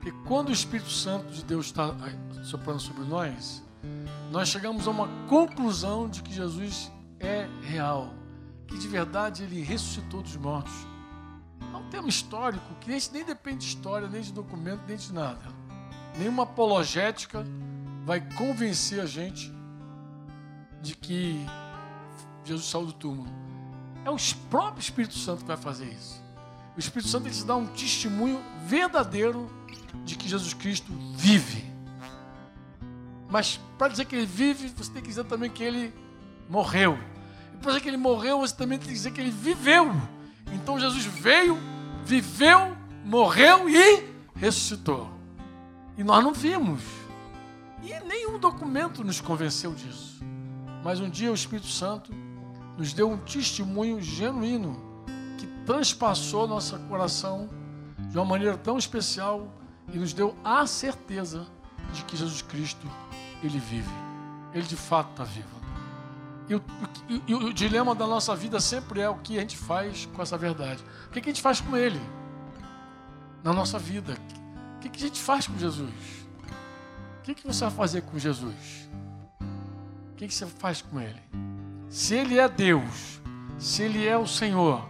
Porque 0.00 0.12
quando 0.26 0.48
o 0.48 0.52
Espírito 0.52 0.88
Santo 0.88 1.30
de 1.30 1.44
Deus 1.44 1.66
está 1.66 1.94
soprando 2.42 2.80
sobre 2.80 3.04
nós, 3.04 3.62
nós 4.32 4.48
chegamos 4.48 4.88
a 4.88 4.90
uma 4.90 5.06
conclusão 5.28 6.08
de 6.08 6.22
que 6.22 6.32
Jesus 6.32 6.90
é 7.18 7.46
real, 7.60 8.14
que 8.66 8.78
de 8.78 8.88
verdade 8.88 9.42
ele 9.42 9.60
ressuscitou 9.60 10.22
dos 10.22 10.36
mortos. 10.36 10.72
É 11.70 11.76
um 11.76 11.86
tema 11.90 12.08
histórico 12.08 12.64
que 12.80 12.88
nem, 12.88 13.24
depende 13.24 13.58
de 13.58 13.66
história, 13.66 14.08
nem 14.08 14.22
de 14.22 14.32
documento, 14.32 14.80
nem 14.88 14.96
de 14.96 15.12
nada. 15.12 15.42
Nenhuma 16.16 16.44
apologética 16.44 17.44
vai 18.06 18.22
convencer 18.36 19.00
a 19.00 19.06
gente 19.06 19.52
de 20.80 20.96
que 20.96 21.44
Jesus 22.42 22.70
saiu 22.70 22.86
do 22.86 22.94
túmulo. 22.94 23.28
É 24.02 24.10
o 24.10 24.16
próprio 24.48 24.80
Espírito 24.80 25.18
Santo 25.18 25.42
que 25.42 25.48
vai 25.48 25.58
fazer 25.58 25.88
isso. 25.88 26.22
O 26.74 26.80
Espírito 26.80 27.10
Santo 27.10 27.26
ele 27.26 27.34
te 27.34 27.44
dá 27.44 27.54
um 27.54 27.66
testemunho 27.66 28.42
verdadeiro 28.64 29.59
de 30.04 30.16
que 30.16 30.28
Jesus 30.28 30.54
Cristo 30.54 30.92
vive. 31.14 31.64
Mas 33.28 33.60
para 33.78 33.88
dizer 33.88 34.04
que 34.06 34.16
ele 34.16 34.26
vive, 34.26 34.72
você 34.76 34.90
tem 34.90 35.02
que 35.02 35.08
dizer 35.08 35.24
também 35.24 35.48
que 35.48 35.62
ele 35.62 35.94
morreu. 36.48 36.98
E 37.54 37.58
para 37.58 37.72
dizer 37.72 37.82
que 37.82 37.88
ele 37.88 37.96
morreu, 37.96 38.40
você 38.40 38.54
também 38.54 38.78
tem 38.78 38.88
que 38.88 38.94
dizer 38.94 39.12
que 39.12 39.20
ele 39.20 39.30
viveu. 39.30 39.92
Então 40.52 40.78
Jesus 40.80 41.04
veio, 41.04 41.56
viveu, 42.04 42.76
morreu 43.04 43.68
e 43.68 44.04
ressuscitou. 44.34 45.10
E 45.96 46.02
nós 46.02 46.24
não 46.24 46.32
vimos. 46.32 46.82
E 47.82 47.98
nenhum 48.06 48.38
documento 48.38 49.04
nos 49.04 49.20
convenceu 49.20 49.72
disso. 49.74 50.20
Mas 50.82 50.98
um 50.98 51.08
dia 51.08 51.30
o 51.30 51.34
Espírito 51.34 51.68
Santo 51.68 52.12
nos 52.76 52.92
deu 52.92 53.10
um 53.10 53.18
testemunho 53.18 54.00
genuíno 54.00 55.04
que 55.38 55.46
transpassou 55.64 56.48
nosso 56.48 56.78
coração 56.80 57.48
de 58.10 58.16
uma 58.18 58.24
maneira 58.24 58.56
tão 58.56 58.76
especial 58.76 59.59
e 59.92 59.98
nos 59.98 60.12
deu 60.12 60.36
a 60.44 60.66
certeza 60.66 61.46
de 61.92 62.04
que 62.04 62.16
Jesus 62.16 62.42
Cristo, 62.42 62.86
Ele 63.42 63.58
vive. 63.58 63.90
Ele 64.52 64.66
de 64.66 64.76
fato 64.76 65.10
está 65.10 65.24
vivo. 65.24 65.60
E 66.48 66.54
o, 66.54 66.62
e, 67.28 67.34
o, 67.34 67.52
dilema 67.52 67.94
da 67.94 68.06
nossa 68.06 68.34
vida 68.34 68.58
sempre 68.58 69.00
é 69.00 69.08
o 69.08 69.14
que 69.16 69.38
a 69.38 69.40
gente 69.40 69.56
faz 69.56 70.06
com 70.06 70.20
essa 70.20 70.36
verdade. 70.36 70.82
O 71.06 71.10
que, 71.10 71.20
que 71.20 71.30
a 71.30 71.32
gente 71.32 71.42
faz 71.42 71.60
com 71.60 71.76
Ele? 71.76 72.00
Na 73.44 73.52
nossa 73.52 73.78
vida. 73.78 74.16
O 74.76 74.80
que, 74.80 74.88
que 74.88 74.98
a 74.98 75.06
gente 75.06 75.20
faz 75.20 75.46
com 75.46 75.56
Jesus? 75.56 75.94
O 77.18 77.22
que, 77.22 77.34
que 77.34 77.46
você 77.46 77.64
vai 77.64 77.72
fazer 77.72 78.02
com 78.02 78.18
Jesus? 78.18 78.88
O 80.12 80.16
que, 80.16 80.26
que 80.26 80.34
você 80.34 80.46
faz 80.46 80.82
com 80.82 81.00
Ele? 81.00 81.20
Se 81.88 82.14
Ele 82.14 82.38
é 82.38 82.48
Deus, 82.48 83.20
se 83.56 83.82
Ele 83.82 84.06
é 84.06 84.18
o 84.18 84.26
Senhor, 84.26 84.88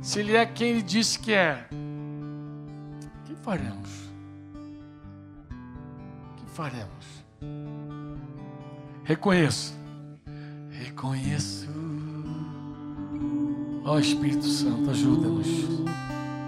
se 0.00 0.20
Ele 0.20 0.34
é 0.34 0.46
quem 0.46 0.70
Ele 0.70 0.82
disse 0.82 1.18
que 1.18 1.32
é, 1.32 1.68
o 1.70 3.24
que 3.26 3.34
faremos? 3.42 4.01
Faremos? 6.52 7.24
Reconheço, 9.04 9.74
reconheço. 10.70 11.66
Ó 13.86 13.94
oh, 13.94 13.98
Espírito 13.98 14.44
Santo, 14.44 14.90
ajuda-nos. 14.90 15.48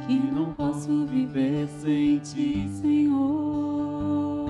Que 0.06 0.14
não 0.14 0.52
posso 0.52 1.06
viver 1.06 1.66
sem 1.81 2.18
Ti, 2.18 2.68
Senhor. 2.82 4.47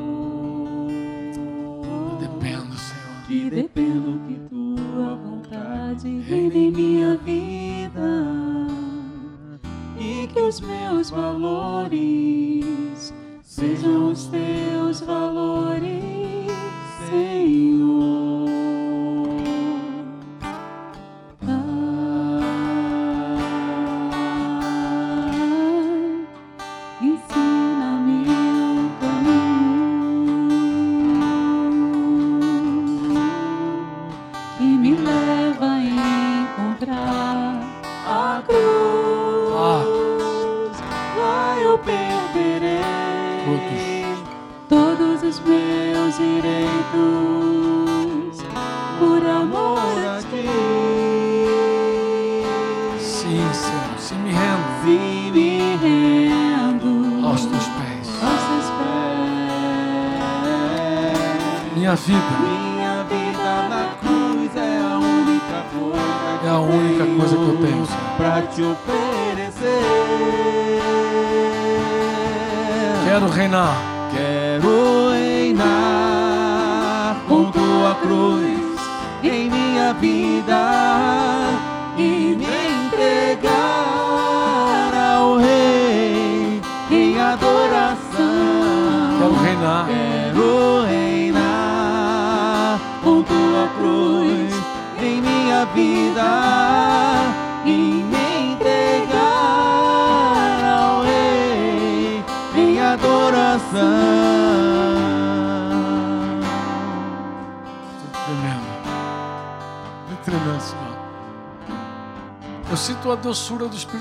Eu 2.11 2.17
dependo, 2.19 2.77
Senhor. 2.77 3.23
Que 3.29 3.49
dependo 3.49 4.21
que 4.27 4.35
Tua 4.51 5.15
vontade 5.15 6.19
reine 6.23 6.67
em 6.67 6.73
minha 6.73 7.17
vida 7.19 8.67
e 10.01 10.27
que 10.27 10.41
os 10.41 10.61
meus 10.61 11.11
valores 11.11 12.75
sejam 13.55 14.11
os 14.11 14.27
Teus 14.27 15.01
valores, 15.01 16.14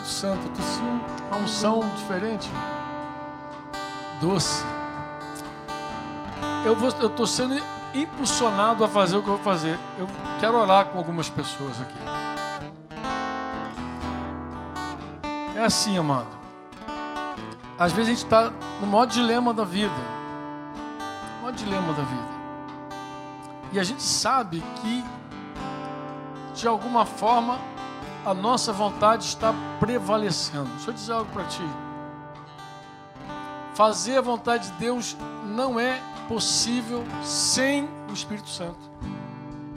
Espírito 0.03 0.07
Santo. 0.07 0.41
Eu 0.47 0.63
sinto 0.63 1.23
uma 1.31 1.37
unção 1.37 1.79
diferente, 1.95 2.49
doce. 4.19 4.63
Eu 6.65 6.77
estou 6.89 7.25
sendo 7.25 7.61
impulsionado 7.93 8.83
a 8.83 8.87
fazer 8.87 9.17
o 9.17 9.23
que 9.23 9.29
eu 9.29 9.35
vou 9.35 9.43
fazer. 9.43 9.79
Eu 9.97 10.07
quero 10.39 10.57
orar 10.57 10.85
com 10.85 10.97
algumas 10.97 11.29
pessoas 11.29 11.81
aqui. 11.81 11.99
É 15.55 15.63
assim, 15.63 15.97
amado. 15.97 16.27
Às 17.77 17.91
vezes 17.91 18.09
a 18.09 18.13
gente 18.13 18.23
está 18.23 18.51
no 18.79 18.87
maior 18.87 19.05
dilema 19.05 19.53
da 19.53 19.63
vida. 19.63 19.93
No 21.35 21.41
maior 21.41 21.53
dilema 21.53 21.93
da 21.93 22.03
vida. 22.03 22.33
E 23.71 23.79
a 23.79 23.83
gente 23.83 24.03
sabe 24.03 24.63
que, 24.81 25.03
de 26.53 26.67
alguma 26.67 27.05
forma, 27.05 27.57
a 28.25 28.33
nossa 28.33 28.71
vontade 28.71 29.25
está 29.25 29.53
prevalecendo. 29.83 30.69
Deixa 30.75 30.91
eu 30.91 30.93
dizer 30.93 31.11
algo 31.11 31.29
para 31.33 31.43
ti. 31.43 31.61
Fazer 33.75 34.17
a 34.17 34.21
vontade 34.21 34.71
de 34.71 34.77
Deus 34.77 35.17
não 35.53 35.77
é 35.77 35.99
possível 36.29 37.03
sem 37.21 37.89
o 38.09 38.13
Espírito 38.13 38.47
Santo. 38.47 38.79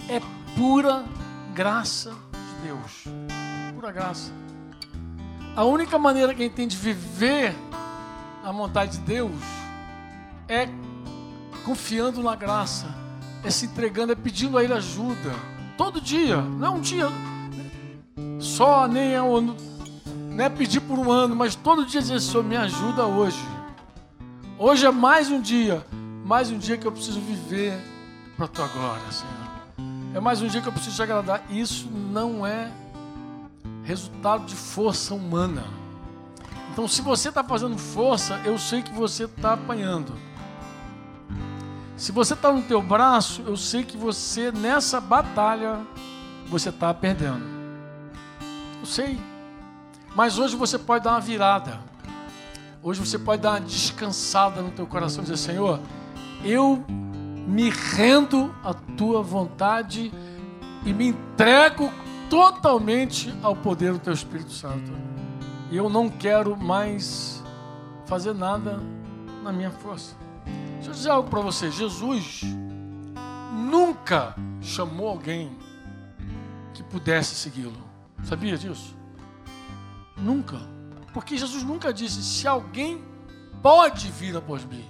É 0.08 0.20
pura 0.54 1.04
graça 1.52 2.10
de 2.32 2.68
Deus. 2.68 3.04
Pura 3.74 3.90
graça. 3.90 4.30
A 5.56 5.64
única 5.64 5.98
maneira 5.98 6.32
que 6.32 6.42
a 6.42 6.44
gente 6.44 6.54
tem 6.54 6.68
de 6.68 6.76
viver 6.76 7.52
a 8.44 8.52
vontade 8.52 8.98
de 8.98 9.04
Deus 9.04 9.32
é 10.48 10.68
confiando 11.64 12.22
na 12.22 12.36
graça, 12.36 12.86
é 13.42 13.50
se 13.50 13.66
entregando, 13.66 14.12
é 14.12 14.14
pedindo 14.14 14.56
a 14.56 14.62
Ele 14.62 14.72
ajuda. 14.72 15.34
Todo 15.76 16.00
dia, 16.00 16.40
não 16.40 16.66
é 16.66 16.70
um 16.70 16.80
dia 16.80 17.08
só, 18.38 18.86
nem 18.86 19.12
é 19.12 19.20
um 19.20 19.34
ano, 19.34 19.56
não 20.36 20.44
é 20.44 20.50
pedir 20.50 20.80
por 20.80 20.98
um 20.98 21.10
ano, 21.10 21.34
mas 21.34 21.54
todo 21.54 21.86
dia 21.86 22.00
dizer, 22.00 22.20
Senhor, 22.20 22.44
me 22.44 22.56
ajuda 22.56 23.06
hoje. 23.06 23.42
Hoje 24.58 24.84
é 24.84 24.90
mais 24.90 25.30
um 25.30 25.40
dia, 25.40 25.84
mais 26.26 26.50
um 26.50 26.58
dia 26.58 26.76
que 26.76 26.86
eu 26.86 26.92
preciso 26.92 27.18
viver 27.20 27.72
para 28.36 28.44
a 28.44 28.48
tua 28.48 28.66
glória, 28.68 29.10
Senhor. 29.10 29.32
É 30.14 30.20
mais 30.20 30.42
um 30.42 30.46
dia 30.46 30.60
que 30.60 30.68
eu 30.68 30.72
preciso 30.72 30.94
te 30.94 31.02
agradar. 31.02 31.42
Isso 31.48 31.88
não 31.90 32.46
é 32.46 32.70
resultado 33.82 34.44
de 34.44 34.54
força 34.54 35.14
humana. 35.14 35.64
Então, 36.70 36.86
se 36.86 37.00
você 37.00 37.30
está 37.30 37.42
fazendo 37.42 37.78
força, 37.78 38.38
eu 38.44 38.58
sei 38.58 38.82
que 38.82 38.92
você 38.92 39.24
está 39.24 39.54
apanhando. 39.54 40.12
Se 41.96 42.12
você 42.12 42.34
está 42.34 42.52
no 42.52 42.60
teu 42.60 42.82
braço, 42.82 43.42
eu 43.46 43.56
sei 43.56 43.84
que 43.84 43.96
você 43.96 44.52
nessa 44.52 45.00
batalha 45.00 45.80
você 46.50 46.68
está 46.68 46.92
perdendo. 46.92 47.42
Eu 48.80 48.84
sei. 48.84 49.18
Mas 50.16 50.38
hoje 50.38 50.56
você 50.56 50.78
pode 50.78 51.04
dar 51.04 51.10
uma 51.10 51.20
virada. 51.20 51.78
Hoje 52.82 52.98
você 52.98 53.18
pode 53.18 53.42
dar 53.42 53.50
uma 53.50 53.60
descansada 53.60 54.62
no 54.62 54.70
teu 54.70 54.86
coração 54.86 55.22
e 55.22 55.26
dizer, 55.26 55.36
Senhor, 55.36 55.78
eu 56.42 56.82
me 57.46 57.68
rendo 57.68 58.50
à 58.64 58.72
tua 58.72 59.22
vontade 59.22 60.10
e 60.86 60.92
me 60.94 61.08
entrego 61.08 61.92
totalmente 62.30 63.30
ao 63.42 63.54
poder 63.54 63.92
do 63.92 63.98
teu 63.98 64.14
Espírito 64.14 64.52
Santo. 64.52 64.90
E 65.70 65.76
eu 65.76 65.90
não 65.90 66.08
quero 66.08 66.56
mais 66.56 67.44
fazer 68.06 68.32
nada 68.32 68.80
na 69.42 69.52
minha 69.52 69.70
força. 69.70 70.16
Deixa 70.76 70.88
eu 70.88 70.94
dizer 70.94 71.10
algo 71.10 71.28
para 71.28 71.42
você. 71.42 71.70
Jesus 71.70 72.40
nunca 73.52 74.34
chamou 74.62 75.08
alguém 75.08 75.54
que 76.72 76.82
pudesse 76.82 77.34
segui-lo. 77.34 77.84
Sabia 78.24 78.56
disso? 78.56 78.95
Nunca. 80.16 80.58
Porque 81.12 81.36
Jesus 81.36 81.62
nunca 81.62 81.92
disse: 81.92 82.22
se 82.22 82.46
alguém 82.46 83.04
pode 83.62 84.10
vir 84.10 84.36
após 84.36 84.64
mim. 84.64 84.84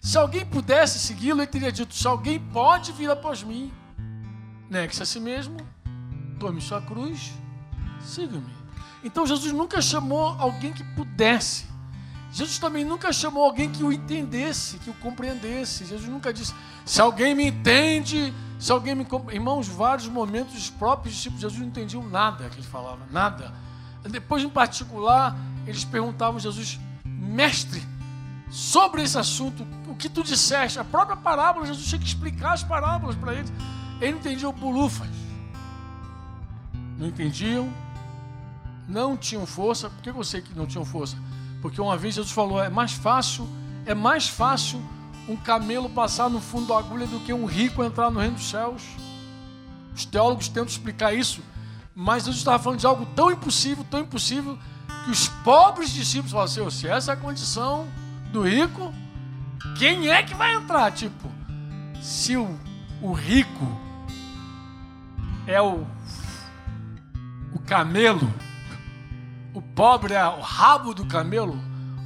Se 0.00 0.18
alguém 0.18 0.44
pudesse 0.44 0.98
segui-lo, 0.98 1.40
ele 1.40 1.46
teria 1.46 1.72
dito: 1.72 1.94
se 1.94 2.06
alguém 2.06 2.38
pode 2.38 2.92
vir 2.92 3.10
após 3.10 3.42
mim, 3.42 3.72
negue-se 4.68 5.02
a 5.02 5.06
si 5.06 5.18
mesmo, 5.18 5.56
tome 6.38 6.60
sua 6.60 6.82
cruz, 6.82 7.32
siga-me. 8.00 8.52
Então 9.02 9.26
Jesus 9.26 9.52
nunca 9.52 9.80
chamou 9.80 10.36
alguém 10.38 10.72
que 10.72 10.84
pudesse. 10.94 11.66
Jesus 12.30 12.58
também 12.58 12.84
nunca 12.84 13.12
chamou 13.12 13.44
alguém 13.44 13.70
que 13.70 13.82
o 13.82 13.92
entendesse, 13.92 14.78
que 14.78 14.90
o 14.90 14.94
compreendesse. 14.94 15.86
Jesus 15.86 16.08
nunca 16.08 16.32
disse: 16.32 16.54
se 16.84 17.00
alguém 17.00 17.34
me 17.34 17.46
entende, 17.46 18.34
se 18.58 18.72
alguém 18.72 18.94
me. 18.94 19.06
Irmãos, 19.32 19.68
vários 19.68 20.08
momentos 20.08 20.54
os 20.54 20.68
próprios 20.68 21.14
discípulos 21.14 21.40
de 21.40 21.46
Jesus 21.46 21.60
não 21.60 21.68
entendiam 21.68 22.06
nada 22.08 22.48
que 22.50 22.56
ele 22.56 22.66
falava, 22.66 23.06
nada. 23.10 23.54
Depois, 24.10 24.42
em 24.42 24.48
particular, 24.48 25.36
eles 25.66 25.84
perguntavam 25.84 26.36
a 26.36 26.40
Jesus: 26.40 26.78
mestre, 27.04 27.82
sobre 28.50 29.02
esse 29.02 29.18
assunto, 29.18 29.66
o 29.88 29.94
que 29.94 30.08
tu 30.08 30.22
disseste, 30.22 30.78
a 30.78 30.84
própria 30.84 31.16
parábola, 31.16 31.66
Jesus 31.66 31.86
tinha 31.88 31.98
que 31.98 32.06
explicar 32.06 32.52
as 32.52 32.62
parábolas 32.62 33.16
para 33.16 33.34
eles. 33.34 33.52
Eles 34.00 34.16
entendiam 34.16 34.52
bulufas. 34.52 35.08
Não 36.98 37.08
entendiam, 37.08 37.72
não 38.88 39.16
tinham 39.16 39.46
força. 39.46 39.90
Por 39.90 40.02
que 40.02 40.10
eu 40.10 40.24
sei 40.24 40.42
que 40.42 40.54
não 40.54 40.66
tinham 40.66 40.84
força? 40.84 41.16
Porque 41.60 41.80
uma 41.80 41.96
vez 41.96 42.14
Jesus 42.14 42.32
falou: 42.32 42.62
é 42.62 42.68
mais 42.68 42.92
fácil, 42.92 43.48
é 43.86 43.94
mais 43.94 44.28
fácil 44.28 44.80
um 45.28 45.36
camelo 45.36 45.88
passar 45.88 46.28
no 46.28 46.40
fundo 46.40 46.66
da 46.66 46.78
agulha 46.78 47.06
do 47.06 47.18
que 47.20 47.32
um 47.32 47.46
rico 47.46 47.82
entrar 47.82 48.10
no 48.10 48.20
reino 48.20 48.36
dos 48.36 48.50
céus. 48.50 48.82
Os 49.94 50.04
teólogos 50.04 50.48
tentam 50.48 50.66
explicar 50.66 51.14
isso, 51.14 51.42
mas 51.94 52.24
Jesus 52.24 52.38
estava 52.38 52.62
falando 52.62 52.80
de 52.80 52.86
algo 52.86 53.06
tão 53.14 53.30
impossível, 53.30 53.84
tão 53.88 54.00
impossível, 54.00 54.58
que 55.04 55.10
os 55.10 55.28
pobres 55.28 55.90
discípulos 55.90 56.32
falaram 56.32 56.66
assim: 56.66 56.70
se 56.70 56.88
essa 56.88 57.12
é 57.12 57.14
a 57.14 57.16
condição 57.16 57.86
do 58.32 58.42
rico, 58.42 58.92
quem 59.78 60.08
é 60.08 60.22
que 60.22 60.34
vai 60.34 60.54
entrar? 60.54 60.90
Tipo, 60.90 61.30
se 62.00 62.36
o, 62.36 62.58
o 63.00 63.12
rico 63.12 63.80
é 65.46 65.60
o, 65.60 65.86
o 67.54 67.58
camelo, 67.60 68.32
o 69.52 69.62
pobre 69.62 70.14
é 70.14 70.26
o 70.26 70.40
rabo 70.40 70.94
do 70.94 71.06
camelo, 71.06 71.58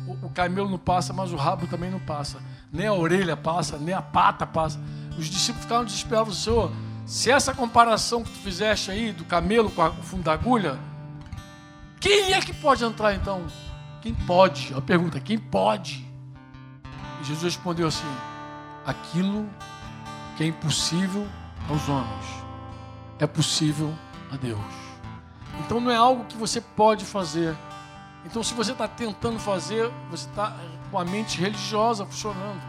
o, 0.06 0.26
o 0.26 0.30
camelo 0.30 0.68
não 0.68 0.78
passa, 0.78 1.12
mas 1.12 1.32
o 1.32 1.36
rabo 1.36 1.66
também 1.66 1.90
não 1.90 2.00
passa. 2.00 2.38
Nem 2.70 2.86
a 2.86 2.92
orelha 2.92 3.36
passa, 3.36 3.78
nem 3.78 3.94
a 3.94 4.02
pata 4.02 4.46
passa. 4.46 4.78
Os 5.16 5.26
discípulos 5.26 5.64
ficaram 5.64 5.84
desesperados, 5.84 6.42
Senhor. 6.42 6.70
Se 7.08 7.30
essa 7.30 7.54
comparação 7.54 8.22
que 8.22 8.30
tu 8.30 8.38
fizeste 8.40 8.90
aí 8.90 9.12
do 9.12 9.24
camelo 9.24 9.70
com 9.70 9.82
o 9.82 10.02
fundo 10.02 10.24
da 10.24 10.34
agulha, 10.34 10.78
quem 11.98 12.34
é 12.34 12.40
que 12.42 12.52
pode 12.52 12.84
entrar 12.84 13.14
então? 13.14 13.46
Quem 14.02 14.14
pode? 14.14 14.74
A 14.74 14.80
pergunta: 14.82 15.18
quem 15.18 15.38
pode? 15.38 16.06
E 17.18 17.24
Jesus 17.24 17.54
respondeu 17.54 17.88
assim: 17.88 18.06
aquilo 18.84 19.48
que 20.36 20.44
é 20.44 20.48
impossível 20.48 21.26
aos 21.70 21.88
homens 21.88 22.26
é 23.18 23.26
possível 23.26 23.90
a 24.30 24.36
Deus. 24.36 24.60
Então 25.60 25.80
não 25.80 25.90
é 25.90 25.96
algo 25.96 26.26
que 26.26 26.36
você 26.36 26.60
pode 26.60 27.06
fazer. 27.06 27.56
Então, 28.26 28.42
se 28.42 28.52
você 28.52 28.72
está 28.72 28.86
tentando 28.86 29.38
fazer, 29.38 29.90
você 30.10 30.28
está 30.28 30.54
com 30.90 30.98
a 30.98 31.06
mente 31.06 31.40
religiosa 31.40 32.04
funcionando. 32.04 32.60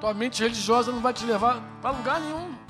Tua 0.00 0.14
mente 0.14 0.42
religiosa 0.42 0.90
não 0.90 1.00
vai 1.00 1.12
te 1.12 1.26
levar 1.26 1.60
para 1.82 1.90
lugar 1.90 2.18
nenhum. 2.18 2.63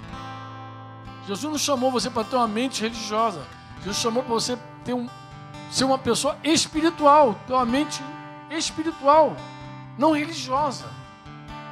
Jesus 1.27 1.53
não 1.53 1.59
chamou 1.59 1.91
você 1.91 2.11
para 2.11 2.25
ter 2.25 2.37
uma 2.37 2.49
mente 2.49 2.83
religiosa. 2.83 3.43
Jesus 3.79 3.97
chamou 3.97 4.23
para 4.23 4.35
você 4.35 4.59
ter 4.85 4.95
um, 4.95 5.09
ser 5.71 5.85
uma 5.85 5.99
pessoa 5.99 6.37
espiritual, 6.45 7.35
ter 7.47 7.53
uma 7.53 7.65
mente 7.65 8.03
espiritual 8.51 9.37
não 9.99 10.13
religiosa. 10.13 10.87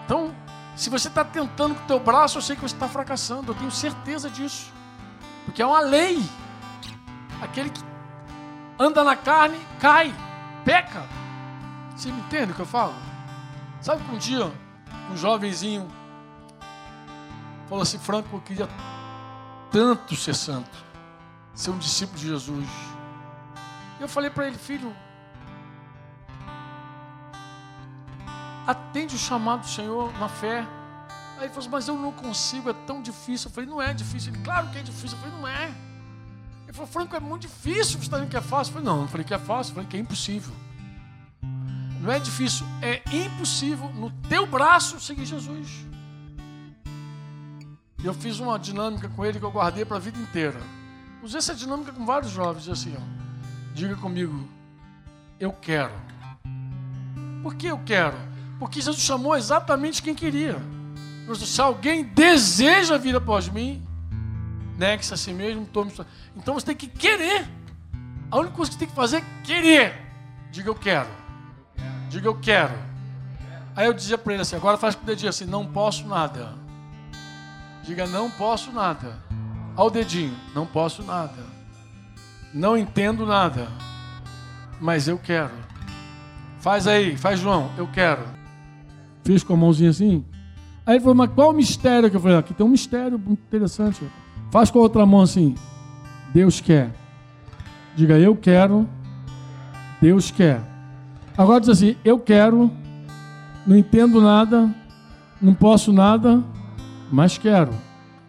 Então, 0.05 0.35
se 0.77 0.89
você 0.89 1.09
está 1.09 1.25
tentando 1.25 1.75
com 1.75 1.85
o 1.85 1.87
teu 1.87 2.01
braço, 2.01 2.39
eu 2.39 2.43
sei 2.43 2.57
que 2.57 2.63
você 2.63 2.75
está 2.75 2.89
fracassando, 2.89 3.53
eu 3.53 3.55
tenho 3.55 3.71
certeza 3.71 4.31
disso. 4.31 4.73
Porque 5.45 5.61
é 5.61 5.67
uma 5.67 5.81
lei. 5.81 6.23
Aquele 7.41 7.71
que 7.71 7.83
anda 8.79 9.03
na 9.03 9.17
carne, 9.17 9.59
cai, 9.81 10.15
peca. 10.65 11.05
Você 11.97 12.11
me 12.11 12.21
entende 12.21 12.53
o 12.53 12.55
que 12.55 12.61
eu 12.61 12.67
falo? 12.67 12.95
Sabe 13.81 14.03
que 14.05 14.15
um 14.15 14.19
dia, 14.19 14.51
um 15.11 15.17
jovenzinho 15.17 15.89
falou 17.69 17.83
assim, 17.83 17.99
Franco, 17.99 18.37
eu 18.37 18.41
queria 18.41 18.69
tanto 19.73 20.15
ser 20.15 20.35
santo, 20.35 20.71
ser 21.55 21.71
um 21.71 21.79
discípulo 21.79 22.19
de 22.19 22.29
Jesus. 22.29 22.69
Eu 23.99 24.07
falei 24.07 24.29
para 24.29 24.47
ele, 24.47 24.59
filho, 24.59 24.95
atende 28.67 29.17
o 29.17 29.19
chamado 29.19 29.63
do 29.63 29.69
Senhor 29.69 30.13
na 30.19 30.29
fé. 30.29 30.67
Aí 31.39 31.47
ele 31.47 31.49
falou 31.49 31.61
assim, 31.61 31.69
mas 31.71 31.89
eu 31.89 31.97
não 31.97 32.13
consigo, 32.13 32.69
é 32.69 32.75
tão 32.87 33.01
difícil. 33.01 33.49
Eu 33.49 33.55
falei, 33.55 33.69
não 33.69 33.81
é 33.81 33.95
difícil. 33.95 34.33
Ele, 34.33 34.43
claro 34.43 34.69
que 34.69 34.79
é 34.79 34.83
difícil. 34.83 35.17
Eu 35.17 35.23
falei, 35.23 35.39
não 35.39 35.49
é. 35.49 35.75
Ele 36.65 36.73
falou, 36.73 36.87
Franco, 36.87 37.17
é 37.17 37.21
muito 37.21 37.43
difícil. 37.43 37.99
Você 37.99 38.05
está 38.05 38.17
dizendo 38.19 38.31
que 38.31 38.37
é 38.37 38.41
fácil? 38.41 38.71
Eu 38.71 38.75
falei, 38.75 38.89
não, 38.89 39.01
não 39.03 39.09
falei 39.09 39.25
que 39.25 39.35
é 39.35 39.39
fácil, 39.39 39.71
eu 39.71 39.75
falei 39.77 39.89
que 39.89 39.97
é 39.97 40.01
impossível. 40.01 40.55
Não 42.01 42.13
é 42.13 42.19
difícil, 42.19 42.67
é 42.83 43.01
impossível 43.15 43.89
no 43.91 44.11
teu 44.29 44.45
braço 44.47 44.99
seguir 44.99 45.25
Jesus. 45.25 45.92
E 48.03 48.07
eu 48.07 48.13
fiz 48.13 48.41
uma 48.41 48.59
dinâmica 48.59 49.09
com 49.09 49.25
ele 49.25 49.39
que 49.39 49.45
eu 49.45 49.51
guardei 49.51 49.85
para 49.85 49.97
a 49.97 50.01
vida 50.01 50.19
inteira. 50.19 50.61
Usei 51.23 51.39
essa 51.39 51.55
dinâmica 51.55 51.93
com 51.93 52.05
vários 52.05 52.33
jovens, 52.33 52.69
assim, 52.69 52.95
ó. 52.97 53.23
Diga 53.75 53.95
comigo, 53.97 54.49
eu 55.39 55.53
quero. 55.53 55.93
Por 57.43 57.55
que 57.55 57.69
eu 57.69 57.79
quero? 57.79 58.17
Porque 58.59 58.81
Jesus 58.81 59.03
chamou 59.03 59.37
exatamente 59.37 60.03
quem 60.03 60.15
queria. 60.15 60.57
Se 61.37 61.61
alguém 61.61 62.05
deseja 62.05 62.99
vir 62.99 63.15
após 63.15 63.49
mim, 63.49 63.83
negue-se 64.77 65.15
a 65.15 65.17
si 65.17 65.33
mesmo, 65.33 65.65
tome 65.67 65.91
sua... 65.93 66.07
Então 66.37 66.55
você 66.55 66.67
tem 66.67 66.77
que 66.77 66.89
querer. 66.89 67.49
A 68.31 68.39
única 68.39 68.55
coisa 68.55 68.71
que 68.71 68.75
você 68.75 68.81
tem 68.81 68.89
que 68.89 68.95
fazer 68.95 69.19
é 69.19 69.25
querer. 69.45 69.95
Diga 70.51 70.69
eu 70.69 70.75
quero. 70.75 71.09
Diga 72.09 72.27
eu 72.27 72.35
quero. 72.35 72.75
Aí 73.75 73.87
eu 73.87 73.95
dizia 73.95 74.19
para 74.19 74.33
ele 74.33 74.43
assim: 74.43 74.57
agora 74.57 74.77
faz 74.77 74.95
com 74.95 75.03
o 75.03 75.07
dedinho 75.07 75.31
assim, 75.31 75.47
não 75.47 75.65
posso 75.67 76.07
nada. 76.07 76.62
Diga 77.83 78.07
não 78.07 78.31
posso 78.31 78.73
nada. 78.73 79.19
Ao 79.77 79.91
dedinho, 79.91 80.35
não 80.55 80.67
posso 80.67 81.03
nada. 81.03 81.45
Não 82.53 82.77
entendo 82.77 83.27
nada. 83.27 83.69
Mas 84.81 85.09
eu 85.09 85.19
quero. 85.19 85.53
Faz 86.59 86.87
aí, 86.87 87.17
faz 87.17 87.41
João, 87.41 87.71
eu 87.77 87.89
quero. 87.89 88.23
Fiz 89.25 89.43
com 89.43 89.55
a 89.55 89.57
mãozinha 89.57 89.91
assim. 89.91 90.25
Aí 90.85 90.95
ele 90.95 91.01
falou, 91.01 91.15
mas 91.15 91.31
qual 91.33 91.51
o 91.51 91.55
mistério 91.55 92.11
que 92.11 92.17
eu 92.17 92.21
falei? 92.21 92.37
Aqui 92.37 92.53
tem 92.53 92.67
um 92.67 92.71
mistério 92.71 93.21
interessante. 93.29 94.05
Faz 94.51 94.71
com 94.71 94.79
a 94.79 94.83
outra 94.83 95.07
mão 95.07 95.23
assim. 95.23 95.55
Deus 96.33 96.61
quer. 96.61 96.93
Diga, 97.97 98.19
eu 98.19 98.37
quero. 98.37 98.89
Deus 100.01 100.31
quer. 100.31 100.61
Agora 101.37 101.61
diz 101.61 101.71
assim: 101.71 101.97
eu 102.05 102.19
quero, 102.19 102.71
não 103.67 103.77
entendo 103.77 104.21
nada, 104.21 104.69
não 105.41 105.55
posso 105.55 105.93
nada, 105.93 106.43
mas 107.13 107.37
quero. 107.37 107.73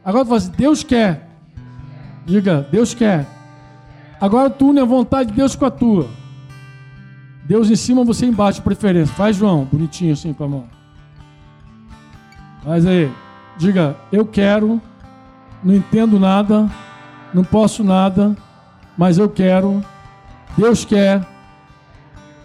Agora 0.03 0.25
fala 0.25 0.37
assim: 0.37 0.51
Deus 0.51 0.83
quer. 0.83 1.29
Diga, 2.25 2.67
Deus 2.69 2.93
quer. 2.93 3.25
Agora 4.19 4.49
tu 4.49 4.69
une 4.69 4.79
a 4.79 4.85
vontade 4.85 5.31
de 5.31 5.35
Deus 5.35 5.55
com 5.55 5.65
a 5.65 5.71
tua. 5.71 6.07
Deus 7.45 7.69
em 7.69 7.75
cima, 7.75 8.03
você 8.03 8.25
embaixo, 8.25 8.61
preferência. 8.61 9.13
Faz, 9.15 9.35
João, 9.35 9.65
bonitinho 9.65 10.13
assim 10.13 10.33
com 10.33 10.43
a 10.43 10.47
mão. 10.47 10.65
Faz 12.63 12.85
aí. 12.85 13.11
Diga, 13.57 13.95
eu 14.11 14.25
quero, 14.25 14.81
não 15.63 15.75
entendo 15.75 16.19
nada, 16.19 16.69
não 17.33 17.43
posso 17.43 17.83
nada, 17.83 18.35
mas 18.97 19.17
eu 19.17 19.29
quero. 19.29 19.83
Deus 20.57 20.85
quer, 20.85 21.25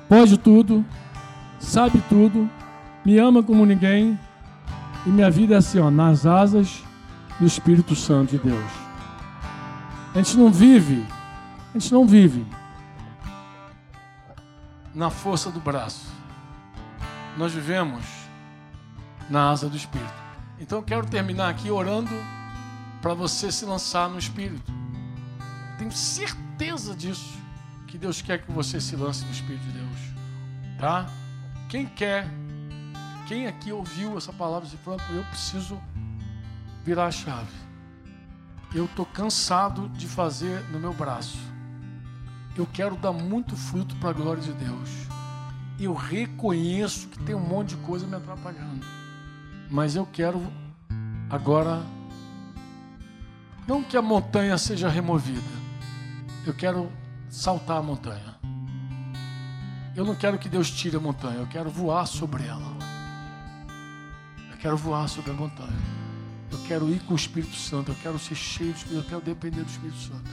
pode 0.08 0.36
tudo, 0.38 0.84
sabe 1.58 2.02
tudo, 2.08 2.48
me 3.04 3.18
ama 3.18 3.42
como 3.42 3.64
ninguém, 3.64 4.18
e 5.08 5.10
minha 5.10 5.30
vida 5.30 5.54
é 5.54 5.56
assim, 5.56 5.78
ó, 5.78 5.90
nas 5.90 6.26
asas 6.26 6.84
do 7.40 7.46
Espírito 7.46 7.96
Santo 7.96 8.32
de 8.32 8.38
Deus. 8.38 8.70
A 10.14 10.18
gente 10.18 10.36
não 10.36 10.52
vive, 10.52 11.02
a 11.74 11.78
gente 11.78 11.90
não 11.94 12.06
vive 12.06 12.46
na 14.94 15.08
força 15.08 15.50
do 15.50 15.60
braço. 15.60 16.06
Nós 17.38 17.54
vivemos 17.54 18.04
na 19.30 19.50
asa 19.50 19.66
do 19.66 19.78
Espírito. 19.78 20.12
Então 20.60 20.78
eu 20.78 20.82
quero 20.82 21.06
terminar 21.06 21.48
aqui 21.48 21.70
orando 21.70 22.14
para 23.00 23.14
você 23.14 23.50
se 23.50 23.64
lançar 23.64 24.10
no 24.10 24.18
Espírito. 24.18 24.70
Tenho 25.78 25.90
certeza 25.90 26.94
disso, 26.94 27.38
que 27.86 27.96
Deus 27.96 28.20
quer 28.20 28.42
que 28.44 28.52
você 28.52 28.78
se 28.78 28.94
lance 28.94 29.24
no 29.24 29.30
Espírito 29.30 29.64
de 29.64 29.72
Deus. 29.72 29.98
Tá? 30.78 31.06
Quem 31.70 31.86
quer, 31.86 32.28
quem 33.28 33.46
aqui 33.46 33.70
ouviu 33.70 34.18
essa 34.18 34.32
palavra 34.32 34.68
de 34.68 34.76
Franco, 34.78 35.04
eu 35.12 35.22
preciso 35.24 35.80
virar 36.84 37.06
a 37.06 37.10
chave. 37.10 37.52
Eu 38.74 38.86
estou 38.86 39.06
cansado 39.06 39.88
de 39.90 40.08
fazer 40.08 40.62
no 40.70 40.80
meu 40.80 40.92
braço 40.92 41.38
eu 42.58 42.66
quero 42.66 42.96
dar 42.96 43.12
muito 43.12 43.56
fruto 43.56 43.94
para 43.96 44.10
a 44.10 44.12
glória 44.12 44.42
de 44.42 44.52
Deus. 44.52 44.90
Eu 45.78 45.94
reconheço 45.94 47.06
que 47.06 47.18
tem 47.20 47.34
um 47.34 47.40
monte 47.40 47.76
de 47.76 47.76
coisa 47.76 48.04
me 48.04 48.16
atrapalhando. 48.16 48.84
Mas 49.70 49.94
eu 49.94 50.04
quero 50.04 50.42
agora 51.30 51.80
não 53.66 53.82
que 53.82 53.96
a 53.96 54.02
montanha 54.02 54.58
seja 54.58 54.88
removida. 54.88 55.40
Eu 56.44 56.52
quero 56.52 56.90
saltar 57.30 57.76
a 57.76 57.82
montanha. 57.82 58.36
Eu 59.94 60.04
não 60.04 60.16
quero 60.16 60.38
que 60.38 60.48
Deus 60.48 60.70
tire 60.70 60.96
a 60.96 61.00
montanha, 61.00 61.38
eu 61.38 61.46
quero 61.46 61.70
voar 61.70 62.06
sobre 62.06 62.44
ela. 62.44 62.77
Eu 64.58 64.62
quero 64.62 64.76
voar 64.76 65.08
sobre 65.08 65.30
a 65.30 65.34
montanha. 65.34 65.78
Eu 66.50 66.58
quero 66.66 66.88
ir 66.88 66.98
com 67.04 67.12
o 67.12 67.16
Espírito 67.16 67.54
Santo, 67.54 67.92
eu 67.92 67.96
quero 68.02 68.18
ser 68.18 68.34
cheio 68.34 68.72
do 68.72 68.76
Espírito, 68.76 69.04
eu 69.04 69.08
quero 69.08 69.20
depender 69.20 69.62
do 69.62 69.70
Espírito 69.70 69.98
Santo. 69.98 70.28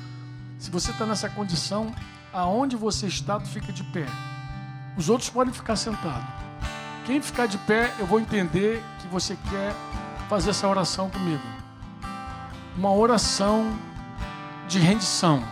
Se 0.57 0.71
você 0.71 0.89
está 0.89 1.05
nessa 1.05 1.29
condição, 1.29 1.93
aonde 2.33 2.75
você 2.75 3.05
está, 3.05 3.39
tu 3.39 3.47
fica 3.47 3.71
de 3.71 3.83
pé. 3.83 4.07
Os 4.97 5.09
outros 5.09 5.29
podem 5.29 5.53
ficar 5.53 5.75
sentados. 5.75 6.27
Quem 7.05 7.21
ficar 7.21 7.45
de 7.45 7.59
pé, 7.59 7.93
eu 7.99 8.07
vou 8.07 8.19
entender 8.19 8.81
que 8.99 9.07
você 9.09 9.37
quer 9.47 9.75
fazer 10.27 10.49
essa 10.49 10.67
oração 10.67 11.07
comigo. 11.07 11.43
Uma 12.75 12.91
oração 12.91 13.77
de 14.67 14.79
rendição. 14.79 15.43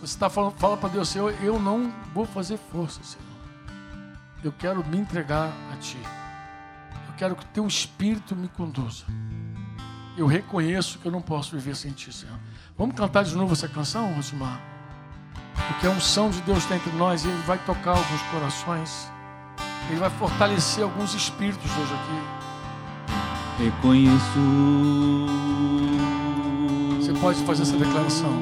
Você 0.00 0.14
está 0.14 0.28
falando, 0.28 0.54
fala 0.56 0.76
para 0.76 0.88
Deus, 0.88 1.08
Senhor, 1.10 1.32
eu 1.40 1.60
não 1.60 1.94
vou 2.12 2.26
fazer 2.26 2.58
força, 2.72 3.00
Senhor. 3.04 3.24
Eu 4.42 4.50
quero 4.50 4.84
me 4.84 4.98
entregar 4.98 5.52
a 5.72 5.76
Ti. 5.76 6.17
Quero 7.18 7.34
que 7.34 7.42
o 7.42 7.48
Teu 7.48 7.66
Espírito 7.66 8.36
me 8.36 8.46
conduza. 8.46 9.04
Eu 10.16 10.24
reconheço 10.26 11.00
que 11.00 11.06
eu 11.06 11.10
não 11.10 11.20
posso 11.20 11.56
viver 11.56 11.74
sem 11.74 11.90
Ti, 11.90 12.12
Senhor. 12.12 12.38
Vamos 12.76 12.94
cantar 12.94 13.24
de 13.24 13.34
novo 13.34 13.54
essa 13.54 13.68
canção, 13.68 14.14
Rosimar? 14.14 14.60
Porque 15.66 15.88
a 15.88 15.90
unção 15.90 16.30
de 16.30 16.40
Deus 16.42 16.58
está 16.58 16.76
entre 16.76 16.92
nós 16.92 17.24
e 17.24 17.28
Ele 17.28 17.42
vai 17.42 17.58
tocar 17.58 17.96
alguns 17.96 18.22
corações. 18.30 19.10
Ele 19.90 19.98
vai 19.98 20.10
fortalecer 20.10 20.84
alguns 20.84 21.12
espíritos 21.12 21.68
hoje 21.72 21.92
aqui. 21.94 23.64
Reconheço. 23.64 24.38
Você 26.98 27.12
pode 27.14 27.42
fazer 27.42 27.62
essa 27.62 27.76
declaração. 27.76 28.32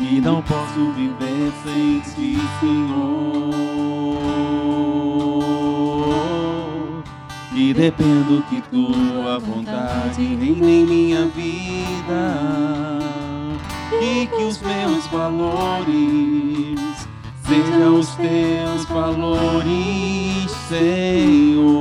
E 0.00 0.18
não 0.18 0.40
posso 0.40 0.92
viver 0.92 1.52
sem 1.62 2.00
ti, 2.00 2.38
Senhor. 2.58 3.52
E 7.54 7.74
dependo 7.74 8.42
que 8.48 8.62
tua 8.62 9.38
vontade 9.38 10.22
reine 10.22 10.82
em 10.82 10.86
minha 10.86 11.26
vida 11.26 12.98
e 14.00 14.26
que 14.26 14.42
os 14.44 14.60
meus 14.62 15.06
valores 15.08 16.80
sejam 17.46 17.98
os 17.98 18.14
teus 18.14 18.84
valores, 18.86 20.50
Senhor. 20.68 21.72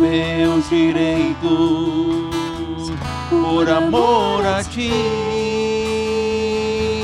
Meus 0.00 0.68
direitos 0.70 1.50
por 3.28 3.68
amor 3.68 4.46
a 4.46 4.64
ti. 4.64 4.90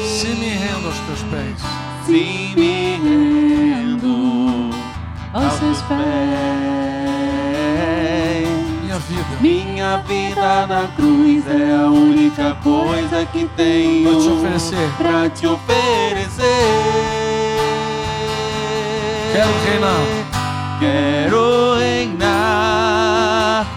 Se 0.05 0.29
me 0.29 0.59
rendo 0.59 0.89
aos 0.89 0.99
teus 1.01 1.23
pés, 1.31 1.61
se 2.07 2.13
me 2.57 2.99
rendo 3.05 4.71
aos 5.35 5.55
teus 5.61 5.83
pés. 5.83 6.57
Minha 8.83 8.99
vida, 8.99 9.37
minha 9.41 9.97
vida 9.99 10.67
na 10.67 10.89
cruz 10.97 11.45
é 11.47 11.75
a 11.75 11.87
única 11.89 12.57
coisa 12.63 13.27
que 13.27 13.45
tenho 13.57 14.11
para 14.11 14.21
te 14.21 14.29
oferecer. 14.29 14.91
Pra 14.97 15.29
te 15.29 15.47
oferecer. 15.47 16.47
Quero 19.33 19.51
reinar. 19.67 20.27
Quero 20.81 21.75
reinar 21.79 22.66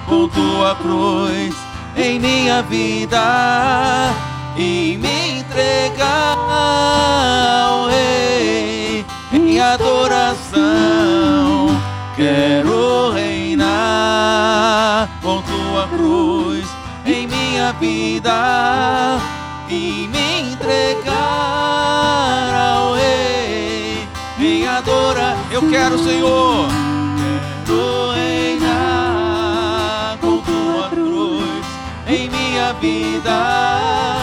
com 0.09 0.27
tua 0.27 0.75
cruz 0.75 1.55
em 1.95 2.19
minha 2.19 2.61
vida 2.63 4.11
e 4.57 4.97
me 4.99 5.39
entregar 5.39 6.35
ao 7.67 7.87
Rei 7.87 9.05
em 9.31 9.61
adoração. 9.61 10.59
Quero 12.15 13.11
reinar 13.11 15.07
com 15.21 15.43
tua 15.43 15.87
cruz 15.87 16.65
em 17.05 17.27
minha 17.27 17.71
vida 17.73 19.19
e 19.69 20.09
me 20.11 20.53
entregar 20.53 21.13
ao 22.55 22.93
Rei 22.95 24.07
me 24.39 24.67
adora. 24.67 25.37
Eu 25.51 25.69
quero, 25.69 25.99
Senhor. 25.99 26.88
Vida 32.89 34.17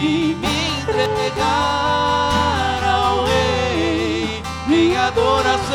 e 0.00 0.34
me 0.34 0.80
entregar 0.80 2.82
ao 2.84 3.24
Rei 3.24 4.42
em 4.68 4.96
adoração. 4.96 5.68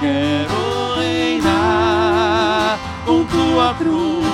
Quero 0.00 0.94
reinar 0.98 2.78
com 3.04 3.26
tua 3.26 3.74
cruz 3.74 4.24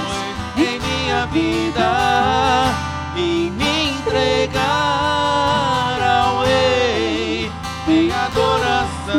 em 0.57 0.79
minha 0.81 1.27
vida 1.27 2.73
e 3.17 3.51
me 3.51 3.91
entregar 3.99 6.01
ao 6.01 6.45
Rei 6.45 7.51
em 7.89 8.13
adoração. 8.13 9.19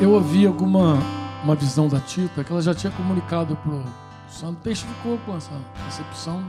Eu 0.00 0.12
ouvi 0.12 0.46
alguma 0.46 0.98
uma 1.44 1.54
visão 1.56 1.88
da 1.88 1.98
Tita 1.98 2.44
que 2.44 2.52
ela 2.52 2.62
já 2.62 2.72
tinha 2.74 2.92
comunicado 2.92 3.56
pro 3.56 3.82
Santo. 4.32 4.60
Texto 4.62 4.86
ficou 4.86 5.18
com 5.18 5.36
essa 5.36 5.52
recepção. 5.84 6.42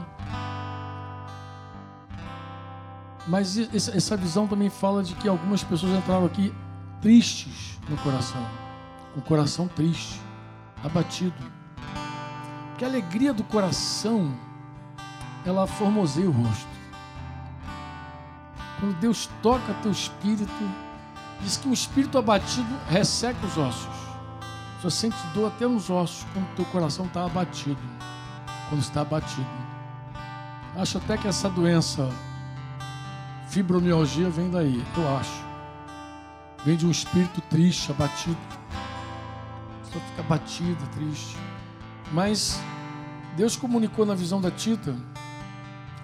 Mas 3.26 3.56
essa 3.74 4.16
visão 4.16 4.46
também 4.46 4.68
fala 4.68 5.02
de 5.02 5.14
que 5.14 5.28
algumas 5.28 5.64
pessoas 5.64 5.92
entraram 5.92 6.26
aqui 6.26 6.54
tristes 7.00 7.78
no 7.88 7.96
coração, 7.98 8.46
com 9.14 9.20
o 9.20 9.22
coração 9.22 9.68
triste. 9.68 10.20
abatido. 10.82 11.34
Porque 12.70 12.84
a 12.84 12.88
alegria 12.88 13.32
do 13.32 13.44
coração, 13.44 14.34
ela 15.46 15.66
formoseia 15.66 16.28
o 16.28 16.32
rosto. 16.32 16.66
Quando 18.80 18.98
Deus 18.98 19.30
toca 19.42 19.72
teu 19.82 19.92
espírito, 19.92 20.52
diz 21.40 21.56
que 21.56 21.68
um 21.68 21.72
espírito 21.72 22.18
abatido 22.18 22.68
resseca 22.90 23.46
os 23.46 23.56
ossos. 23.56 24.13
Você 24.84 25.08
sente 25.08 25.16
dor 25.32 25.46
até 25.46 25.66
nos 25.66 25.88
ossos 25.88 26.26
quando 26.34 26.54
teu 26.56 26.64
coração 26.66 27.06
está 27.06 27.24
abatido. 27.24 27.80
Quando 28.68 28.82
está 28.82 29.00
abatido. 29.00 29.46
Acho 30.76 30.98
até 30.98 31.16
que 31.16 31.26
essa 31.26 31.48
doença, 31.48 32.10
fibromialgia, 33.48 34.28
vem 34.28 34.50
daí. 34.50 34.84
Eu 34.94 35.16
acho. 35.16 35.42
Vem 36.66 36.76
de 36.76 36.86
um 36.86 36.90
espírito 36.90 37.40
triste, 37.48 37.90
abatido. 37.90 38.36
Só 39.84 39.98
fica 39.98 40.20
abatido, 40.20 40.86
triste. 40.92 41.34
Mas 42.12 42.60
Deus 43.38 43.56
comunicou 43.56 44.04
na 44.04 44.14
visão 44.14 44.38
da 44.38 44.50
Tita 44.50 44.94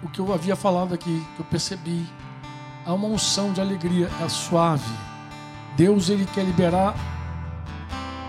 o 0.03 0.09
que 0.09 0.23
eu 0.23 0.33
havia 0.33 0.57
falado 0.57 0.95
aqui, 0.95 1.23
que 1.37 1.43
eu 1.43 1.45
percebi. 1.45 2.09
Há 2.87 2.95
uma 2.95 3.09
unção 3.09 3.53
de 3.53 3.61
alegria, 3.61 4.09
é 4.25 4.29
suave. 4.31 4.91
Deus 5.77 6.09
ele 6.09 6.25
quer 6.25 6.47
liberar 6.47 6.95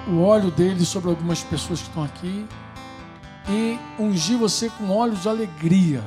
o 0.07 0.21
óleo 0.21 0.51
dele 0.51 0.85
sobre 0.85 1.09
algumas 1.09 1.41
pessoas 1.43 1.81
que 1.81 1.87
estão 1.87 2.03
aqui 2.03 2.45
e 3.49 3.79
ungir 3.99 4.37
você 4.37 4.69
com 4.69 4.89
óleo 4.89 5.15
de 5.15 5.27
alegria. 5.27 6.03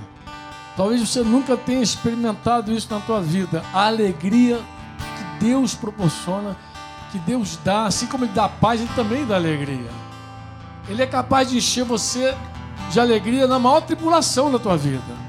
Talvez 0.77 1.01
você 1.01 1.23
nunca 1.23 1.57
tenha 1.57 1.83
experimentado 1.83 2.73
isso 2.73 2.93
na 2.93 3.01
tua 3.01 3.21
vida. 3.21 3.63
A 3.73 3.87
alegria 3.87 4.57
que 4.59 5.45
Deus 5.45 5.75
proporciona, 5.75 6.57
que 7.13 7.19
Deus 7.19 7.59
dá, 7.65 7.87
assim 7.87 8.07
como 8.07 8.25
Ele 8.25 8.33
dá 8.33 8.49
paz, 8.49 8.81
Ele 8.81 8.91
também 8.97 9.25
dá 9.25 9.37
alegria. 9.37 9.91
Ele 10.89 11.03
é 11.03 11.07
capaz 11.07 11.51
de 11.51 11.59
encher 11.59 11.85
você 11.85 12.35
de 12.91 13.01
alegria 13.01 13.47
na 13.47 13.59
maior 13.59 13.81
tribulação 13.83 14.51
da 14.51 14.59
tua 14.59 14.77
vida. 14.77 15.25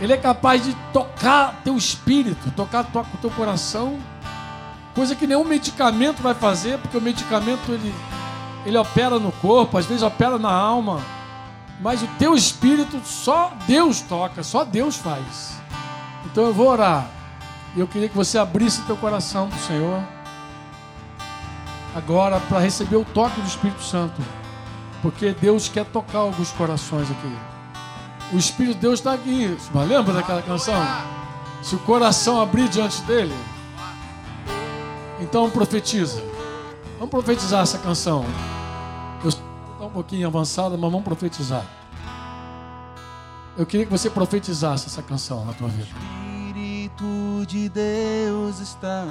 Ele 0.00 0.12
é 0.12 0.16
capaz 0.16 0.64
de 0.64 0.74
tocar 0.92 1.60
teu 1.64 1.76
espírito, 1.76 2.50
tocar 2.52 2.86
o 3.14 3.16
teu 3.18 3.30
coração, 3.30 3.98
coisa 4.98 5.14
que 5.14 5.28
nenhum 5.28 5.44
medicamento 5.44 6.20
vai 6.20 6.34
fazer, 6.34 6.76
porque 6.78 6.98
o 6.98 7.00
medicamento 7.00 7.70
ele, 7.70 7.94
ele 8.66 8.76
opera 8.76 9.16
no 9.16 9.30
corpo, 9.30 9.78
às 9.78 9.86
vezes 9.86 10.02
opera 10.02 10.40
na 10.40 10.50
alma, 10.50 11.00
mas 11.80 12.02
o 12.02 12.06
teu 12.18 12.34
espírito 12.34 13.00
só 13.04 13.52
Deus 13.64 14.00
toca, 14.00 14.42
só 14.42 14.64
Deus 14.64 14.96
faz. 14.96 15.56
Então 16.26 16.46
eu 16.46 16.52
vou 16.52 16.66
orar. 16.66 17.06
E 17.76 17.80
eu 17.80 17.86
queria 17.86 18.08
que 18.08 18.16
você 18.16 18.38
abrisse 18.38 18.82
teu 18.82 18.96
coração 18.96 19.48
para 19.48 19.56
o 19.56 19.62
Senhor 19.62 20.02
agora 21.94 22.40
para 22.40 22.58
receber 22.58 22.96
o 22.96 23.04
toque 23.04 23.40
do 23.40 23.46
Espírito 23.46 23.84
Santo, 23.84 24.20
porque 25.00 25.30
Deus 25.30 25.68
quer 25.68 25.84
tocar 25.84 26.18
alguns 26.18 26.50
corações 26.50 27.08
aqui. 27.08 27.36
O 28.32 28.36
Espírito 28.36 28.74
de 28.74 28.80
Deus 28.80 28.98
está 28.98 29.12
aqui. 29.12 29.56
Lembra 29.72 30.12
daquela 30.12 30.42
canção? 30.42 30.74
Se 31.62 31.76
o 31.76 31.78
coração 31.78 32.40
abrir 32.40 32.68
diante 32.68 33.00
dele, 33.02 33.34
então 35.20 35.50
profetiza. 35.50 36.22
Vamos 36.98 37.10
profetizar 37.10 37.62
essa 37.62 37.78
canção. 37.78 38.24
Eu 39.22 39.28
estou 39.28 39.44
um 39.80 39.90
pouquinho 39.90 40.26
avançada, 40.26 40.76
mas 40.76 40.90
vamos 40.90 41.04
profetizar. 41.04 41.64
Eu 43.56 43.66
queria 43.66 43.86
que 43.86 43.92
você 43.92 44.08
profetizasse 44.08 44.86
essa 44.86 45.02
canção 45.02 45.44
na 45.44 45.52
tua 45.52 45.68
vida. 45.68 45.88
O 45.92 46.46
Espírito 46.46 47.44
de 47.46 47.68
Deus 47.68 48.60
está 48.60 49.04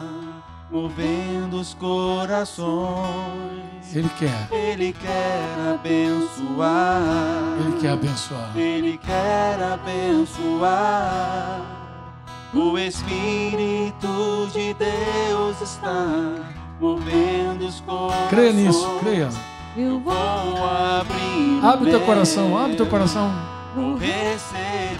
movendo 0.72 1.60
os 1.60 1.74
corações. 1.74 2.68
Ele 3.94 4.10
quer. 4.18 4.48
Ele 4.52 4.94
quer 4.94 5.74
abençoar. 5.74 7.58
Ele 7.60 7.80
quer 7.80 7.92
abençoar. 7.92 8.58
Ele 8.58 8.98
quer 8.98 9.64
abençoar. 9.64 11.77
O 12.54 12.78
Espírito 12.78 14.48
de 14.54 14.74
Deus 14.74 15.62
está 15.62 16.36
movendo 16.80 17.68
os 17.68 17.82
corações. 17.82 18.30
Creia 18.30 18.54
nisso, 18.54 19.00
creia. 19.02 19.30
Eu 19.76 20.00
vou 20.00 20.14
abrir. 20.14 21.60
Abre 21.62 21.92
teu 21.92 22.00
coração, 22.02 22.58
abre 22.58 22.78
teu 22.78 22.88
coração. 22.88 23.32
Vou 23.76 23.96
receber 23.96 24.98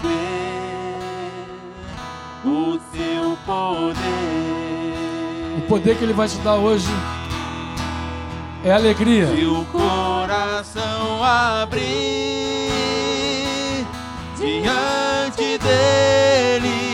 o 2.44 2.78
teu 2.92 3.38
poder. 3.46 3.98
O 5.56 5.60
poder 5.62 5.96
que 5.96 6.04
Ele 6.04 6.12
vai 6.12 6.28
te 6.28 6.36
dar 6.38 6.56
hoje 6.56 6.86
é 8.62 8.72
alegria. 8.72 9.26
Se 9.34 9.44
o 9.46 9.64
coração 9.64 11.24
abrir 11.24 11.82
diante 14.36 15.58
dele 15.58 16.87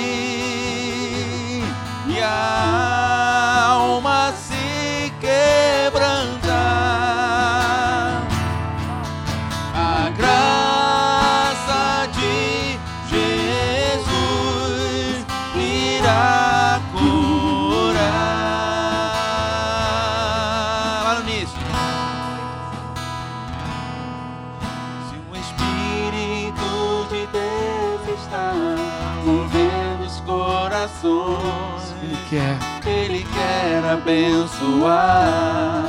corações, 31.05 31.95
Ele 32.03 32.19
quer. 32.31 32.59
Ele 32.89 33.27
quer 33.35 33.85
abençoar, 33.93 35.85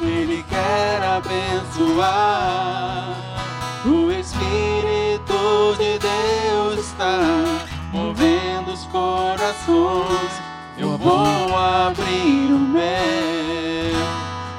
Ele 0.00 0.44
quer 0.48 1.02
abençoar. 1.02 2.44
O 3.86 4.10
Espírito 4.10 5.76
de 5.78 5.98
Deus 5.98 6.78
está 6.86 7.18
movendo 7.92 8.72
os 8.72 8.84
corações. 8.86 10.42
Eu 10.76 10.98
vou 10.98 11.56
abrir 11.56 12.52
o 12.52 12.58
meu, 12.58 13.96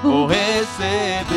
vou 0.02 0.26
receber 0.26 1.37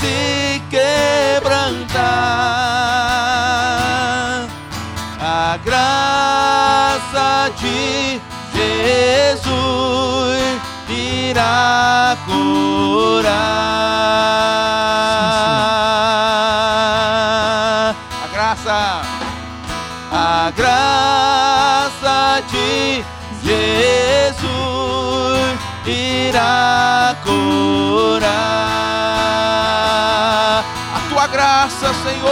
se 0.00 0.62
quebrantar, 0.70 2.00
a 5.20 5.58
graça 5.62 7.52
de 7.60 8.18
Jesus 8.54 10.60
irá 10.88 12.16
curar. 12.24 13.30
A 18.24 18.26
graça, 18.32 19.02
a 20.10 20.50
graça 20.56 22.42
de 22.50 23.04
Jesus 23.44 25.60
irá 25.86 27.14
curar 27.22 28.89
graça, 31.40 31.88
Senhor, 32.04 32.30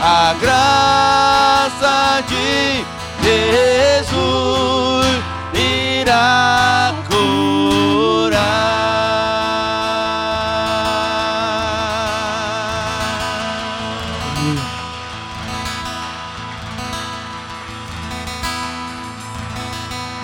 a 0.00 0.34
graça 0.40 2.24
de 2.26 2.84
Jesus 3.22 5.06
irá 5.54 6.92
curar. 7.08 8.40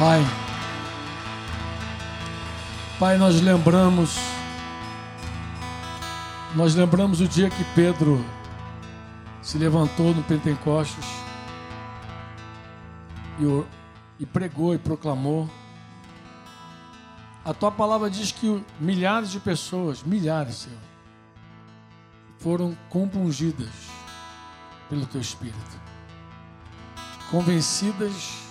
Pai, 0.01 0.27
Pai, 2.98 3.16
nós 3.16 3.40
lembramos 3.40 4.36
nós 6.57 6.74
lembramos 6.74 7.20
o 7.20 7.28
dia 7.28 7.51
que 7.51 7.62
Pedro 7.74 8.24
se 9.43 9.59
levantou 9.59 10.15
no 10.15 10.23
Pentecostes 10.23 11.05
e, 13.39 14.23
e 14.23 14.24
pregou 14.24 14.74
e 14.74 14.78
proclamou. 14.78 15.51
A 17.45 17.53
tua 17.53 17.70
palavra 17.70 18.09
diz 18.09 18.33
que 18.33 18.65
milhares 18.81 19.31
de 19.31 19.39
pessoas, 19.39 20.03
milhares, 20.03 20.57
Senhor, 20.57 20.78
foram 22.39 22.74
compungidas 22.89 23.69
pelo 24.89 25.05
teu 25.05 25.20
Espírito, 25.20 25.81
convencidas, 27.31 28.47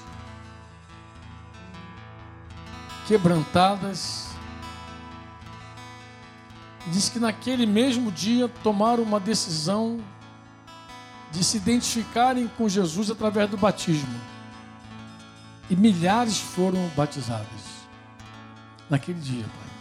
quebrantadas. 3.07 4.24
Diz 6.87 7.09
que 7.09 7.19
naquele 7.19 7.65
mesmo 7.65 8.11
dia 8.11 8.47
tomaram 8.63 9.03
uma 9.03 9.19
decisão 9.19 9.99
de 11.31 11.43
se 11.43 11.57
identificarem 11.57 12.47
com 12.57 12.69
Jesus 12.69 13.09
através 13.09 13.49
do 13.49 13.57
batismo. 13.57 14.19
E 15.69 15.75
milhares 15.75 16.39
foram 16.39 16.87
batizados 16.95 17.75
naquele 18.89 19.19
dia, 19.19 19.43
Pai. 19.43 19.75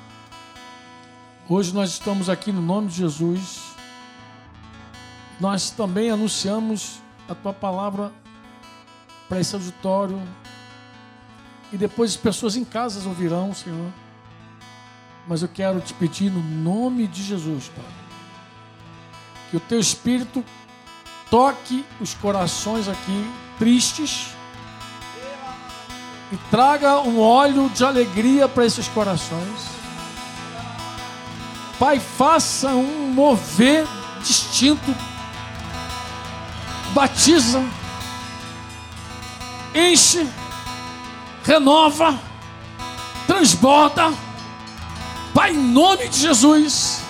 Hoje 1.47 1.75
nós 1.75 1.91
estamos 1.91 2.31
aqui 2.31 2.51
no 2.51 2.63
nome 2.63 2.89
de 2.89 2.97
Jesus. 2.97 3.61
Nós 5.39 5.71
também 5.71 6.11
anunciamos 6.11 7.01
a 7.29 7.35
tua 7.35 7.53
palavra 7.53 8.11
para 9.29 9.41
esse 9.41 9.55
auditório. 9.55 10.21
E 11.71 11.77
depois 11.77 12.13
as 12.13 12.17
pessoas 12.17 12.57
em 12.57 12.65
casa 12.65 13.07
ouvirão, 13.07 13.53
Senhor. 13.53 13.93
Mas 15.27 15.43
eu 15.43 15.49
quero 15.49 15.81
te 15.81 15.95
pedir 15.95 16.31
no 16.31 16.43
nome 16.43 17.07
de 17.07 17.23
Jesus, 17.23 17.71
Pai. 17.75 17.85
Que 19.51 19.57
o 19.57 19.61
teu 19.61 19.81
Espírito 19.81 20.45
toque 21.31 21.85
os 22.01 22.15
corações 22.15 22.89
aqui 22.89 23.31
tristes 23.59 24.29
e 26.33 26.37
traga 26.51 27.01
um 27.01 27.21
óleo 27.21 27.71
de 27.71 27.85
alegria 27.85 28.49
para 28.49 28.67
esses 28.67 28.89
corações. 28.89 29.75
Pai, 31.79 32.01
faça 32.01 32.69
um 32.75 33.13
mover 33.13 33.87
distinto. 34.23 34.95
Batiza, 36.93 37.63
enche, 39.75 40.29
renova, 41.45 42.19
transborda. 43.27 44.13
Pai, 45.35 45.51
em 45.51 45.59
nome 45.59 46.09
de 46.09 46.21
Jesus, 46.21 47.03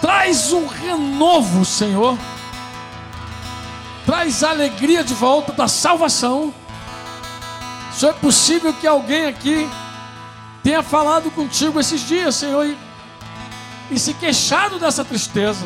traz 0.00 0.52
um 0.52 0.66
renovo, 0.66 1.64
Senhor. 1.64 2.16
Traz 4.06 4.44
a 4.44 4.50
alegria 4.50 5.02
de 5.02 5.12
volta 5.12 5.52
da 5.52 5.66
salvação 5.66 6.54
só 7.94 8.10
é 8.10 8.12
possível 8.12 8.72
que 8.72 8.86
alguém 8.86 9.26
aqui 9.26 9.68
tenha 10.62 10.82
falado 10.82 11.30
contigo 11.30 11.78
esses 11.78 12.06
dias, 12.06 12.34
Senhor, 12.34 12.66
e, 12.66 12.76
e 13.90 13.98
se 13.98 14.12
queixado 14.14 14.80
dessa 14.80 15.04
tristeza. 15.04 15.64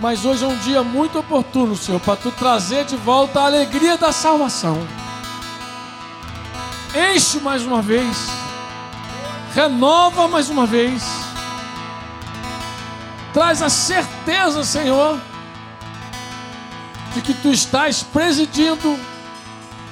Mas 0.00 0.24
hoje 0.24 0.44
é 0.44 0.48
um 0.48 0.56
dia 0.58 0.82
muito 0.82 1.18
oportuno, 1.18 1.76
Senhor, 1.76 2.00
para 2.00 2.16
tu 2.16 2.30
trazer 2.30 2.86
de 2.86 2.96
volta 2.96 3.40
a 3.40 3.44
alegria 3.44 3.98
da 3.98 4.12
salvação. 4.12 4.86
Enche 7.12 7.38
mais 7.40 7.62
uma 7.62 7.82
vez, 7.82 8.16
renova 9.54 10.26
mais 10.26 10.50
uma 10.50 10.66
vez, 10.66 11.04
traz 13.32 13.62
a 13.62 13.70
certeza, 13.70 14.64
Senhor, 14.64 15.20
de 17.14 17.20
que 17.20 17.32
tu 17.32 17.52
estás 17.52 18.02
presidindo 18.02 18.98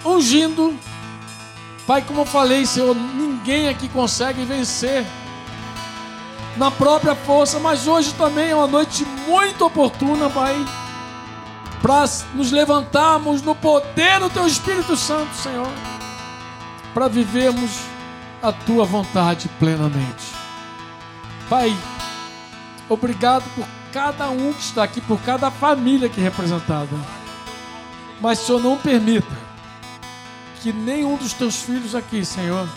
ungindo. 0.05 0.77
Pai, 1.87 2.03
como 2.03 2.23
eu 2.23 2.27
falei, 2.27 2.67
Senhor, 2.67 2.95
ninguém 2.95 3.69
aqui 3.69 3.89
consegue 3.89 4.45
vencer 4.45 5.07
na 6.57 6.71
própria 6.71 7.15
força, 7.15 7.61
mas 7.61 7.87
hoje 7.87 8.13
também 8.15 8.51
é 8.51 8.57
uma 8.57 8.67
noite 8.67 9.07
muito 9.29 9.65
oportuna, 9.65 10.29
Pai, 10.29 10.57
para 11.81 12.05
nos 12.35 12.51
levantarmos 12.51 13.43
no 13.43 13.55
poder 13.55 14.19
do 14.19 14.29
Teu 14.29 14.47
Espírito 14.47 14.97
Santo, 14.97 15.35
Senhor, 15.37 15.71
para 16.93 17.07
vivermos 17.07 17.92
a 18.43 18.53
Tua 18.53 18.85
vontade 18.85 19.49
plenamente. 19.59 20.35
Pai, 21.49 21.77
obrigado 22.89 23.45
por 23.55 23.67
cada 23.93 24.29
um 24.31 24.53
que 24.53 24.61
está 24.63 24.83
aqui, 24.83 25.01
por 25.01 25.21
cada 25.21 25.51
família 25.51 26.09
aqui 26.09 26.21
representada. 26.21 26.97
Mas, 28.21 28.41
Senhor, 28.41 28.61
não 28.61 28.77
permita 28.77 29.37
que 30.61 30.73
nenhum 30.73 31.17
dos 31.17 31.33
teus 31.33 31.63
filhos 31.63 31.95
aqui, 31.95 32.25
Senhor, 32.25 32.69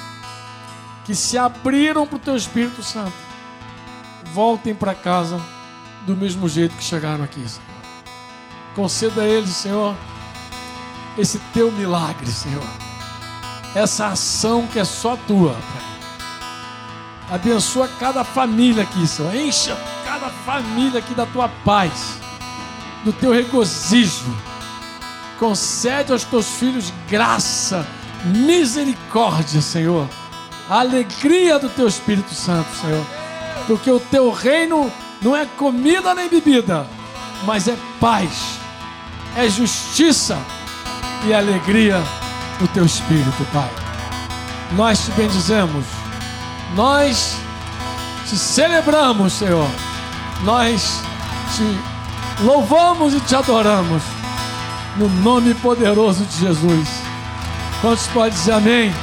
que 1.04 1.16
se 1.16 1.38
abriram 1.38 2.06
para 2.06 2.16
o 2.16 2.20
teu 2.20 2.36
Espírito 2.36 2.84
Santo, 2.84 3.14
voltem 4.34 4.76
para 4.76 4.94
casa 4.94 5.40
do 6.06 6.16
mesmo 6.16 6.48
jeito 6.48 6.76
que 6.76 6.84
chegaram 6.84 7.24
aqui, 7.24 7.48
Senhor. 7.48 7.66
Conceda 8.76 9.22
a 9.22 9.26
eles, 9.26 9.52
Senhor, 9.52 9.96
esse 11.18 11.40
teu 11.54 11.72
milagre, 11.72 12.28
Senhor. 12.28 12.85
Essa 13.76 14.08
ação 14.08 14.66
que 14.66 14.80
é 14.80 14.86
só 14.86 15.16
tua. 15.28 15.56
Abençoa 17.30 17.88
cada 18.00 18.24
família 18.24 18.84
aqui, 18.84 19.06
Senhor. 19.06 19.36
Encha 19.36 19.78
cada 20.06 20.30
família 20.30 21.00
aqui 21.00 21.14
da 21.14 21.26
tua 21.26 21.50
paz, 21.50 22.18
do 23.04 23.12
teu 23.12 23.32
regozijo 23.32 24.34
Concede 25.40 26.14
aos 26.14 26.24
teus 26.24 26.48
filhos 26.48 26.94
graça, 27.10 27.86
misericórdia, 28.24 29.62
Senhor. 29.62 30.08
Alegria 30.70 31.60
do 31.60 31.68
teu 31.70 31.88
Espírito 31.88 32.34
Santo, 32.34 32.70
Senhor. 32.76 33.06
Porque 33.68 33.92
o 33.92 34.00
teu 34.00 34.32
reino 34.32 34.92
não 35.22 35.36
é 35.36 35.46
comida 35.46 36.16
nem 36.16 36.30
bebida, 36.30 36.88
mas 37.44 37.68
é 37.68 37.78
paz, 38.00 38.58
é 39.36 39.50
justiça 39.50 40.38
e 41.26 41.34
alegria 41.34 42.02
no 42.60 42.68
teu 42.70 42.86
Espírito, 42.86 43.46
Pai. 43.52 43.70
Nós 44.74 45.06
te 45.06 45.12
bendizemos, 45.12 45.86
nós 46.76 47.38
te 48.28 48.38
celebramos, 48.38 49.34
Senhor. 49.34 49.70
Nós 50.44 51.02
te 51.56 52.44
louvamos 52.44 53.14
e 53.14 53.20
te 53.22 53.36
adoramos 53.36 54.02
no 54.98 55.08
nome 55.08 55.54
poderoso 55.56 56.26
de 56.26 56.40
Jesus. 56.40 56.90
Quantos 57.82 58.08
podem 58.08 58.32
dizer 58.32 58.54
amém? 58.54 58.94